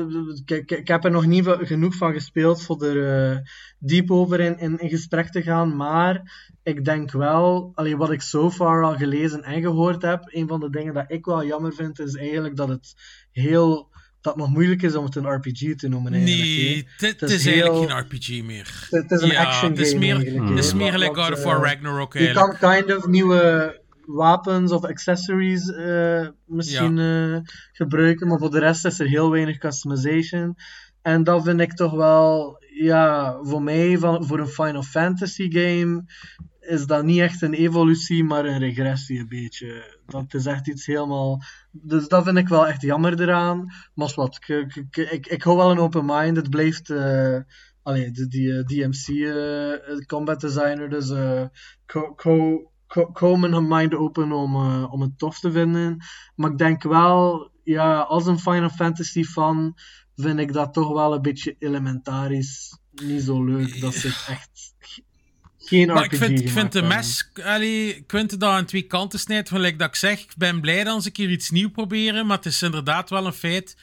ik, 0.45 0.87
heb 0.87 1.03
er 1.03 1.11
nog 1.11 1.25
niet 1.25 1.47
genoeg 1.47 1.95
van 1.95 2.13
gespeeld 2.13 2.63
voor 2.63 2.83
er 2.83 3.31
uh, 3.31 3.37
diep 3.79 4.11
over 4.11 4.39
in, 4.39 4.59
in, 4.59 4.77
in, 4.77 4.89
gesprek 4.89 5.31
te 5.31 5.41
gaan. 5.41 5.75
Maar 5.75 6.21
ik 6.63 6.85
denk 6.85 7.11
wel, 7.11 7.71
allee, 7.75 7.97
wat 7.97 8.11
ik 8.11 8.21
so 8.21 8.51
far 8.51 8.83
al 8.83 8.95
gelezen 8.95 9.43
en 9.43 9.61
gehoord 9.61 10.01
heb, 10.01 10.23
een 10.25 10.47
van 10.47 10.59
de 10.59 10.69
dingen 10.69 10.93
dat 10.93 11.05
ik 11.07 11.25
wel 11.25 11.45
jammer 11.45 11.73
vind, 11.73 11.99
is 11.99 12.15
eigenlijk 12.15 12.55
dat 12.55 12.69
het 12.69 12.93
heel 13.31 13.91
dat 14.23 14.37
nog 14.37 14.49
moeilijk 14.49 14.81
is 14.81 14.95
om 14.95 15.05
het 15.05 15.15
een 15.15 15.33
RPG 15.33 15.75
te 15.75 15.87
noemen. 15.87 16.11
Nee, 16.11 16.87
het 16.97 17.21
is, 17.21 17.31
is 17.31 17.45
eigenlijk 17.45 17.91
geen 17.91 17.99
RPG 17.99 18.43
meer. 18.43 18.87
Het 18.89 19.11
is 19.11 19.21
een 19.21 19.27
ja, 19.27 19.45
action 19.45 19.69
het 19.71 19.79
is 19.79 19.89
game. 19.89 19.99
Meer, 19.99 20.43
het 20.49 20.57
is 20.57 20.73
meer 20.73 20.91
gelijk 20.91 21.17
God 21.17 21.31
of 21.31 21.43
War 21.43 21.63
Ragnarok. 21.63 22.13
Je 22.13 22.31
kan 22.31 22.57
kind 22.57 22.97
of 22.97 23.07
nieuwe 23.07 23.81
wapens 24.05 24.71
of 24.71 24.83
accessories 24.83 25.67
uh, 25.67 26.27
misschien 26.45 26.97
ja. 26.97 27.27
uh, 27.27 27.39
gebruiken, 27.71 28.27
maar 28.27 28.39
voor 28.39 28.51
de 28.51 28.59
rest 28.59 28.85
is 28.85 28.99
er 28.99 29.07
heel 29.07 29.31
weinig 29.31 29.57
customization. 29.57 30.55
En 31.01 31.23
dat 31.23 31.43
vind 31.43 31.59
ik 31.59 31.73
toch 31.73 31.91
wel, 31.91 32.57
ja, 32.73 33.37
voor 33.41 33.61
mij, 33.61 33.97
van, 33.97 34.25
voor 34.25 34.39
een 34.39 34.47
Final 34.47 34.83
Fantasy 34.83 35.51
game, 35.51 36.05
is 36.59 36.85
dat 36.85 37.03
niet 37.03 37.19
echt 37.19 37.41
een 37.41 37.53
evolutie, 37.53 38.23
maar 38.23 38.45
een 38.45 38.59
regressie 38.59 39.19
een 39.19 39.27
beetje. 39.27 39.99
Dat 40.05 40.33
is 40.33 40.45
echt 40.45 40.67
iets 40.67 40.85
helemaal... 40.85 41.41
Dus 41.71 42.07
dat 42.07 42.23
vind 42.23 42.37
ik 42.37 42.47
wel 42.47 42.67
echt 42.67 42.81
jammer 42.81 43.21
eraan. 43.21 43.65
Maar 43.93 44.11
wat, 44.15 44.35
ik, 44.35 44.75
ik, 44.75 44.97
ik, 44.97 45.27
ik 45.27 45.43
hou 45.43 45.57
wel 45.57 45.71
een 45.71 45.79
open 45.79 46.05
mind. 46.05 46.35
Het 46.35 46.49
blijft... 46.49 46.89
Uh, 46.89 47.37
allee, 47.81 48.11
de, 48.11 48.27
die 48.27 48.47
uh, 48.47 48.63
DMC 48.63 49.07
uh, 49.07 50.05
combat 50.05 50.41
designer, 50.41 50.89
dus 50.89 51.11
co, 52.15 52.72
co 53.13 53.35
mijn 53.35 53.67
mind 53.67 53.93
open 53.93 54.31
om, 54.31 54.55
om 54.85 55.01
het 55.01 55.17
tof 55.17 55.39
te 55.39 55.51
vinden. 55.51 55.97
Maar 56.35 56.51
ik 56.51 56.57
denk 56.57 56.83
wel, 56.83 57.51
ja, 57.63 57.99
als 57.99 58.25
een 58.25 58.39
Final 58.39 58.69
Fantasy 58.69 59.23
fan 59.23 59.77
vind 60.15 60.39
ik 60.39 60.53
dat 60.53 60.73
toch 60.73 60.93
wel 60.93 61.13
een 61.13 61.21
beetje 61.21 61.55
elementarisch 61.59 62.77
niet 62.91 63.21
zo 63.21 63.43
leuk. 63.43 63.81
Dat 63.81 63.93
zit 63.93 64.25
echt 64.27 64.75
geen 65.57 65.87
maar 65.87 66.03
ik 66.03 66.15
vind, 66.15 66.39
ik 66.39 66.49
vind 66.49 66.71
de 66.71 66.81
mes, 66.81 67.29
allee, 67.43 67.95
ik 67.95 68.03
vind 68.11 68.31
het 68.31 68.39
dat 68.39 68.51
aan 68.51 68.65
twee 68.65 68.87
kanten 68.87 69.19
snijdt. 69.19 69.49
Gelijk 69.49 69.79
dat 69.79 69.87
ik 69.87 69.95
zeg, 69.95 70.19
ik 70.19 70.33
ben 70.37 70.61
blij 70.61 70.83
dat 70.83 71.01
ze 71.01 71.07
een 71.07 71.13
keer 71.13 71.29
iets 71.29 71.49
nieuws 71.49 71.71
proberen, 71.71 72.25
maar 72.25 72.37
het 72.37 72.45
is 72.45 72.61
inderdaad 72.61 73.09
wel 73.09 73.25
een 73.25 73.33
feit. 73.33 73.77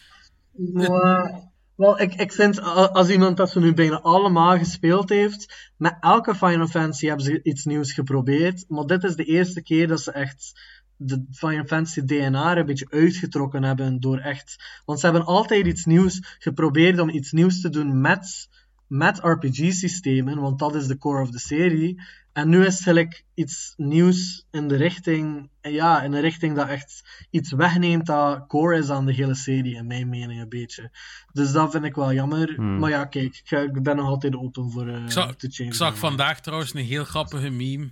Maar, 0.56 1.49
wel, 1.80 2.00
ik, 2.00 2.14
ik 2.14 2.32
vind 2.32 2.60
als 2.92 3.08
iemand 3.08 3.36
dat 3.36 3.50
ze 3.50 3.60
nu 3.60 3.74
bijna 3.74 4.00
allemaal 4.00 4.58
gespeeld 4.58 5.08
heeft, 5.08 5.72
met 5.76 5.96
elke 6.00 6.34
Final 6.34 6.66
Fantasy 6.66 7.06
hebben 7.06 7.24
ze 7.24 7.42
iets 7.42 7.64
nieuws 7.64 7.92
geprobeerd, 7.92 8.64
maar 8.68 8.84
dit 8.84 9.04
is 9.04 9.16
de 9.16 9.24
eerste 9.24 9.62
keer 9.62 9.88
dat 9.88 10.00
ze 10.00 10.12
echt 10.12 10.60
de 10.96 11.24
Final 11.30 11.64
Fantasy 11.64 12.00
DNA 12.00 12.56
een 12.56 12.66
beetje 12.66 12.90
uitgetrokken 12.90 13.62
hebben 13.62 14.00
door 14.00 14.18
echt... 14.18 14.80
Want 14.84 15.00
ze 15.00 15.06
hebben 15.06 15.24
altijd 15.24 15.66
iets 15.66 15.84
nieuws 15.84 16.36
geprobeerd 16.38 16.98
om 16.98 17.08
iets 17.08 17.32
nieuws 17.32 17.60
te 17.60 17.68
doen 17.68 18.00
met 18.00 18.48
met 18.90 19.18
RPG-systemen, 19.22 20.38
want 20.38 20.58
dat 20.58 20.74
is 20.74 20.86
de 20.86 20.98
core 20.98 21.22
of 21.22 21.30
de 21.30 21.38
serie. 21.38 22.02
En 22.32 22.48
nu 22.48 22.66
is 22.66 22.74
het 22.74 22.82
gelijk 22.82 23.24
iets 23.34 23.74
nieuws 23.76 24.44
in 24.50 24.68
de 24.68 24.76
richting, 24.76 25.50
ja, 25.60 26.02
in 26.02 26.12
een 26.12 26.20
richting 26.20 26.56
dat 26.56 26.68
echt 26.68 27.02
iets 27.30 27.52
wegneemt 27.52 28.06
dat 28.06 28.46
core 28.46 28.78
is 28.78 28.90
aan 28.90 29.06
de 29.06 29.12
hele 29.12 29.34
serie, 29.34 29.76
in 29.76 29.86
mijn 29.86 30.08
mening 30.08 30.40
een 30.40 30.48
beetje. 30.48 30.90
Dus 31.32 31.52
dat 31.52 31.70
vind 31.70 31.84
ik 31.84 31.94
wel 31.94 32.12
jammer. 32.12 32.54
Hmm. 32.54 32.78
Maar 32.78 32.90
ja, 32.90 33.04
kijk, 33.04 33.42
ik, 33.48 33.82
ben 33.82 33.96
nog 33.96 34.06
altijd 34.06 34.36
open 34.36 34.70
voor 34.70 34.88
uh, 34.88 35.04
ik 35.04 35.10
zag, 35.10 35.36
te 35.36 35.48
change. 35.50 35.68
Ik 35.68 35.74
zag 35.74 35.98
vandaag 35.98 36.40
trouwens 36.40 36.74
een 36.74 36.84
heel 36.84 37.04
grappige 37.04 37.50
meme 37.50 37.90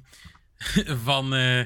van, 1.05 1.35
uh, 1.35 1.63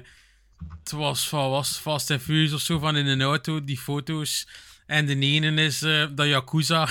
het 0.79 0.91
was 0.91 1.29
van 1.29 1.51
was 1.51 1.79
Fast 1.79 2.11
and 2.11 2.23
Furious 2.23 2.53
of 2.53 2.61
zo, 2.61 2.79
van 2.79 2.97
in 2.97 3.07
een 3.07 3.23
auto, 3.23 3.65
die 3.65 3.79
foto's. 3.79 4.49
En 4.87 5.07
de 5.07 5.19
ene 5.19 5.63
is 5.63 5.83
uh, 5.83 6.07
dat 6.15 6.27
Yakuza 6.27 6.89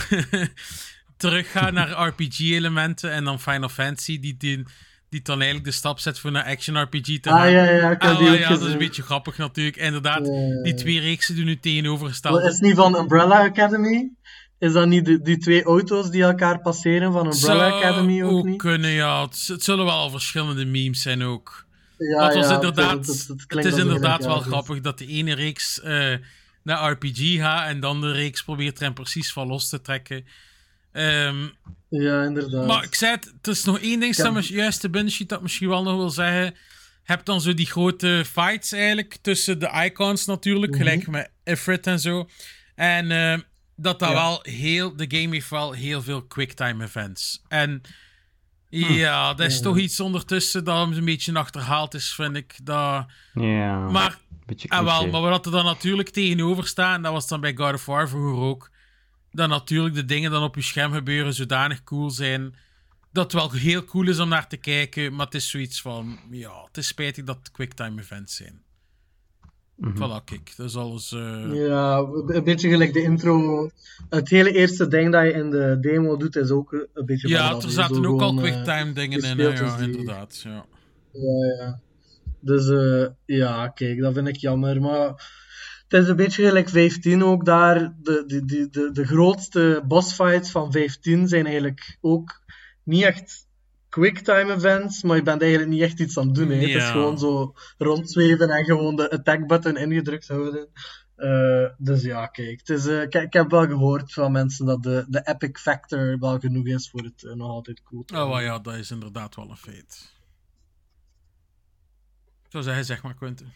teruggaan 1.17 1.73
naar 1.73 2.07
RPG-elementen 2.07 3.11
en 3.11 3.23
dan 3.23 3.39
Final 3.39 3.69
Fantasy, 3.69 4.19
die, 4.19 4.37
die, 4.37 4.63
die 5.11 5.21
dan 5.21 5.35
eigenlijk 5.35 5.65
de 5.65 5.71
stap 5.71 5.99
zet 5.99 6.19
voor 6.19 6.31
naar 6.31 6.43
action-RPG 6.43 7.19
te 7.19 7.29
gaan. 7.29 7.41
Ah, 7.41 7.51
ja, 7.51 7.63
ja, 7.63 7.91
ik 7.91 8.03
ah, 8.03 8.39
ja, 8.39 8.49
dat 8.49 8.61
is 8.61 8.71
een 8.71 8.77
beetje 8.77 9.01
grappig 9.01 9.37
natuurlijk. 9.37 9.75
Inderdaad, 9.75 10.25
die 10.63 10.73
twee 10.73 10.99
reeksen 10.99 11.35
doen 11.35 11.45
nu 11.45 11.59
tegenovergesteld. 11.59 12.43
Is 12.43 12.53
het 12.53 12.61
niet 12.61 12.75
van 12.75 12.95
Umbrella 12.95 13.43
Academy? 13.43 14.11
Is 14.59 14.73
dat 14.73 14.87
niet 14.87 15.05
die, 15.05 15.21
die 15.21 15.37
twee 15.37 15.63
auto's 15.63 16.09
die 16.09 16.23
elkaar 16.23 16.61
passeren 16.61 17.11
van 17.11 17.25
Umbrella 17.25 17.69
Academy 17.69 18.23
ook, 18.23 18.31
ook 18.31 18.45
niet? 18.45 18.57
kunnen, 18.57 18.89
ja. 18.89 19.25
Het, 19.25 19.47
het, 19.47 19.63
zullen 19.63 19.85
wel 19.85 20.09
verschillende 20.09 20.65
memes 20.65 21.01
zijn 21.01 21.23
ook. 21.23 21.65
Ja, 21.97 22.25
het, 22.25 22.35
was 22.35 22.47
ja, 22.47 22.53
inderdaad, 22.53 23.05
het, 23.05 23.27
het 23.47 23.65
is 23.65 23.77
inderdaad 23.77 24.25
wel 24.25 24.39
grappig 24.39 24.81
dat 24.81 24.97
de 24.97 25.07
ene 25.07 25.35
reeks 25.35 25.81
uh, 25.83 26.15
naar 26.63 26.91
RPG 26.91 27.37
gaat 27.37 27.67
en 27.67 27.79
dan 27.79 28.01
de 28.01 28.11
reeks 28.11 28.43
probeert 28.43 28.81
er 28.81 28.93
precies 28.93 29.33
van 29.33 29.47
los 29.47 29.69
te 29.69 29.81
trekken. 29.81 30.25
Um, 30.93 31.51
ja, 31.91 32.23
inderdaad. 32.23 32.67
Maar 32.67 32.83
ik 32.83 32.95
zei 32.95 33.11
het, 33.11 33.33
het 33.37 33.47
is 33.47 33.63
nog 33.63 33.79
één 33.79 33.99
ding, 33.99 34.15
ja. 34.15 34.39
juist 34.39 34.81
de 34.81 34.89
binnensheet 34.89 35.29
dat 35.29 35.41
misschien 35.41 35.69
wel 35.69 35.83
nog 35.83 35.95
wil 35.95 36.09
zeggen. 36.09 36.55
Heb 37.03 37.25
dan 37.25 37.41
zo 37.41 37.53
die 37.53 37.65
grote 37.65 38.23
fights 38.31 38.71
eigenlijk 38.71 39.17
tussen 39.21 39.59
de 39.59 39.83
icons 39.85 40.25
natuurlijk, 40.25 40.71
mm 40.71 40.77
-hmm. 40.77 40.87
gelijk 40.87 41.07
met 41.07 41.31
Ifrit 41.43 41.87
en 41.87 41.99
zo. 41.99 42.29
En 42.75 43.11
uh, 43.11 43.37
dat 43.75 43.99
dat 43.99 44.09
ja. 44.09 44.15
wel 44.15 44.39
heel, 44.41 44.95
de 44.95 45.05
game 45.07 45.33
heeft 45.33 45.49
wel 45.49 45.71
heel 45.71 46.01
veel 46.01 46.21
quicktime 46.21 46.83
events. 46.83 47.41
En 47.47 47.81
hm. 48.69 48.93
ja, 48.93 49.33
dat 49.33 49.47
is 49.47 49.55
ja. 49.55 49.61
toch 49.61 49.77
iets 49.77 49.99
ondertussen 49.99 50.63
dat 50.63 50.95
een 50.95 51.05
beetje 51.05 51.33
achterhaald 51.33 51.93
is, 51.93 52.13
vind 52.13 52.35
ik. 52.35 52.55
Dat... 52.63 53.05
Ja, 53.33 53.89
maar, 53.89 54.17
en 54.67 54.83
wel, 54.83 55.07
maar 55.07 55.21
wat 55.21 55.45
er 55.45 55.51
dan 55.51 55.65
natuurlijk 55.65 56.09
tegenover 56.09 56.67
staat, 56.67 57.03
dat 57.03 57.11
was 57.11 57.27
dan 57.27 57.41
bij 57.41 57.55
God 57.55 57.73
of 57.73 57.85
War 57.85 58.09
vroeger 58.09 58.43
ook 58.43 58.70
dat 59.31 59.49
natuurlijk 59.49 59.95
de 59.95 60.05
dingen 60.05 60.31
dan 60.31 60.43
op 60.43 60.55
je 60.55 60.61
scherm 60.61 60.91
gebeuren 60.91 61.33
zodanig 61.33 61.83
cool 61.83 62.09
zijn. 62.09 62.55
Dat 63.11 63.23
het 63.23 63.33
wel 63.33 63.51
heel 63.51 63.85
cool 63.85 64.07
is 64.07 64.19
om 64.19 64.29
naar 64.29 64.47
te 64.47 64.57
kijken, 64.57 65.15
maar 65.15 65.25
het 65.25 65.35
is 65.35 65.49
zoiets 65.49 65.81
van, 65.81 66.19
ja, 66.29 66.63
het 66.67 66.77
is 66.77 66.87
spijtig 66.87 67.23
dat 67.23 67.37
het 67.37 67.51
quicktime 67.51 68.01
events 68.01 68.35
zijn. 68.35 68.61
Mm 69.75 69.91
-hmm. 69.91 69.95
Voilà, 69.95 70.23
kijk, 70.23 70.53
dat 70.57 70.65
is 70.65 70.75
alles... 70.75 71.11
Uh... 71.11 71.67
Ja, 71.67 71.97
een 72.27 72.43
beetje 72.43 72.69
gelijk 72.69 72.93
de 72.93 73.01
intro. 73.01 73.69
Het 74.09 74.29
hele 74.29 74.51
eerste 74.51 74.87
ding 74.87 75.11
dat 75.11 75.23
je 75.23 75.31
in 75.31 75.49
de 75.49 75.77
demo 75.81 76.17
doet, 76.17 76.35
is 76.35 76.49
ook 76.49 76.87
een 76.93 77.05
beetje... 77.05 77.27
Ja, 77.27 77.55
er 77.55 77.69
zaten 77.69 78.05
ook 78.05 78.21
al 78.21 78.35
quicktime 78.35 78.89
uh, 78.89 78.95
dingen 78.95 79.23
in, 79.23 79.37
ja, 79.37 79.75
die... 79.77 79.87
inderdaad, 79.87 80.41
ja. 80.41 80.65
Ja, 81.11 81.55
ja. 81.59 81.79
Dus 82.39 82.67
uh, 82.67 83.07
ja, 83.25 83.67
kijk, 83.67 83.99
dat 83.99 84.13
vind 84.13 84.27
ik 84.27 84.35
jammer, 84.35 84.81
maar 84.81 85.40
het 85.91 86.03
is 86.03 86.09
een 86.09 86.15
beetje 86.15 86.45
gelijk 86.45 86.69
15 86.69 87.23
ook 87.23 87.45
daar. 87.45 87.93
De, 88.01 88.23
de, 88.27 88.45
de, 88.45 88.69
de, 88.69 88.91
de 88.91 89.05
grootste 89.05 89.83
bossfights 89.87 90.51
van 90.51 90.71
15 90.71 91.27
zijn 91.27 91.45
eigenlijk 91.45 91.97
ook 92.01 92.41
niet 92.83 93.03
echt 93.03 93.47
quicktime 93.89 94.53
events, 94.53 95.03
maar 95.03 95.15
je 95.15 95.23
bent 95.23 95.41
eigenlijk 95.41 95.71
niet 95.71 95.81
echt 95.81 95.99
iets 95.99 96.17
aan 96.17 96.25
het 96.25 96.35
doen. 96.35 96.49
Hè. 96.49 96.55
Ja. 96.55 96.67
Het 96.67 96.81
is 96.83 96.89
gewoon 96.89 97.17
zo 97.19 97.53
rondzweven 97.77 98.49
en 98.49 98.65
gewoon 98.65 98.95
de 98.95 99.11
attack 99.11 99.47
button 99.47 99.77
ingedrukt 99.77 100.27
houden. 100.27 100.67
Uh, 101.17 101.69
dus 101.77 102.01
ja, 102.01 102.27
kijk. 102.27 102.59
Het 102.59 102.69
is, 102.69 102.85
uh, 102.85 103.01
ik, 103.01 103.13
ik, 103.13 103.33
heb 103.33 103.51
wel 103.51 103.65
gehoord 103.65 104.13
van 104.13 104.31
mensen 104.31 104.65
dat 104.65 104.83
de, 104.83 105.05
de 105.07 105.21
epic 105.27 105.59
factor 105.59 106.19
wel 106.19 106.39
genoeg 106.39 106.65
is 106.65 106.89
voor 106.89 107.03
het 107.03 107.23
uh, 107.23 107.33
nog 107.33 107.49
altijd 107.49 107.83
cool 107.83 108.03
te 108.03 108.23
Oh 108.23 108.41
ja, 108.41 108.59
dat 108.59 108.75
is 108.75 108.91
inderdaad 108.91 109.35
wel 109.35 109.49
een 109.49 109.57
feit. 109.57 110.13
Zo 112.49 112.61
zei 112.61 112.75
hij, 112.75 112.83
zeg 112.83 113.03
maar, 113.03 113.13
Quentin. 113.13 113.51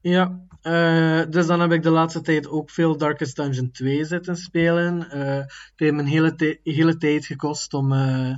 Ja, 0.00 0.46
uh, 0.62 1.22
dus 1.30 1.46
dan 1.46 1.60
heb 1.60 1.72
ik 1.72 1.82
de 1.82 1.90
laatste 1.90 2.20
tijd 2.20 2.48
ook 2.48 2.70
veel 2.70 2.96
Darkest 2.96 3.36
Dungeon 3.36 3.70
2 3.70 4.04
zitten 4.04 4.36
spelen. 4.36 5.06
Uh, 5.14 5.36
het 5.36 5.72
heeft 5.76 5.92
me 5.92 5.98
een 5.98 6.06
hele, 6.06 6.58
hele 6.62 6.96
tijd 6.96 7.26
gekost 7.26 7.74
om, 7.74 7.92
uh, 7.92 8.36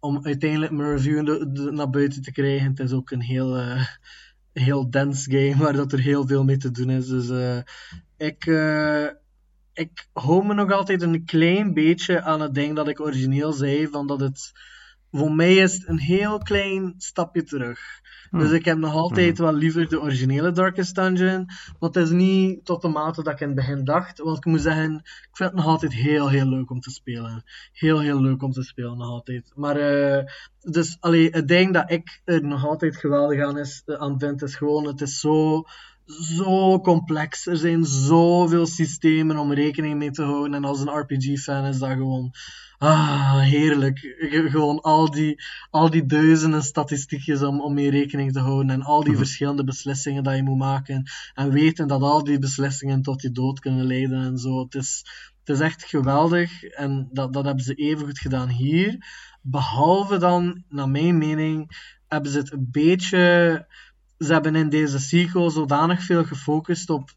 om 0.00 0.20
uiteindelijk 0.22 0.72
mijn 0.72 0.90
review 0.90 1.48
naar 1.70 1.90
buiten 1.90 2.22
te 2.22 2.32
krijgen. 2.32 2.70
Het 2.70 2.80
is 2.80 2.92
ook 2.92 3.10
een 3.10 3.22
heel, 3.22 3.76
heel 4.52 4.90
dense 4.90 5.30
game 5.30 5.56
waar 5.56 5.72
dat 5.72 5.92
er 5.92 6.00
heel 6.00 6.26
veel 6.26 6.44
mee 6.44 6.56
te 6.56 6.70
doen 6.70 6.90
is. 6.90 7.06
Dus 7.06 7.62
ik, 8.16 8.46
ik 9.72 10.08
hou 10.12 10.46
me 10.46 10.54
nog 10.54 10.72
altijd 10.72 11.02
een 11.02 11.24
klein 11.24 11.74
beetje 11.74 12.22
aan 12.22 12.40
het 12.40 12.54
ding 12.54 12.76
dat 12.76 12.88
ik 12.88 13.00
origineel 13.00 13.52
zei, 13.52 13.88
van 13.88 14.06
dat 14.06 14.20
het 14.20 14.52
voor 15.10 15.32
mij 15.32 15.56
is 15.56 15.74
het 15.74 15.88
een 15.88 15.98
heel 15.98 16.38
klein 16.38 16.94
stapje 16.96 17.42
terug. 17.42 18.00
Dus 18.30 18.46
hmm. 18.46 18.54
ik 18.54 18.64
heb 18.64 18.78
nog 18.78 18.94
altijd 18.94 19.38
hmm. 19.38 19.46
wel 19.46 19.54
liever 19.54 19.88
de 19.88 20.00
originele 20.00 20.52
Darkest 20.52 20.94
Dungeon. 20.94 21.44
Maar 21.46 21.90
het 21.90 21.96
is 21.96 22.10
niet 22.10 22.64
tot 22.64 22.82
de 22.82 22.88
mate 22.88 23.22
dat 23.22 23.32
ik 23.32 23.40
in 23.40 23.46
het 23.46 23.56
begin 23.56 23.84
dacht. 23.84 24.18
Want 24.18 24.36
ik 24.36 24.44
moet 24.44 24.60
zeggen, 24.60 24.94
ik 25.04 25.28
vind 25.32 25.50
het 25.50 25.58
nog 25.58 25.66
altijd 25.66 25.92
heel, 25.92 26.28
heel 26.28 26.48
leuk 26.48 26.70
om 26.70 26.80
te 26.80 26.90
spelen. 26.90 27.44
Heel, 27.72 28.00
heel 28.00 28.20
leuk 28.20 28.42
om 28.42 28.52
te 28.52 28.62
spelen, 28.62 28.98
nog 28.98 29.08
altijd. 29.08 29.52
Maar, 29.54 29.76
uh, 29.76 30.24
dus, 30.60 30.96
allee, 31.00 31.30
het 31.30 31.48
ding 31.48 31.72
dat 31.72 31.90
ik 31.90 32.20
er 32.24 32.44
nog 32.44 32.66
altijd 32.66 32.96
geweldig 32.96 33.44
aan, 33.44 33.58
is, 33.58 33.82
uh, 33.86 33.96
aan 33.96 34.18
vind, 34.18 34.42
is 34.42 34.56
gewoon, 34.56 34.86
het 34.86 35.00
is 35.00 35.20
zo 35.20 35.64
zo 36.08 36.80
complex. 36.80 37.46
Er 37.46 37.56
zijn 37.56 37.84
zoveel 37.84 38.66
systemen 38.66 39.38
om 39.38 39.52
rekening 39.52 39.98
mee 39.98 40.10
te 40.10 40.22
houden. 40.22 40.54
En 40.54 40.64
als 40.64 40.80
een 40.80 40.98
RPG-fan 40.98 41.64
is 41.64 41.78
dat 41.78 41.90
gewoon 41.90 42.32
Ah, 42.78 43.40
heerlijk. 43.40 43.98
Ge- 43.98 44.50
Gewoon 44.50 44.80
al 44.80 45.10
die, 45.10 45.42
al 45.70 45.90
die 45.90 46.06
duizenden 46.06 46.62
statistiekjes 46.62 47.42
om, 47.42 47.60
om 47.60 47.74
mee 47.74 47.90
rekening 47.90 48.32
te 48.32 48.38
houden. 48.38 48.70
En 48.70 48.82
al 48.82 49.04
die 49.04 49.16
verschillende 49.16 49.64
beslissingen 49.64 50.22
dat 50.22 50.36
je 50.36 50.42
moet 50.42 50.58
maken. 50.58 51.10
En 51.34 51.50
weten 51.50 51.88
dat 51.88 52.02
al 52.02 52.24
die 52.24 52.38
beslissingen 52.38 53.02
tot 53.02 53.22
je 53.22 53.30
dood 53.32 53.60
kunnen 53.60 53.86
leiden 53.86 54.22
en 54.24 54.38
zo. 54.38 54.62
Het 54.62 54.74
is, 54.74 55.04
het 55.44 55.56
is 55.56 55.60
echt 55.60 55.84
geweldig. 55.84 56.62
En 56.64 57.08
dat, 57.12 57.32
dat 57.32 57.44
hebben 57.44 57.64
ze 57.64 57.74
even 57.74 58.06
goed 58.06 58.18
gedaan 58.18 58.48
hier. 58.48 58.96
Behalve 59.42 60.18
dan, 60.18 60.64
naar 60.68 60.88
mijn 60.88 61.18
mening, 61.18 61.70
hebben 62.08 62.32
ze 62.32 62.38
het 62.38 62.52
een 62.52 62.68
beetje. 62.70 63.66
Ze 64.18 64.32
hebben 64.32 64.54
in 64.54 64.68
deze 64.68 64.98
sequel 64.98 65.50
zodanig 65.50 66.02
veel 66.02 66.24
gefocust 66.24 66.90
op 66.90 67.10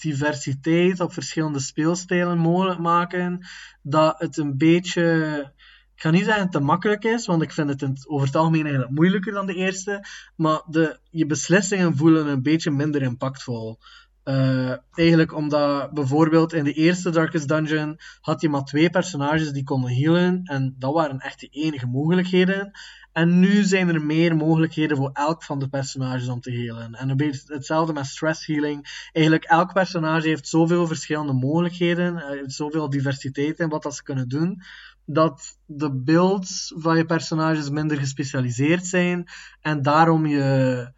diversiteit, 0.00 1.00
op 1.00 1.12
verschillende 1.12 1.60
speelstijlen 1.60 2.38
mogelijk 2.38 2.78
maken, 2.78 3.46
dat 3.82 4.14
het 4.18 4.36
een 4.36 4.56
beetje. 4.56 5.52
Ik 5.94 6.06
ga 6.06 6.10
niet 6.10 6.24
zeggen 6.24 6.50
te 6.50 6.60
makkelijk 6.60 7.04
is, 7.04 7.26
want 7.26 7.42
ik 7.42 7.52
vind 7.52 7.80
het 7.80 8.08
over 8.08 8.26
het 8.26 8.36
algemeen 8.36 8.62
eigenlijk 8.62 8.94
moeilijker 8.94 9.32
dan 9.32 9.46
de 9.46 9.54
eerste. 9.54 10.04
Maar 10.36 10.62
de, 10.66 10.98
je 11.10 11.26
beslissingen 11.26 11.96
voelen 11.96 12.26
een 12.26 12.42
beetje 12.42 12.70
minder 12.70 13.02
impactvol. 13.02 13.78
Eh, 14.22 14.74
eigenlijk 14.92 15.34
omdat 15.34 15.90
bijvoorbeeld 15.90 16.52
in 16.52 16.64
de 16.64 16.72
eerste 16.72 17.10
Darkest 17.10 17.48
Dungeon 17.48 17.98
had 18.20 18.40
je 18.40 18.48
maar 18.48 18.64
twee 18.64 18.90
personages 18.90 19.50
die 19.50 19.64
konden 19.64 19.90
healen. 19.90 20.42
En 20.44 20.74
dat 20.78 20.92
waren 20.92 21.18
echt 21.18 21.40
de 21.40 21.48
enige 21.48 21.86
mogelijkheden. 21.86 22.70
En 23.12 23.38
nu 23.40 23.62
zijn 23.62 23.88
er 23.88 24.02
meer 24.02 24.36
mogelijkheden 24.36 24.96
voor 24.96 25.10
elk 25.12 25.42
van 25.44 25.58
de 25.58 25.68
personages 25.68 26.28
om 26.28 26.40
te 26.40 26.52
healen. 26.52 26.94
En 26.94 27.18
hetzelfde 27.46 27.92
met 27.92 28.06
stress 28.06 28.46
healing. 28.46 29.08
Eigenlijk 29.12 29.44
elk 29.44 29.72
personage 29.72 30.28
heeft 30.28 30.48
zoveel 30.48 30.86
verschillende 30.86 31.32
mogelijkheden. 31.32 32.16
eh, 32.16 32.28
heeft 32.28 32.52
zoveel 32.52 32.90
diversiteit 32.90 33.58
in 33.58 33.68
wat 33.68 33.82
dat 33.82 33.94
ze 33.94 34.02
kunnen 34.02 34.28
doen. 34.28 34.62
Dat 35.04 35.58
de 35.66 35.92
builds 35.94 36.72
van 36.76 36.96
je 36.96 37.04
personages 37.04 37.70
minder 37.70 37.96
gespecialiseerd 37.98 38.86
zijn. 38.86 39.24
En 39.60 39.82
daarom 39.82 40.26
je 40.26 40.92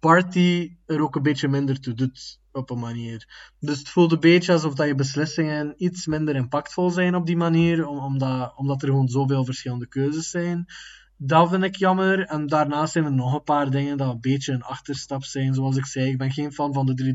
party 0.00 0.76
er 0.86 1.02
ook 1.02 1.16
een 1.16 1.22
beetje 1.22 1.48
minder 1.48 1.80
toe 1.80 1.94
doet 1.94 2.38
op 2.52 2.70
een 2.70 2.78
manier. 2.78 3.50
Dus 3.60 3.78
het 3.78 3.88
voelt 3.88 4.12
een 4.12 4.20
beetje 4.20 4.52
alsof 4.52 4.74
dat 4.74 4.86
je 4.86 4.94
beslissingen 4.94 5.74
iets 5.76 6.06
minder 6.06 6.34
impactvol 6.36 6.90
zijn 6.90 7.14
op 7.14 7.26
die 7.26 7.36
manier, 7.36 7.86
om- 7.86 7.98
omdat, 7.98 8.52
omdat 8.56 8.82
er 8.82 8.88
gewoon 8.88 9.08
zoveel 9.08 9.44
verschillende 9.44 9.88
keuzes 9.88 10.30
zijn. 10.30 10.66
Dat 11.16 11.48
vind 11.50 11.62
ik 11.62 11.76
jammer. 11.76 12.26
En 12.26 12.46
daarnaast 12.46 12.92
zijn 12.92 13.04
er 13.04 13.12
nog 13.12 13.34
een 13.34 13.42
paar 13.42 13.70
dingen 13.70 13.96
dat 13.96 14.12
een 14.12 14.20
beetje 14.20 14.52
een 14.52 14.62
achterstap 14.62 15.24
zijn. 15.24 15.54
Zoals 15.54 15.76
ik 15.76 15.86
zei, 15.86 16.10
ik 16.10 16.18
ben 16.18 16.30
geen 16.30 16.52
fan 16.52 16.72
van 16.72 16.86
de 16.86 17.14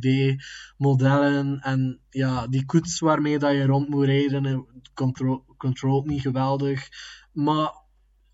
3D-modellen. 0.78 1.60
En 1.60 2.00
ja, 2.10 2.48
die 2.48 2.66
koets 2.66 3.00
waarmee 3.00 3.40
dat 3.40 3.52
je 3.52 3.66
rond 3.66 3.90
moet 3.90 4.06
rijden, 4.06 4.46
eh, 4.46 4.60
control, 4.94 5.44
controlt 5.58 6.06
niet 6.06 6.22
geweldig. 6.22 6.90
Maar 7.32 7.72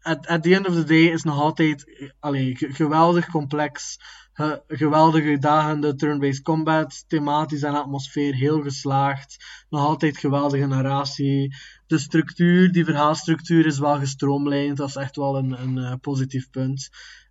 at, 0.05 0.27
at 0.27 0.43
the 0.43 0.53
end 0.55 0.67
of 0.67 0.73
the 0.75 0.83
day 0.83 1.03
is 1.11 1.23
nog 1.23 1.39
altijd 1.39 1.85
allee, 2.19 2.55
ge- 2.55 2.73
geweldig 2.73 3.29
complex. 3.29 3.97
ge- 4.33 4.61
geweldig 4.67 5.23
uitdagende 5.25 5.95
turn-based 5.95 6.41
combat. 6.43 7.03
Thematisch 7.07 7.61
en 7.63 7.73
atmosfeer 7.75 8.33
heel 8.33 8.61
geslaagd. 8.61 9.45
Nog 9.69 9.81
altijd 9.81 10.17
geweldige 10.17 10.65
narratie. 10.65 11.55
De 11.87 11.97
structuur, 11.97 12.71
die 12.71 12.85
verhaalstructuur 12.85 13.65
is 13.65 13.79
wel 13.79 13.99
gestroomlijnd. 13.99 14.77
Dat 14.77 14.87
is 14.89 14.95
echt 14.95 15.15
wel 15.15 15.37
een, 15.37 15.61
een 15.61 15.77
eh, 15.77 15.93
positief 16.01 16.49
punt. 16.49 16.89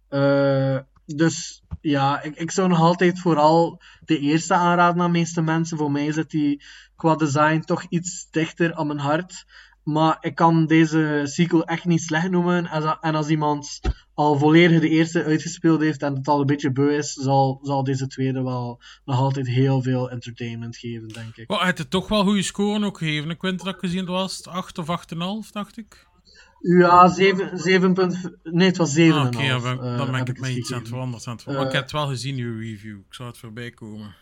Eh, 0.08 0.78
dus 1.06 1.62
ja, 1.80 2.22
ik, 2.22 2.36
ik 2.36 2.50
zou 2.50 2.68
nog 2.68 2.78
altijd 2.80 3.20
vooral 3.20 3.80
de 4.04 4.18
eerste 4.18 4.54
aanraden 4.54 5.02
aan 5.02 5.12
de 5.12 5.18
meeste 5.18 5.42
mensen. 5.42 5.76
Voor 5.78 5.90
mij 5.92 6.12
zit 6.12 6.30
die 6.30 6.62
qua 6.96 7.14
design 7.14 7.60
toch 7.60 7.84
iets 7.88 8.26
dichter 8.30 8.74
aan 8.74 8.86
mijn 8.86 8.98
hart. 8.98 9.44
Maar 9.84 10.16
ik 10.20 10.34
kan 10.34 10.66
deze 10.66 11.20
sequel 11.24 11.64
echt 11.64 11.84
niet 11.84 12.00
slecht 12.02 12.30
noemen. 12.30 12.66
En 12.66 12.82
als, 12.82 12.96
en 13.00 13.14
als 13.14 13.28
iemand 13.28 13.80
al 14.14 14.38
volledig 14.38 14.80
de 14.80 14.88
eerste 14.88 15.24
uitgespeeld 15.24 15.80
heeft 15.80 16.02
en 16.02 16.14
het 16.14 16.28
al 16.28 16.40
een 16.40 16.46
beetje 16.46 16.72
beu 16.72 16.96
is, 16.96 17.12
zal, 17.12 17.58
zal 17.62 17.84
deze 17.84 18.06
tweede 18.06 18.42
wel 18.42 18.80
nog 19.04 19.18
altijd 19.18 19.46
heel 19.46 19.82
veel 19.82 20.10
entertainment 20.10 20.76
geven, 20.76 21.08
denk 21.08 21.36
ik. 21.36 21.50
Oh, 21.50 21.58
hij 21.58 21.72
het 21.76 21.90
toch 21.90 22.08
wel 22.08 22.22
goede 22.24 22.42
scoren 22.42 22.84
ook 22.84 22.98
gegeven. 22.98 23.30
Ik 23.30 23.40
weet 23.40 23.58
dat 23.58 23.74
ik 23.74 23.80
gezien 23.80 24.04
was 24.06 24.36
het 24.36 24.48
8 24.48 24.78
of 24.78 24.86
8,5, 25.46 25.50
dacht 25.52 25.76
ik. 25.78 26.06
Ja, 26.60 27.08
7, 27.08 27.58
7 27.58 27.94
punt, 27.94 28.30
nee, 28.42 28.66
het 28.66 28.76
was 28.76 28.94
7,5. 28.98 29.00
Ah, 29.12 29.26
Oké, 29.26 29.42
ja, 29.42 29.60
ben- 29.60 29.80
eh, 29.80 29.96
dan 29.96 30.10
ben 30.10 30.20
ik 30.20 30.26
het 30.26 30.40
mij 30.40 30.48
eens 30.50 30.58
iets 30.58 30.72
aan 30.72 30.78
het 30.78 30.88
veranderd. 30.88 31.26
Aan 31.26 31.34
het 31.34 31.42
ver- 31.42 31.52
maar 31.52 31.60
ik 31.62 31.68
Eh, 31.68 31.74
heb 31.74 31.82
het 31.82 31.92
wel 31.92 32.06
gezien, 32.06 32.36
uw 32.38 32.58
review. 32.60 32.96
Ik 32.98 33.14
zou 33.14 33.28
het 33.28 33.38
voorbij 33.38 33.70
komen. 33.70 34.14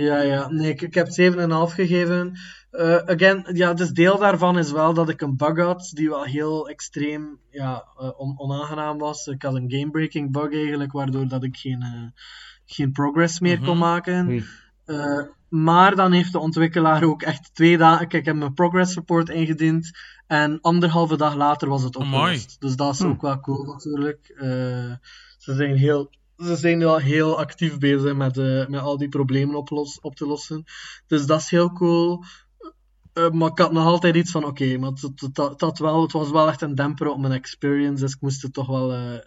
Ja, 0.00 0.20
ja. 0.22 0.48
Nee, 0.50 0.70
ik, 0.70 0.82
ik 0.82 0.94
heb 0.94 1.06
7,5 1.06 1.74
gegeven. 1.74 2.32
Eh, 2.70 2.96
again, 2.96 3.46
ja, 3.52 3.74
dus 3.74 3.90
deel 3.90 4.18
daarvan 4.18 4.58
is 4.58 4.72
wel 4.72 4.94
dat 4.94 5.08
ik 5.08 5.20
een 5.20 5.36
bug 5.36 5.58
had 5.58 5.90
die 5.94 6.08
wel 6.08 6.24
heel 6.24 6.68
extreem 6.68 7.38
ja, 7.50 7.84
eh, 7.98 8.20
on- 8.20 8.38
onaangenaam 8.40 8.98
was. 8.98 9.26
Ik 9.26 9.42
had 9.42 9.54
een 9.54 9.70
game-breaking 9.70 10.32
bug 10.32 10.52
eigenlijk, 10.52 10.92
waardoor 10.92 11.28
dat 11.28 11.42
ik 11.44 11.56
geen, 11.56 11.82
eh, 11.82 12.22
geen 12.66 12.92
progress 12.92 13.40
meer 13.40 13.58
kon 13.58 13.66
Mhm. 13.76 13.78
maken. 13.78 14.44
Eh, 14.84 15.20
maar 15.48 15.94
dan 15.96 16.12
heeft 16.12 16.32
de 16.32 16.38
ontwikkelaar 16.38 17.02
ook 17.04 17.22
echt 17.22 17.54
twee 17.54 17.76
dagen... 17.78 18.08
Kijk, 18.08 18.20
ik 18.22 18.24
heb 18.26 18.36
mijn 18.36 18.54
progress 18.54 18.94
report 18.94 19.28
ingediend 19.28 19.90
en 20.26 20.60
anderhalve 20.60 21.16
dag 21.16 21.34
later 21.34 21.68
was 21.68 21.82
het 21.82 21.96
opgelost. 21.96 22.60
Dus 22.60 22.76
dat 22.76 22.92
is 22.94 22.98
Hm. 22.98 23.06
ook 23.06 23.20
wel 23.20 23.40
cool 23.40 23.64
natuurlijk. 23.64 24.28
Eh, 24.36 24.92
ze 25.38 25.54
zijn 25.54 25.76
heel... 25.76 26.10
Ze 26.42 26.56
zijn 26.56 26.78
wel 26.78 26.98
heel 26.98 27.38
actief 27.38 27.78
bezig 27.78 28.14
met, 28.14 28.38
eh, 28.38 28.66
met 28.66 28.80
al 28.80 28.98
die 28.98 29.08
problemen 29.08 29.56
op 30.00 30.14
te 30.14 30.26
lossen. 30.26 30.64
Dus 31.06 31.26
dat 31.26 31.40
is 31.40 31.50
heel 31.50 31.72
cool. 31.72 32.24
Eh, 33.12 33.30
maar 33.30 33.50
ik 33.50 33.58
had 33.58 33.72
nog 33.72 33.84
altijd 33.84 34.14
iets 34.14 34.30
van, 34.30 34.44
oké, 34.44 34.78
maar 34.78 34.90
het, 34.90 35.78
wel, 35.78 36.02
het 36.02 36.12
was 36.12 36.30
wel 36.30 36.48
echt 36.48 36.62
een 36.62 36.74
demper 36.74 37.08
op 37.08 37.18
mijn 37.18 37.32
experience, 37.32 38.02
dus 38.02 38.14
ik 38.14 38.20
moest 38.20 38.42
het 38.42 38.52
toch 38.52 38.66
wel 38.66 38.92
eh, 38.92 39.18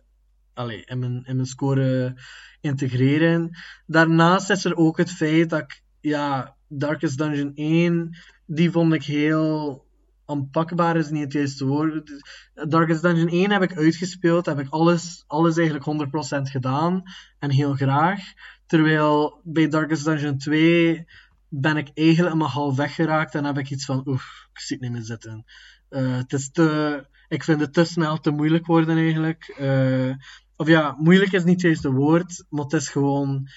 allee, 0.54 0.86
in, 0.86 1.00
mijn, 1.00 1.24
in 1.26 1.36
mijn 1.36 1.48
score 1.48 2.16
integreren. 2.62 3.58
Daarnaast 3.86 4.50
is 4.50 4.66
er 4.66 4.76
ook 4.76 4.98
het 4.98 5.12
feit 5.12 5.50
dat 5.50 5.60
ik, 5.60 5.84
ja, 6.02 6.56
Darkest 6.68 7.18
Dungeon 7.18 7.52
1, 7.56 8.18
die 8.46 8.72
vond 8.72 8.94
ik 8.94 9.04
heel 9.04 9.85
aanpakbaar, 10.26 10.98
is 10.98 11.10
niet 11.10 11.24
het 11.24 11.34
juiste 11.34 11.66
woord. 11.66 12.12
Darkest 12.54 13.02
Dungeon 13.02 13.28
1 13.28 13.52
heb 13.52 13.62
ik 13.62 13.78
uitgespeeld, 13.78 14.46
heb 14.46 14.60
ik 14.60 14.70
alles, 14.70 15.24
alles 15.28 15.58
eigenlijk 15.58 15.86
100% 15.86 16.42
gedaan, 16.42 17.04
en 17.40 17.52
heel 17.52 17.74
graag. 17.74 18.20
Terwijl 18.66 19.42
bij 19.44 19.68
Darkest 19.68 20.06
Dungeon 20.06 20.38
2 20.38 21.06
ben 21.50 21.78
ik 21.78 21.90
eigenlijk 21.94 22.36
maar 22.36 22.48
half 22.48 22.76
weggeraakt 22.76 23.36
en 23.36 23.46
heb 23.46 23.58
ik 23.58 23.70
iets 23.70 23.86
van, 23.86 24.02
oef, 24.06 24.48
ik 24.54 24.60
zie 24.60 24.78
het 24.78 24.86
niet 24.86 24.96
meer 24.96 25.06
zitten. 25.06 25.46
Eh, 25.90 26.18
het 26.18 26.34
is 26.34 26.52
te, 26.52 27.06
ik 27.28 27.44
vind 27.44 27.62
het 27.62 27.74
te 27.74 27.84
snel 27.84 28.20
te 28.20 28.32
moeilijk 28.32 28.66
worden 28.66 28.98
eigenlijk. 28.98 29.54
Eh, 29.58 30.12
of 30.56 30.68
ja, 30.68 30.96
moeilijk 31.00 31.32
is 31.32 31.44
niet 31.44 31.62
het 31.62 31.84
woord, 31.84 32.46
maar 32.50 32.64
het 32.64 32.74
is 32.74 32.90
gewoon, 32.90 33.48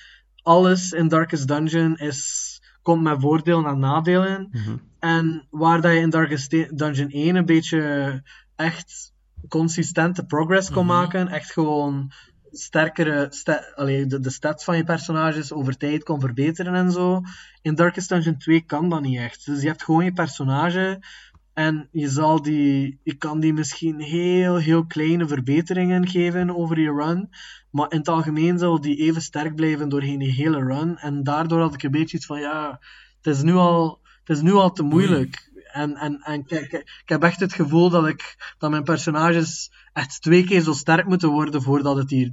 alles 0.43 0.93
in 0.93 1.09
Darkest 1.09 1.49
Dungeon 1.49 1.97
is, 1.97 2.61
komt 2.83 3.03
met 3.03 3.21
voordelen 3.21 3.66
en 3.66 3.79
nadelen. 3.79 4.49
Mhm. 4.51 4.77
En 4.99 5.46
waar 5.51 5.80
dat 5.80 5.92
je 5.92 5.99
in 5.99 6.11
Darkest 6.11 6.51
Dungeon 6.78 7.11
1 7.11 7.36
een 7.36 7.44
beetje 7.46 8.22
echt 8.57 9.12
consistente 9.49 10.24
progress 10.26 10.70
kon 10.70 10.86
Mhm. 10.86 10.94
maken, 10.94 11.28
echt 11.28 11.53
gewoon 11.53 12.12
sterkere, 12.51 13.26
sta- 13.30 13.72
allee, 13.74 14.07
de, 14.07 14.20
de 14.20 14.30
stats 14.30 14.64
van 14.64 14.76
je 14.76 14.84
personages 14.84 15.53
over 15.53 15.76
tijd 15.76 16.03
kon 16.03 16.20
verbeteren 16.20 16.74
en 16.74 16.90
zo. 16.92 17.20
In 17.62 17.74
Darkest 17.74 18.09
Dungeon 18.09 18.36
2 18.38 18.61
kan 18.61 18.88
dat 18.88 19.01
niet 19.01 19.18
echt. 19.18 19.46
Dus 19.46 19.61
je 19.61 19.66
hebt 19.68 19.82
gewoon 19.84 20.05
je 20.05 20.12
personage 20.12 21.03
en 21.55 21.88
je, 21.92 22.09
zal 22.09 22.42
die, 22.42 23.01
je 23.03 23.14
kan 23.14 23.40
die 23.40 23.53
misschien 23.53 24.01
heel, 24.01 24.57
heel 24.57 24.86
kleine 24.86 25.26
verbeteringen 25.28 26.09
geven 26.09 26.57
over 26.57 26.80
je 26.80 26.92
run. 26.92 27.28
Maar 27.70 27.90
in 27.92 27.99
het 27.99 28.09
algemeen 28.09 28.59
zal 28.59 28.80
die 28.80 28.96
even 28.96 29.22
sterk 29.22 29.55
blijven 29.55 29.88
doorheen 29.88 30.18
die 30.18 30.32
hele 30.32 30.59
run. 30.64 30.96
En 30.99 31.22
daardoor 31.22 31.61
had 31.61 31.74
ik 31.74 31.82
een 31.82 31.90
beetje 31.90 32.16
iets 32.16 32.26
van, 32.26 32.40
ja, 32.40 32.80
het 33.22 33.34
is 33.36 33.42
nu 33.42 33.53
al, 33.53 34.01
het 34.29 34.37
is 34.37 34.43
nu 34.43 34.53
al 34.53 34.72
te 34.72 34.83
moeilijk. 34.83 35.51
En, 35.72 35.97
en, 35.97 36.20
en 36.22 36.45
ik, 36.47 36.72
ik, 36.72 37.03
heb 37.05 37.22
echt 37.22 37.41
het 37.41 37.53
gevoel 37.53 37.91
dat, 37.91 38.07
ik, 38.07 38.55
dat 38.59 38.70
mijn 38.70 38.83
personages 38.83 39.72
echt 39.93 40.22
twee 40.22 40.45
keer 40.45 40.61
zo 40.61 40.72
sterk 40.72 41.07
moeten 41.07 41.29
worden 41.29 41.62
voordat 41.62 41.97
het 41.97 42.11
hier 42.11 42.33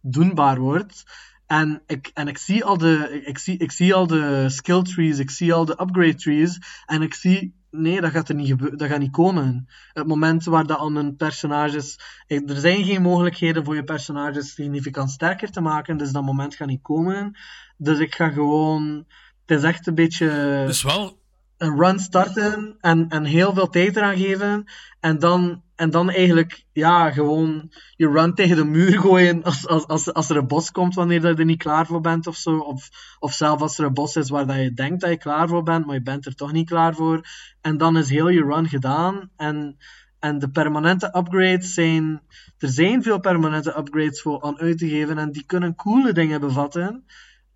doenbaar 0.00 0.58
wordt. 0.58 1.04
En 1.46 1.82
ik, 1.86 2.10
en 2.14 2.28
ik 2.28 2.38
zie 2.38 2.64
al 2.64 2.78
de, 2.78 3.22
ik 3.24 3.38
zie, 3.38 3.58
ik 3.58 3.72
zie 3.72 3.94
al 3.94 4.06
de 4.06 4.48
skill 4.48 4.82
trees, 4.82 5.18
ik 5.18 5.30
zie 5.30 5.52
al 5.52 5.64
de 5.64 5.80
upgrade 5.80 6.14
trees. 6.14 6.58
En 6.86 7.02
ik 7.02 7.14
zie, 7.14 7.54
nee, 7.70 8.00
dat 8.00 8.10
gaat 8.10 8.28
er 8.28 8.34
niet, 8.34 8.48
gebeuren, 8.48 8.78
dat 8.78 8.88
gaat 8.88 8.98
niet 8.98 9.10
komen. 9.10 9.68
Het 9.92 10.06
moment 10.06 10.44
waar 10.44 10.66
dat 10.66 10.78
al 10.78 10.90
mijn 10.90 11.16
personages. 11.16 11.98
Er 12.26 12.56
zijn 12.56 12.84
geen 12.84 13.02
mogelijkheden 13.02 13.64
voor 13.64 13.74
je 13.74 13.84
personages 13.84 14.54
significant 14.54 15.10
sterker 15.10 15.50
te 15.50 15.60
maken, 15.60 15.96
dus 15.96 16.12
dat 16.12 16.22
moment 16.22 16.54
gaat 16.54 16.68
niet 16.68 16.82
komen. 16.82 17.36
Dus 17.76 17.98
ik 17.98 18.14
ga 18.14 18.28
gewoon. 18.28 19.04
Het 19.46 19.58
is 19.58 19.64
echt 19.64 19.86
een 19.86 19.94
beetje 19.94 20.26
Dus 20.66 20.82
wel, 20.82 21.21
een 21.62 21.78
run 21.78 21.98
starten 21.98 22.76
en, 22.80 23.08
en 23.08 23.24
heel 23.24 23.54
veel 23.54 23.68
tijd 23.68 23.96
eraan 23.96 24.16
geven. 24.16 24.64
En 25.00 25.18
dan, 25.18 25.62
en 25.74 25.90
dan 25.90 26.10
eigenlijk, 26.10 26.64
ja, 26.72 27.10
gewoon 27.10 27.72
je 27.96 28.08
run 28.08 28.34
tegen 28.34 28.56
de 28.56 28.64
muur 28.64 29.00
gooien 29.00 29.42
als, 29.42 29.66
als, 29.66 29.86
als, 29.86 30.12
als 30.12 30.30
er 30.30 30.36
een 30.36 30.46
bos 30.46 30.70
komt 30.70 30.94
wanneer 30.94 31.22
je 31.22 31.34
er 31.34 31.44
niet 31.44 31.62
klaar 31.62 31.86
voor 31.86 32.00
bent 32.00 32.26
of 32.26 32.36
zo. 32.36 32.58
Of, 32.58 32.88
of 33.18 33.32
zelfs 33.32 33.62
als 33.62 33.78
er 33.78 33.84
een 33.84 33.94
bos 33.94 34.16
is 34.16 34.30
waar 34.30 34.46
dat 34.46 34.56
je 34.56 34.72
denkt 34.72 35.00
dat 35.00 35.10
je 35.10 35.16
klaar 35.16 35.48
voor 35.48 35.62
bent, 35.62 35.86
maar 35.86 35.94
je 35.94 36.02
bent 36.02 36.26
er 36.26 36.34
toch 36.34 36.52
niet 36.52 36.68
klaar 36.68 36.94
voor. 36.94 37.20
En 37.60 37.76
dan 37.78 37.96
is 37.96 38.08
heel 38.08 38.28
je 38.28 38.42
run 38.44 38.68
gedaan. 38.68 39.30
En, 39.36 39.76
En 40.18 40.38
de 40.38 40.50
permanente 40.50 41.06
upgrades 41.16 41.74
zijn. 41.74 42.22
Er 42.58 42.68
zijn 42.68 43.02
veel 43.02 43.20
permanente 43.20 43.76
upgrades 43.78 44.22
voor 44.22 44.42
aan 44.42 44.58
uit 44.58 44.78
te 44.78 44.88
geven. 44.88 45.18
En 45.18 45.32
die 45.32 45.46
kunnen 45.46 45.74
coole 45.74 46.12
dingen 46.12 46.40
bevatten. 46.40 47.04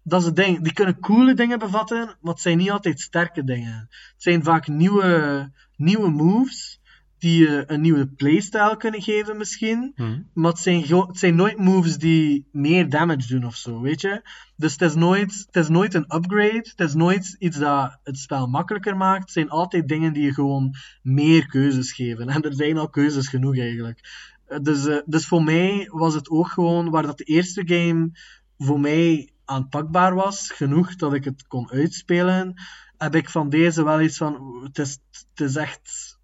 Dat 0.09 0.21
is 0.21 0.27
het 0.27 0.37
ding. 0.37 0.61
Die 0.61 0.73
kunnen 0.73 1.01
coole 1.01 1.35
dingen 1.35 1.59
bevatten, 1.59 2.17
maar 2.21 2.33
het 2.33 2.41
zijn 2.43 2.59
niet 2.59 2.71
altijd 2.71 3.01
sterke 3.01 3.45
dingen. 3.45 3.87
Het 3.89 4.15
zijn 4.17 4.43
vaak 4.45 4.69
nieuwe, 4.69 5.51
nieuwe 5.77 6.11
moves 6.11 6.81
die 7.19 7.39
je 7.39 7.65
een 7.67 7.81
nieuwe 7.81 8.07
playstyle 8.07 8.77
kunnen 8.77 9.03
geven 9.03 9.37
misschien. 9.37 9.93
Maar 10.35 10.51
het 10.51 10.61
zijn, 10.61 10.81
het 10.83 11.19
zijn 11.19 11.35
nooit 11.35 11.59
moves 11.59 11.99
die 11.99 12.49
meer 12.53 12.89
damage 12.89 13.29
doen 13.29 13.45
of 13.45 13.57
zo, 13.57 13.81
weet 13.81 14.01
je? 14.01 14.23
Dus 14.57 14.73
het 14.73 14.83
is, 14.83 14.95
nooit, 14.95 15.45
het 15.47 15.57
is 15.57 15.69
nooit 15.69 15.95
een 15.95 16.15
upgrade. 16.15 16.73
Het 16.77 16.81
is 16.81 16.95
nooit 16.95 17.37
iets 17.39 17.59
dat 17.59 17.99
het 18.03 18.19
spel 18.19 18.47
makkelijker 18.47 18.97
maakt. 18.97 19.21
Het 19.23 19.31
zijn 19.31 19.51
altijd 19.51 19.89
dingen 19.89 20.13
die 20.13 20.23
je 20.23 20.35
gewoon 20.35 20.75
meer 21.03 21.47
keuzes 21.47 21.93
geven. 21.93 22.29
En 22.35 22.43
er 22.43 22.55
zijn 22.55 22.79
al 22.79 22.89
keuzes 22.89 23.29
genoeg 23.29 23.59
eigenlijk. 23.59 24.01
Eh, 24.47 24.59
Dus, 24.63 24.87
eh, 24.87 24.97
dus 25.07 25.27
voor 25.27 25.43
mij 25.43 25.89
was 25.93 26.15
het 26.15 26.31
ook 26.31 26.49
gewoon 26.49 26.91
waar 26.91 27.03
dat 27.03 27.19
de 27.19 27.25
eerste 27.25 27.63
game 27.67 28.11
voor 28.59 28.81
mij 28.81 29.31
aanpakbaar 29.47 30.15
was, 30.15 30.51
genoeg 30.51 30.97
dat 30.97 31.15
ik 31.15 31.25
het 31.25 31.47
kon 31.47 31.71
uitspelen, 31.71 32.55
heb 32.99 33.15
ik 33.15 33.31
van 33.31 33.49
deze 33.49 33.85
wel 33.85 34.01
iets 34.01 34.17
van, 34.17 34.61
het 34.63 34.79
is, 34.79 34.99
het 35.11 35.41
is 35.49 35.57
echt 35.57 36.19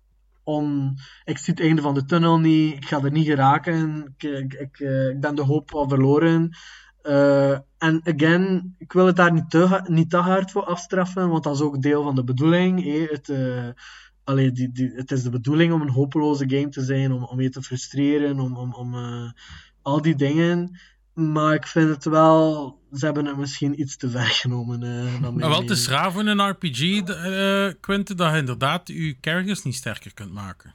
on, 0.44 0.99
ik 1.24 1.39
zie 1.39 1.55
het 1.55 1.62
einde 1.62 1.82
van 1.82 1.94
de 1.94 2.05
tunnel 2.05 2.39
niet, 2.39 2.74
ik 2.77 2.85
ga 2.85 3.03
er 3.03 3.11
niet 3.11 3.27
geraken, 3.27 4.15
ik, 4.16 4.23
ik, 4.23 4.53
ik, 4.55 4.81
eh, 4.81 5.09
ik 5.09 5.20
ben 5.20 5.35
de 5.35 5.43
hoop 5.43 5.74
al 5.74 5.89
verloren. 5.89 6.51
Eh, 7.03 7.59
En 7.78 8.01
again, 8.05 8.74
ik 8.78 8.93
wil 8.93 9.07
het 9.07 9.16
daar 9.16 9.32
niet 9.32 9.51
te, 9.51 9.81
niet 9.86 10.11
te 10.11 10.16
hard 10.16 10.51
voor 10.51 10.65
afstraffen, 10.65 11.28
want 11.28 11.44
dat 11.44 11.55
is 11.55 11.61
ook 11.61 11.82
deel 11.82 12.03
van 12.03 12.15
de 12.15 12.24
bedoeling. 12.24 12.85
Het, 13.11 13.32
allee, 14.24 14.53
die, 14.53 14.73
die, 14.73 14.93
het 14.94 15.11
is 15.11 15.23
de 15.23 15.31
bedoeling 15.31 15.73
om 15.73 15.81
een 15.81 15.90
hopeloze 15.90 16.49
game 16.49 16.69
te 16.69 16.82
zijn, 16.82 17.12
om, 17.12 17.24
om 17.24 17.40
je 17.40 17.51
te 17.51 17.62
frustreren, 17.62 18.40
om, 18.40 18.57
om, 18.57 18.74
om 18.74 18.94
al 19.82 20.03
die 20.03 20.15
dingen. 20.15 20.78
Maar 21.14 21.55
ik 21.55 21.66
vind 21.66 21.89
het 21.89 22.05
wel, 22.05 22.78
ze 22.93 23.05
hebben 23.05 23.26
het 23.26 23.36
misschien 23.36 23.80
iets 23.80 23.97
te 23.97 24.10
ver 24.10 24.24
genomen. 24.26 24.82
eh 24.82 25.12
dan 25.12 25.20
Maar 25.20 25.32
mijn 25.32 25.51
wel, 25.51 25.60
het 25.60 25.70
is 25.70 25.89
raar 25.89 26.12
voor 26.12 26.26
een 26.26 26.48
RPG, 26.51 27.01
eh 27.02 27.80
Quinten, 27.80 28.16
dat 28.16 28.32
je 28.32 28.39
inderdaad 28.39 28.89
je 28.89 29.16
characters 29.20 29.62
niet 29.62 29.74
sterker 29.74 30.14
kunt 30.14 30.32
maken. 30.32 30.74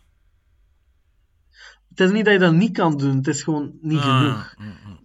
Het 1.90 2.00
is 2.00 2.12
niet 2.12 2.26
dat 2.26 2.34
je 2.34 2.40
dat 2.40 2.54
niet 2.54 2.74
kan 2.78 2.98
doen, 2.98 3.16
het 3.18 3.28
is 3.28 3.44
gewoon 3.44 3.78
niet 3.82 4.00
Ah, 4.00 4.18
genoeg. 4.20 4.56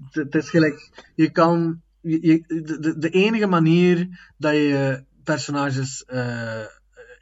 Het, 0.04 0.14
het 0.14 0.34
is 0.34 0.50
gelijk, 0.50 1.04
je 1.14 1.30
kan, 1.30 1.82
je, 2.00 2.18
je- 2.26 2.96
de, 2.98 3.08
enige 3.10 3.46
manier 3.46 4.08
dat 4.36 4.52
je 4.52 5.04
personages, 5.24 6.04
eh, 6.04 6.60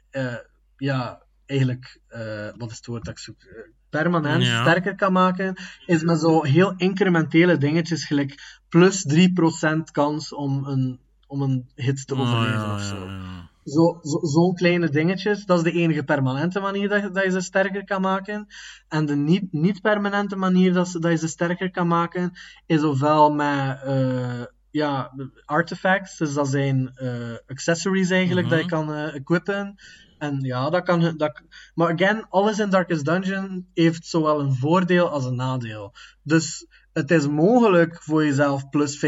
eh, 0.09 0.35
ja, 0.77 1.21
eigenlijk, 1.45 1.99
eh, 2.07 2.49
wat 2.57 2.69
is 2.71 2.77
het 2.77 2.85
woord 2.85 3.03
dat 3.05 3.13
ik 3.13 3.19
zoek, 3.19 3.41
Eh, 3.41 3.61
permanent 3.91 4.43
Ja. 4.45 4.61
sterker 4.61 4.95
kan 4.95 5.11
maken, 5.13 5.55
is 5.85 6.03
met 6.03 6.19
zo 6.19 6.43
heel 6.43 6.73
incrementele 6.77 7.57
dingetjes, 7.57 8.05
gelijk 8.05 8.59
plus 8.69 9.05
3% 9.05 9.91
kans 9.91 10.33
om 10.33 10.65
een, 10.65 10.99
om 11.27 11.41
een 11.41 11.69
hit 11.75 12.07
te 12.07 12.15
Ah, 12.15 12.21
overleven 12.21 12.59
ja, 12.67 12.73
of 12.75 12.81
zo. 12.81 13.05
ja. 13.05 13.49
Zo, 13.65 13.99
zo, 14.03 14.19
zo'n 14.27 14.55
kleine 14.55 14.89
dingetjes, 14.89 15.45
dat 15.45 15.57
is 15.57 15.63
de 15.73 15.79
enige 15.79 16.03
permanente 16.03 16.59
manier 16.59 16.89
dat, 16.89 17.01
je- 17.01 17.11
dat 17.11 17.23
je 17.23 17.31
ze 17.31 17.41
sterker 17.41 17.83
kan 17.85 18.01
maken. 18.01 18.47
En 18.87 19.05
de 19.05 19.15
niet, 19.15 19.51
niet-permanente 19.51 20.35
manier 20.35 20.73
dat, 20.73 20.87
ze, 20.87 20.99
dat 20.99 21.11
je 21.11 21.17
ze 21.17 21.27
sterker 21.27 21.71
kan 21.71 21.87
maken, 21.87 22.31
is 22.65 22.83
ofwel 22.83 23.31
met 23.33 23.81
eh, 23.83 24.41
ja, 24.71 25.11
artifacts, 25.45 26.17
dus 26.17 26.33
dat 26.33 26.47
zijn 26.47 26.91
eh, 26.95 27.33
accessories 27.47 28.09
eigenlijk, 28.09 28.47
Mhm. 28.47 28.55
dat 28.55 28.63
je 28.63 28.69
kan 28.69 28.93
eh, 28.93 29.15
equippen. 29.15 29.75
En 30.21 30.39
ja, 30.41 30.69
dat 30.69 30.83
kan... 30.83 31.13
Dat, 31.17 31.41
maar 31.73 31.93
again, 31.93 32.25
alles 32.29 32.59
in 32.59 32.69
Darkest 32.69 33.05
Dungeon 33.05 33.67
heeft 33.73 34.05
zowel 34.05 34.39
een 34.39 34.53
voordeel 34.55 35.09
als 35.09 35.25
een 35.25 35.35
nadeel. 35.35 35.93
Dus 36.23 36.65
het 36.93 37.11
is 37.11 37.27
mogelijk 37.27 38.01
voor 38.03 38.25
jezelf 38.25 38.69
plus 38.69 38.95
50% 38.97 38.99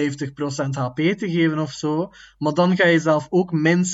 HP 0.69 0.95
te 0.95 1.31
geven 1.31 1.60
of 1.60 1.72
zo, 1.72 2.11
maar 2.38 2.53
dan 2.53 2.76
ga 2.76 2.85
je 2.85 2.91
jezelf 2.91 3.27
ook 3.30 3.52
min 3.52 3.85
60% 3.85 3.90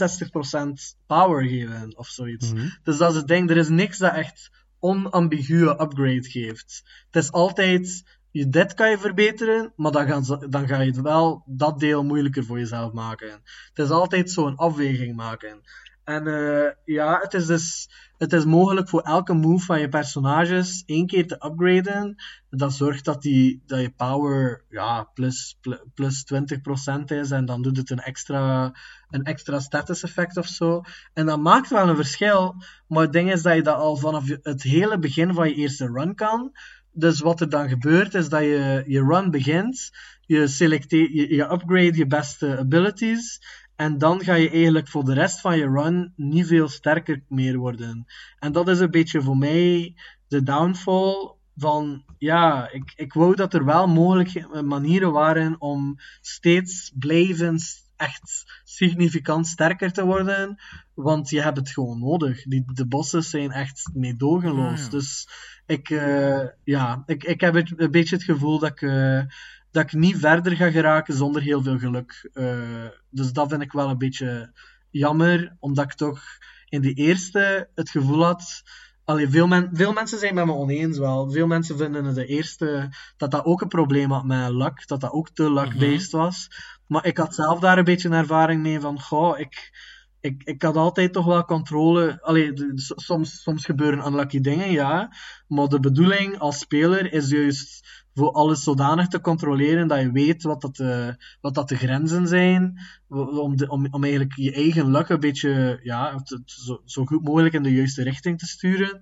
power 1.08 1.44
geven 1.48 1.98
of 1.98 2.08
zoiets. 2.08 2.52
Dus 2.84 2.98
dat 2.98 3.12
is 3.12 3.16
het 3.16 3.28
ding, 3.28 3.50
er 3.50 3.58
is 3.58 3.70
niks 3.70 3.98
dat 3.98 4.14
echt 4.14 4.52
onambiguë 4.80 5.70
upgrade 5.70 6.30
geeft. 6.30 6.84
Het 7.12 7.24
is 7.24 7.32
altijd, 7.32 8.04
je 8.32 8.50
dit 8.50 8.74
kan 8.74 8.90
je 8.90 8.98
verbeteren, 8.98 9.74
maar 9.76 9.91
dan, 9.91 10.08
gaan 10.08 10.26
ze, 10.26 10.50
dan 10.50 10.68
ga 10.68 10.82
je 10.82 11.02
wel 11.02 11.44
dat 11.46 11.80
deel 11.80 12.04
moeilijker 12.04 12.46
voor 12.46 12.60
jezelf 12.60 12.91
maken. 12.94 13.30
Het 13.74 13.86
is 13.86 13.90
altijd 13.90 14.32
zo'n 14.32 14.56
afweging 14.56 15.16
maken. 15.16 15.62
En 16.10 16.27
eh, 16.27 16.72
ja, 16.86 17.19
het 17.19 17.34
is 17.34 17.45
dus 17.45 17.90
het 18.18 18.34
is 18.34 18.45
mogelijk 18.45 18.90
voor 18.90 19.02
elke 19.02 19.34
move 19.34 19.65
van 19.65 19.80
je 19.80 19.90
personages 19.90 20.84
één 20.86 21.06
keer 21.06 21.27
te 21.27 21.45
upgraden. 21.45 22.15
Dat 22.49 22.73
zorgt 22.73 23.06
dat, 23.06 23.22
die, 23.22 23.64
dat 23.65 23.80
je 23.80 23.90
power 23.90 24.65
ja, 24.69 25.03
plus, 25.14 25.57
pl- 25.61 25.84
plus 25.94 26.26
20% 26.34 27.03
is 27.06 27.31
en 27.31 27.45
dan 27.45 27.61
doet 27.61 27.77
het 27.77 27.90
een 27.90 27.99
extra, 27.99 28.73
een 29.10 29.23
extra 29.23 29.60
status 29.60 30.03
effect 30.03 30.38
of 30.38 30.48
zo. 30.48 30.81
En 31.14 31.26
dat 31.26 31.40
maakt 31.40 31.69
wel 31.69 31.90
een 31.90 31.95
verschil, 31.95 32.56
maar 32.88 33.02
het 33.02 33.14
ding 33.14 33.31
is 33.31 33.41
dat 33.41 33.56
je 33.56 33.61
dat 33.61 33.77
al 33.77 33.95
vanaf 33.95 34.23
het 34.41 34.64
hele 34.64 34.99
begin 34.99 35.34
van 35.34 35.49
je 35.49 35.56
eerste 35.56 35.86
run 35.86 36.15
kan. 36.15 36.52
Dus 36.91 37.19
wat 37.19 37.41
er 37.41 37.49
dan 37.49 37.69
gebeurt 37.69 38.14
is 38.14 38.30
dat 38.30 38.41
je 38.41 38.84
je 38.88 39.03
run 39.03 39.31
begint, 39.31 39.90
je, 40.22 40.48
selecteert, 40.48 41.11
je, 41.14 41.36
je 41.36 41.52
upgrade 41.52 41.98
je 41.98 42.07
beste 42.07 42.57
abilities 42.57 43.40
en 43.80 43.98
dan 43.98 44.24
ga 44.24 44.34
je 44.34 44.50
eigenlijk 44.50 44.88
voor 44.88 45.04
de 45.04 45.14
rest 45.14 45.42
van 45.42 45.58
je 45.58 45.68
run 45.68 46.14
niet 46.16 46.48
veel 46.48 46.68
sterker 46.68 47.24
meer 47.28 47.58
worden. 47.58 48.06
En 48.40 48.52
dat 48.52 48.68
is 48.68 48.80
een 48.80 48.92
beetje 48.92 49.22
voor 49.22 49.38
mij 49.38 49.96
de 50.28 50.44
downfall 50.44 51.34
van, 51.56 52.04
ja, 52.18 52.72
ik, 52.72 52.94
ik 52.96 53.14
wou 53.14 53.36
dat 53.36 53.54
er 53.54 53.66
wel 53.66 53.88
mogelijk 53.88 54.62
manieren 54.64 55.12
waren 55.12 55.62
om 55.62 55.96
steeds 56.22 56.92
blijvend 56.96 57.88
echt 57.96 58.62
significant 58.64 59.48
sterker 59.48 59.92
te 59.92 60.06
worden, 60.06 60.62
want 60.94 61.30
je 61.30 61.42
hebt 61.42 61.58
het 61.58 61.70
gewoon 61.70 62.00
nodig. 62.00 62.44
Die, 62.44 62.64
de 62.74 62.88
bossen 62.88 63.24
zijn 63.24 63.52
echt 63.52 63.90
meedogenloos. 63.94 64.84
Ja. 64.84 64.90
Dus 64.90 65.28
ik, 65.66 65.90
eh, 65.90 66.46
ja, 66.64 67.04
ik, 67.06 67.24
ik 67.24 67.42
heb 67.42 67.54
het, 67.54 67.74
een 67.76 67.92
beetje 67.92 68.16
het 68.16 68.26
gevoel 68.26 68.60
dat 68.60 68.70
ik, 68.70 68.82
eh, 68.82 69.22
dat 69.72 69.84
ik 69.84 69.94
niet 69.94 70.18
verder 70.18 70.56
ga 70.56 70.72
geraken 70.72 71.14
zonder 71.14 71.41
heel 71.41 71.62
veel 71.64 71.78
geluk. 71.78 72.30
Eh, 72.34 72.88
dus 73.10 73.34
dat 73.34 73.50
vind 73.50 73.62
ik 73.62 73.72
wel 73.72 73.90
een 73.90 73.98
beetje 73.98 74.54
jammer, 74.90 75.56
omdat 75.60 75.86
ik 75.86 75.94
toch 75.94 76.22
in 76.70 76.82
de 76.82 76.94
eerste 76.94 77.70
het 77.76 77.90
gevoel 77.90 78.24
had. 78.24 78.62
Allee, 79.04 79.30
veel, 79.30 79.48
men, 79.48 79.70
veel 79.74 79.94
mensen 79.94 80.20
zijn 80.20 80.34
met 80.34 80.46
me 80.46 80.54
oneens 80.54 80.98
wel. 80.98 81.32
Veel 81.32 81.48
mensen 81.48 81.78
vinden 81.78 82.06
in 82.06 82.14
de 82.14 82.26
eerste 82.26 82.90
dat 83.18 83.32
dat 83.32 83.46
ook 83.46 83.62
een 83.62 83.68
probleem 83.68 84.12
had 84.12 84.24
met 84.24 84.50
luck, 84.50 84.88
dat 84.88 85.02
dat 85.02 85.12
ook 85.12 85.30
te 85.30 85.54
luck-based 85.54 86.12
was. 86.12 86.48
Maar 86.88 87.06
ik 87.06 87.18
had 87.18 87.36
zelf 87.36 87.60
daar 87.60 87.78
een 87.78 87.84
beetje 87.84 88.08
een 88.08 88.14
ervaring 88.14 88.62
mee 88.62 88.80
van, 88.80 89.02
goh, 89.02 89.40
ik, 89.40 89.72
ik, 90.20 90.44
ik 90.44 90.62
had 90.62 90.76
altijd 90.76 91.14
toch 91.14 91.26
wel 91.26 91.46
controle. 91.46 92.22
Allee, 92.22 92.54
soms, 92.76 93.41
soms 93.41 93.66
gebeuren 93.66 94.06
unlucky 94.06 94.41
dingen, 94.41 94.72
ja. 94.72 95.14
Maar 95.48 95.68
de 95.68 95.80
bedoeling 95.80 96.40
als 96.40 96.60
speler 96.60 97.14
is 97.14 97.30
juist 97.30 97.99
voor 98.20 98.32
alles 98.32 98.64
zodanig 98.64 99.08
te 99.08 99.22
controleren 99.22 99.88
dat 99.88 100.00
je 100.00 100.12
weet 100.12 100.44
wat 100.44 100.62
dat 100.62 100.76
de, 100.76 101.16
wat 101.41 101.54
dat 101.54 101.70
de 101.70 101.76
grenzen 101.76 102.28
zijn. 102.28 102.80
Om, 103.08 103.60
om, 103.68 103.88
om 103.91 104.04
eigenlijk 104.04 104.36
je 104.36 104.54
eigen 104.54 104.91
luck 104.91 105.10
een 105.10 105.20
beetje 105.20 105.80
ja, 105.84 106.22
zo, 106.46 106.82
zo 106.86 107.06
goed 107.06 107.24
mogelijk 107.24 107.54
in 107.54 107.64
de 107.64 107.74
juiste 107.74 108.04
richting 108.04 108.40
te 108.40 108.46
sturen. 108.46 109.00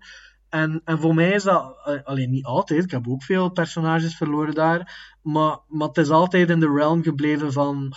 En, 0.50 0.82
en 0.86 1.00
voor 1.00 1.16
mij 1.16 1.32
is 1.32 1.44
dat 1.44 1.76
eh, 1.86 2.04
alleen 2.04 2.30
niet 2.30 2.46
altijd. 2.46 2.84
Ik 2.84 2.92
heb 2.92 3.08
ook 3.08 3.24
veel 3.24 3.50
personages 3.50 4.16
verloren 4.16 4.54
daar. 4.54 5.16
Maar, 5.22 5.60
maar 5.68 5.88
het 5.88 5.98
is 5.98 6.10
altijd 6.10 6.50
in 6.50 6.60
de 6.60 6.74
realm 6.74 7.04
gebleven 7.04 7.54
van. 7.54 7.94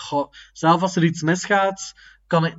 Zelf 0.53 0.83
als 0.83 0.97
er 0.97 1.05
iets 1.05 1.23
misgaat, 1.23 1.95
kan 2.27 2.45
ik, 2.45 2.57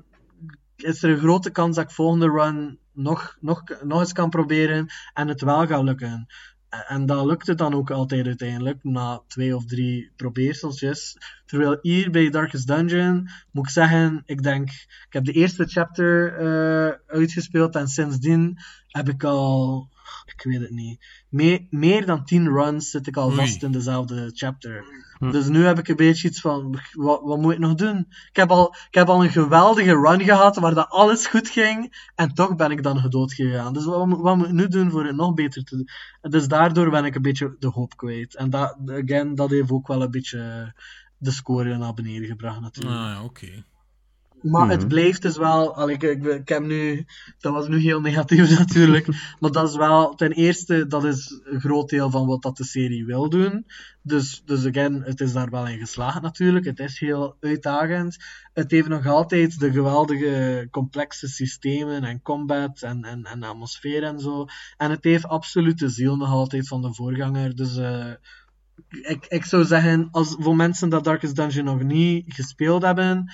is 0.75 1.03
er 1.03 1.09
een 1.09 1.19
grote 1.19 1.51
kans 1.51 1.75
dat 1.75 1.85
ik 1.85 1.91
volgende 1.91 2.29
run 2.29 2.79
nog, 2.93 3.37
nog, 3.39 3.63
nog 3.83 3.99
eens 3.99 4.13
kan 4.13 4.29
proberen 4.29 4.87
en 5.13 5.27
het 5.27 5.41
wel 5.41 5.67
gaat 5.67 5.83
lukken. 5.83 6.27
En- 6.71 7.05
dat 7.05 7.25
lukte 7.25 7.55
dan 7.55 7.73
ook 7.73 7.91
altijd 7.91 8.25
uiteindelijk, 8.25 8.83
na 8.83 9.21
twee 9.27 9.55
of 9.55 9.65
drie 9.65 10.11
probeerseltjes. 10.15 11.17
Terwijl 11.45 11.77
hier 11.81 12.11
bij 12.11 12.29
Darkest 12.29 12.67
Dungeon, 12.67 13.29
moet 13.51 13.65
ik 13.65 13.71
zeggen, 13.71 14.23
ik 14.25 14.43
denk, 14.43 14.69
ik 14.69 15.07
heb 15.09 15.25
de 15.25 15.31
eerste 15.31 15.65
chapter 15.65 16.37
eh, 16.37 16.93
uitgespeeld 17.07 17.75
en 17.75 17.87
sindsdien 17.87 18.57
heb 18.87 19.09
ik 19.09 19.23
al, 19.23 19.89
ik 20.25 20.41
weet 20.43 20.59
het 20.61 20.69
niet, 20.71 21.05
meer, 21.29 21.65
meer 21.69 22.05
dan 22.05 22.25
tien 22.25 22.47
runs 22.47 22.89
zit 22.89 23.07
ik 23.07 23.17
al 23.17 23.27
Oei. 23.27 23.35
vast 23.35 23.63
in 23.63 23.71
dezelfde 23.71 24.31
chapter. 24.33 24.83
Dus 25.31 25.47
nu 25.47 25.65
heb 25.65 25.79
ik 25.79 25.87
een 25.87 25.95
beetje 25.95 26.27
iets 26.27 26.41
van, 26.41 26.79
wat, 26.93 27.21
wat 27.23 27.37
moet 27.37 27.53
ik 27.53 27.59
nog 27.59 27.73
doen? 27.73 27.97
Ik 28.29 28.35
heb, 28.35 28.49
al, 28.51 28.75
ik 28.87 28.93
heb 28.93 29.07
al 29.09 29.23
een 29.23 29.29
geweldige 29.29 29.93
run 30.01 30.21
gehad 30.21 30.55
waar 30.55 30.73
dat 30.73 30.89
alles 30.89 31.27
goed 31.27 31.49
ging 31.49 32.09
en 32.15 32.33
toch 32.33 32.55
ben 32.55 32.71
ik 32.71 32.83
dan 32.83 32.99
gedood 32.99 33.33
gegaan. 33.33 33.73
Dus 33.73 33.85
wat, 33.85 34.07
moet- 34.07 34.21
wat 34.21 34.37
moet 34.37 34.47
ik 34.47 34.53
nu 34.53 34.67
doen 34.67 34.91
voor 34.91 35.05
het 35.05 35.15
nog 35.15 35.33
beter 35.33 35.63
te 35.63 35.75
doen? 35.75 35.87
Dus 36.31 36.47
daardoor 36.47 36.89
ben 36.89 37.05
ik 37.05 37.15
een 37.15 37.21
beetje 37.21 37.55
de 37.59 37.67
hoop 37.67 37.97
kwijt. 37.97 38.35
En 38.35 38.49
dat, 38.49 38.77
again, 38.85 39.35
dat 39.35 39.49
heeft 39.49 39.71
ook 39.71 39.87
wel 39.87 40.01
een 40.01 40.11
beetje 40.11 40.73
de 41.17 41.31
score 41.31 41.77
naar 41.77 41.93
beneden 41.93 42.27
gebracht 42.27 42.55
Ah, 42.55 42.61
natuurlijk. 42.61 42.95
ja, 42.95 43.23
oké. 43.23 43.63
Maar 44.41 44.69
het 44.69 44.79
Mhm. 44.79 44.87
blijft 44.87 45.21
dus 45.21 45.37
wel, 45.37 45.75
allee, 45.75 45.95
ik, 45.95 46.03
ik, 46.03 46.23
ik 46.25 46.49
heb 46.49 46.63
nu, 46.63 47.05
dat 47.39 47.53
was 47.53 47.67
nu 47.67 47.77
heel 47.79 48.01
negatief 48.01 48.49
natuurlijk, 48.59 49.07
maar 49.39 49.51
dat 49.51 49.69
is 49.69 49.75
wel, 49.75 50.15
ten 50.15 50.31
eerste, 50.31 50.87
dat 50.87 51.03
is 51.03 51.41
een 51.43 51.59
groot 51.59 51.89
deel 51.89 52.09
van 52.09 52.25
wat 52.27 52.41
dat 52.41 52.57
de 52.57 52.63
serie 52.63 53.05
wil 53.05 53.29
doen. 53.29 53.65
Dus, 54.03 54.41
dus 54.45 54.65
again, 54.65 55.01
het 55.03 55.21
is 55.21 55.33
daar 55.33 55.49
wel 55.49 55.67
in 55.67 55.79
geslaagd 55.79 56.21
natuurlijk. 56.21 56.65
Het 56.65 56.79
is 56.79 56.99
heel 56.99 57.35
uitdagend. 57.39 58.17
Het 58.53 58.71
heeft 58.71 58.87
nog 58.87 59.05
altijd 59.07 59.59
de 59.59 59.71
geweldige 59.71 60.67
complexe 60.71 61.27
systemen 61.27 62.03
en 62.03 62.21
combat 62.21 62.81
en, 62.81 63.03
en, 63.03 63.23
en 63.23 63.43
atmosfeer 63.43 64.03
en 64.03 64.19
zo. 64.19 64.45
En 64.77 64.89
het 64.91 65.03
heeft 65.03 65.25
absoluut 65.25 65.79
de 65.79 65.89
ziel 65.89 66.15
nog 66.17 66.29
altijd 66.29 66.67
van 66.67 66.81
de 66.81 66.93
voorganger. 66.93 67.55
Dus 67.55 67.77
eh, 67.77 68.11
ik, 68.89 69.25
ik 69.27 69.45
zou 69.45 69.63
zeggen, 69.65 70.07
als, 70.11 70.35
voor 70.39 70.55
mensen 70.55 70.89
dat 70.89 71.03
Darkest 71.03 71.35
Dungeon 71.35 71.65
nog 71.65 71.83
niet 71.83 72.33
gespeeld 72.33 72.81
hebben, 72.81 73.31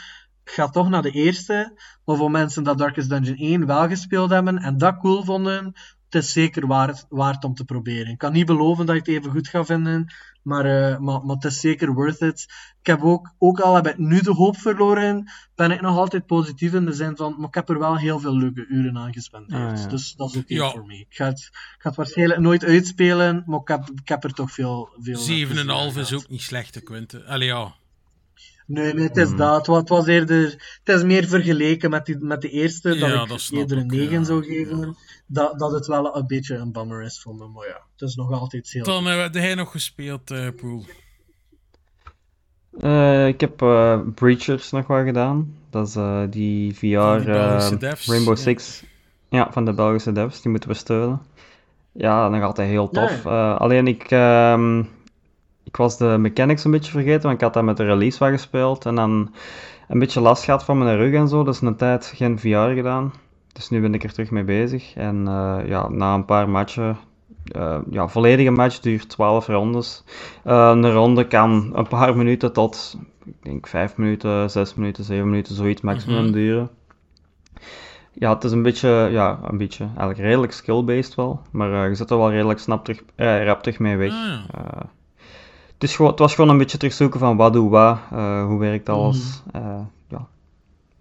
ga 0.50 0.70
toch 0.70 0.90
naar 0.90 1.02
de 1.02 1.12
eerste. 1.12 1.80
Maar 2.06 2.18
voor 2.18 2.32
mensen 2.32 2.64
dat 2.64 2.78
Darkest 2.78 3.10
Dungeon 3.10 3.38
1 3.38 3.66
wel 3.66 3.88
gespeeld 3.88 4.30
hebben 4.30 4.58
en 4.58 4.78
dat 4.78 4.98
cool 4.98 5.24
vonden, 5.24 5.74
het 6.10 6.24
is 6.24 6.32
zeker 6.32 6.68
waard, 6.68 7.06
waard 7.10 7.44
om 7.44 7.54
te 7.54 7.66
proberen. 7.66 8.12
Ik 8.12 8.18
kan 8.18 8.34
niet 8.34 8.46
beloven 8.46 8.86
dat 8.86 8.96
je 8.96 9.02
het 9.02 9.10
even 9.10 9.32
goed 9.32 9.48
gaat 9.48 9.66
vinden, 9.66 10.14
maar, 10.42 10.66
eh, 10.66 10.98
maar, 10.98 11.26
maar 11.26 11.36
het 11.36 11.44
is 11.44 11.60
zeker 11.60 11.94
worth 11.94 12.22
it. 12.22 12.46
Ik 12.80 12.88
heb 12.88 13.02
ook, 13.02 13.34
ook 13.38 13.60
al 13.60 13.76
heb 13.76 13.88
ik 13.88 13.98
nu 13.98 14.22
de 14.22 14.34
hoop 14.34 14.58
verloren, 14.58 15.32
ben 15.56 15.72
ik 15.72 15.82
nog 15.82 15.98
altijd 15.98 16.26
positief 16.26 16.74
in 16.74 16.86
de 16.86 16.94
zin 16.94 17.16
van, 17.16 17.36
maar 17.38 17.48
ik 17.48 17.54
heb 17.54 17.70
er 17.70 17.80
wel 17.80 17.98
heel 17.98 18.20
veel 18.20 18.38
leuke 18.38 18.66
uren 18.68 18.98
aan 18.98 19.14
gespendeerd. 19.14 19.62
Ah, 19.78 19.82
ja. 19.84 19.88
Dus 19.88 20.14
dat 20.14 20.30
is 20.30 20.38
oké 20.38 20.54
Ja. 20.54 20.70
voor 20.70 20.86
mij. 20.86 21.06
Ik 21.10 21.16
ga, 21.16 21.26
het, 21.26 21.40
ik 21.40 21.76
ga 21.78 21.88
het 21.90 21.98
waarschijnlijk 21.98 22.40
nooit 22.40 22.64
uitspelen, 22.64 23.44
maar 23.46 23.60
ik 23.60 23.68
heb, 23.68 23.90
ik 24.02 24.08
heb 24.08 24.24
er 24.24 24.34
toch 24.34 24.52
veel... 24.52 24.90
veel 25.00 25.20
7,5 25.20 25.24
plezier 25.24 25.98
is 26.00 26.14
ook 26.14 26.30
niet 26.30 26.42
slecht, 26.42 26.84
Quinten. 26.84 27.26
Allee, 27.26 27.48
ja. 27.48 27.74
Nee, 28.68 28.94
nee, 28.94 29.08
het 29.08 29.18
is 29.18 29.28
Hmm. 29.28 29.38
dat. 29.38 29.68
Het 29.68 29.90
was, 29.90 30.08
eerder... 30.08 30.44
Het 30.84 30.96
is 30.96 31.04
meer 31.04 31.28
vergeleken 31.28 31.90
met, 31.90 32.06
die, 32.06 32.18
met 32.20 32.42
de 32.42 32.50
eerste, 32.50 32.90
dat 32.90 33.10
Ja, 33.10 33.22
ik 33.22 33.30
dat 33.30 33.50
eerder 33.52 33.78
een 33.78 33.84
ik, 33.84 33.92
9 33.92 34.12
ja. 34.12 34.24
zou 34.24 34.44
geven. 34.44 34.96
Dat, 35.28 35.60
dat 35.60 35.72
het 35.72 35.88
wel 35.88 36.16
een 36.16 36.28
beetje 36.28 36.56
een 36.56 36.72
bummer 36.72 37.02
is 37.04 37.22
voor 37.22 37.36
me, 37.36 37.48
maar 37.48 37.68
ja. 37.68 37.82
Het 37.92 38.10
is 38.10 38.16
nog 38.16 38.32
altijd 38.32 38.70
heel... 38.70 38.84
Dan 38.84 39.08
eh, 39.08 39.22
heb 39.22 39.34
hij 39.34 39.56
nog 39.56 39.72
gespeeld, 39.72 40.32
eh 40.32 40.48
Poel. 40.56 40.86
Eh, 42.80 43.28
ik 43.28 43.42
heb 43.42 43.62
eh, 43.62 44.00
Breachers 44.16 44.72
nog 44.72 44.88
wel 44.88 45.04
gedaan. 45.04 45.56
Dat 45.70 45.88
is 45.88 45.96
eh, 45.96 46.22
die 46.30 46.76
VR 46.76 46.86
eh, 46.86 47.72
Rainbow 48.06 48.36
ja. 48.36 48.36
Six. 48.36 48.84
Ja, 49.30 49.52
van 49.52 49.66
de 49.66 49.74
Belgische 49.74 50.12
devs. 50.12 50.42
Die 50.42 50.52
moeten 50.52 50.70
we 50.70 50.76
steunen. 50.76 51.22
Ja, 51.92 52.30
nog 52.30 52.44
altijd 52.44 52.70
heel 52.70 52.90
tof. 52.90 53.26
Eh, 53.26 53.58
alleen 53.58 53.88
ik, 53.88 54.12
ehm, 54.12 54.84
ik 55.68 55.76
was 55.78 55.98
de 55.98 56.16
mechanics 56.20 56.64
een 56.64 56.72
beetje 56.72 56.92
vergeten, 56.92 57.22
want 57.22 57.34
ik 57.36 57.42
had 57.42 57.54
dat 57.54 57.64
met 57.64 57.78
de 57.78 57.86
release 57.86 58.20
wel 58.20 58.30
gespeeld. 58.30 58.86
En 58.86 58.96
dan 58.96 59.32
een 59.88 60.00
beetje 60.00 60.22
last 60.22 60.44
gehad 60.44 60.64
van 60.64 60.78
mijn 60.78 60.98
rug 60.98 61.14
en 61.14 61.28
zo. 61.28 61.44
Dus 61.44 61.62
een 61.62 61.76
tijd 61.76 62.06
geen 62.16 62.40
VR 62.40 62.74
gedaan. 62.76 63.14
Dus 63.54 63.70
nu 63.70 63.82
ben 63.82 63.94
ik 63.94 64.04
er 64.04 64.14
terug 64.14 64.32
mee 64.32 64.44
bezig. 64.44 64.94
En 64.96 65.28
eh, 65.28 65.58
ja, 65.66 65.90
na 65.90 66.14
een 66.14 66.26
paar 66.26 66.50
matchen 66.50 66.98
eh, 67.52 67.78
ja, 67.90 68.08
volledige 68.08 68.50
match 68.52 68.80
duurt 68.80 69.10
12 69.10 69.48
rondes. 69.48 70.04
Eh, 70.44 70.72
een 70.74 70.92
ronde 70.92 71.28
kan 71.28 71.72
een 71.74 71.88
paar 71.88 72.18
minuten 72.22 72.54
tot, 72.54 72.98
ik 73.26 73.34
denk 73.44 73.68
5 73.68 73.98
minuten, 73.98 74.50
6 74.50 74.74
minuten, 74.76 75.04
7 75.04 75.30
minuten, 75.30 75.56
zoiets 75.56 75.82
maximum 75.82 76.24
Mhm. 76.24 76.32
duren. 76.32 76.70
Ja, 78.14 78.34
het 78.34 78.44
is 78.44 78.52
een 78.52 78.62
beetje, 78.62 79.08
ja, 79.12 79.40
een 79.44 79.58
beetje, 79.58 79.84
eigenlijk 79.84 80.20
redelijk 80.20 80.52
skill-based 80.52 81.16
wel, 81.16 81.42
maar 81.52 81.90
je 81.90 81.96
zit 81.96 82.10
er 82.10 82.18
wel 82.18 82.32
redelijk 82.32 82.60
snap 82.60 82.86
terug, 82.86 83.04
rap 83.46 83.64
terug 83.64 83.80
mee 83.80 83.98
weg. 83.98 84.12
Ah, 84.52 84.80
het, 85.80 85.84
is 85.90 85.96
gewoon, 85.96 86.12
het 86.12 86.20
was 86.20 86.36
gewoon 86.36 86.50
een 86.50 86.58
beetje 86.58 86.78
terugzoeken 86.78 87.20
van 87.20 87.38
wat 87.38 87.54
doe 87.54 87.70
wat, 87.70 88.00
eh, 88.12 88.46
hoe 88.46 88.60
werkt 88.60 88.90
alles. 88.90 89.42
Eh, 89.52 89.80
ja. 90.10 90.28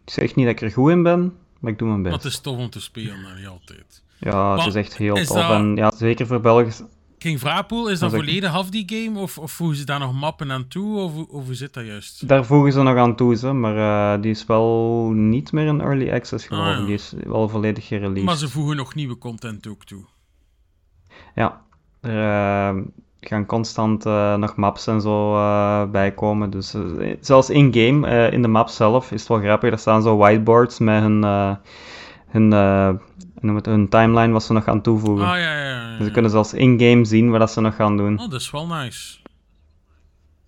Ik 0.05 0.12
zeg 0.12 0.35
niet 0.35 0.47
dat 0.47 0.55
ik 0.55 0.61
er 0.61 0.70
goed 0.70 0.90
in 0.90 1.03
ben, 1.03 1.32
maar 1.61 1.73
ik 1.73 1.78
doe 1.78 1.89
mijn 1.89 2.01
Maar 2.01 2.11
best. 2.11 2.23
het 2.24 2.32
is 2.32 2.39
tof 2.39 2.59
om 2.59 2.70
te 2.70 2.81
spelen, 2.81 3.24
hè, 3.24 3.35
niet 3.39 3.47
altijd. 3.47 4.03
Ja, 4.19 4.48
het 4.51 4.57
Maar 4.59 4.66
is 4.66 4.74
echt 4.74 4.97
heel 4.97 5.16
is 5.16 5.27
tof. 5.27 5.36
dat- 5.36 5.51
En 5.51 5.77
ja, 5.77 5.90
zeker 5.97 6.27
voor 6.27 6.40
Belgisch, 6.40 6.82
King 7.19 7.40
Vrapoel, 7.40 7.90
is 7.90 7.98
dat 7.98 8.11
volledig 8.15 8.53
af 8.53 8.70
die 8.70 8.85
game? 8.86 9.19
Of, 9.19 9.39
of 9.39 9.53
voegen 9.53 9.77
ze 9.77 9.85
daar 9.85 9.98
nog 9.98 10.12
mappen 10.12 10.53
aan 10.53 10.69
toe? 10.69 10.98
Of, 10.98 11.12
hoe- 11.12 11.28
of 11.28 11.44
hoe 11.44 11.55
zit 11.55 11.74
dat 11.74 11.86
juist? 11.86 12.28
Daar 12.28 12.44
voegen 12.44 12.73
ze 12.73 12.82
nog 12.82 12.97
aan 12.97 13.16
toe, 13.16 13.36
ze, 13.36 13.53
maar 13.53 14.15
eh, 14.15 14.23
die 14.23 14.31
is 14.31 14.47
wel 14.47 15.11
niet 15.15 15.53
meer 15.53 15.66
in 15.66 15.81
early 15.81 16.11
access. 16.12 16.48
Ah, 16.51 16.59
ja. 16.59 16.85
Die 16.85 16.94
is 16.94 17.12
wel 17.24 17.48
volledig 17.48 17.86
gereleased. 17.86 18.24
Maar 18.24 18.36
ze 18.36 18.48
voegen 18.48 18.77
nog 18.77 18.94
nieuwe 18.94 19.19
content 19.19 19.66
ook 19.66 19.85
toe. 19.85 20.05
Ja, 21.35 21.62
er 22.01 22.19
eh, 22.77 22.82
gaan 23.28 23.47
constant 23.47 24.07
eh, 24.07 24.35
nog 24.35 24.57
maps 24.57 24.86
en 24.86 25.01
zo 25.01 25.36
eh, 25.36 25.85
bij 25.90 26.12
komen. 26.12 26.51
Dus 26.51 26.74
eh, 26.74 27.16
zelfs 27.20 27.51
in-game, 27.51 28.31
in 28.31 28.43
de 28.43 28.48
map 28.48 28.69
zelf, 28.69 29.12
is 29.12 29.20
het 29.20 29.28
wel 29.28 29.39
grappig. 29.39 29.70
Er 29.70 29.78
staan 29.78 30.03
zo 30.03 30.16
whiteboards 30.16 30.78
met 30.78 31.03
hun, 31.03 31.23
hun, 32.27 32.53
hoe 32.53 33.01
noem 33.40 33.57
het, 33.57 33.66
hun 33.66 33.89
timeline 33.89 34.32
wat 34.32 34.43
ze 34.43 34.53
nog 34.53 34.65
gaan 34.65 34.81
toevoegen. 34.81 35.27
Ah, 35.27 35.39
ja, 35.39 35.59
ja, 35.59 35.69
ja. 35.69 35.97
Dus 35.97 36.07
ze 36.07 36.12
kunnen 36.12 36.31
zelfs 36.31 36.55
in-game 36.55 37.05
zien 37.05 37.31
wat 37.31 37.40
dat 37.40 37.51
ze 37.51 37.61
nog 37.61 37.77
gaan 37.77 37.97
doen. 37.97 38.19
Oh, 38.20 38.31
dat 38.31 38.40
is 38.40 38.51
wel 38.51 38.66
nice. 38.66 39.19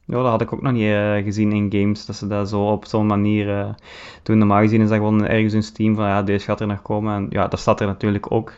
Ja, 0.04 0.14
dat 0.14 0.26
had 0.26 0.40
ik 0.40 0.52
ook 0.52 0.62
nog 0.62 0.72
niet 0.72 0.94
gezien 1.24 1.52
in 1.52 1.68
games, 1.70 2.06
dat 2.06 2.16
ze 2.16 2.26
dat 2.26 2.48
zo 2.48 2.70
op 2.70 2.86
zo'n 2.86 3.06
manier 3.06 3.74
doen. 4.22 4.38
Normaal 4.38 4.60
gezien 4.60 4.80
is 4.80 4.88
dat 4.88 4.96
gewoon 4.96 5.26
ergens 5.26 5.52
in 5.52 5.62
Steam 5.62 5.94
van 5.94 6.06
ja, 6.06 6.22
deze 6.22 6.44
gaat 6.44 6.60
er 6.60 6.66
nog 6.66 6.82
komen. 6.82 7.14
En 7.14 7.26
ja, 7.30 7.48
dat 7.48 7.60
staat 7.60 7.80
er 7.80 7.86
natuurlijk 7.86 8.32
ook. 8.32 8.52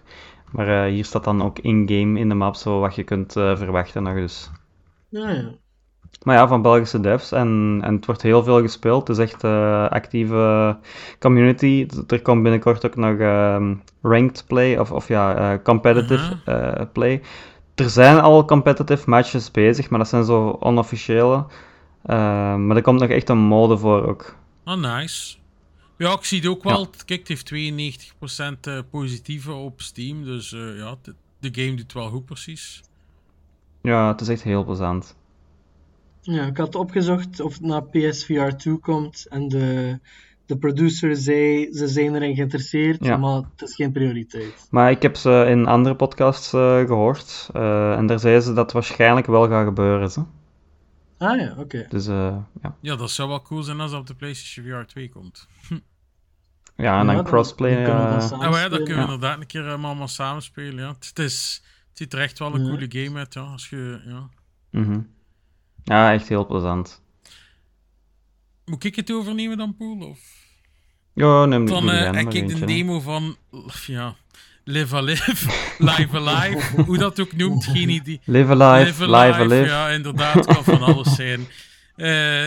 Maar 0.51 0.85
eh, 0.85 0.93
hier 0.93 1.05
staat 1.05 1.25
dan 1.25 1.43
ook 1.43 1.59
in-game 1.59 2.19
in 2.19 2.29
de 2.29 2.35
map 2.35 2.55
zo 2.55 2.81
wat 2.81 2.95
je 2.95 3.05
kunt 3.05 3.37
eh, 3.37 3.57
verwachten 3.57 4.03
nog 4.03 4.15
dus. 4.15 4.51
Ja, 5.09 5.31
ja. 5.31 5.51
Maar 6.23 6.37
ja, 6.37 6.49
van 6.49 6.63
Belgische 6.63 7.01
devs 7.01 7.33
en, 7.33 7.81
en 7.83 7.95
het 7.95 8.07
wordt 8.07 8.23
heel 8.23 8.43
veel 8.43 8.61
gespeeld. 8.61 9.09
Het 9.09 9.17
is 9.17 9.25
echt 9.25 9.45
eh 9.45 9.89
actieve 9.89 10.77
community. 11.19 11.87
Er 12.07 12.23
komt 12.23 12.43
binnenkort 12.43 12.87
ook 12.87 12.97
nog 12.97 13.19
ehm, 13.19 13.75
ranked 14.03 14.45
play 14.47 14.79
of, 14.79 14.93
of 14.93 15.09
ja, 15.09 15.37
eh, 15.37 15.63
competitive 15.63 16.37
eh, 16.45 16.87
play. 16.93 17.23
Er 17.75 17.91
zijn 17.91 18.21
al 18.21 18.45
competitive 18.45 19.11
matches 19.11 19.51
bezig, 19.51 19.91
maar 19.91 19.99
dat 19.99 20.09
zijn 20.09 20.25
zo 20.25 20.57
onofficiële. 20.61 21.47
Eh, 22.03 22.55
maar 22.57 22.77
er 22.77 22.83
komt 22.83 23.01
nog 23.01 23.09
echt 23.11 23.29
een 23.29 23.39
mode 23.39 23.79
voor 23.79 24.09
ook. 24.09 24.35
Oh, 24.65 24.77
nice. 24.77 25.37
Ja, 26.01 26.13
ik 26.13 26.25
zie 26.25 26.39
het 26.41 26.49
ook 26.49 26.63
wel. 26.63 26.81
Ja. 26.81 26.87
Kijk, 27.05 27.29
het 27.29 27.29
heeft 27.29 27.53
92% 27.53 28.61
eh, 28.61 28.79
positieve 28.91 29.53
op 29.53 29.81
Steam. 29.81 30.25
Dus 30.25 30.53
eh, 30.53 30.77
ja, 30.77 30.97
de, 31.03 31.15
de 31.41 31.63
game 31.63 31.77
doet 31.77 31.93
wel 31.93 32.09
goed 32.09 32.25
precies. 32.25 32.81
Ja, 33.83 34.09
het 34.09 34.21
is 34.21 34.29
echt 34.29 34.43
heel 34.43 34.65
plezant. 34.65 35.17
Ja, 36.21 36.47
ik 36.47 36.57
had 36.57 36.75
opgezocht 36.75 37.41
of 37.41 37.53
het 37.53 37.63
naar 37.63 37.83
PSVR 37.85 38.49
2 38.57 38.79
komt 38.79 39.27
en 39.29 39.49
de, 39.49 39.99
de 40.47 40.57
producer 40.59 41.17
zei 41.17 41.73
ze 41.73 41.89
zijn 41.89 42.15
erin 42.15 42.35
geïnteresseerd, 42.35 43.05
Ja. 43.05 43.17
maar 43.17 43.37
het 43.57 43.69
is 43.69 43.75
geen 43.75 43.93
prioriteit. 43.93 44.67
Maar 44.71 44.91
ik 44.91 45.03
heb 45.03 45.17
ze 45.17 45.47
in 45.49 45.67
andere 45.67 45.95
podcasts 45.97 46.53
eh, 46.53 46.79
gehoord. 46.79 47.49
eh, 47.53 47.93
en 47.93 48.07
daar 48.07 48.19
zeiden 48.21 48.43
ze 48.43 48.49
dat 48.53 48.65
het 48.65 48.73
waarschijnlijk 48.73 49.27
wel 49.27 49.49
gaat 49.49 49.67
gebeuren. 49.67 50.11
Zo. 50.11 50.29
Ah 51.19 51.41
ja, 51.41 51.55
oké. 51.59 51.87
Dus 51.89 52.07
eh, 52.07 52.37
ja. 52.63 52.77
Ja, 52.81 52.97
dat 52.97 53.11
zou 53.11 53.29
wel 53.29 53.43
cool 53.43 53.63
zijn 53.63 53.81
als 53.81 53.91
dat 53.91 54.01
op 54.01 54.07
de 54.07 54.15
PlayStation 54.15 54.67
VR 54.83 54.87
2 54.87 55.09
komt. 55.11 55.49
Ja, 56.83 56.93
en 56.93 56.99
Ja, 56.99 57.05
dan 57.05 57.15
dan- 57.15 57.25
crossplay. 57.25 57.85
dan 57.85 58.07
eh, 58.07 58.31
Nou 58.31 58.57
ja, 58.57 58.69
dat 58.69 58.79
kunnen 58.83 58.87
we 58.87 58.93
Ja. 58.95 59.01
inderdaad 59.03 59.41
een 59.41 59.47
keer 59.47 59.67
eh, 59.67 59.71
allemaal 59.85 60.09
samen 60.09 60.43
spelen. 60.43 60.85
Ja. 60.85 60.95
Het, 60.99 61.19
is, 61.19 61.63
het 61.89 61.99
ziet 61.99 62.13
er 62.13 62.21
echt 62.21 62.39
wel 62.39 62.55
een 62.55 62.65
Ja. 62.65 62.69
coole 62.69 62.87
game 62.89 63.19
uit. 63.19 63.35
Ja, 63.35 63.41
als 63.41 63.69
je, 63.69 64.01
ja. 64.07 64.29
mhm. 64.71 65.01
Ja, 65.85 66.13
echt 66.13 66.29
heel 66.29 66.47
plezant. 66.47 67.03
Moet 68.65 68.85
ik 68.85 68.97
het 68.97 69.13
overnemen 69.13 69.57
dan, 69.57 69.77
Poel? 69.77 70.09
Of? 70.09 70.19
Ja, 71.15 71.45
neem 71.45 71.67
Dan 71.67 71.91
eh, 71.91 72.13
heb 72.13 72.33
ik 72.35 72.49
de 72.49 72.65
demo 72.65 73.01
van 73.01 73.37
ja, 73.87 74.15
Live 74.65 74.97
Alive, 74.97 75.51
Live 75.79 76.19
Alive, 76.21 76.83
hoe 76.83 76.99
dat 76.99 77.21
ook 77.21 77.33
noemt, 77.33 77.65
geen 77.65 77.89
idee. 77.89 78.21
Live 78.25 78.51
alive, 78.63 79.05
live 79.05 79.39
alive. 79.39 79.55
Ja, 79.65 79.89
inderdaad, 79.89 80.47
kan 80.47 80.65
van 80.65 80.83
alles 80.83 81.15
zijn. 81.15 81.47
Eh, 81.97 82.47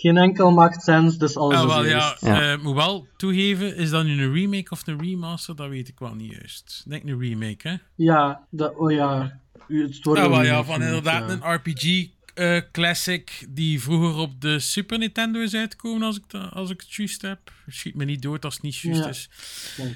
Geen 0.00 0.16
enkel 0.16 0.50
maakt 0.50 0.82
sens, 0.82 1.18
dus 1.18 1.36
alles 1.36 1.56
ah, 1.56 1.62
is 1.68 1.74
wel, 1.74 1.84
ja, 1.84 1.90
juist. 1.90 2.20
Ja. 2.24 2.52
eh, 2.52 2.58
moet 2.62 2.74
wel 2.74 3.06
toegeven, 3.16 3.76
is 3.76 3.90
dat 3.90 4.04
nu 4.04 4.22
een 4.22 4.32
remake 4.32 4.70
of 4.70 4.86
een 4.86 5.00
remaster? 5.00 5.56
Dat 5.56 5.68
weet 5.68 5.88
ik 5.88 5.98
wel 5.98 6.14
niet 6.14 6.32
juist. 6.32 6.82
Ik 6.84 6.90
denk 6.90 7.04
een 7.04 7.20
remake, 7.20 7.68
hè? 7.68 7.74
Ja, 7.94 8.46
dat, 8.50 8.74
oh 8.76 8.90
ja. 8.92 9.40
Het 9.68 10.04
wordt 10.04 10.20
Ja, 10.20 10.24
een 10.26 10.30
wel, 10.30 10.42
ja, 10.42 10.64
van 10.64 10.82
inderdaad 10.82 11.30
ja. 11.30 11.38
een 11.40 11.54
RPG 11.54 12.06
eh, 12.34 12.60
classic 12.72 13.46
die 13.48 13.82
vroeger 13.82 14.14
op 14.20 14.40
de 14.40 14.58
Super 14.58 14.98
Nintendo 14.98 15.40
is 15.40 15.54
uitgekomen, 15.54 16.02
als 16.02 16.16
ik, 16.16 16.34
als 16.50 16.70
ik 16.70 16.80
het 16.80 16.94
juist 16.94 17.22
heb. 17.22 17.38
Schiet 17.66 17.94
me 17.94 18.04
niet 18.04 18.22
dood 18.22 18.44
als 18.44 18.54
het 18.54 18.62
niet 18.62 18.76
juist 18.76 19.00
Ja. 19.02 19.08
is. 19.08 19.28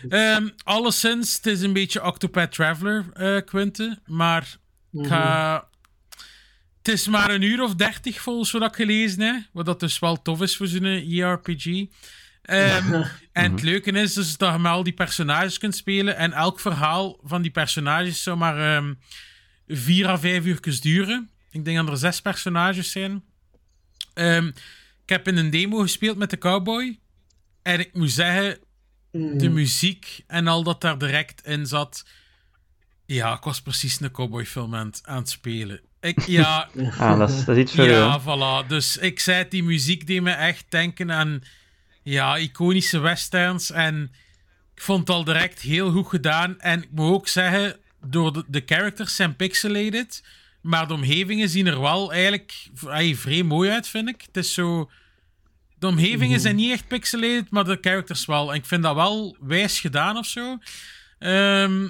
Ehm 0.08 0.48
alleszins, 0.64 1.36
het 1.36 1.46
is 1.46 1.60
een 1.62 1.72
beetje 1.72 2.04
Octopath 2.04 2.52
Traveler, 2.52 3.04
eh 3.12 3.36
Quinte, 3.44 3.98
maar 4.06 4.56
ik 4.92 5.06
ga... 5.06 5.70
Het 6.82 6.88
is 6.94 7.06
maar 7.06 7.30
een 7.30 7.42
uur 7.42 7.62
of 7.62 7.74
dertig 7.74 8.20
volgens 8.20 8.50
wat 8.50 8.62
ik 8.62 8.74
gelezen 8.74 9.20
heb, 9.20 9.42
wat 9.52 9.66
dat 9.66 9.80
dus 9.80 9.98
wel 9.98 10.22
tof 10.22 10.40
is 10.40 10.56
voor 10.56 10.66
zo'n 10.66 11.08
JRPG. 11.08 11.66
Ehm, 12.42 12.92
en 13.32 13.52
het 13.52 13.62
leuke 13.62 13.90
is 13.92 14.12
dus 14.12 14.36
dat 14.36 14.52
je 14.52 14.58
met 14.58 14.72
al 14.72 14.82
die 14.82 14.92
personages 14.92 15.58
kunt 15.58 15.76
spelen 15.76 16.16
en 16.16 16.32
elk 16.32 16.60
verhaal 16.60 17.20
van 17.22 17.42
die 17.42 17.50
personages 17.50 18.22
zou 18.22 18.36
maar 18.36 18.76
ehm, 18.76 18.94
vier 19.66 20.08
à 20.08 20.18
vijf 20.18 20.44
uur 20.44 20.80
duren. 20.80 21.30
Ik 21.50 21.64
denk 21.64 21.76
dat 21.76 21.88
er 21.88 21.96
zes 21.96 22.20
personages 22.20 22.90
zijn. 22.90 23.24
Ehm, 24.14 24.46
ik 25.02 25.08
heb 25.08 25.28
in 25.28 25.36
een 25.36 25.50
demo 25.50 25.78
gespeeld 25.78 26.16
met 26.16 26.30
de 26.30 26.38
cowboy. 26.38 26.98
En 27.62 27.80
ik 27.80 27.94
moet 27.94 28.10
zeggen, 28.10 28.58
de 29.10 29.48
Mm. 29.48 29.52
muziek 29.52 30.24
en 30.26 30.46
al 30.46 30.62
dat 30.62 30.80
daar 30.80 30.98
direct 30.98 31.46
in 31.46 31.66
zat. 31.66 32.04
Ja, 33.06 33.36
ik 33.36 33.42
was 33.42 33.62
precies 33.62 34.00
een 34.00 34.10
cowboyfilm 34.10 34.74
aan, 34.74 34.90
aan 35.02 35.16
het 35.16 35.30
spelen. 35.30 35.80
Ik, 36.02 36.22
ja, 36.26 36.68
Ah, 36.98 37.18
dat 37.18 37.30
is, 37.30 37.44
dat 37.44 37.56
is 37.56 37.62
iets 37.62 37.74
voor 37.74 37.84
ja, 37.84 38.20
voilà. 38.20 38.66
Dus 38.66 38.96
ik 38.96 39.20
zei 39.20 39.38
het, 39.38 39.50
die 39.50 39.62
muziek 39.62 40.06
deed 40.06 40.22
me 40.22 40.30
echt 40.30 40.64
denken 40.68 41.12
aan 41.12 41.42
ja, 42.02 42.36
iconische 42.36 42.98
westerns. 42.98 43.70
En 43.70 44.10
ik 44.74 44.82
vond 44.82 45.00
het 45.00 45.16
al 45.16 45.24
direct 45.24 45.60
heel 45.60 45.90
goed 45.90 46.06
gedaan. 46.06 46.60
En 46.60 46.82
ik 46.82 46.88
moet 46.90 47.12
ook 47.12 47.28
zeggen, 47.28 47.76
door 48.06 48.32
de, 48.32 48.44
de 48.46 48.62
characters 48.66 49.16
zijn 49.16 49.36
pixelated. 49.36 50.24
Maar 50.60 50.88
de 50.88 50.94
omgevingen 50.94 51.48
zien 51.48 51.66
er 51.66 51.80
wel 51.80 52.12
eigenlijk 52.12 52.68
ay, 52.86 53.14
vrij 53.14 53.42
mooi 53.42 53.70
uit, 53.70 53.88
vind 53.88 54.08
ik. 54.08 54.22
Het 54.26 54.36
is 54.36 54.54
zo... 54.54 54.90
De 55.78 55.86
omgevingen 55.86 56.40
zijn 56.40 56.56
niet 56.56 56.72
echt 56.72 56.88
pixelated, 56.88 57.50
maar 57.50 57.64
de 57.64 57.78
characters 57.80 58.26
wel. 58.26 58.50
En 58.50 58.56
ik 58.56 58.66
vind 58.66 58.82
dat 58.82 58.94
wel 58.94 59.36
wijs 59.40 59.80
gedaan 59.80 60.16
of 60.16 60.26
zo. 60.26 60.58
Ehm, 61.18 61.88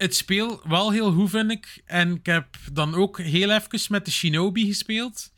het 0.00 0.16
speel 0.16 0.60
wel 0.68 0.90
heel 0.90 1.12
goed, 1.12 1.30
vind 1.30 1.50
ik. 1.50 1.82
En 1.84 2.14
ik 2.14 2.26
heb 2.26 2.46
dan 2.72 2.94
ook 2.94 3.18
heel 3.18 3.50
even 3.50 3.80
met 3.88 4.04
de 4.04 4.10
Shinobi 4.10 4.66
gespeeld. 4.66 5.32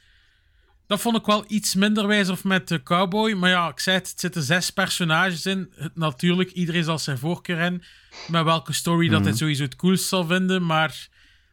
Dat 0.86 1.00
vond 1.00 1.16
ik 1.16 1.26
wel 1.26 1.44
iets 1.48 1.74
minder 1.74 2.06
wijs 2.06 2.28
of 2.28 2.44
met 2.44 2.68
de 2.68 2.82
Cowboy. 2.82 3.32
Maar 3.32 3.50
ja, 3.50 3.68
ik 3.68 3.80
zei 3.80 3.96
het, 3.96 4.08
het 4.10 4.20
zitten 4.20 4.42
zes 4.42 4.70
personages 4.70 5.46
in. 5.46 5.72
Natuurlijk, 5.94 6.50
iedereen 6.50 6.84
zal 6.84 6.98
zijn 6.98 7.18
voorkeur 7.18 7.60
in. 7.60 7.82
Met 8.28 8.44
welke 8.44 8.72
story 8.72 9.08
dat 9.08 9.24
hij 9.24 9.32
sowieso 9.32 9.62
het 9.62 9.76
coolst 9.76 10.08
zal 10.08 10.26
vinden. 10.26 10.66
Maar 10.66 11.08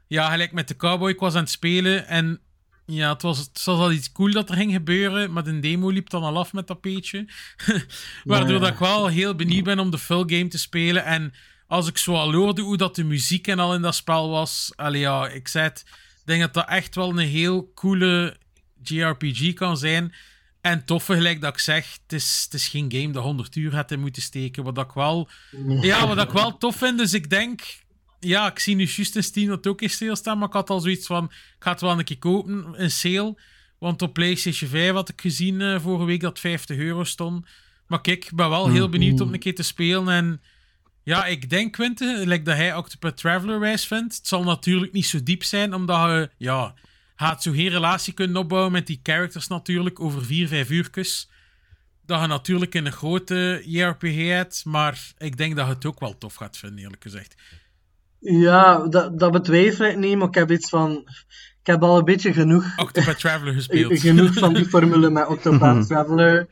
ja, 0.08 0.30
gelijk 0.30 0.52
met 0.52 0.68
de 0.68 0.76
Cowboy, 0.76 1.10
ik 1.10 1.20
was 1.20 1.34
aan 1.36 1.42
het 1.42 1.50
spelen. 1.50 2.08
En 2.08 2.40
ja, 2.86 3.14
het 3.14 3.22
was, 3.22 3.38
het 3.38 3.64
was 3.64 3.80
al 3.80 3.92
iets 3.92 4.12
cool 4.12 4.32
dat 4.32 4.50
er 4.50 4.56
ging 4.56 4.72
gebeuren. 4.72 5.32
Maar 5.32 5.44
de 5.44 5.60
demo 5.60 5.90
liep 5.90 6.10
dan 6.10 6.24
al 6.24 6.38
af 6.38 6.54
met 6.54 6.68
dat 6.68 6.82
peetje. 6.82 7.28
Waardoor 8.24 8.54
Ja. 8.54 8.60
dat 8.60 8.70
ik 8.70 8.78
wel 8.80 9.08
heel 9.08 9.36
benieuwd 9.36 9.64
ben 9.64 9.80
om 9.80 9.92
de 9.92 9.98
full 9.98 10.24
game 10.26 10.48
te 10.48 10.58
spelen. 10.58 11.06
En 11.06 11.34
als 11.70 11.88
ik 11.88 11.98
zo 11.98 12.14
al 12.14 12.34
hoorde 12.34 12.62
hoe 12.62 12.78
dat 12.78 12.96
de 12.96 13.04
muziek 13.04 13.48
en 13.48 13.60
al 13.60 13.74
in 13.74 13.82
dat 13.82 13.96
spel 13.96 14.30
was. 14.30 14.72
Allee, 14.76 15.02
ja, 15.02 15.28
ik 15.28 15.48
zei 15.48 15.64
het. 15.64 15.86
Denk 16.26 16.42
dat 16.42 16.54
dat 16.54 16.68
echt 16.68 16.96
wel 16.96 17.10
een 17.10 17.18
heel 17.18 17.72
coole 17.74 18.38
JRPG 18.84 19.54
kan 19.54 19.78
zijn. 19.78 20.14
En 20.62 20.86
toffe, 20.86 21.14
gelijk 21.14 21.42
dat 21.42 21.54
ik 21.54 21.60
zeg, 21.60 21.98
het 22.04 22.14
is, 22.14 22.42
het 22.44 22.54
is 22.54 22.68
geen 22.68 22.92
game 22.92 23.12
dat 23.12 23.24
100 23.24 23.56
uur 23.56 23.76
had 23.76 23.92
in 23.92 24.00
moeten 24.00 24.22
steken. 24.22 24.64
Wat 24.64 24.78
ik 24.78 24.92
wel, 24.92 25.30
ja, 25.82 26.08
wat 26.08 26.22
ik 26.22 26.30
wel 26.30 26.58
tof 26.58 26.76
vind. 26.76 26.98
Dus 26.98 27.14
ik 27.14 27.30
denk, 27.30 27.62
ja, 28.20 28.52
ik 28.52 28.60
zie 28.60 28.76
nu 28.76 28.86
juist 28.86 29.16
in 29.16 29.24
Steam 29.24 29.48
dat 29.48 29.68
ook 29.68 29.82
in 29.82 29.90
sale 29.90 30.16
staan. 30.16 30.38
Maar 30.38 30.48
ik 30.48 30.54
had 30.54 30.70
al 30.70 30.80
zoiets 30.80 31.08
van, 31.08 31.24
ik 31.26 31.56
ga 31.60 31.72
het 31.72 31.82
wel 31.82 32.00
een 32.00 32.04
keer 32.04 32.20
kopen, 32.20 32.74
een 32.76 32.92
sale. 32.92 33.38
Want 33.80 34.02
op 34.02 34.14
PlayStation 34.14 34.70
5 34.70 34.94
had 34.94 35.10
ik 35.10 35.22
gezien 35.22 35.62
eh, 35.62 35.80
vorige 35.80 36.06
week 36.06 36.22
dat 36.22 36.40
50 36.40 36.78
euro 36.78 37.04
stond. 37.04 37.46
Maar 37.88 38.02
kijk, 38.02 38.26
ik 38.26 38.36
ben 38.36 38.50
wel 38.50 38.70
heel 38.70 38.90
benieuwd 38.90 39.22
om 39.22 39.34
een 39.34 39.40
keer 39.40 39.56
te 39.56 39.64
spelen. 39.64 40.10
En 40.10 40.42
ja, 41.04 41.26
ik 41.26 41.50
denk, 41.50 41.74
Quinte, 41.74 42.24
like 42.26 42.44
dat 42.44 42.56
hij 42.56 42.76
Octopath 42.76 43.18
Traveler 43.18 43.60
wijs 43.60 43.88
vindt. 43.88 44.16
Het 44.16 44.28
zal 44.28 44.44
natuurlijk 44.44 44.92
niet 44.92 45.06
zo 45.06 45.24
diep 45.24 45.44
zijn, 45.44 45.74
omdat 45.74 46.10
je, 46.10 46.30
ja, 46.38 46.74
gaat 47.16 47.44
zo 47.44 47.52
geen 47.52 47.70
relatie 47.70 48.14
kunnen 48.14 48.38
opbouwen 48.38 48.72
met 48.72 48.88
die 48.88 49.00
characters 49.04 49.48
natuurlijk 49.48 50.00
over 50.00 50.26
vier, 50.26 50.48
vijf 50.48 50.70
uurtjes. 50.70 51.30
Dat 52.06 52.22
je 52.22 52.28
natuurlijk 52.28 52.76
in 52.76 52.86
een 52.86 52.92
grote 52.92 53.62
JRPG 53.66 54.28
hebt, 54.28 54.66
maar 54.66 55.14
ik 55.18 55.38
denk 55.38 55.56
dat 55.56 55.68
je 55.68 55.74
het 55.74 55.86
ook 55.86 56.00
wel 56.00 56.18
tof 56.18 56.36
gaat 56.36 56.58
vinden, 56.58 56.84
eerlijk 56.84 57.04
gezegd. 57.04 57.36
Ja, 58.20 58.88
dat, 58.88 59.20
dat 59.20 59.32
betwijfel 59.32 59.86
ik 59.86 59.98
niet, 59.98 60.18
maar 60.18 60.28
ik 60.28 60.36
heb 60.36 60.52
iets 60.52 60.70
van... 60.70 60.92
Ik 61.60 61.68
heb 61.68 61.84
al 61.84 61.98
een 61.98 62.06
beetje 62.06 62.34
genoeg, 62.34 62.78
Octopath 62.78 63.20
Traveler 63.20 63.54
gespeeld. 63.62 64.00
genoeg 64.00 64.34
van 64.34 64.54
die 64.54 64.66
formule 64.66 65.10
met 65.10 65.28
Octopath 65.36 65.88
Traveler. 65.88 66.48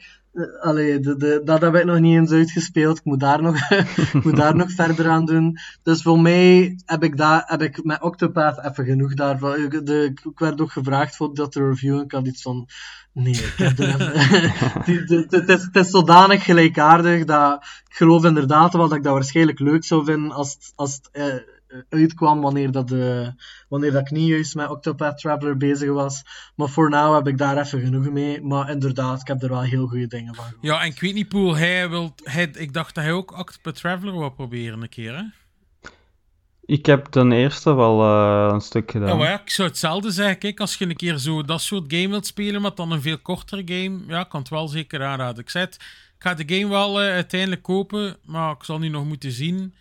Allee, 0.61 0.99
de, 0.99 1.15
de, 1.17 1.41
dat 1.43 1.61
heb 1.61 1.75
ik 1.75 1.85
nog 1.85 1.99
niet 1.99 2.15
eens 2.15 2.31
uitgespeeld. 2.31 2.97
Ik 2.97 3.03
moet 3.05 3.19
daar 3.19 3.41
nog, 3.41 3.55
moet 4.23 4.35
daar 4.35 4.55
nog 4.55 4.71
verder 4.71 5.07
aan 5.09 5.25
doen. 5.25 5.57
Dus 5.83 6.01
voor 6.01 6.19
mij 6.19 6.77
heb 6.85 7.03
ik, 7.03 7.17
daar, 7.17 7.43
heb 7.45 7.61
ik 7.61 7.83
met 7.83 8.01
Octopath 8.01 8.63
even 8.65 8.85
genoeg 8.85 9.13
daarvan. 9.13 9.55
Ik- 9.55 9.85
De, 9.85 10.03
ik 10.23 10.39
werd 10.39 10.61
ook 10.61 10.71
gevraagd 10.71 11.15
voor 11.15 11.33
dat 11.33 11.51
te 11.51 11.67
reviewen. 11.67 12.03
Ik 12.03 12.11
had 12.11 12.27
iets 12.27 12.41
van... 12.41 12.67
Nee, 13.13 13.33
ik 13.33 13.53
het, 15.29 15.49
is, 15.49 15.61
het 15.63 15.75
is 15.75 15.89
zodanig 15.89 16.43
gelijkaardig 16.43 17.25
dat 17.25 17.53
ik 17.87 17.95
geloof 17.95 18.25
inderdaad 18.25 18.73
wel 18.73 18.87
dat 18.87 18.97
ik 18.97 19.03
dat 19.03 19.13
waarschijnlijk 19.13 19.59
leuk 19.59 19.83
zou 19.83 20.05
vinden 20.05 20.31
als 20.31 20.71
als 20.75 20.99
eh, 21.11 21.25
uitkwam 21.89 22.41
wanneer, 22.41 22.71
dat 22.71 22.87
de, 22.87 23.33
wanneer 23.69 23.91
dat 23.91 24.01
ik 24.01 24.11
niet 24.11 24.27
juist 24.27 24.55
met 24.55 24.69
Octopath 24.69 25.17
Traveler 25.17 25.57
bezig 25.57 25.89
was. 25.89 26.23
Maar 26.55 26.69
voor 26.69 26.89
nu 26.89 26.95
heb 26.95 27.27
ik 27.27 27.37
daar 27.37 27.57
even 27.57 27.81
genoeg 27.81 28.09
mee. 28.09 28.41
Maar 28.41 28.69
inderdaad, 28.69 29.21
ik 29.21 29.27
heb 29.27 29.43
er 29.43 29.49
wel 29.49 29.61
heel 29.61 29.87
goede 29.87 30.07
dingen 30.07 30.35
van 30.35 30.45
gehoord. 30.45 30.65
Ja, 30.65 30.81
en 30.81 30.87
ik 30.87 30.99
weet 30.99 31.13
niet, 31.13 31.27
Poel, 31.27 31.55
hij 31.55 31.89
wil, 31.89 32.13
hij, 32.23 32.49
ik 32.53 32.73
dacht 32.73 32.95
dat 32.95 33.03
hij 33.03 33.13
ook 33.13 33.37
Octopath 33.37 33.75
Traveler 33.75 34.17
wil 34.17 34.29
proberen 34.29 34.81
een 34.81 34.89
keer, 34.89 35.15
hè? 35.15 35.23
Ik 36.65 36.85
heb 36.85 37.05
ten 37.05 37.31
eerste 37.31 37.73
wel 37.73 38.01
eh, 38.01 38.53
een 38.53 38.61
stuk 38.61 38.91
gedaan. 38.91 39.07
Ja, 39.07 39.15
maar 39.15 39.29
ja, 39.29 39.41
ik 39.41 39.49
zou 39.49 39.67
hetzelfde 39.67 40.11
zeggen. 40.11 40.37
Kijk, 40.37 40.59
als 40.59 40.75
je 40.75 40.85
een 40.85 40.95
keer 40.95 41.17
zo 41.17 41.43
dat 41.43 41.61
soort 41.61 41.93
game 41.93 42.09
wilt 42.09 42.25
spelen, 42.25 42.61
maar 42.61 42.75
dan 42.75 42.91
een 42.91 43.01
veel 43.01 43.17
kortere 43.17 43.61
game, 43.65 43.99
ja, 44.07 44.23
kan 44.23 44.39
het 44.39 44.49
wel 44.49 44.67
zeker 44.67 45.03
aanraden. 45.03 45.43
Ik 45.43 45.49
zei 45.49 45.65
het, 45.65 45.75
ik 45.75 46.23
ga 46.23 46.33
de 46.33 46.55
game 46.55 46.69
wel 46.69 47.01
eh, 47.01 47.11
uiteindelijk 47.11 47.61
kopen, 47.63 48.17
maar 48.25 48.51
ik 48.51 48.63
zal 48.63 48.79
nu 48.79 48.89
nog 48.89 49.05
moeten 49.05 49.31
zien 49.31 49.73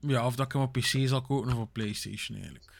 ja, 0.00 0.26
of 0.26 0.36
dat 0.36 0.46
ik 0.46 0.52
hem 0.52 0.62
op 0.62 0.72
PC 0.72 0.84
zal 1.08 1.22
kopen 1.22 1.52
of 1.52 1.58
op 1.58 1.72
PlayStation 1.72 2.36
eigenlijk. 2.38 2.72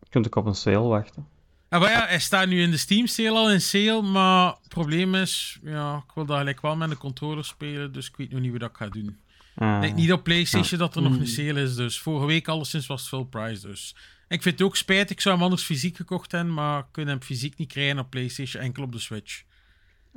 Je 0.00 0.06
kunt 0.08 0.26
ook 0.26 0.34
op 0.36 0.46
een 0.46 0.54
sale 0.54 0.88
wachten. 0.88 1.26
En 1.68 1.80
maar 1.80 1.90
ja, 1.90 2.06
hij 2.06 2.18
staat 2.20 2.48
nu 2.48 2.62
in 2.62 2.70
de 2.70 2.76
Steam 2.76 3.06
sale 3.06 3.30
al 3.38 3.50
in 3.52 3.60
sale, 3.60 4.02
maar 4.02 4.46
het 4.60 4.68
probleem 4.68 5.14
is, 5.14 5.58
ja, 5.62 5.96
ik 6.08 6.14
wil 6.14 6.24
dat 6.26 6.38
gelijk 6.38 6.60
wel 6.60 6.76
met 6.76 6.90
een 6.90 6.96
controller 6.96 7.44
spelen, 7.44 7.92
dus 7.92 8.08
ik 8.08 8.16
weet 8.16 8.30
nog 8.30 8.40
niet 8.40 8.50
hoe 8.50 8.58
dat 8.58 8.70
ik 8.70 8.76
ga 8.76 8.88
doen. 8.88 9.18
Ah, 9.54 9.74
Ik 9.74 9.80
denk 9.80 9.94
niet 9.94 10.12
op 10.12 10.22
PlayStation 10.24 10.78
dat 10.78 10.96
er 10.96 11.02
nog 11.02 11.12
Mm. 11.12 11.20
een 11.20 11.26
sale 11.26 11.60
is. 11.62 11.74
Dus 11.74 11.98
vorige 12.00 12.26
week 12.26 12.48
alleszins 12.48 12.86
was 12.86 13.00
het 13.00 13.08
full 13.08 13.24
price. 13.24 13.66
Dus. 13.66 13.94
Ik 14.28 14.42
vind 14.42 14.58
het 14.58 14.68
ook 14.68 14.76
spijtig. 14.76 15.10
Ik 15.10 15.20
zou 15.20 15.34
hem 15.34 15.44
anders 15.44 15.62
fysiek 15.62 15.96
gekocht 15.96 16.32
hebben. 16.32 16.54
Maar 16.54 16.78
ik 16.78 16.84
kan 16.90 17.06
hem 17.06 17.22
fysiek 17.22 17.56
niet 17.56 17.68
krijgen 17.72 17.98
op 17.98 18.10
PlayStation. 18.10 18.62
Enkel 18.62 18.82
op 18.82 18.92
de 18.92 18.98
Switch. 18.98 19.42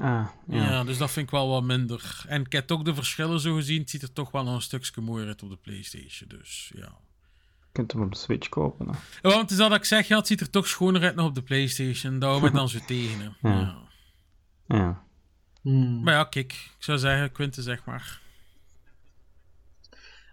Ah, 0.02 0.28
Ja. 0.48 0.64
ja. 0.70 0.84
dus 0.84 0.98
dat 0.98 1.12
vind 1.12 1.26
ik 1.26 1.32
wel 1.32 1.50
wat 1.50 1.64
minder. 1.64 2.24
En 2.28 2.42
ik 2.42 2.52
heb 2.52 2.72
ook 2.72 2.86
de 2.86 2.94
verschillen 2.96 3.40
zo 3.40 3.56
gezien. 3.56 3.80
Het 3.80 3.90
ziet 3.90 4.02
er 4.02 4.14
toch 4.14 4.32
wel 4.32 4.44
nog 4.44 4.56
een 4.56 4.62
stukje 4.62 5.02
mooier 5.02 5.28
uit 5.28 5.44
op 5.44 5.50
de 5.50 5.58
PlayStation. 5.58 6.30
Dus 6.30 6.72
ja. 6.76 7.00
Je 7.60 7.68
kunt 7.72 7.92
hem 7.92 8.02
op 8.02 8.12
de 8.12 8.18
Switch 8.18 8.50
kopen. 8.50 8.88
Hè. 8.88 8.94
Ja, 8.94 9.30
Want 9.30 9.42
het 9.42 9.52
is 9.52 9.58
dat 9.58 9.74
ik 9.74 9.86
zeg. 9.86 10.08
Ja, 10.08 10.18
het 10.18 10.28
ziet 10.28 10.42
er 10.42 10.50
toch 10.50 10.68
schoner 10.68 11.02
uit 11.02 11.16
nog 11.16 11.28
op 11.28 11.36
de 11.36 11.42
PlayStation. 11.42 12.20
Dat 12.20 12.30
hou 12.32 12.48
ik 12.48 12.54
dan 12.54 12.70
zo 12.70 12.80
tegen. 12.88 13.20
Hè. 13.20 13.50
Ja. 13.50 13.60
Ja. 13.60 14.78
Ja. 14.78 15.04
Hmm. 15.62 16.04
Maar 16.04 16.14
ja, 16.14 16.24
kijk. 16.24 16.52
Ik 16.54 16.84
zou 16.84 16.98
zeggen, 16.98 17.32
Quinte 17.32 17.62
zeg 17.62 17.86
maar. 17.86 18.20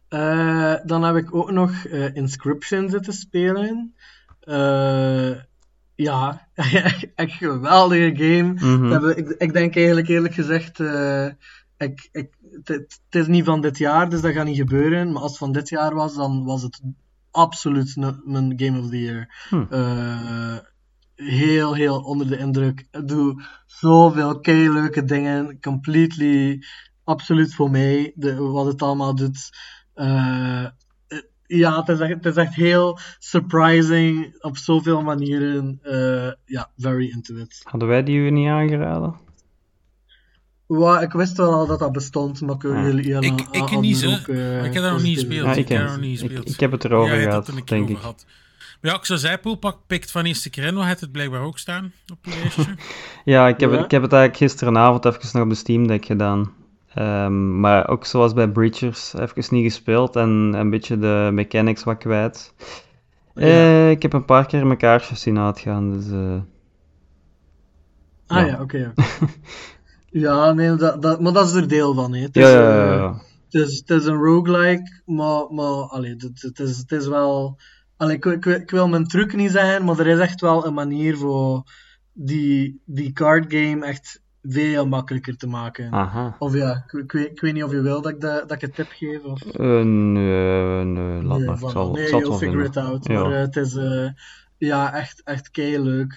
Eh, 0.08 0.74
dan 0.84 1.02
heb 1.02 1.16
ik 1.16 1.34
ook 1.34 1.50
nog 1.50 1.84
eh, 1.84 2.14
Inscription 2.14 2.90
zitten 2.90 3.12
spelen. 3.12 3.94
Eh, 4.40 5.30
ja, 6.02 6.48
echt 7.14 7.32
geweldige 7.32 8.16
game. 8.16 8.52
Mhm. 8.52 9.08
Ik, 9.08 9.28
ik 9.28 9.52
denk 9.52 9.76
eigenlijk 9.76 10.08
eerlijk 10.08 10.34
gezegd, 10.34 10.80
eh, 10.80 11.26
ik, 11.76 12.08
ik, 12.12 12.34
het, 12.64 13.00
is 13.10 13.26
niet 13.26 13.44
van 13.44 13.60
dit 13.60 13.78
jaar, 13.78 14.10
dus 14.10 14.20
dat 14.20 14.32
gaat 14.32 14.44
niet 14.44 14.56
gebeuren. 14.56 15.12
Maar 15.12 15.22
als 15.22 15.30
het 15.30 15.40
van 15.40 15.52
dit 15.52 15.68
jaar 15.68 15.94
was, 15.94 16.14
dan 16.14 16.44
was 16.44 16.62
het 16.62 16.80
absoluut 17.30 17.96
mijn 18.24 18.52
Game 18.56 18.78
of 18.78 18.88
the 18.88 19.00
Year. 19.00 19.34
Hm. 19.48 19.64
Eh, 19.70 20.56
heel, 21.14 21.74
heel 21.74 22.00
onder 22.00 22.28
de 22.28 22.38
indruk. 22.38 22.86
Ik 22.90 23.08
doe 23.08 23.42
zoveel 23.66 24.40
kei 24.40 24.70
leuke 24.72 25.04
dingen. 25.04 25.60
Completely, 25.60 26.62
absoluut 27.04 27.54
voor 27.54 27.70
mij, 27.70 28.12
de, 28.14 28.36
wat 28.36 28.66
het 28.66 28.82
allemaal 28.82 29.14
doet. 29.14 29.50
Eh, 29.94 30.66
ja, 31.48 31.78
het 31.78 31.88
is, 31.88 31.98
echt, 32.00 32.14
het 32.14 32.26
is 32.26 32.36
echt 32.36 32.54
heel 32.54 32.98
surprising 33.18 34.36
op 34.40 34.56
zoveel 34.56 35.02
manieren. 35.02 35.78
Eh, 35.82 36.32
ja, 36.44 36.70
very 36.76 37.10
into 37.10 37.34
it. 37.36 37.60
Hadden 37.64 37.88
wij 37.88 38.02
die 38.02 38.18
u 38.18 38.30
niet 38.30 38.48
aangeraden? 38.48 39.14
Ik 41.00 41.12
wist 41.12 41.36
wel 41.36 41.52
al 41.52 41.66
dat 41.66 41.78
dat 41.78 41.92
bestond, 41.92 42.40
maar 42.40 42.54
ik, 42.54 42.62
Ja. 42.62 42.82
jullie, 42.82 43.06
jullie 43.06 43.32
Ik, 43.32 43.40
ik 43.50 43.80
niet, 43.80 44.00
hè. 44.00 44.08
ook, 44.08 44.28
eh, 44.28 44.64
ik 44.64 44.72
heb 44.74 44.82
dat 44.82 44.92
nog 44.92 45.02
niet 45.02 45.14
gespeeld. 45.18 45.44
Ja, 45.46 45.50
ik, 45.52 45.58
ik 45.58 45.68
heb 45.68 45.82
nog 45.86 46.00
niet 46.00 46.20
Ik, 46.22 46.26
gespeeld. 46.26 46.48
ik 46.50 46.60
heb 46.60 46.70
het 46.72 46.84
erover 46.84 47.14
ja, 47.16 47.22
gehad, 47.22 47.46
het 47.46 47.56
er 47.56 47.66
denk 47.66 47.82
over 47.82 47.94
ik. 47.94 48.00
gehad. 48.00 48.26
Maar 48.80 48.90
ja, 48.90 48.96
ik 48.98 49.04
zou 49.04 49.18
zeggen, 49.18 49.40
Poelpak 49.40 49.78
pikt 49.86 50.10
van 50.10 50.24
eerste 50.24 50.50
keer 50.50 50.84
heeft 50.86 51.00
het 51.00 51.12
blijkbaar 51.12 51.40
ook 51.40 51.58
staan 51.58 51.92
op 52.12 52.18
je 52.24 52.30
lijstje. 52.40 52.74
Ja, 53.24 53.48
ik 53.48 53.60
heb, 53.60 53.72
Ja. 53.72 53.84
ik 53.84 53.90
heb 53.90 54.02
het 54.02 54.12
eigenlijk 54.12 54.36
gisteravond 54.52 55.04
even 55.04 55.28
nog 55.32 55.42
op 55.42 55.48
de 55.48 55.54
Steam 55.54 55.86
Deck 55.86 56.04
gedaan. 56.04 56.52
Ehm, 56.98 57.60
maar 57.60 57.88
ook 57.88 58.04
zoals 58.04 58.32
bij 58.32 58.48
Breachers, 58.48 59.14
even 59.14 59.54
niet 59.54 59.72
gespeeld 59.72 60.16
en 60.16 60.28
een 60.54 60.70
beetje 60.70 60.98
de 60.98 61.30
mechanics 61.32 61.84
wat 61.84 61.98
kwijt. 61.98 62.54
Eh, 63.34 63.90
ik 63.90 64.02
heb 64.02 64.12
een 64.12 64.24
paar 64.24 64.46
keer 64.46 64.66
mijn 64.66 64.78
kaarsjes 64.78 65.20
zien 65.20 65.38
uitgaan, 65.38 65.92
dus... 65.92 66.10
eh, 66.10 66.40
Ah 68.26 68.46
Ja. 68.46 68.60
oké. 68.60 68.92
ja, 70.24 70.52
nee, 70.52 70.74
dat, 70.74 71.02
dat, 71.02 71.20
maar 71.20 71.32
dat 71.32 71.46
is 71.46 71.52
er 71.54 71.68
deel 71.68 71.94
van. 71.94 72.14
Hè. 72.14 72.20
Het, 72.22 72.36
is, 72.36 72.42
ja, 72.42 72.50
ja, 72.50 72.82
eh, 72.82 72.96
ja. 72.96 73.22
het, 73.50 73.54
is, 73.68 73.78
het 73.78 73.90
is 73.90 74.06
een 74.06 74.16
roguelike, 74.22 75.02
maar, 75.04 75.46
maar 75.50 75.88
allee, 75.88 76.10
het, 76.18 76.42
het, 76.42 76.58
is, 76.58 76.78
het 76.78 76.92
is 76.92 77.06
wel. 77.06 77.56
Allee, 77.96 78.16
ik, 78.16 78.24
ik, 78.24 78.44
ik 78.46 78.70
wil 78.70 78.88
mijn 78.88 79.06
truc 79.06 79.34
niet 79.34 79.50
zijn, 79.50 79.84
maar 79.84 79.98
er 79.98 80.06
is 80.06 80.18
echt 80.18 80.40
wel 80.40 80.66
een 80.66 80.74
manier 80.74 81.16
voor 81.16 81.62
die, 82.12 82.82
die 82.84 83.12
card 83.12 83.44
game 83.48 83.86
echt 83.86 84.22
veel 84.48 84.86
makkelijker 84.86 85.36
te 85.36 85.46
maken. 85.46 85.92
Aha. 85.92 86.36
Of 86.38 86.54
ja, 86.54 86.84
ik, 86.86 86.92
ik 87.02 87.12
weet, 87.12 87.30
ik 87.30 87.40
weet 87.40 87.52
niet 87.54 87.62
of 87.64 87.70
je 87.70 87.80
wil 87.80 88.02
dat 88.02 88.12
ik, 88.12 88.20
dat 88.20 88.52
ik 88.52 88.62
een 88.62 88.70
tip 88.72 88.88
geef. 88.90 89.22
Of... 89.24 89.42
Eh, 89.42 89.66
nee, 89.82 90.84
nee, 90.84 91.22
laat 91.22 91.38
Nee, 91.38 91.46
maar. 91.46 91.54
Ik 91.54 91.60
van- 91.60 91.70
zal, 91.70 91.92
nee, 91.92 92.06
zal 92.06 92.20
you'll 92.20 92.36
figure 92.38 92.64
it 92.64 92.76
out. 92.76 93.06
Ja. 93.06 93.22
Maar 93.22 93.32
eh, 93.32 93.38
het 93.40 93.56
is 93.56 93.76
eh, 93.76 94.08
ja, 94.58 94.94
echt, 94.94 95.22
echt 95.24 95.50
kei 95.50 95.78
leuk. 95.78 96.16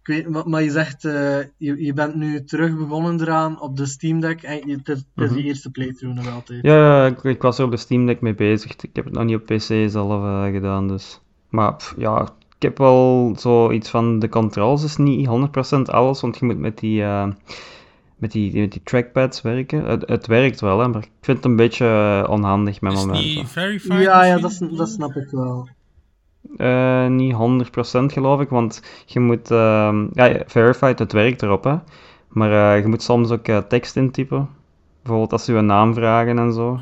Ik 0.00 0.06
weet, 0.16 0.28
maar, 0.28 0.48
maar 0.48 0.62
je 0.62 0.70
zegt, 0.70 1.02
je, 1.02 1.44
je 1.84 1.92
bent 1.92 2.14
nu 2.14 2.44
terug 2.44 2.76
begonnen 2.76 3.20
eraan 3.20 3.60
op 3.60 3.76
de 3.76 3.86
Steam 3.86 4.20
Deck 4.20 4.42
en 4.42 4.70
het 4.70 4.88
is, 4.88 5.04
het 5.14 5.24
is 5.24 5.30
Mhm. 5.30 5.38
eerste 5.38 5.70
playthrough 5.70 6.16
nog 6.16 6.34
altijd. 6.34 6.58
Ja, 6.62 7.06
ik, 7.06 7.22
ik 7.22 7.42
was 7.42 7.58
er 7.58 7.64
op 7.64 7.70
de 7.70 7.76
Steam 7.76 8.06
Deck 8.06 8.20
mee 8.20 8.34
bezig. 8.34 8.72
Ik 8.72 8.96
heb 8.96 9.04
het 9.04 9.14
nog 9.14 9.24
niet 9.24 9.36
op 9.36 9.44
PC 9.46 9.90
zelf 9.90 10.50
gedaan, 10.52 10.88
dus. 10.88 11.20
Maar 11.48 11.74
pff, 11.76 11.94
ja, 11.96 12.28
ik 12.60 12.68
heb 12.68 12.78
wel 12.78 13.32
zoiets 13.38 13.90
van 13.90 14.18
de 14.18 14.28
controls 14.28 14.84
is 14.84 14.96
niet 14.96 15.28
100% 15.28 15.80
alles, 15.82 16.20
want 16.20 16.38
je 16.38 16.44
moet 16.44 16.58
met 16.58 16.78
die, 16.78 17.02
eh, 17.02 17.28
met 18.16 18.32
die, 18.32 18.60
met 18.60 18.72
die 18.72 18.82
trackpads 18.84 19.42
werken. 19.42 19.84
Het, 19.84 20.08
het 20.08 20.26
werkt 20.26 20.60
wel, 20.60 20.78
hè, 20.78 20.88
maar 20.88 21.02
ik 21.02 21.10
vind 21.20 21.36
het 21.36 21.46
een 21.46 21.56
beetje 21.56 21.86
eh, 21.86 22.30
onhandig 22.30 22.80
met 22.80 22.92
Is 22.92 23.04
momenten. 23.04 23.46
verified 23.46 24.00
Ja, 24.00 24.24
ja, 24.24 24.38
dat, 24.38 24.60
dat 24.70 24.88
snap 24.88 25.14
ik 25.14 25.28
wel. 25.30 25.68
Eh, 26.56 27.06
niet 27.06 27.34
100% 27.34 28.12
geloof 28.12 28.40
ik, 28.40 28.48
want 28.48 28.82
je 29.06 29.20
moet, 29.20 29.50
ehm, 29.50 30.06
ja, 30.12 30.42
verified, 30.46 30.98
het 30.98 31.12
werkt 31.12 31.42
erop, 31.42 31.64
hè. 31.64 31.76
Maar 32.28 32.74
eh, 32.74 32.82
je 32.82 32.88
moet 32.88 33.02
soms 33.02 33.30
ook 33.30 33.48
eh, 33.48 33.58
tekst 33.58 33.96
intypen. 33.96 34.48
Bijvoorbeeld 35.02 35.32
als 35.32 35.44
ze 35.44 35.52
je 35.52 35.60
naam 35.60 35.94
vragen 35.94 36.38
en 36.38 36.52
zo. 36.52 36.72
Ah, 36.72 36.80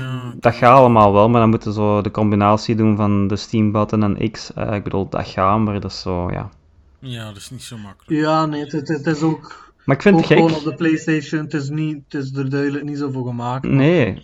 ja. 0.00 0.01
Dat 0.42 0.54
gaat 0.54 0.78
allemaal 0.78 1.12
wel, 1.12 1.28
maar 1.28 1.40
dan 1.40 1.50
moeten 1.50 1.72
zo 1.72 2.00
de 2.00 2.10
combinatie 2.10 2.74
doen 2.74 2.96
van 2.96 3.26
de 3.26 3.36
Steam-button 3.36 4.02
en 4.02 4.30
X. 4.30 4.52
Eh, 4.52 4.74
ik 4.74 4.82
bedoel, 4.82 5.08
dat 5.08 5.26
gaat, 5.28 5.58
maar 5.58 5.80
dat 5.80 5.90
is 5.90 6.00
zo, 6.00 6.30
ja. 6.30 6.50
ja, 6.98 7.26
dat 7.26 7.36
is 7.36 7.50
niet 7.50 7.62
zo 7.62 7.76
makkelijk. 7.76 8.22
Ja, 8.24 8.46
nee, 8.46 8.60
het, 8.60 8.72
het, 8.72 8.88
het 8.88 9.06
is 9.06 9.22
ook, 9.22 9.72
Maar 9.84 9.96
ik 9.96 10.02
vind 10.02 10.14
ook 10.14 10.20
het 10.20 10.32
gewoon 10.32 10.48
gek. 10.48 10.58
op 10.58 10.64
de 10.64 10.74
PlayStation. 10.74 11.40
Het 11.40 11.54
is, 11.54 11.68
niet, 11.68 12.02
het 12.08 12.22
is 12.22 12.36
er 12.36 12.50
duidelijk 12.50 12.84
niet 12.84 12.98
zo 12.98 13.10
voor 13.10 13.26
gemaakt. 13.26 13.64
Nee, 13.64 14.20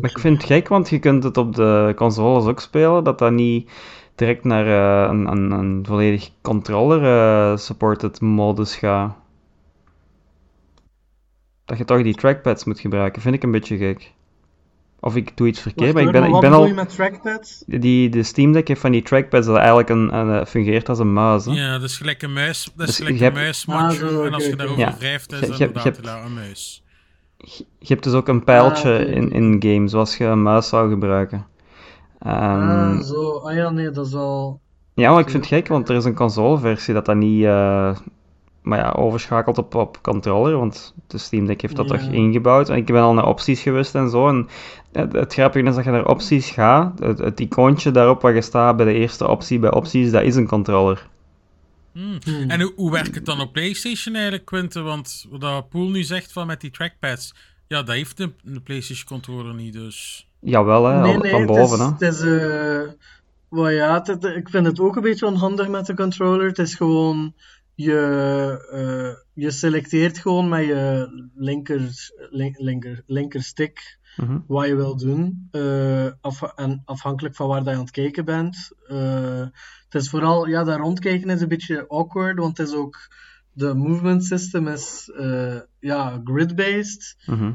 maar 0.00 0.10
ik 0.10 0.18
vind 0.18 0.36
het 0.36 0.46
gek, 0.46 0.68
want 0.68 0.88
je 0.88 0.98
kunt 0.98 1.24
het 1.24 1.36
op 1.36 1.54
de 1.54 1.92
consoles 1.96 2.44
ook 2.44 2.60
spelen, 2.60 3.04
dat 3.04 3.18
dat 3.18 3.32
niet 3.32 3.70
direct 4.14 4.44
naar 4.44 4.66
eh, 4.66 5.10
een, 5.10 5.26
een, 5.26 5.50
een 5.50 5.84
volledig 5.86 6.30
controller-supported 6.42 8.20
modus 8.20 8.76
gaat. 8.76 9.16
Dat 11.64 11.78
je 11.78 11.84
toch 11.84 12.02
die 12.02 12.14
trackpads 12.14 12.64
moet 12.64 12.80
gebruiken, 12.80 13.22
vind 13.22 13.34
ik 13.34 13.42
een 13.42 13.50
beetje 13.50 13.76
gek. 13.76 14.12
Of 15.04 15.16
ik 15.16 15.36
doe 15.36 15.46
iets 15.46 15.60
verkeerd, 15.60 15.94
maar 15.94 16.02
ik 16.02 16.12
ben, 16.12 16.24
ik 16.24 16.30
wat 16.30 16.40
ben 16.40 16.50
bedoel 16.50 16.64
al... 16.64 16.70
je 16.70 16.74
met 16.76 16.94
trackpads? 16.94 17.62
Die, 17.66 18.08
de 18.08 18.22
Steam 18.22 18.52
Deck 18.52 18.68
heeft 18.68 18.80
van 18.80 18.90
die 18.92 19.02
trackpads 19.02 19.46
dat 19.46 19.56
eigenlijk 19.56 19.88
een, 19.88 20.14
een, 20.16 20.40
eh, 20.40 20.46
fungeert 20.46 20.88
als 20.88 20.98
een 20.98 21.12
muis. 21.12 21.44
Hè? 21.44 21.52
Ja, 21.52 21.72
dat 21.72 21.82
is 21.90 21.96
gelijk 21.96 22.22
een 22.22 22.32
muis. 22.32 22.70
Dat 22.76 22.88
is 22.88 22.96
Dus 22.96 23.06
gelijk 23.06 23.36
een. 23.36 23.74
Ah, 23.74 23.90
zo, 23.90 24.24
en 24.24 24.34
als 24.34 24.46
je 24.46 24.56
daarover 24.56 24.80
Ja. 24.82 24.96
wrijft, 24.98 25.32
is 25.32 25.40
dat 25.40 25.60
inderdaad 25.60 26.24
een 26.24 26.34
muis. 26.34 26.82
Je 27.38 27.64
hebt 27.78 28.04
dus 28.04 28.12
ook 28.12 28.28
een 28.28 28.44
pijltje 28.44 28.98
Ah, 28.98 29.14
in, 29.14 29.32
in 29.32 29.56
game, 29.58 29.88
zoals 29.88 30.16
je 30.16 30.24
een 30.24 30.42
muis 30.42 30.68
zou 30.68 30.90
gebruiken. 30.90 31.46
Ehm, 32.18 32.96
ah, 32.98 33.00
zo. 33.00 33.30
Ah 33.38 33.54
ja, 33.54 33.70
nee, 33.70 33.90
dat 33.90 34.06
is 34.06 34.14
al... 34.14 34.60
Ja, 34.94 35.10
maar 35.10 35.20
ik 35.20 35.30
vind 35.30 35.44
het 35.44 35.54
gek, 35.54 35.68
want 35.68 35.88
er 35.88 35.96
is 35.96 36.04
een 36.04 36.14
consoleversie 36.14 36.94
dat 36.94 37.04
dat 37.06 37.16
niet 37.16 37.44
eh, 37.44 37.96
maar 38.62 38.78
ja, 38.78 38.90
overschakelt 38.90 39.58
op, 39.58 39.74
op 39.74 39.98
controller, 40.02 40.56
want 40.56 40.94
de 41.06 41.18
Steam 41.18 41.46
Deck 41.46 41.60
heeft 41.60 41.76
dat 41.76 41.88
Ja. 41.88 41.96
toch 41.96 42.08
ingebouwd. 42.08 42.68
En 42.68 42.76
ik 42.76 42.86
ben 42.86 43.02
al 43.02 43.14
naar 43.14 43.26
opties 43.26 43.62
geweest 43.62 43.94
en 43.94 44.10
zo. 44.10 44.28
En 44.28 44.48
het, 44.92 45.12
het 45.12 45.32
grappige 45.32 45.68
is 45.68 45.74
dat 45.74 45.84
je 45.84 45.90
naar 45.90 46.06
opties 46.06 46.50
gaat, 46.50 46.98
het, 46.98 47.18
het 47.18 47.40
icoontje 47.40 47.90
daarop 47.90 48.20
waar 48.22 48.34
je 48.34 48.42
staat 48.42 48.76
bij 48.76 48.86
de 48.86 48.92
eerste 48.92 49.28
optie, 49.28 49.58
bij 49.58 49.72
opties, 49.72 50.10
dat 50.10 50.22
is 50.22 50.36
een 50.36 50.46
controller. 50.46 51.06
Hmm. 51.92 52.18
Hmm. 52.24 52.50
En 52.50 52.60
hoe, 52.60 52.72
hoe 52.76 52.90
werkt 52.90 53.14
het 53.14 53.24
dan 53.26 53.40
op 53.40 53.52
PlayStation 53.52 54.14
eigenlijk, 54.14 54.44
Quinten? 54.44 54.84
Want 54.84 55.26
wat 55.30 55.68
Poel 55.68 55.88
nu 55.88 56.02
zegt 56.02 56.32
van 56.32 56.46
met 56.46 56.60
die 56.60 56.70
trackpads, 56.70 57.34
ja, 57.68 57.82
dat 57.82 57.94
heeft 57.94 58.20
een, 58.20 58.34
een 58.44 58.62
PlayStation 58.62 59.06
controller 59.06 59.54
niet, 59.54 59.72
dus. 59.72 60.28
Jawel, 60.40 60.84
hè, 60.86 61.00
Nee, 61.00 61.14
al- 61.14 61.20
nee, 61.20 61.30
van 61.30 61.46
boven. 61.46 61.78
hè. 61.78 61.84
het 61.84 62.00
is... 62.00 62.08
Het 62.08 62.14
is 62.18 62.40
eh, 62.40 62.82
wel 63.48 63.68
ja, 63.68 64.02
het- 64.04 64.24
ik 64.24 64.48
vind 64.48 64.66
het 64.66 64.80
ook 64.80 64.96
een 64.96 65.02
beetje 65.02 65.26
onhandig 65.26 65.68
met 65.68 65.86
de 65.86 65.94
controller. 65.94 66.46
Het 66.46 66.58
is 66.58 66.74
gewoon... 66.74 67.34
Je, 67.74 67.98
eh, 68.72 69.44
je 69.44 69.50
selecteert 69.50 70.18
gewoon 70.18 70.48
met 70.48 70.64
je 70.66 71.08
linker, 71.34 71.80
link, 72.30 72.58
linker, 72.58 73.02
linker 73.06 73.42
stick 73.42 73.98
Mhm. 74.16 74.38
wat 74.46 74.66
je 74.66 74.74
wil 74.76 74.96
doen. 74.96 75.48
eh, 75.50 76.06
af, 76.20 76.42
en 76.42 76.82
afhankelijk 76.84 77.34
van 77.36 77.48
waar 77.48 77.58
dat 77.62 77.68
je 77.68 77.74
aan 77.74 77.80
het 77.80 77.90
kijken 77.90 78.24
bent. 78.24 78.70
Eh, 78.88 79.46
het 79.88 80.02
is 80.02 80.10
vooral, 80.10 80.46
ja, 80.46 80.64
dat 80.64 80.78
rondkijken 80.78 81.30
is 81.30 81.40
een 81.40 81.48
beetje 81.48 81.88
awkward, 81.88 82.38
want 82.38 82.58
het 82.58 82.68
is 82.68 82.74
ook, 82.74 82.98
de 83.52 83.74
movement 83.74 84.24
system 84.24 84.68
is, 84.68 85.10
eh, 85.16 85.56
ja, 85.78 86.20
grid-based. 86.24 87.16
Mhm. 87.26 87.50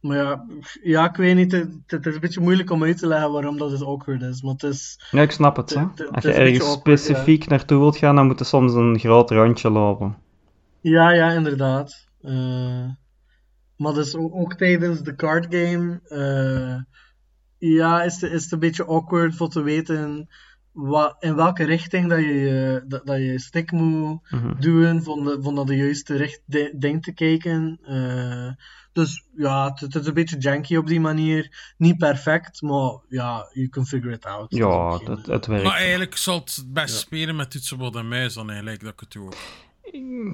Maar 0.00 0.16
ja, 0.16 0.44
ja, 0.82 1.08
ik 1.08 1.16
weet 1.16 1.36
niet, 1.36 1.52
het, 1.52 1.70
het 1.86 2.06
is 2.06 2.14
een 2.14 2.20
beetje 2.20 2.40
moeilijk 2.40 2.70
om 2.70 2.82
uit 2.84 2.98
te 2.98 3.06
leggen 3.06 3.32
waarom 3.32 3.58
dat 3.58 3.70
het 3.70 3.82
awkward 3.82 4.22
is, 4.22 4.42
maar 4.42 4.52
het 4.52 4.62
is, 4.62 5.08
Ja, 5.10 5.22
ik 5.22 5.30
snap 5.30 5.56
het. 5.56 5.74
Hè. 5.74 5.80
Als 5.80 6.24
is 6.24 6.34
je 6.34 6.40
ergens 6.40 6.64
awkward, 6.64 7.00
specifiek 7.00 7.46
naartoe 7.46 7.78
wilt 7.78 7.96
gaan, 7.96 8.16
dan 8.16 8.26
moet 8.26 8.38
je 8.38 8.44
soms 8.44 8.72
een 8.74 8.98
groot 8.98 9.30
rondje 9.30 9.70
lopen. 9.70 10.16
ja, 10.80 11.10
ja, 11.10 11.30
inderdaad. 11.30 12.08
Eh, 12.22 12.84
maar 13.80 13.92
dus 13.94 14.14
ook, 14.14 14.34
ook 14.34 14.54
tijdens 14.54 15.00
de 15.02 15.14
card 15.14 15.46
game, 15.54 16.00
eh, 16.04 16.82
ja, 17.70 18.02
is 18.02 18.20
het, 18.20 18.32
is 18.32 18.42
het 18.42 18.52
een 18.52 18.58
beetje 18.58 18.84
awkward 18.86 19.34
voor 19.36 19.48
te 19.48 19.62
weten 19.62 20.28
wat, 20.72 21.16
in 21.20 21.34
welke 21.34 21.64
richting 21.64 22.08
dat 22.08 22.18
je 22.18 22.84
dat, 22.88 23.06
dat 23.06 23.16
je 23.18 23.38
stick 23.40 23.72
moet 23.72 24.30
Mhm. 24.30 24.60
doen, 24.60 25.02
van, 25.02 25.24
de, 25.24 25.38
van 25.40 25.54
dat 25.54 25.66
de 25.66 25.76
juiste 25.76 26.16
richt, 26.16 26.40
de- 26.44 26.72
ding 26.76 27.02
te 27.02 27.12
kijken. 27.12 27.78
Eh, 27.82 28.50
dus 28.92 29.26
ja, 29.36 29.68
het, 29.70 29.80
het 29.80 29.94
is 29.94 30.06
een 30.06 30.14
beetje 30.14 30.38
janky 30.38 30.76
op 30.76 30.86
die 30.86 31.00
manier. 31.00 31.74
Niet 31.78 31.98
perfect, 31.98 32.62
maar 32.62 32.98
ja, 33.08 33.48
you 33.52 33.68
can 33.68 33.86
figure 33.86 34.14
it 34.14 34.24
out. 34.26 34.54
Ja, 34.54 34.98
Dat 35.04 35.26
het, 35.26 35.46
werkt. 35.46 35.64
Maar 35.64 35.76
eigenlijk 35.76 36.16
zal 36.16 36.38
het 36.38 36.64
best 36.68 36.98
spelen 36.98 37.36
met 37.36 37.50
toetsenbord 37.50 37.94
en 37.96 38.08
muis 38.08 38.34
dan 38.34 38.48
eigenlijk, 38.50 38.80
dat 38.82 38.92
ik 38.92 39.00
het 39.00 39.12
doe. 39.12 39.32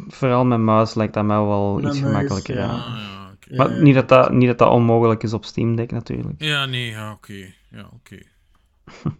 Vooral 0.08 0.44
met 0.44 0.58
muis 0.58 0.94
lijkt 0.94 1.14
dat 1.14 1.24
mij 1.24 1.36
wel 1.36 1.74
Met 1.74 1.84
iets 1.84 2.00
muis, 2.00 2.12
gemakkelijker. 2.14 2.56
ja. 2.56 2.64
Ja. 2.66 3.15
Maar 3.50 3.82
niet 3.82 3.94
dat 3.94 4.08
dat, 4.08 4.32
niet 4.32 4.48
dat 4.48 4.58
dat 4.58 4.70
onmogelijk 4.70 5.22
is 5.22 5.32
op 5.32 5.44
Steam 5.44 5.76
Deck 5.76 5.92
natuurlijk. 5.92 6.34
Ja, 6.42 6.66
nee, 6.66 6.90
ja, 6.90 7.12
oké. 7.12 7.52
Ja, 7.70 7.90
oké. 7.94 8.18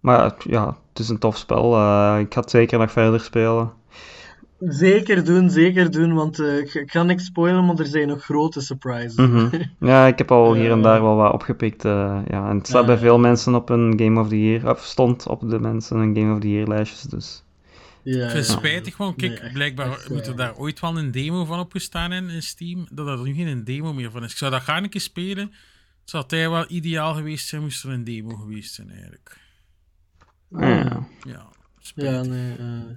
Maar 0.00 0.34
ja, 0.38 0.66
het 0.88 0.98
is 0.98 1.08
een 1.08 1.18
tof 1.18 1.36
spel. 1.36 1.74
eh, 1.76 2.16
ik 2.20 2.34
ga 2.34 2.40
het 2.40 2.50
zeker 2.50 2.78
nog 2.78 2.90
verder 2.92 3.20
spelen. 3.20 3.72
Zeker 4.58 5.24
doen, 5.24 5.50
zeker 5.50 5.90
doen, 5.90 6.14
want 6.14 6.38
eh, 6.40 6.58
ik, 6.58 6.82
ga 6.86 7.02
niks 7.02 7.24
spoilen, 7.24 7.64
maar 7.66 7.78
er 7.78 7.86
zijn 7.86 8.08
nog 8.08 8.24
grote 8.24 8.60
surprises. 8.60 9.14
Mhm. 9.16 9.62
Ja, 9.80 10.06
ik 10.06 10.18
heb 10.18 10.30
al 10.32 10.54
hier 10.54 10.70
en 10.70 10.82
daar 10.82 11.02
wel 11.02 11.16
wat 11.16 11.32
opgepikt. 11.32 11.84
eh, 11.84 12.18
ja, 12.28 12.48
en 12.48 12.56
het 12.56 12.66
staat 12.66 12.86
bij 12.86 12.98
veel 12.98 13.18
mensen 13.18 13.54
op 13.54 13.68
een 13.68 13.94
Game 14.00 14.20
of 14.20 14.28
the 14.28 14.42
Year, 14.44 14.70
of 14.70 14.80
stond 14.84 15.26
op 15.28 15.50
de 15.50 15.60
mensen 15.60 15.96
een 15.98 16.16
Game 16.16 16.32
of 16.34 16.40
the 16.40 16.50
Year 16.50 16.66
lijstjes. 16.68 17.02
Dus 17.02 17.44
ja, 18.14 18.24
Ik 18.24 18.30
vind 18.30 18.46
het 18.46 18.46
ja. 18.46 18.56
spijtig, 18.56 18.96
want 18.96 19.16
kijk, 19.16 19.42
Nee, 19.42 19.52
blijkbaar 19.52 19.90
echt, 19.90 20.08
moet 20.08 20.26
er 20.26 20.32
eh, 20.32 20.36
daar 20.36 20.56
ooit 20.56 20.80
wel 20.80 20.98
een 20.98 21.10
demo 21.10 21.44
van 21.44 21.58
opgestaan 21.58 22.12
in, 22.12 22.28
in 22.28 22.42
Steam, 22.42 22.86
dat 22.90 23.06
er 23.08 23.24
nu 23.24 23.34
geen 23.34 23.64
demo 23.64 23.92
meer 23.92 24.10
van 24.10 24.24
is. 24.24 24.30
Ik 24.30 24.36
zou 24.36 24.50
dat 24.50 24.62
graag 24.62 24.82
een 24.82 24.88
keer 24.88 25.00
spelen. 25.00 25.52
Het 26.00 26.10
zou 26.10 26.24
hij 26.26 26.50
wel 26.50 26.64
ideaal 26.68 27.14
geweest 27.14 27.48
zijn, 27.48 27.62
moest 27.62 27.84
er 27.84 27.90
een 27.90 28.04
demo 28.04 28.36
geweest 28.36 28.74
zijn 28.74 28.90
eigenlijk. 28.90 29.38
ja. 30.50 31.06
Ja, 31.26 31.46
Ja, 31.94 32.22
nee. 32.22 32.56
eh, 32.56 32.90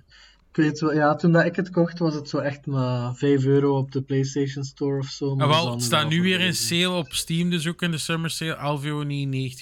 ik 0.49 0.55
weet 0.55 0.79
wel, 0.79 0.93
ja, 0.93 1.15
toen 1.15 1.31
dat 1.31 1.45
ik 1.45 1.55
het 1.55 1.69
kocht 1.69 1.99
was 1.99 2.13
het 2.13 2.29
zo 2.29 2.37
echt 2.37 2.65
maar 2.65 3.15
5 3.15 3.45
euro 3.45 3.77
op 3.77 3.91
de 3.91 4.01
PlayStation 4.01 4.63
Store 4.63 4.99
of 4.99 5.07
zo. 5.07 5.35
maar 5.35 5.47
Ah, 5.47 5.63
wel, 5.63 5.71
het 5.71 5.83
staat 5.83 6.09
nu 6.09 6.21
weer 6.21 6.39
in 6.39 6.55
sale 6.55 6.89
op 6.89 7.13
Steam, 7.13 7.49
dus 7.49 7.67
ook 7.67 7.81
in 7.81 7.91
de 7.91 7.97
summer 7.97 8.29
sale, 8.29 8.79
11,99 8.79 8.85
euro, 8.85 9.05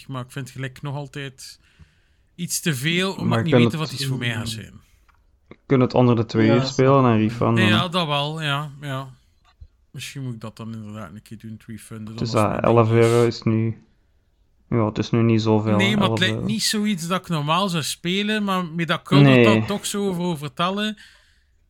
maar 0.08 0.24
ik 0.24 0.32
vind 0.32 0.46
het 0.46 0.50
gelijk 0.56 0.82
nog 0.82 0.96
altijd 0.96 1.60
iets 2.36 2.60
te 2.60 2.76
veel, 2.76 3.10
omdat 3.12 3.26
Maar 3.28 3.38
ik 3.38 3.44
niet 3.44 3.54
kan 3.54 3.64
weet 3.64 3.74
wat 3.74 3.92
iets 3.92 4.06
voor 4.06 4.18
mij 4.18 4.34
gaat 4.34 4.50
zijn. 4.50 4.86
Kun 5.68 5.80
het 5.80 5.94
onder 5.94 6.16
de 6.16 6.26
twee 6.26 6.50
uur 6.50 6.62
spelen 6.64 7.06
en 7.06 7.18
refunden. 7.18 7.66
Ja, 7.66 7.88
dat 7.88 8.08
wel, 8.08 8.42
ja, 8.42 8.72
ja. 8.82 9.08
Misschien 9.92 10.24
moet 10.24 10.34
ik 10.34 10.40
dat 10.42 10.58
dan 10.58 10.74
inderdaad 10.74 11.10
een 11.14 11.22
keer 11.22 11.38
doen, 11.38 11.52
het 11.52 11.64
refunden. 11.68 12.16
dus 12.16 12.32
dat 12.32 12.48
mijn 12.50 12.60
11 12.60 12.88
ding 12.88 13.00
is. 13.00 13.06
euro 13.06 13.26
is 13.28 13.42
nu... 13.44 13.82
Ja, 14.70 14.86
het 14.86 14.98
is 14.98 15.10
nu 15.10 15.22
niet 15.22 15.42
zoveel. 15.42 15.76
Nee, 15.76 15.98
maar 15.98 16.08
11 16.10 16.20
het 16.20 16.30
lijkt 16.30 16.44
niet 16.46 16.64
zoiets 16.64 17.08
dat 17.08 17.20
ik 17.22 17.28
normaal 17.28 17.70
zou 17.70 17.84
spelen, 17.84 18.44
maar 18.44 18.66
met 18.66 18.88
dat 18.88 19.02
Kulder 19.02 19.28
Nee. 19.28 19.44
dan 19.44 19.66
toch 19.66 19.86
zo 19.86 20.08
over 20.08 20.38
vertellen. 20.38 20.98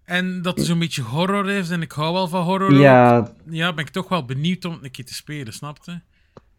En 0.04 0.42
dat 0.42 0.58
het 0.58 0.66
zo'n 0.66 0.80
beetje 0.80 1.02
horror 1.02 1.50
is, 1.50 1.70
en 1.70 1.82
ik 1.82 1.92
hou 1.92 2.14
wel 2.14 2.28
van 2.28 2.44
horror. 2.44 2.74
Ja, 2.74 3.18
ook. 3.18 3.28
ja, 3.50 3.74
ben 3.74 3.86
ik 3.86 3.92
toch 3.92 4.10
wel 4.10 4.26
benieuwd 4.26 4.66
om 4.66 4.74
het 4.74 4.84
een 4.84 4.92
keer 4.92 5.06
te 5.06 5.14
spelen, 5.14 5.54
snapte? 5.54 6.02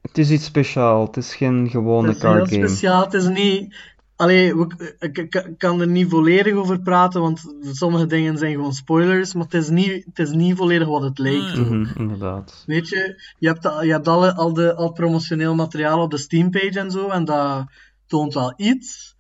het 0.03 0.19
is 0.19 0.31
iets 0.31 0.45
speciaals. 0.45 1.07
Het 1.07 1.17
is 1.17 1.35
geen 1.35 1.69
gewone 1.71 2.07
Het 2.09 2.17
is 2.17 2.23
heel 2.23 2.33
card 2.33 2.49
game. 2.51 2.69
speciaal. 2.69 3.05
Het 3.05 3.15
is 3.15 3.27
niet. 3.29 3.75
Allee, 4.19 4.55
ik, 4.99 5.19
ik 5.19 5.55
kan 5.59 5.81
er 5.81 5.89
niet 5.89 6.09
volledig 6.09 6.55
over 6.55 6.81
praten, 6.81 7.21
want 7.21 7.55
sommige 7.63 8.07
dingen 8.07 8.39
zijn 8.39 8.53
gewoon 8.55 8.73
spoilers. 8.75 9.35
Maar 9.35 9.45
het 9.45 9.55
is 9.55 9.69
niet, 9.69 10.05
het 10.05 10.19
is 10.19 10.31
niet 10.31 10.57
volledig 10.57 10.89
wat 10.89 11.03
het 11.03 11.19
lijkt. 11.19 11.53
Ah, 11.53 11.59
Mhm, 11.59 11.85
inderdaad. 11.99 12.63
Weet 12.67 12.89
je, 12.89 13.23
je 13.39 13.47
hebt, 13.49 13.67
al- 13.67 13.83
je 13.83 13.93
hebt 13.93 14.09
alle, 14.09 14.35
al, 14.35 14.53
de, 14.53 14.75
al 14.75 14.93
promotioneel 14.93 15.55
materiaal 15.55 16.03
op 16.03 16.11
de 16.11 16.19
Steampage 16.19 16.79
en 16.81 16.91
zo, 16.91 17.09
en 17.09 17.25
dat 17.25 17.67
toont 18.07 18.35
wel 18.35 18.53
iets. 18.57 19.17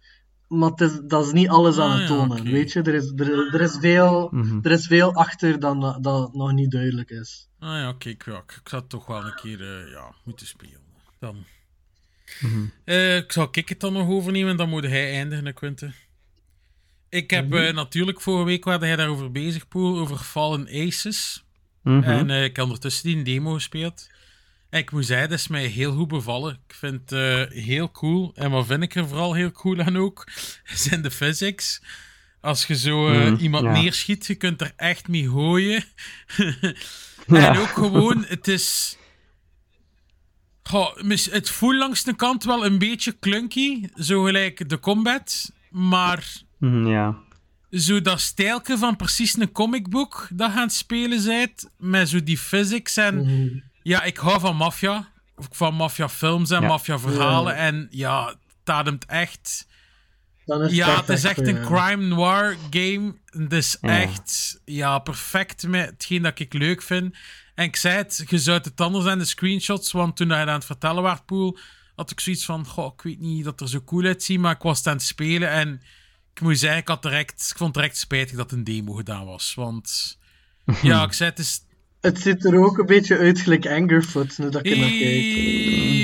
maar 0.48 0.70
het 0.70 0.80
is, 0.80 1.00
dat 1.04 1.26
is 1.26 1.32
niet 1.32 1.48
alles 1.48 1.78
aan 1.78 1.90
Ah, 1.90 1.98
het 1.98 2.08
ja, 2.08 2.14
tonen. 2.16 2.44
Weet 2.44 2.72
je, 2.72 2.82
er 2.82 2.94
is, 2.94 3.12
er, 3.16 3.54
er, 3.54 3.60
is 3.60 3.76
veel, 3.80 4.28
Mhm. 4.32 4.58
er 4.62 4.70
is 4.70 4.86
veel 4.86 5.14
achter 5.14 5.60
dan 5.60 5.98
dat 6.00 6.34
nog 6.34 6.52
niet 6.52 6.70
duidelijk 6.70 7.10
is. 7.10 7.48
Ah 7.58 7.68
ja, 7.68 7.88
oké, 7.88 8.08
ik, 8.08 8.24
ja, 8.24 8.36
ik, 8.36 8.58
ik 8.62 8.68
zou 8.68 8.80
het 8.82 8.90
toch 8.90 9.06
wel 9.06 9.24
een 9.24 9.34
keer 9.34 9.60
eh, 9.60 9.90
ja, 9.92 10.14
moeten 10.24 10.46
spelen. 10.46 10.80
Dan. 11.18 11.36
Mhm. 12.40 12.64
Eh, 12.84 13.16
ik 13.16 13.32
zal 13.32 13.48
ik 13.52 13.68
het 13.68 13.80
dan 13.80 13.92
nog 13.92 14.08
overnemen, 14.08 14.56
dan 14.56 14.68
moet 14.68 14.84
hij 14.84 15.12
eindigen, 15.12 15.54
Quinten. 15.54 15.94
Ik 17.08 17.30
heb 17.30 17.54
eh, 17.54 17.74
natuurlijk 17.74 18.20
vorige 18.20 18.44
week 18.44 18.64
waar 18.64 18.80
hij 18.80 18.96
daarover 18.96 19.32
bezig, 19.32 19.68
Poel, 19.68 19.98
over 19.98 20.16
Fallen 20.18 20.68
Aces. 20.68 21.44
Mhm. 21.82 22.02
En 22.02 22.30
eh, 22.30 22.44
ik 22.44 22.56
heb 22.56 22.64
ondertussen 22.64 23.04
die 23.06 23.16
een 23.16 23.24
demo 23.24 23.52
gespeeld. 23.52 24.08
En 24.70 24.78
ik 24.80 24.90
moet 24.92 25.06
zeggen, 25.06 25.28
dat 25.28 25.38
is 25.38 25.48
mij 25.48 25.66
heel 25.66 25.92
goed 25.94 26.08
bevallen. 26.08 26.60
Ik 26.68 26.74
vind 26.74 27.10
het 27.10 27.12
eh, 27.12 27.64
heel 27.64 27.90
cool. 27.90 28.32
En 28.34 28.50
wat 28.50 28.66
vind 28.66 28.82
ik 28.82 28.94
er 28.94 29.08
vooral 29.08 29.34
heel 29.34 29.52
cool 29.52 29.80
aan 29.80 29.96
ook, 29.98 30.26
zijn 30.64 31.02
de 31.02 31.10
physics. 31.10 31.82
Als 32.40 32.66
je 32.66 32.76
zo 32.76 33.08
Mhm, 33.08 33.34
iemand 33.34 33.64
ja. 33.64 33.72
neerschiet, 33.72 34.26
je 34.26 34.34
kunt 34.34 34.60
er 34.60 34.72
echt 34.76 35.08
mee 35.08 35.28
gooien. 35.28 35.84
Ja. 37.26 37.54
En 37.54 37.60
ook 37.60 37.68
gewoon, 37.68 38.24
het 38.28 38.48
is... 38.48 38.96
Goh, 40.68 40.96
het 41.30 41.50
voelt 41.50 41.74
langs 41.76 42.02
de 42.04 42.16
kant 42.16 42.44
wel 42.44 42.64
een 42.66 42.78
beetje 42.78 43.18
clunky, 43.18 43.88
zo 43.94 44.22
gelijk 44.22 44.68
de 44.68 44.78
combat. 44.80 45.52
Maar 45.70 46.26
Mhm, 46.58 46.86
ja. 46.86 47.16
zo 47.70 48.00
dat 48.02 48.20
stijlke 48.20 48.78
van 48.78 48.96
precies 48.96 49.36
een 49.38 49.52
comicboek 49.52 50.28
dat 50.32 50.50
gaan 50.52 50.70
spelen 50.70 51.20
zijt, 51.20 51.70
met 51.76 52.08
zo 52.08 52.22
die 52.22 52.38
physics 52.38 52.96
en... 52.96 53.16
Mhm. 53.16 53.58
Ja, 53.82 54.02
ik 54.02 54.16
hou 54.16 54.40
van 54.40 54.56
maffia. 54.56 55.08
Van 55.50 55.74
maffia-films 55.74 56.50
en 56.50 56.60
Ja. 56.60 56.66
maffia-verhalen. 56.68 57.54
Ja. 57.54 57.58
En 57.60 57.86
ja, 57.90 58.26
het 58.26 58.70
ademt 58.76 59.04
echt... 59.06 59.66
Dan 60.44 60.62
is 60.62 60.72
Ja, 60.72 60.96
het 61.00 61.08
is 61.08 61.24
echt 61.24 61.46
een 61.46 61.64
crime 61.64 62.04
noir 62.06 62.56
game. 62.70 63.14
Het 63.24 63.52
is 63.52 63.76
Ja. 63.80 64.00
echt 64.00 64.60
ja, 64.64 64.98
perfect 64.98 65.66
met 65.66 65.86
hetgeen 65.90 66.22
dat 66.22 66.38
ik 66.38 66.52
leuk 66.52 66.82
vind. 66.82 67.16
En 67.58 67.64
ik 67.64 67.76
zei 67.76 67.96
het, 67.96 68.24
je 68.28 68.38
zou 68.38 68.60
het 68.62 68.80
anders 68.80 69.04
zijn 69.04 69.18
de 69.18 69.24
screenshots, 69.24 69.92
want 69.92 70.16
toen 70.16 70.30
hij 70.30 70.40
aan 70.40 70.48
het 70.48 70.64
vertellen 70.64 71.02
was, 71.02 71.18
Poel, 71.26 71.58
had 71.94 72.10
ik 72.10 72.20
zoiets 72.20 72.44
van, 72.44 72.66
goh, 72.66 72.92
ik 72.96 73.02
weet 73.02 73.20
niet 73.20 73.44
dat 73.44 73.60
er 73.60 73.68
zo 73.68 73.82
cool 73.82 74.04
uitziet, 74.04 74.38
maar 74.38 74.54
ik 74.54 74.62
was 74.62 74.78
het 74.78 74.86
aan 74.86 74.92
het 74.92 75.02
spelen 75.02 75.50
en 75.50 75.82
ik 76.34 76.40
moet 76.40 76.58
zeggen, 76.58 76.78
ik, 76.78 76.88
had 76.88 77.02
direct, 77.02 77.48
ik 77.50 77.56
vond 77.56 77.74
het 77.74 77.74
direct 77.74 77.96
spijtig 77.96 78.36
dat 78.36 78.52
een 78.52 78.64
demo 78.64 78.92
gedaan 78.92 79.24
was. 79.24 79.54
Want 79.54 80.18
ja, 80.82 81.02
ik 81.02 81.12
zei 81.12 81.30
het 81.30 81.38
is... 81.38 81.60
Het 82.00 82.20
ziet 82.20 82.44
er 82.44 82.58
ook 82.64 82.78
een 82.78 82.86
beetje 82.86 83.18
uit 83.18 83.40
gelijk 83.40 83.66
Angerfoot, 83.66 84.38
nu 84.38 84.48
dat 84.50 84.66
ik 84.66 84.72
er 84.72 84.78
naar 84.78 84.88
kijk. 84.88 85.22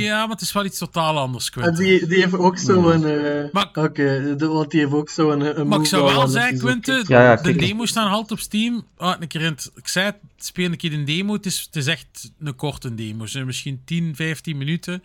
Ja, 0.02 0.20
maar 0.20 0.28
het 0.28 0.40
is 0.40 0.52
wel 0.52 0.64
iets 0.64 0.78
totaal 0.78 1.18
anders, 1.18 1.46
En 1.50 1.52
Quentin. 1.52 1.84
die, 1.84 2.06
die 2.06 2.20
heeft 2.20 2.34
ook 2.34 2.58
zo'n... 2.58 3.06
eh 3.06 3.52
Maar- 3.52 3.70
Oké, 3.74 4.34
de- 4.36 4.46
want 4.46 4.70
die 4.70 4.80
heeft 4.80 4.92
ook 4.92 5.08
zo'n 5.08 5.58
een 5.60 5.68
Maar 5.68 5.78
ik 5.80 5.86
zou 5.86 6.02
wel 6.12 6.28
zeggen. 6.28 6.80
Ja, 7.06 7.22
ja, 7.22 7.36
de 7.36 7.54
demo 7.56 7.84
staan 7.86 8.08
halt 8.08 8.30
op 8.30 8.38
Steam. 8.38 8.86
Ah, 8.96 9.16
een 9.20 9.28
keer 9.28 9.40
in 9.40 9.46
het, 9.46 9.70
ik 9.74 9.88
zei 9.88 10.06
het, 10.06 10.16
speel 10.36 10.70
een 10.70 10.76
keer 10.76 10.92
een 10.92 11.04
demo. 11.04 11.32
Het 11.32 11.46
is, 11.46 11.60
het 11.60 11.76
is 11.76 11.86
echt 11.86 12.32
een 12.38 12.56
korte 12.56 12.94
demo. 12.94 13.26
Ze 13.26 13.44
misschien 13.44 13.80
10, 13.84 14.16
15 14.16 14.56
minuten. 14.56 15.02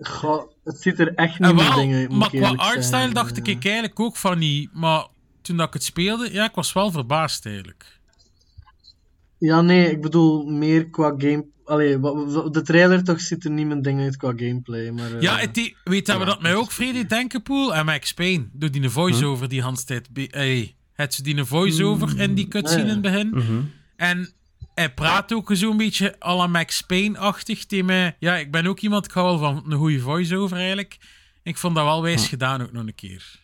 Goh, 0.00 0.50
het 0.64 0.80
ziet 0.82 0.98
er 1.00 1.14
echt 1.14 1.38
niet 1.38 1.54
meer 1.54 1.64
wel, 1.64 1.74
dingen 1.74 1.98
uit, 1.98 2.10
maar 2.10 2.30
qua 2.30 2.48
artstyle 2.54 3.12
dacht 3.12 3.36
ik, 3.36 3.48
ik 3.48 3.64
eigenlijk 3.64 4.00
ook 4.00 4.16
van 4.16 4.38
niet. 4.38 4.70
Maar 4.72 5.06
toen 5.42 5.56
dat 5.56 5.66
ik 5.66 5.72
het 5.72 5.84
speelde, 5.84 6.32
ja, 6.32 6.44
ik 6.44 6.54
was 6.54 6.72
wel 6.72 6.90
verbaasd 6.90 7.46
eigenlijk. 7.46 7.98
Ja, 9.40 9.60
nee, 9.60 9.90
ik 9.90 10.00
bedoel 10.00 10.46
meer 10.46 10.90
qua 10.90 11.14
game... 11.18 11.46
Allee, 11.64 12.00
de 12.50 12.62
trailer 12.64 13.04
toch 13.04 13.20
ziet 13.20 13.44
er 13.44 13.50
niet 13.50 13.66
mijn 13.66 13.82
ding 13.82 14.00
uit 14.00 14.16
qua 14.16 14.32
gameplay, 14.36 14.90
maar... 14.90 15.20
Ja, 15.20 15.36
het, 15.38 15.54
die- 15.54 15.76
weet 15.84 16.06
je 16.06 16.18
wat 16.18 16.26
dat 16.26 16.42
mij 16.42 16.54
ook 16.54 16.70
vrede 16.70 17.06
denken, 17.06 17.42
Poel? 17.42 17.74
En 17.74 17.84
Max 17.84 18.14
Payne. 18.14 18.48
Door 18.52 18.70
die 18.70 18.88
voice-over 18.88 19.48
die 19.48 19.62
Hans 19.62 19.84
tijd... 19.84 20.10
be- 20.12 20.28
Hey, 20.30 20.74
het 20.92 21.14
ze 21.14 21.22
die 21.22 21.36
een 21.36 21.46
voice-over 21.46 22.20
in 22.20 22.34
die 22.34 22.48
cutscene 22.48 22.82
ja. 22.82 22.86
in 22.86 22.92
het 22.92 23.02
begin. 23.02 23.28
Mhm. 23.30 23.60
En 23.96 24.32
hij 24.74 24.94
praat 24.94 25.32
ook 25.32 25.50
zo'n 25.52 25.76
beetje 25.76 26.16
à 26.24 26.36
la 26.36 26.46
Max 26.46 26.80
Payne-achtig 26.80 27.64
tegen 27.66 27.84
mij. 27.84 28.16
Ja, 28.18 28.36
ik 28.36 28.50
ben 28.50 28.66
ook 28.66 28.80
iemand, 28.80 29.04
ik 29.04 29.10
hou 29.10 29.26
wel 29.26 29.38
van 29.38 29.72
een 29.72 29.78
goede 29.78 30.00
voice-over 30.00 30.56
eigenlijk. 30.56 30.98
Ik 31.42 31.56
vond 31.56 31.74
dat 31.74 31.84
wel 31.84 32.02
wijs 32.02 32.28
gedaan 32.28 32.62
ook 32.62 32.72
nog 32.72 32.86
een 32.86 32.94
keer. 32.94 33.38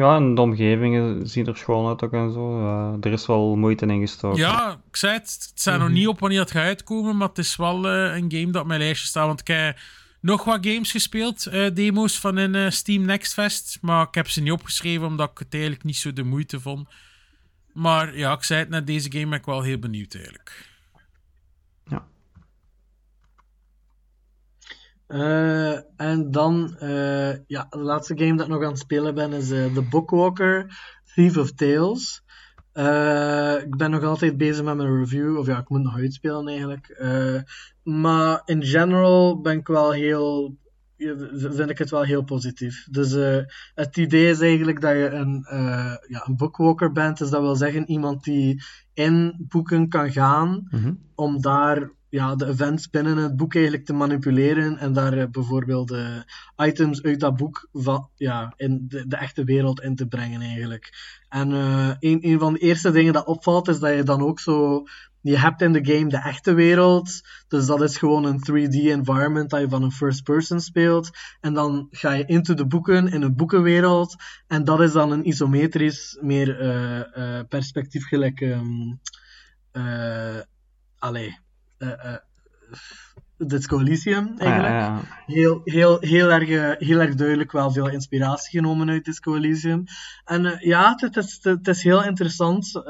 Ja, 0.00 0.16
en 0.16 0.34
de 0.34 0.40
omgevingen 0.40 1.28
zien 1.28 1.46
er 1.46 1.56
schoon 1.56 1.88
uit 1.88 2.02
ook 2.02 2.12
en 2.12 2.32
zo. 2.32 2.60
Ja, 2.60 2.96
er 3.00 3.12
is 3.12 3.26
wel 3.26 3.56
moeite 3.56 3.86
in 3.86 4.00
gestoken. 4.00 4.38
Ja, 4.38 4.80
ik 4.88 4.96
zei 4.96 5.12
het, 5.12 5.46
het 5.48 5.60
staat 5.60 5.78
nog 5.78 5.88
niet 5.88 6.08
op 6.08 6.20
wanneer 6.20 6.40
het 6.40 6.50
gaat 6.50 6.62
uitkomen, 6.62 7.16
maar 7.16 7.28
het 7.28 7.38
is 7.38 7.56
wel 7.56 7.88
eh, 7.88 8.16
een 8.16 8.32
game 8.32 8.50
dat 8.50 8.62
op 8.62 8.68
mijn 8.68 8.80
lijstje 8.80 9.06
staat. 9.06 9.26
Want 9.26 9.40
ik 9.40 9.46
heb 9.46 9.78
nog 10.20 10.44
wat 10.44 10.66
games 10.66 10.90
gespeeld, 10.90 11.46
eh, 11.46 11.66
demo's 11.74 12.18
van 12.18 12.38
in 12.38 12.54
eh, 12.54 12.70
Steam 12.70 13.04
Next 13.04 13.32
Fest, 13.32 13.78
maar 13.80 14.06
ik 14.06 14.14
heb 14.14 14.28
ze 14.28 14.42
niet 14.42 14.52
opgeschreven 14.52 15.06
omdat 15.06 15.30
ik 15.30 15.38
het 15.38 15.52
eigenlijk 15.52 15.84
niet 15.84 15.96
zo 15.96 16.12
de 16.12 16.24
moeite 16.24 16.60
vond. 16.60 16.88
Maar 17.72 18.16
ja, 18.16 18.32
ik 18.32 18.42
zei 18.42 18.60
het 18.60 18.68
net, 18.68 18.86
deze 18.86 19.12
game 19.12 19.28
ben 19.28 19.38
ik 19.38 19.44
wel 19.44 19.62
heel 19.62 19.78
benieuwd 19.78 20.14
eigenlijk. 20.14 20.68
Eh, 25.10 25.72
en 25.96 26.30
dan, 26.30 26.76
eh, 26.78 27.46
ja, 27.46 27.66
de 27.70 27.78
laatste 27.78 28.18
game 28.18 28.36
dat 28.36 28.46
ik 28.46 28.52
nog 28.52 28.62
aan 28.62 28.70
het 28.70 28.78
spelen 28.78 29.14
ben 29.14 29.32
is 29.32 29.50
eh, 29.50 29.74
The 29.74 29.82
Bookwalker, 29.82 30.78
Thief 31.14 31.36
of 31.36 31.52
Tales. 31.52 32.22
Ik 33.64 33.76
ben 33.76 33.90
nog 33.90 34.02
altijd 34.04 34.36
bezig 34.36 34.64
met 34.64 34.76
mijn 34.76 34.98
review, 34.98 35.38
of 35.38 35.46
ja, 35.46 35.58
ik 35.58 35.68
moet 35.68 35.82
nog 35.82 35.96
uitspelen 35.96 36.48
eigenlijk. 36.48 37.02
Maar 37.82 38.42
in 38.44 38.62
general 38.62 39.40
ben 39.40 39.58
ik 39.58 39.66
wel 39.66 39.92
heel, 39.92 40.56
vind 41.32 41.70
ik 41.70 41.78
het 41.78 41.90
wel 41.90 42.02
heel 42.02 42.22
positief. 42.22 42.86
Dus 42.90 43.12
het 43.74 43.96
idee 43.96 44.30
is 44.30 44.40
eigenlijk 44.40 44.80
dat 44.80 44.92
je 44.92 45.08
een, 45.10 45.46
ja, 46.08 46.26
een 46.26 46.36
bookwalker 46.36 46.92
bent, 46.92 47.18
dus 47.18 47.30
dat 47.30 47.40
wil 47.40 47.56
zeggen 47.56 47.90
iemand 47.90 48.24
die 48.24 48.62
in 48.94 49.44
boeken 49.48 49.88
kan 49.88 50.12
gaan 50.12 50.66
Mhm. 50.70 50.92
om 51.14 51.40
daar 51.40 51.90
ja, 52.10 52.34
de 52.34 52.46
events 52.46 52.90
binnen 52.90 53.16
het 53.16 53.36
boek 53.36 53.54
eigenlijk 53.54 53.84
te 53.84 53.92
manipuleren 53.92 54.78
en 54.78 54.92
daar 54.92 55.12
eh, 55.12 55.26
bijvoorbeeld 55.30 55.88
de 55.88 56.24
items 56.56 57.02
uit 57.02 57.20
dat 57.20 57.36
boek 57.36 57.68
van, 57.72 58.08
ja, 58.14 58.52
in 58.56 58.84
de, 58.88 59.06
de 59.06 59.16
echte 59.16 59.44
wereld 59.44 59.80
in 59.80 59.96
te 59.96 60.06
brengen 60.06 60.40
eigenlijk. 60.40 60.92
En 61.28 61.52
eh, 61.52 61.90
een, 61.98 62.18
een 62.28 62.38
van 62.38 62.52
de 62.52 62.58
eerste 62.58 62.90
dingen 62.90 63.12
dat 63.12 63.26
opvalt 63.26 63.68
is 63.68 63.78
dat 63.78 63.94
je 63.94 64.02
dan 64.02 64.22
ook 64.22 64.40
zo 64.40 64.84
je 65.22 65.38
hebt 65.38 65.62
in 65.62 65.72
de 65.72 65.84
game 65.84 66.08
de 66.08 66.22
echte 66.22 66.52
wereld, 66.52 67.20
dus 67.48 67.66
dat 67.66 67.82
is 67.82 67.96
gewoon 67.96 68.24
een 68.24 68.38
3D 68.38 68.74
environment 68.74 69.50
dat 69.50 69.60
je 69.60 69.68
van 69.68 69.82
een 69.82 69.92
first 69.92 70.22
person 70.22 70.60
speelt. 70.60 71.10
En 71.40 71.54
dan 71.54 71.88
ga 71.90 72.12
je 72.12 72.24
into 72.24 72.54
de 72.54 72.66
boeken 72.66 73.08
in 73.08 73.22
een 73.22 73.36
boekenwereld, 73.36 74.14
en 74.46 74.64
dat 74.64 74.80
is 74.80 74.92
dan 74.92 75.12
een 75.12 75.28
isometrisch 75.28 76.18
meer 76.20 76.60
eh, 76.60 77.38
eh, 77.38 77.46
perspectief 77.48 78.06
gelijk. 78.06 78.40
ehm 78.40 78.92
eh, 79.72 80.40
allee, 80.98 81.38
eh, 81.80 82.04
eh, 82.12 82.16
Disco 83.36 83.78
Elysium 83.80 84.34
Ah, 84.38 84.46
eigenlijk. 84.46 84.74
ja, 84.74 84.78
ja. 84.78 85.00
Heel, 85.26 85.60
heel, 85.64 85.96
heel, 86.00 86.30
erg, 86.30 86.48
eh, 86.48 86.86
heel 86.88 87.00
erg 87.00 87.14
duidelijk 87.14 87.52
wel 87.52 87.70
veel 87.72 87.88
inspiratie 87.88 88.60
genomen 88.60 88.90
uit 88.90 89.04
Disco 89.04 89.34
Elysium. 89.36 89.84
En 90.24 90.56
ja, 90.60 90.90
het, 90.90 91.00
het, 91.00 91.16
is, 91.16 91.38
het 91.42 91.68
is 91.68 91.82
heel 91.82 92.04
interessant. 92.04 92.82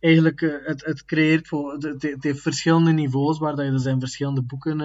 Eigenlijk, 0.00 0.40
het, 0.64 0.84
het 0.84 1.04
creëert 1.04 1.48
voor, 1.48 1.72
het, 1.72 2.02
het- 2.02 2.22
heeft 2.22 2.40
verschillende 2.42 2.92
niveaus 2.92 3.38
waar 3.38 3.56
dat 3.56 3.64
je 3.64 3.70
dus 3.70 3.84
in 3.84 4.00
verschillende 4.00 4.42
boeken 4.42 4.76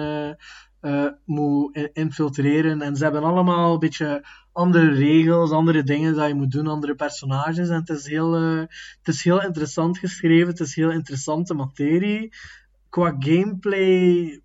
moet 1.24 1.76
in- 1.76 1.90
infiltreren. 1.92 2.82
En 2.82 2.96
ze 2.96 3.02
hebben 3.04 3.22
allemaal 3.22 3.72
een 3.72 3.78
beetje 3.78 4.24
andere 4.52 4.90
regels, 4.90 5.50
andere 5.50 5.82
dingen 5.82 6.14
dat 6.14 6.28
je 6.28 6.34
moet 6.34 6.50
doen, 6.50 6.66
andere 6.66 6.94
personages. 6.94 7.68
En 7.68 7.74
het 7.80 7.88
is 7.88 8.06
heel, 8.06 8.32
het 8.32 8.68
is 9.08 9.24
heel 9.24 9.42
interessant 9.42 9.98
geschreven, 9.98 10.48
het 10.48 10.60
is 10.60 10.74
heel 10.74 10.90
interessante 10.90 11.54
materie. 11.54 12.32
Qua 12.92 13.16
gameplay 13.18 14.40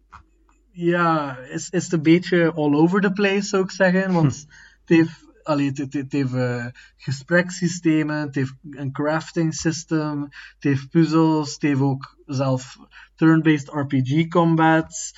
ja, 0.71 1.37
is, 1.37 1.69
is 1.69 1.83
het 1.83 1.93
een 1.93 2.01
beetje 2.01 2.53
all 2.53 2.73
over 2.73 3.01
the 3.01 3.11
place, 3.11 3.41
zou 3.41 3.63
ik 3.63 3.71
zeggen. 3.71 4.13
Want 4.13 4.45
het 4.79 4.97
heeft, 4.97 5.25
allee, 5.43 5.67
het, 5.67 5.77
het, 5.77 5.93
het 5.93 6.11
heeft 6.11 6.33
eh, 6.33 6.65
gesprekssystemen, 6.97 8.19
het 8.19 8.35
heeft 8.35 8.53
een 8.69 8.91
crafting 8.91 9.53
system, 9.53 10.21
het 10.21 10.63
heeft 10.63 10.89
puzzels, 10.89 11.53
het 11.53 11.61
heeft 11.61 11.81
ook 11.81 12.17
zelf 12.25 12.77
turn-based 13.15 13.69
RPG 13.69 14.27
combats. 14.27 15.15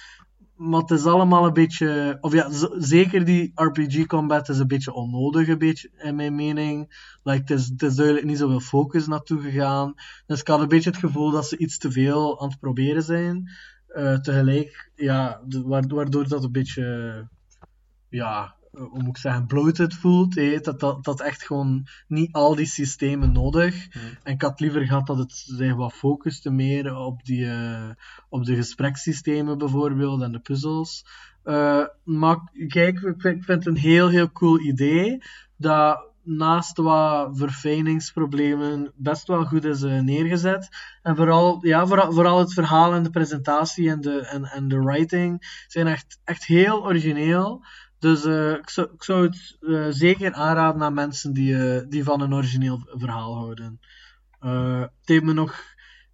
Maar 0.59 0.79
het 0.79 0.91
is 0.91 1.05
allemaal 1.05 1.45
een 1.45 1.53
beetje, 1.53 2.17
of 2.21 2.33
ja, 2.33 2.47
zeker 2.77 3.25
die 3.25 3.51
RPG 3.55 4.05
combat 4.05 4.49
is 4.49 4.59
een 4.59 4.67
beetje 4.67 4.93
onnodig, 4.93 5.47
een 5.47 5.57
beetje, 5.57 5.91
in 5.97 6.15
mijn 6.15 6.35
mening. 6.35 7.03
Like, 7.23 7.39
het, 7.39 7.49
is, 7.49 7.67
het 7.67 7.81
is 7.81 7.95
duidelijk 7.95 8.25
niet 8.25 8.37
zoveel 8.37 8.59
focus 8.59 9.07
naartoe 9.07 9.41
gegaan. 9.41 9.93
Dus 10.25 10.39
ik 10.39 10.47
had 10.47 10.59
een 10.59 10.67
beetje 10.67 10.89
het 10.89 10.99
gevoel 10.99 11.31
dat 11.31 11.47
ze 11.47 11.57
iets 11.57 11.77
te 11.77 11.91
veel 11.91 12.41
aan 12.41 12.49
het 12.49 12.59
proberen 12.59 13.03
zijn. 13.03 13.49
Eh, 13.87 14.15
tegelijk, 14.15 14.91
ja, 14.95 15.41
waardoor 15.65 16.27
dat 16.27 16.43
een 16.43 16.51
beetje, 16.51 17.27
ja, 18.09 18.55
hoe 18.71 19.03
moet 19.03 19.07
ik 19.07 19.17
zeggen, 19.17 19.45
bloated 19.45 19.93
voelt. 19.93 20.35
hè. 20.35 20.59
Dat, 20.59 20.79
dat, 20.79 21.03
dat 21.03 21.21
echt 21.21 21.43
gewoon 21.43 21.87
niet 22.07 22.33
al 22.33 22.55
die 22.55 22.65
systemen 22.65 23.31
nodig. 23.31 23.87
En 24.23 24.33
ik 24.33 24.41
had 24.41 24.59
liever 24.59 24.85
gehad 24.85 25.07
dat 25.07 25.17
het 25.17 25.31
zich 25.31 25.75
wat 25.75 25.93
focuste 25.93 26.49
meer 26.49 26.95
op, 26.95 27.25
die, 27.25 27.49
eh, 27.49 27.89
op 28.29 28.45
de 28.45 28.55
gesprekssystemen 28.55 29.57
bijvoorbeeld 29.57 30.21
en 30.21 30.31
de 30.31 30.39
puzzels. 30.39 31.05
Eh, 31.43 31.85
maar 32.03 32.37
kijk, 32.67 32.99
ik 32.99 33.21
vind, 33.21 33.37
ik 33.37 33.43
vind 33.43 33.47
het 33.47 33.65
een 33.65 33.81
heel, 33.81 34.07
heel 34.07 34.31
cool 34.31 34.59
idee. 34.59 35.21
dat 35.57 36.07
naast 36.23 36.77
wat 36.77 37.37
verfijningsproblemen 37.37 38.91
best 38.95 39.27
wel 39.27 39.45
goed 39.45 39.63
is 39.63 39.81
eh, 39.81 39.99
neergezet. 39.99 40.69
En 41.01 41.15
vooral, 41.15 41.65
ja, 41.65 41.87
vooral, 41.87 42.11
vooral 42.11 42.39
het 42.39 42.53
verhaal 42.53 42.93
en 42.93 43.03
de 43.03 43.09
presentatie 43.09 43.89
en 43.89 44.01
de, 44.01 44.25
en, 44.25 44.45
en 44.45 44.67
de 44.67 44.79
writing 44.79 45.63
zijn 45.67 45.87
echt, 45.87 46.19
echt 46.23 46.45
heel 46.45 46.83
origineel. 46.83 47.63
Dus 47.99 48.25
eh, 48.25 48.51
ik, 48.51 48.69
zou, 48.69 48.89
ik 48.93 49.03
zou 49.03 49.25
het 49.25 49.57
eh, 49.61 49.87
zeker 49.89 50.33
aanraden 50.33 50.81
aan 50.81 50.93
mensen 50.93 51.33
die, 51.33 51.77
eh, 51.77 51.85
die 51.89 52.03
van 52.03 52.21
een 52.21 52.33
origineel 52.33 52.79
verhaal 52.85 53.35
houden. 53.35 53.79
Eh, 54.39 54.79
het 54.79 54.89
heeft 55.03 55.23
me 55.23 55.33
nog 55.33 55.63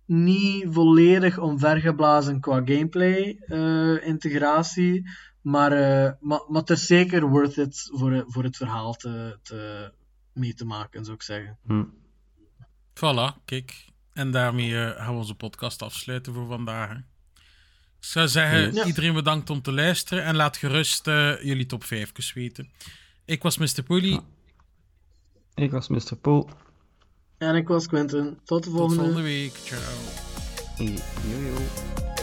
niet 0.05 0.65
volledig 0.69 1.37
omvergeblazen 1.37 2.39
qua 2.39 2.55
gameplay 2.65 3.37
eh, 3.39 4.07
integratie. 4.07 5.09
Maar, 5.41 5.71
eh, 5.71 6.11
maar, 6.19 6.41
maar 6.47 6.61
het 6.61 6.69
is 6.69 6.85
zeker 6.85 7.29
worth 7.29 7.57
it 7.57 7.89
voor, 7.93 8.23
voor 8.27 8.43
het 8.43 8.57
verhaal 8.57 8.93
te, 8.93 9.39
te, 9.41 9.91
mee 10.33 10.53
te 10.53 10.65
maken, 10.65 11.03
zou 11.03 11.15
ik 11.15 11.23
zeggen. 11.23 11.57
Hm. 11.65 11.83
Voilà, 12.93 13.43
kijk. 13.45 13.93
En 14.13 14.31
daarmee 14.31 14.83
eh, 14.83 15.03
gaan 15.03 15.13
we 15.13 15.19
onze 15.19 15.35
podcast 15.35 15.81
afsluiten 15.81 16.33
voor 16.33 16.47
vandaag. 16.47 16.89
hè. 16.89 16.97
Ik 18.05 18.11
zou 18.11 18.27
zeggen, 18.27 18.73
Ja. 18.73 18.85
iedereen 18.85 19.13
bedankt 19.13 19.49
om 19.49 19.61
te 19.61 19.71
luisteren 19.71 20.23
en 20.23 20.35
laat 20.35 20.57
gerust 20.57 21.07
eh, 21.07 21.43
jullie 21.43 21.65
top 21.65 21.83
5 21.83 22.33
weten. 22.33 22.69
Ik 23.25 23.43
was 23.43 23.57
Mr. 23.57 23.83
Poelie. 23.83 24.19
Ik 25.55 25.71
was 25.71 25.87
Mr. 25.87 26.15
Poel. 26.21 26.49
En 27.37 27.55
ik 27.55 27.67
was 27.67 27.87
Quentin. 27.87 28.39
Tot 28.43 28.63
de 28.63 28.69
Tot 28.69 28.77
volgende. 28.77 28.95
volgende 29.03 29.21
week. 29.21 29.53
Ciao. 29.63 29.81
Yo, 30.77 31.39
yo. 31.47 32.14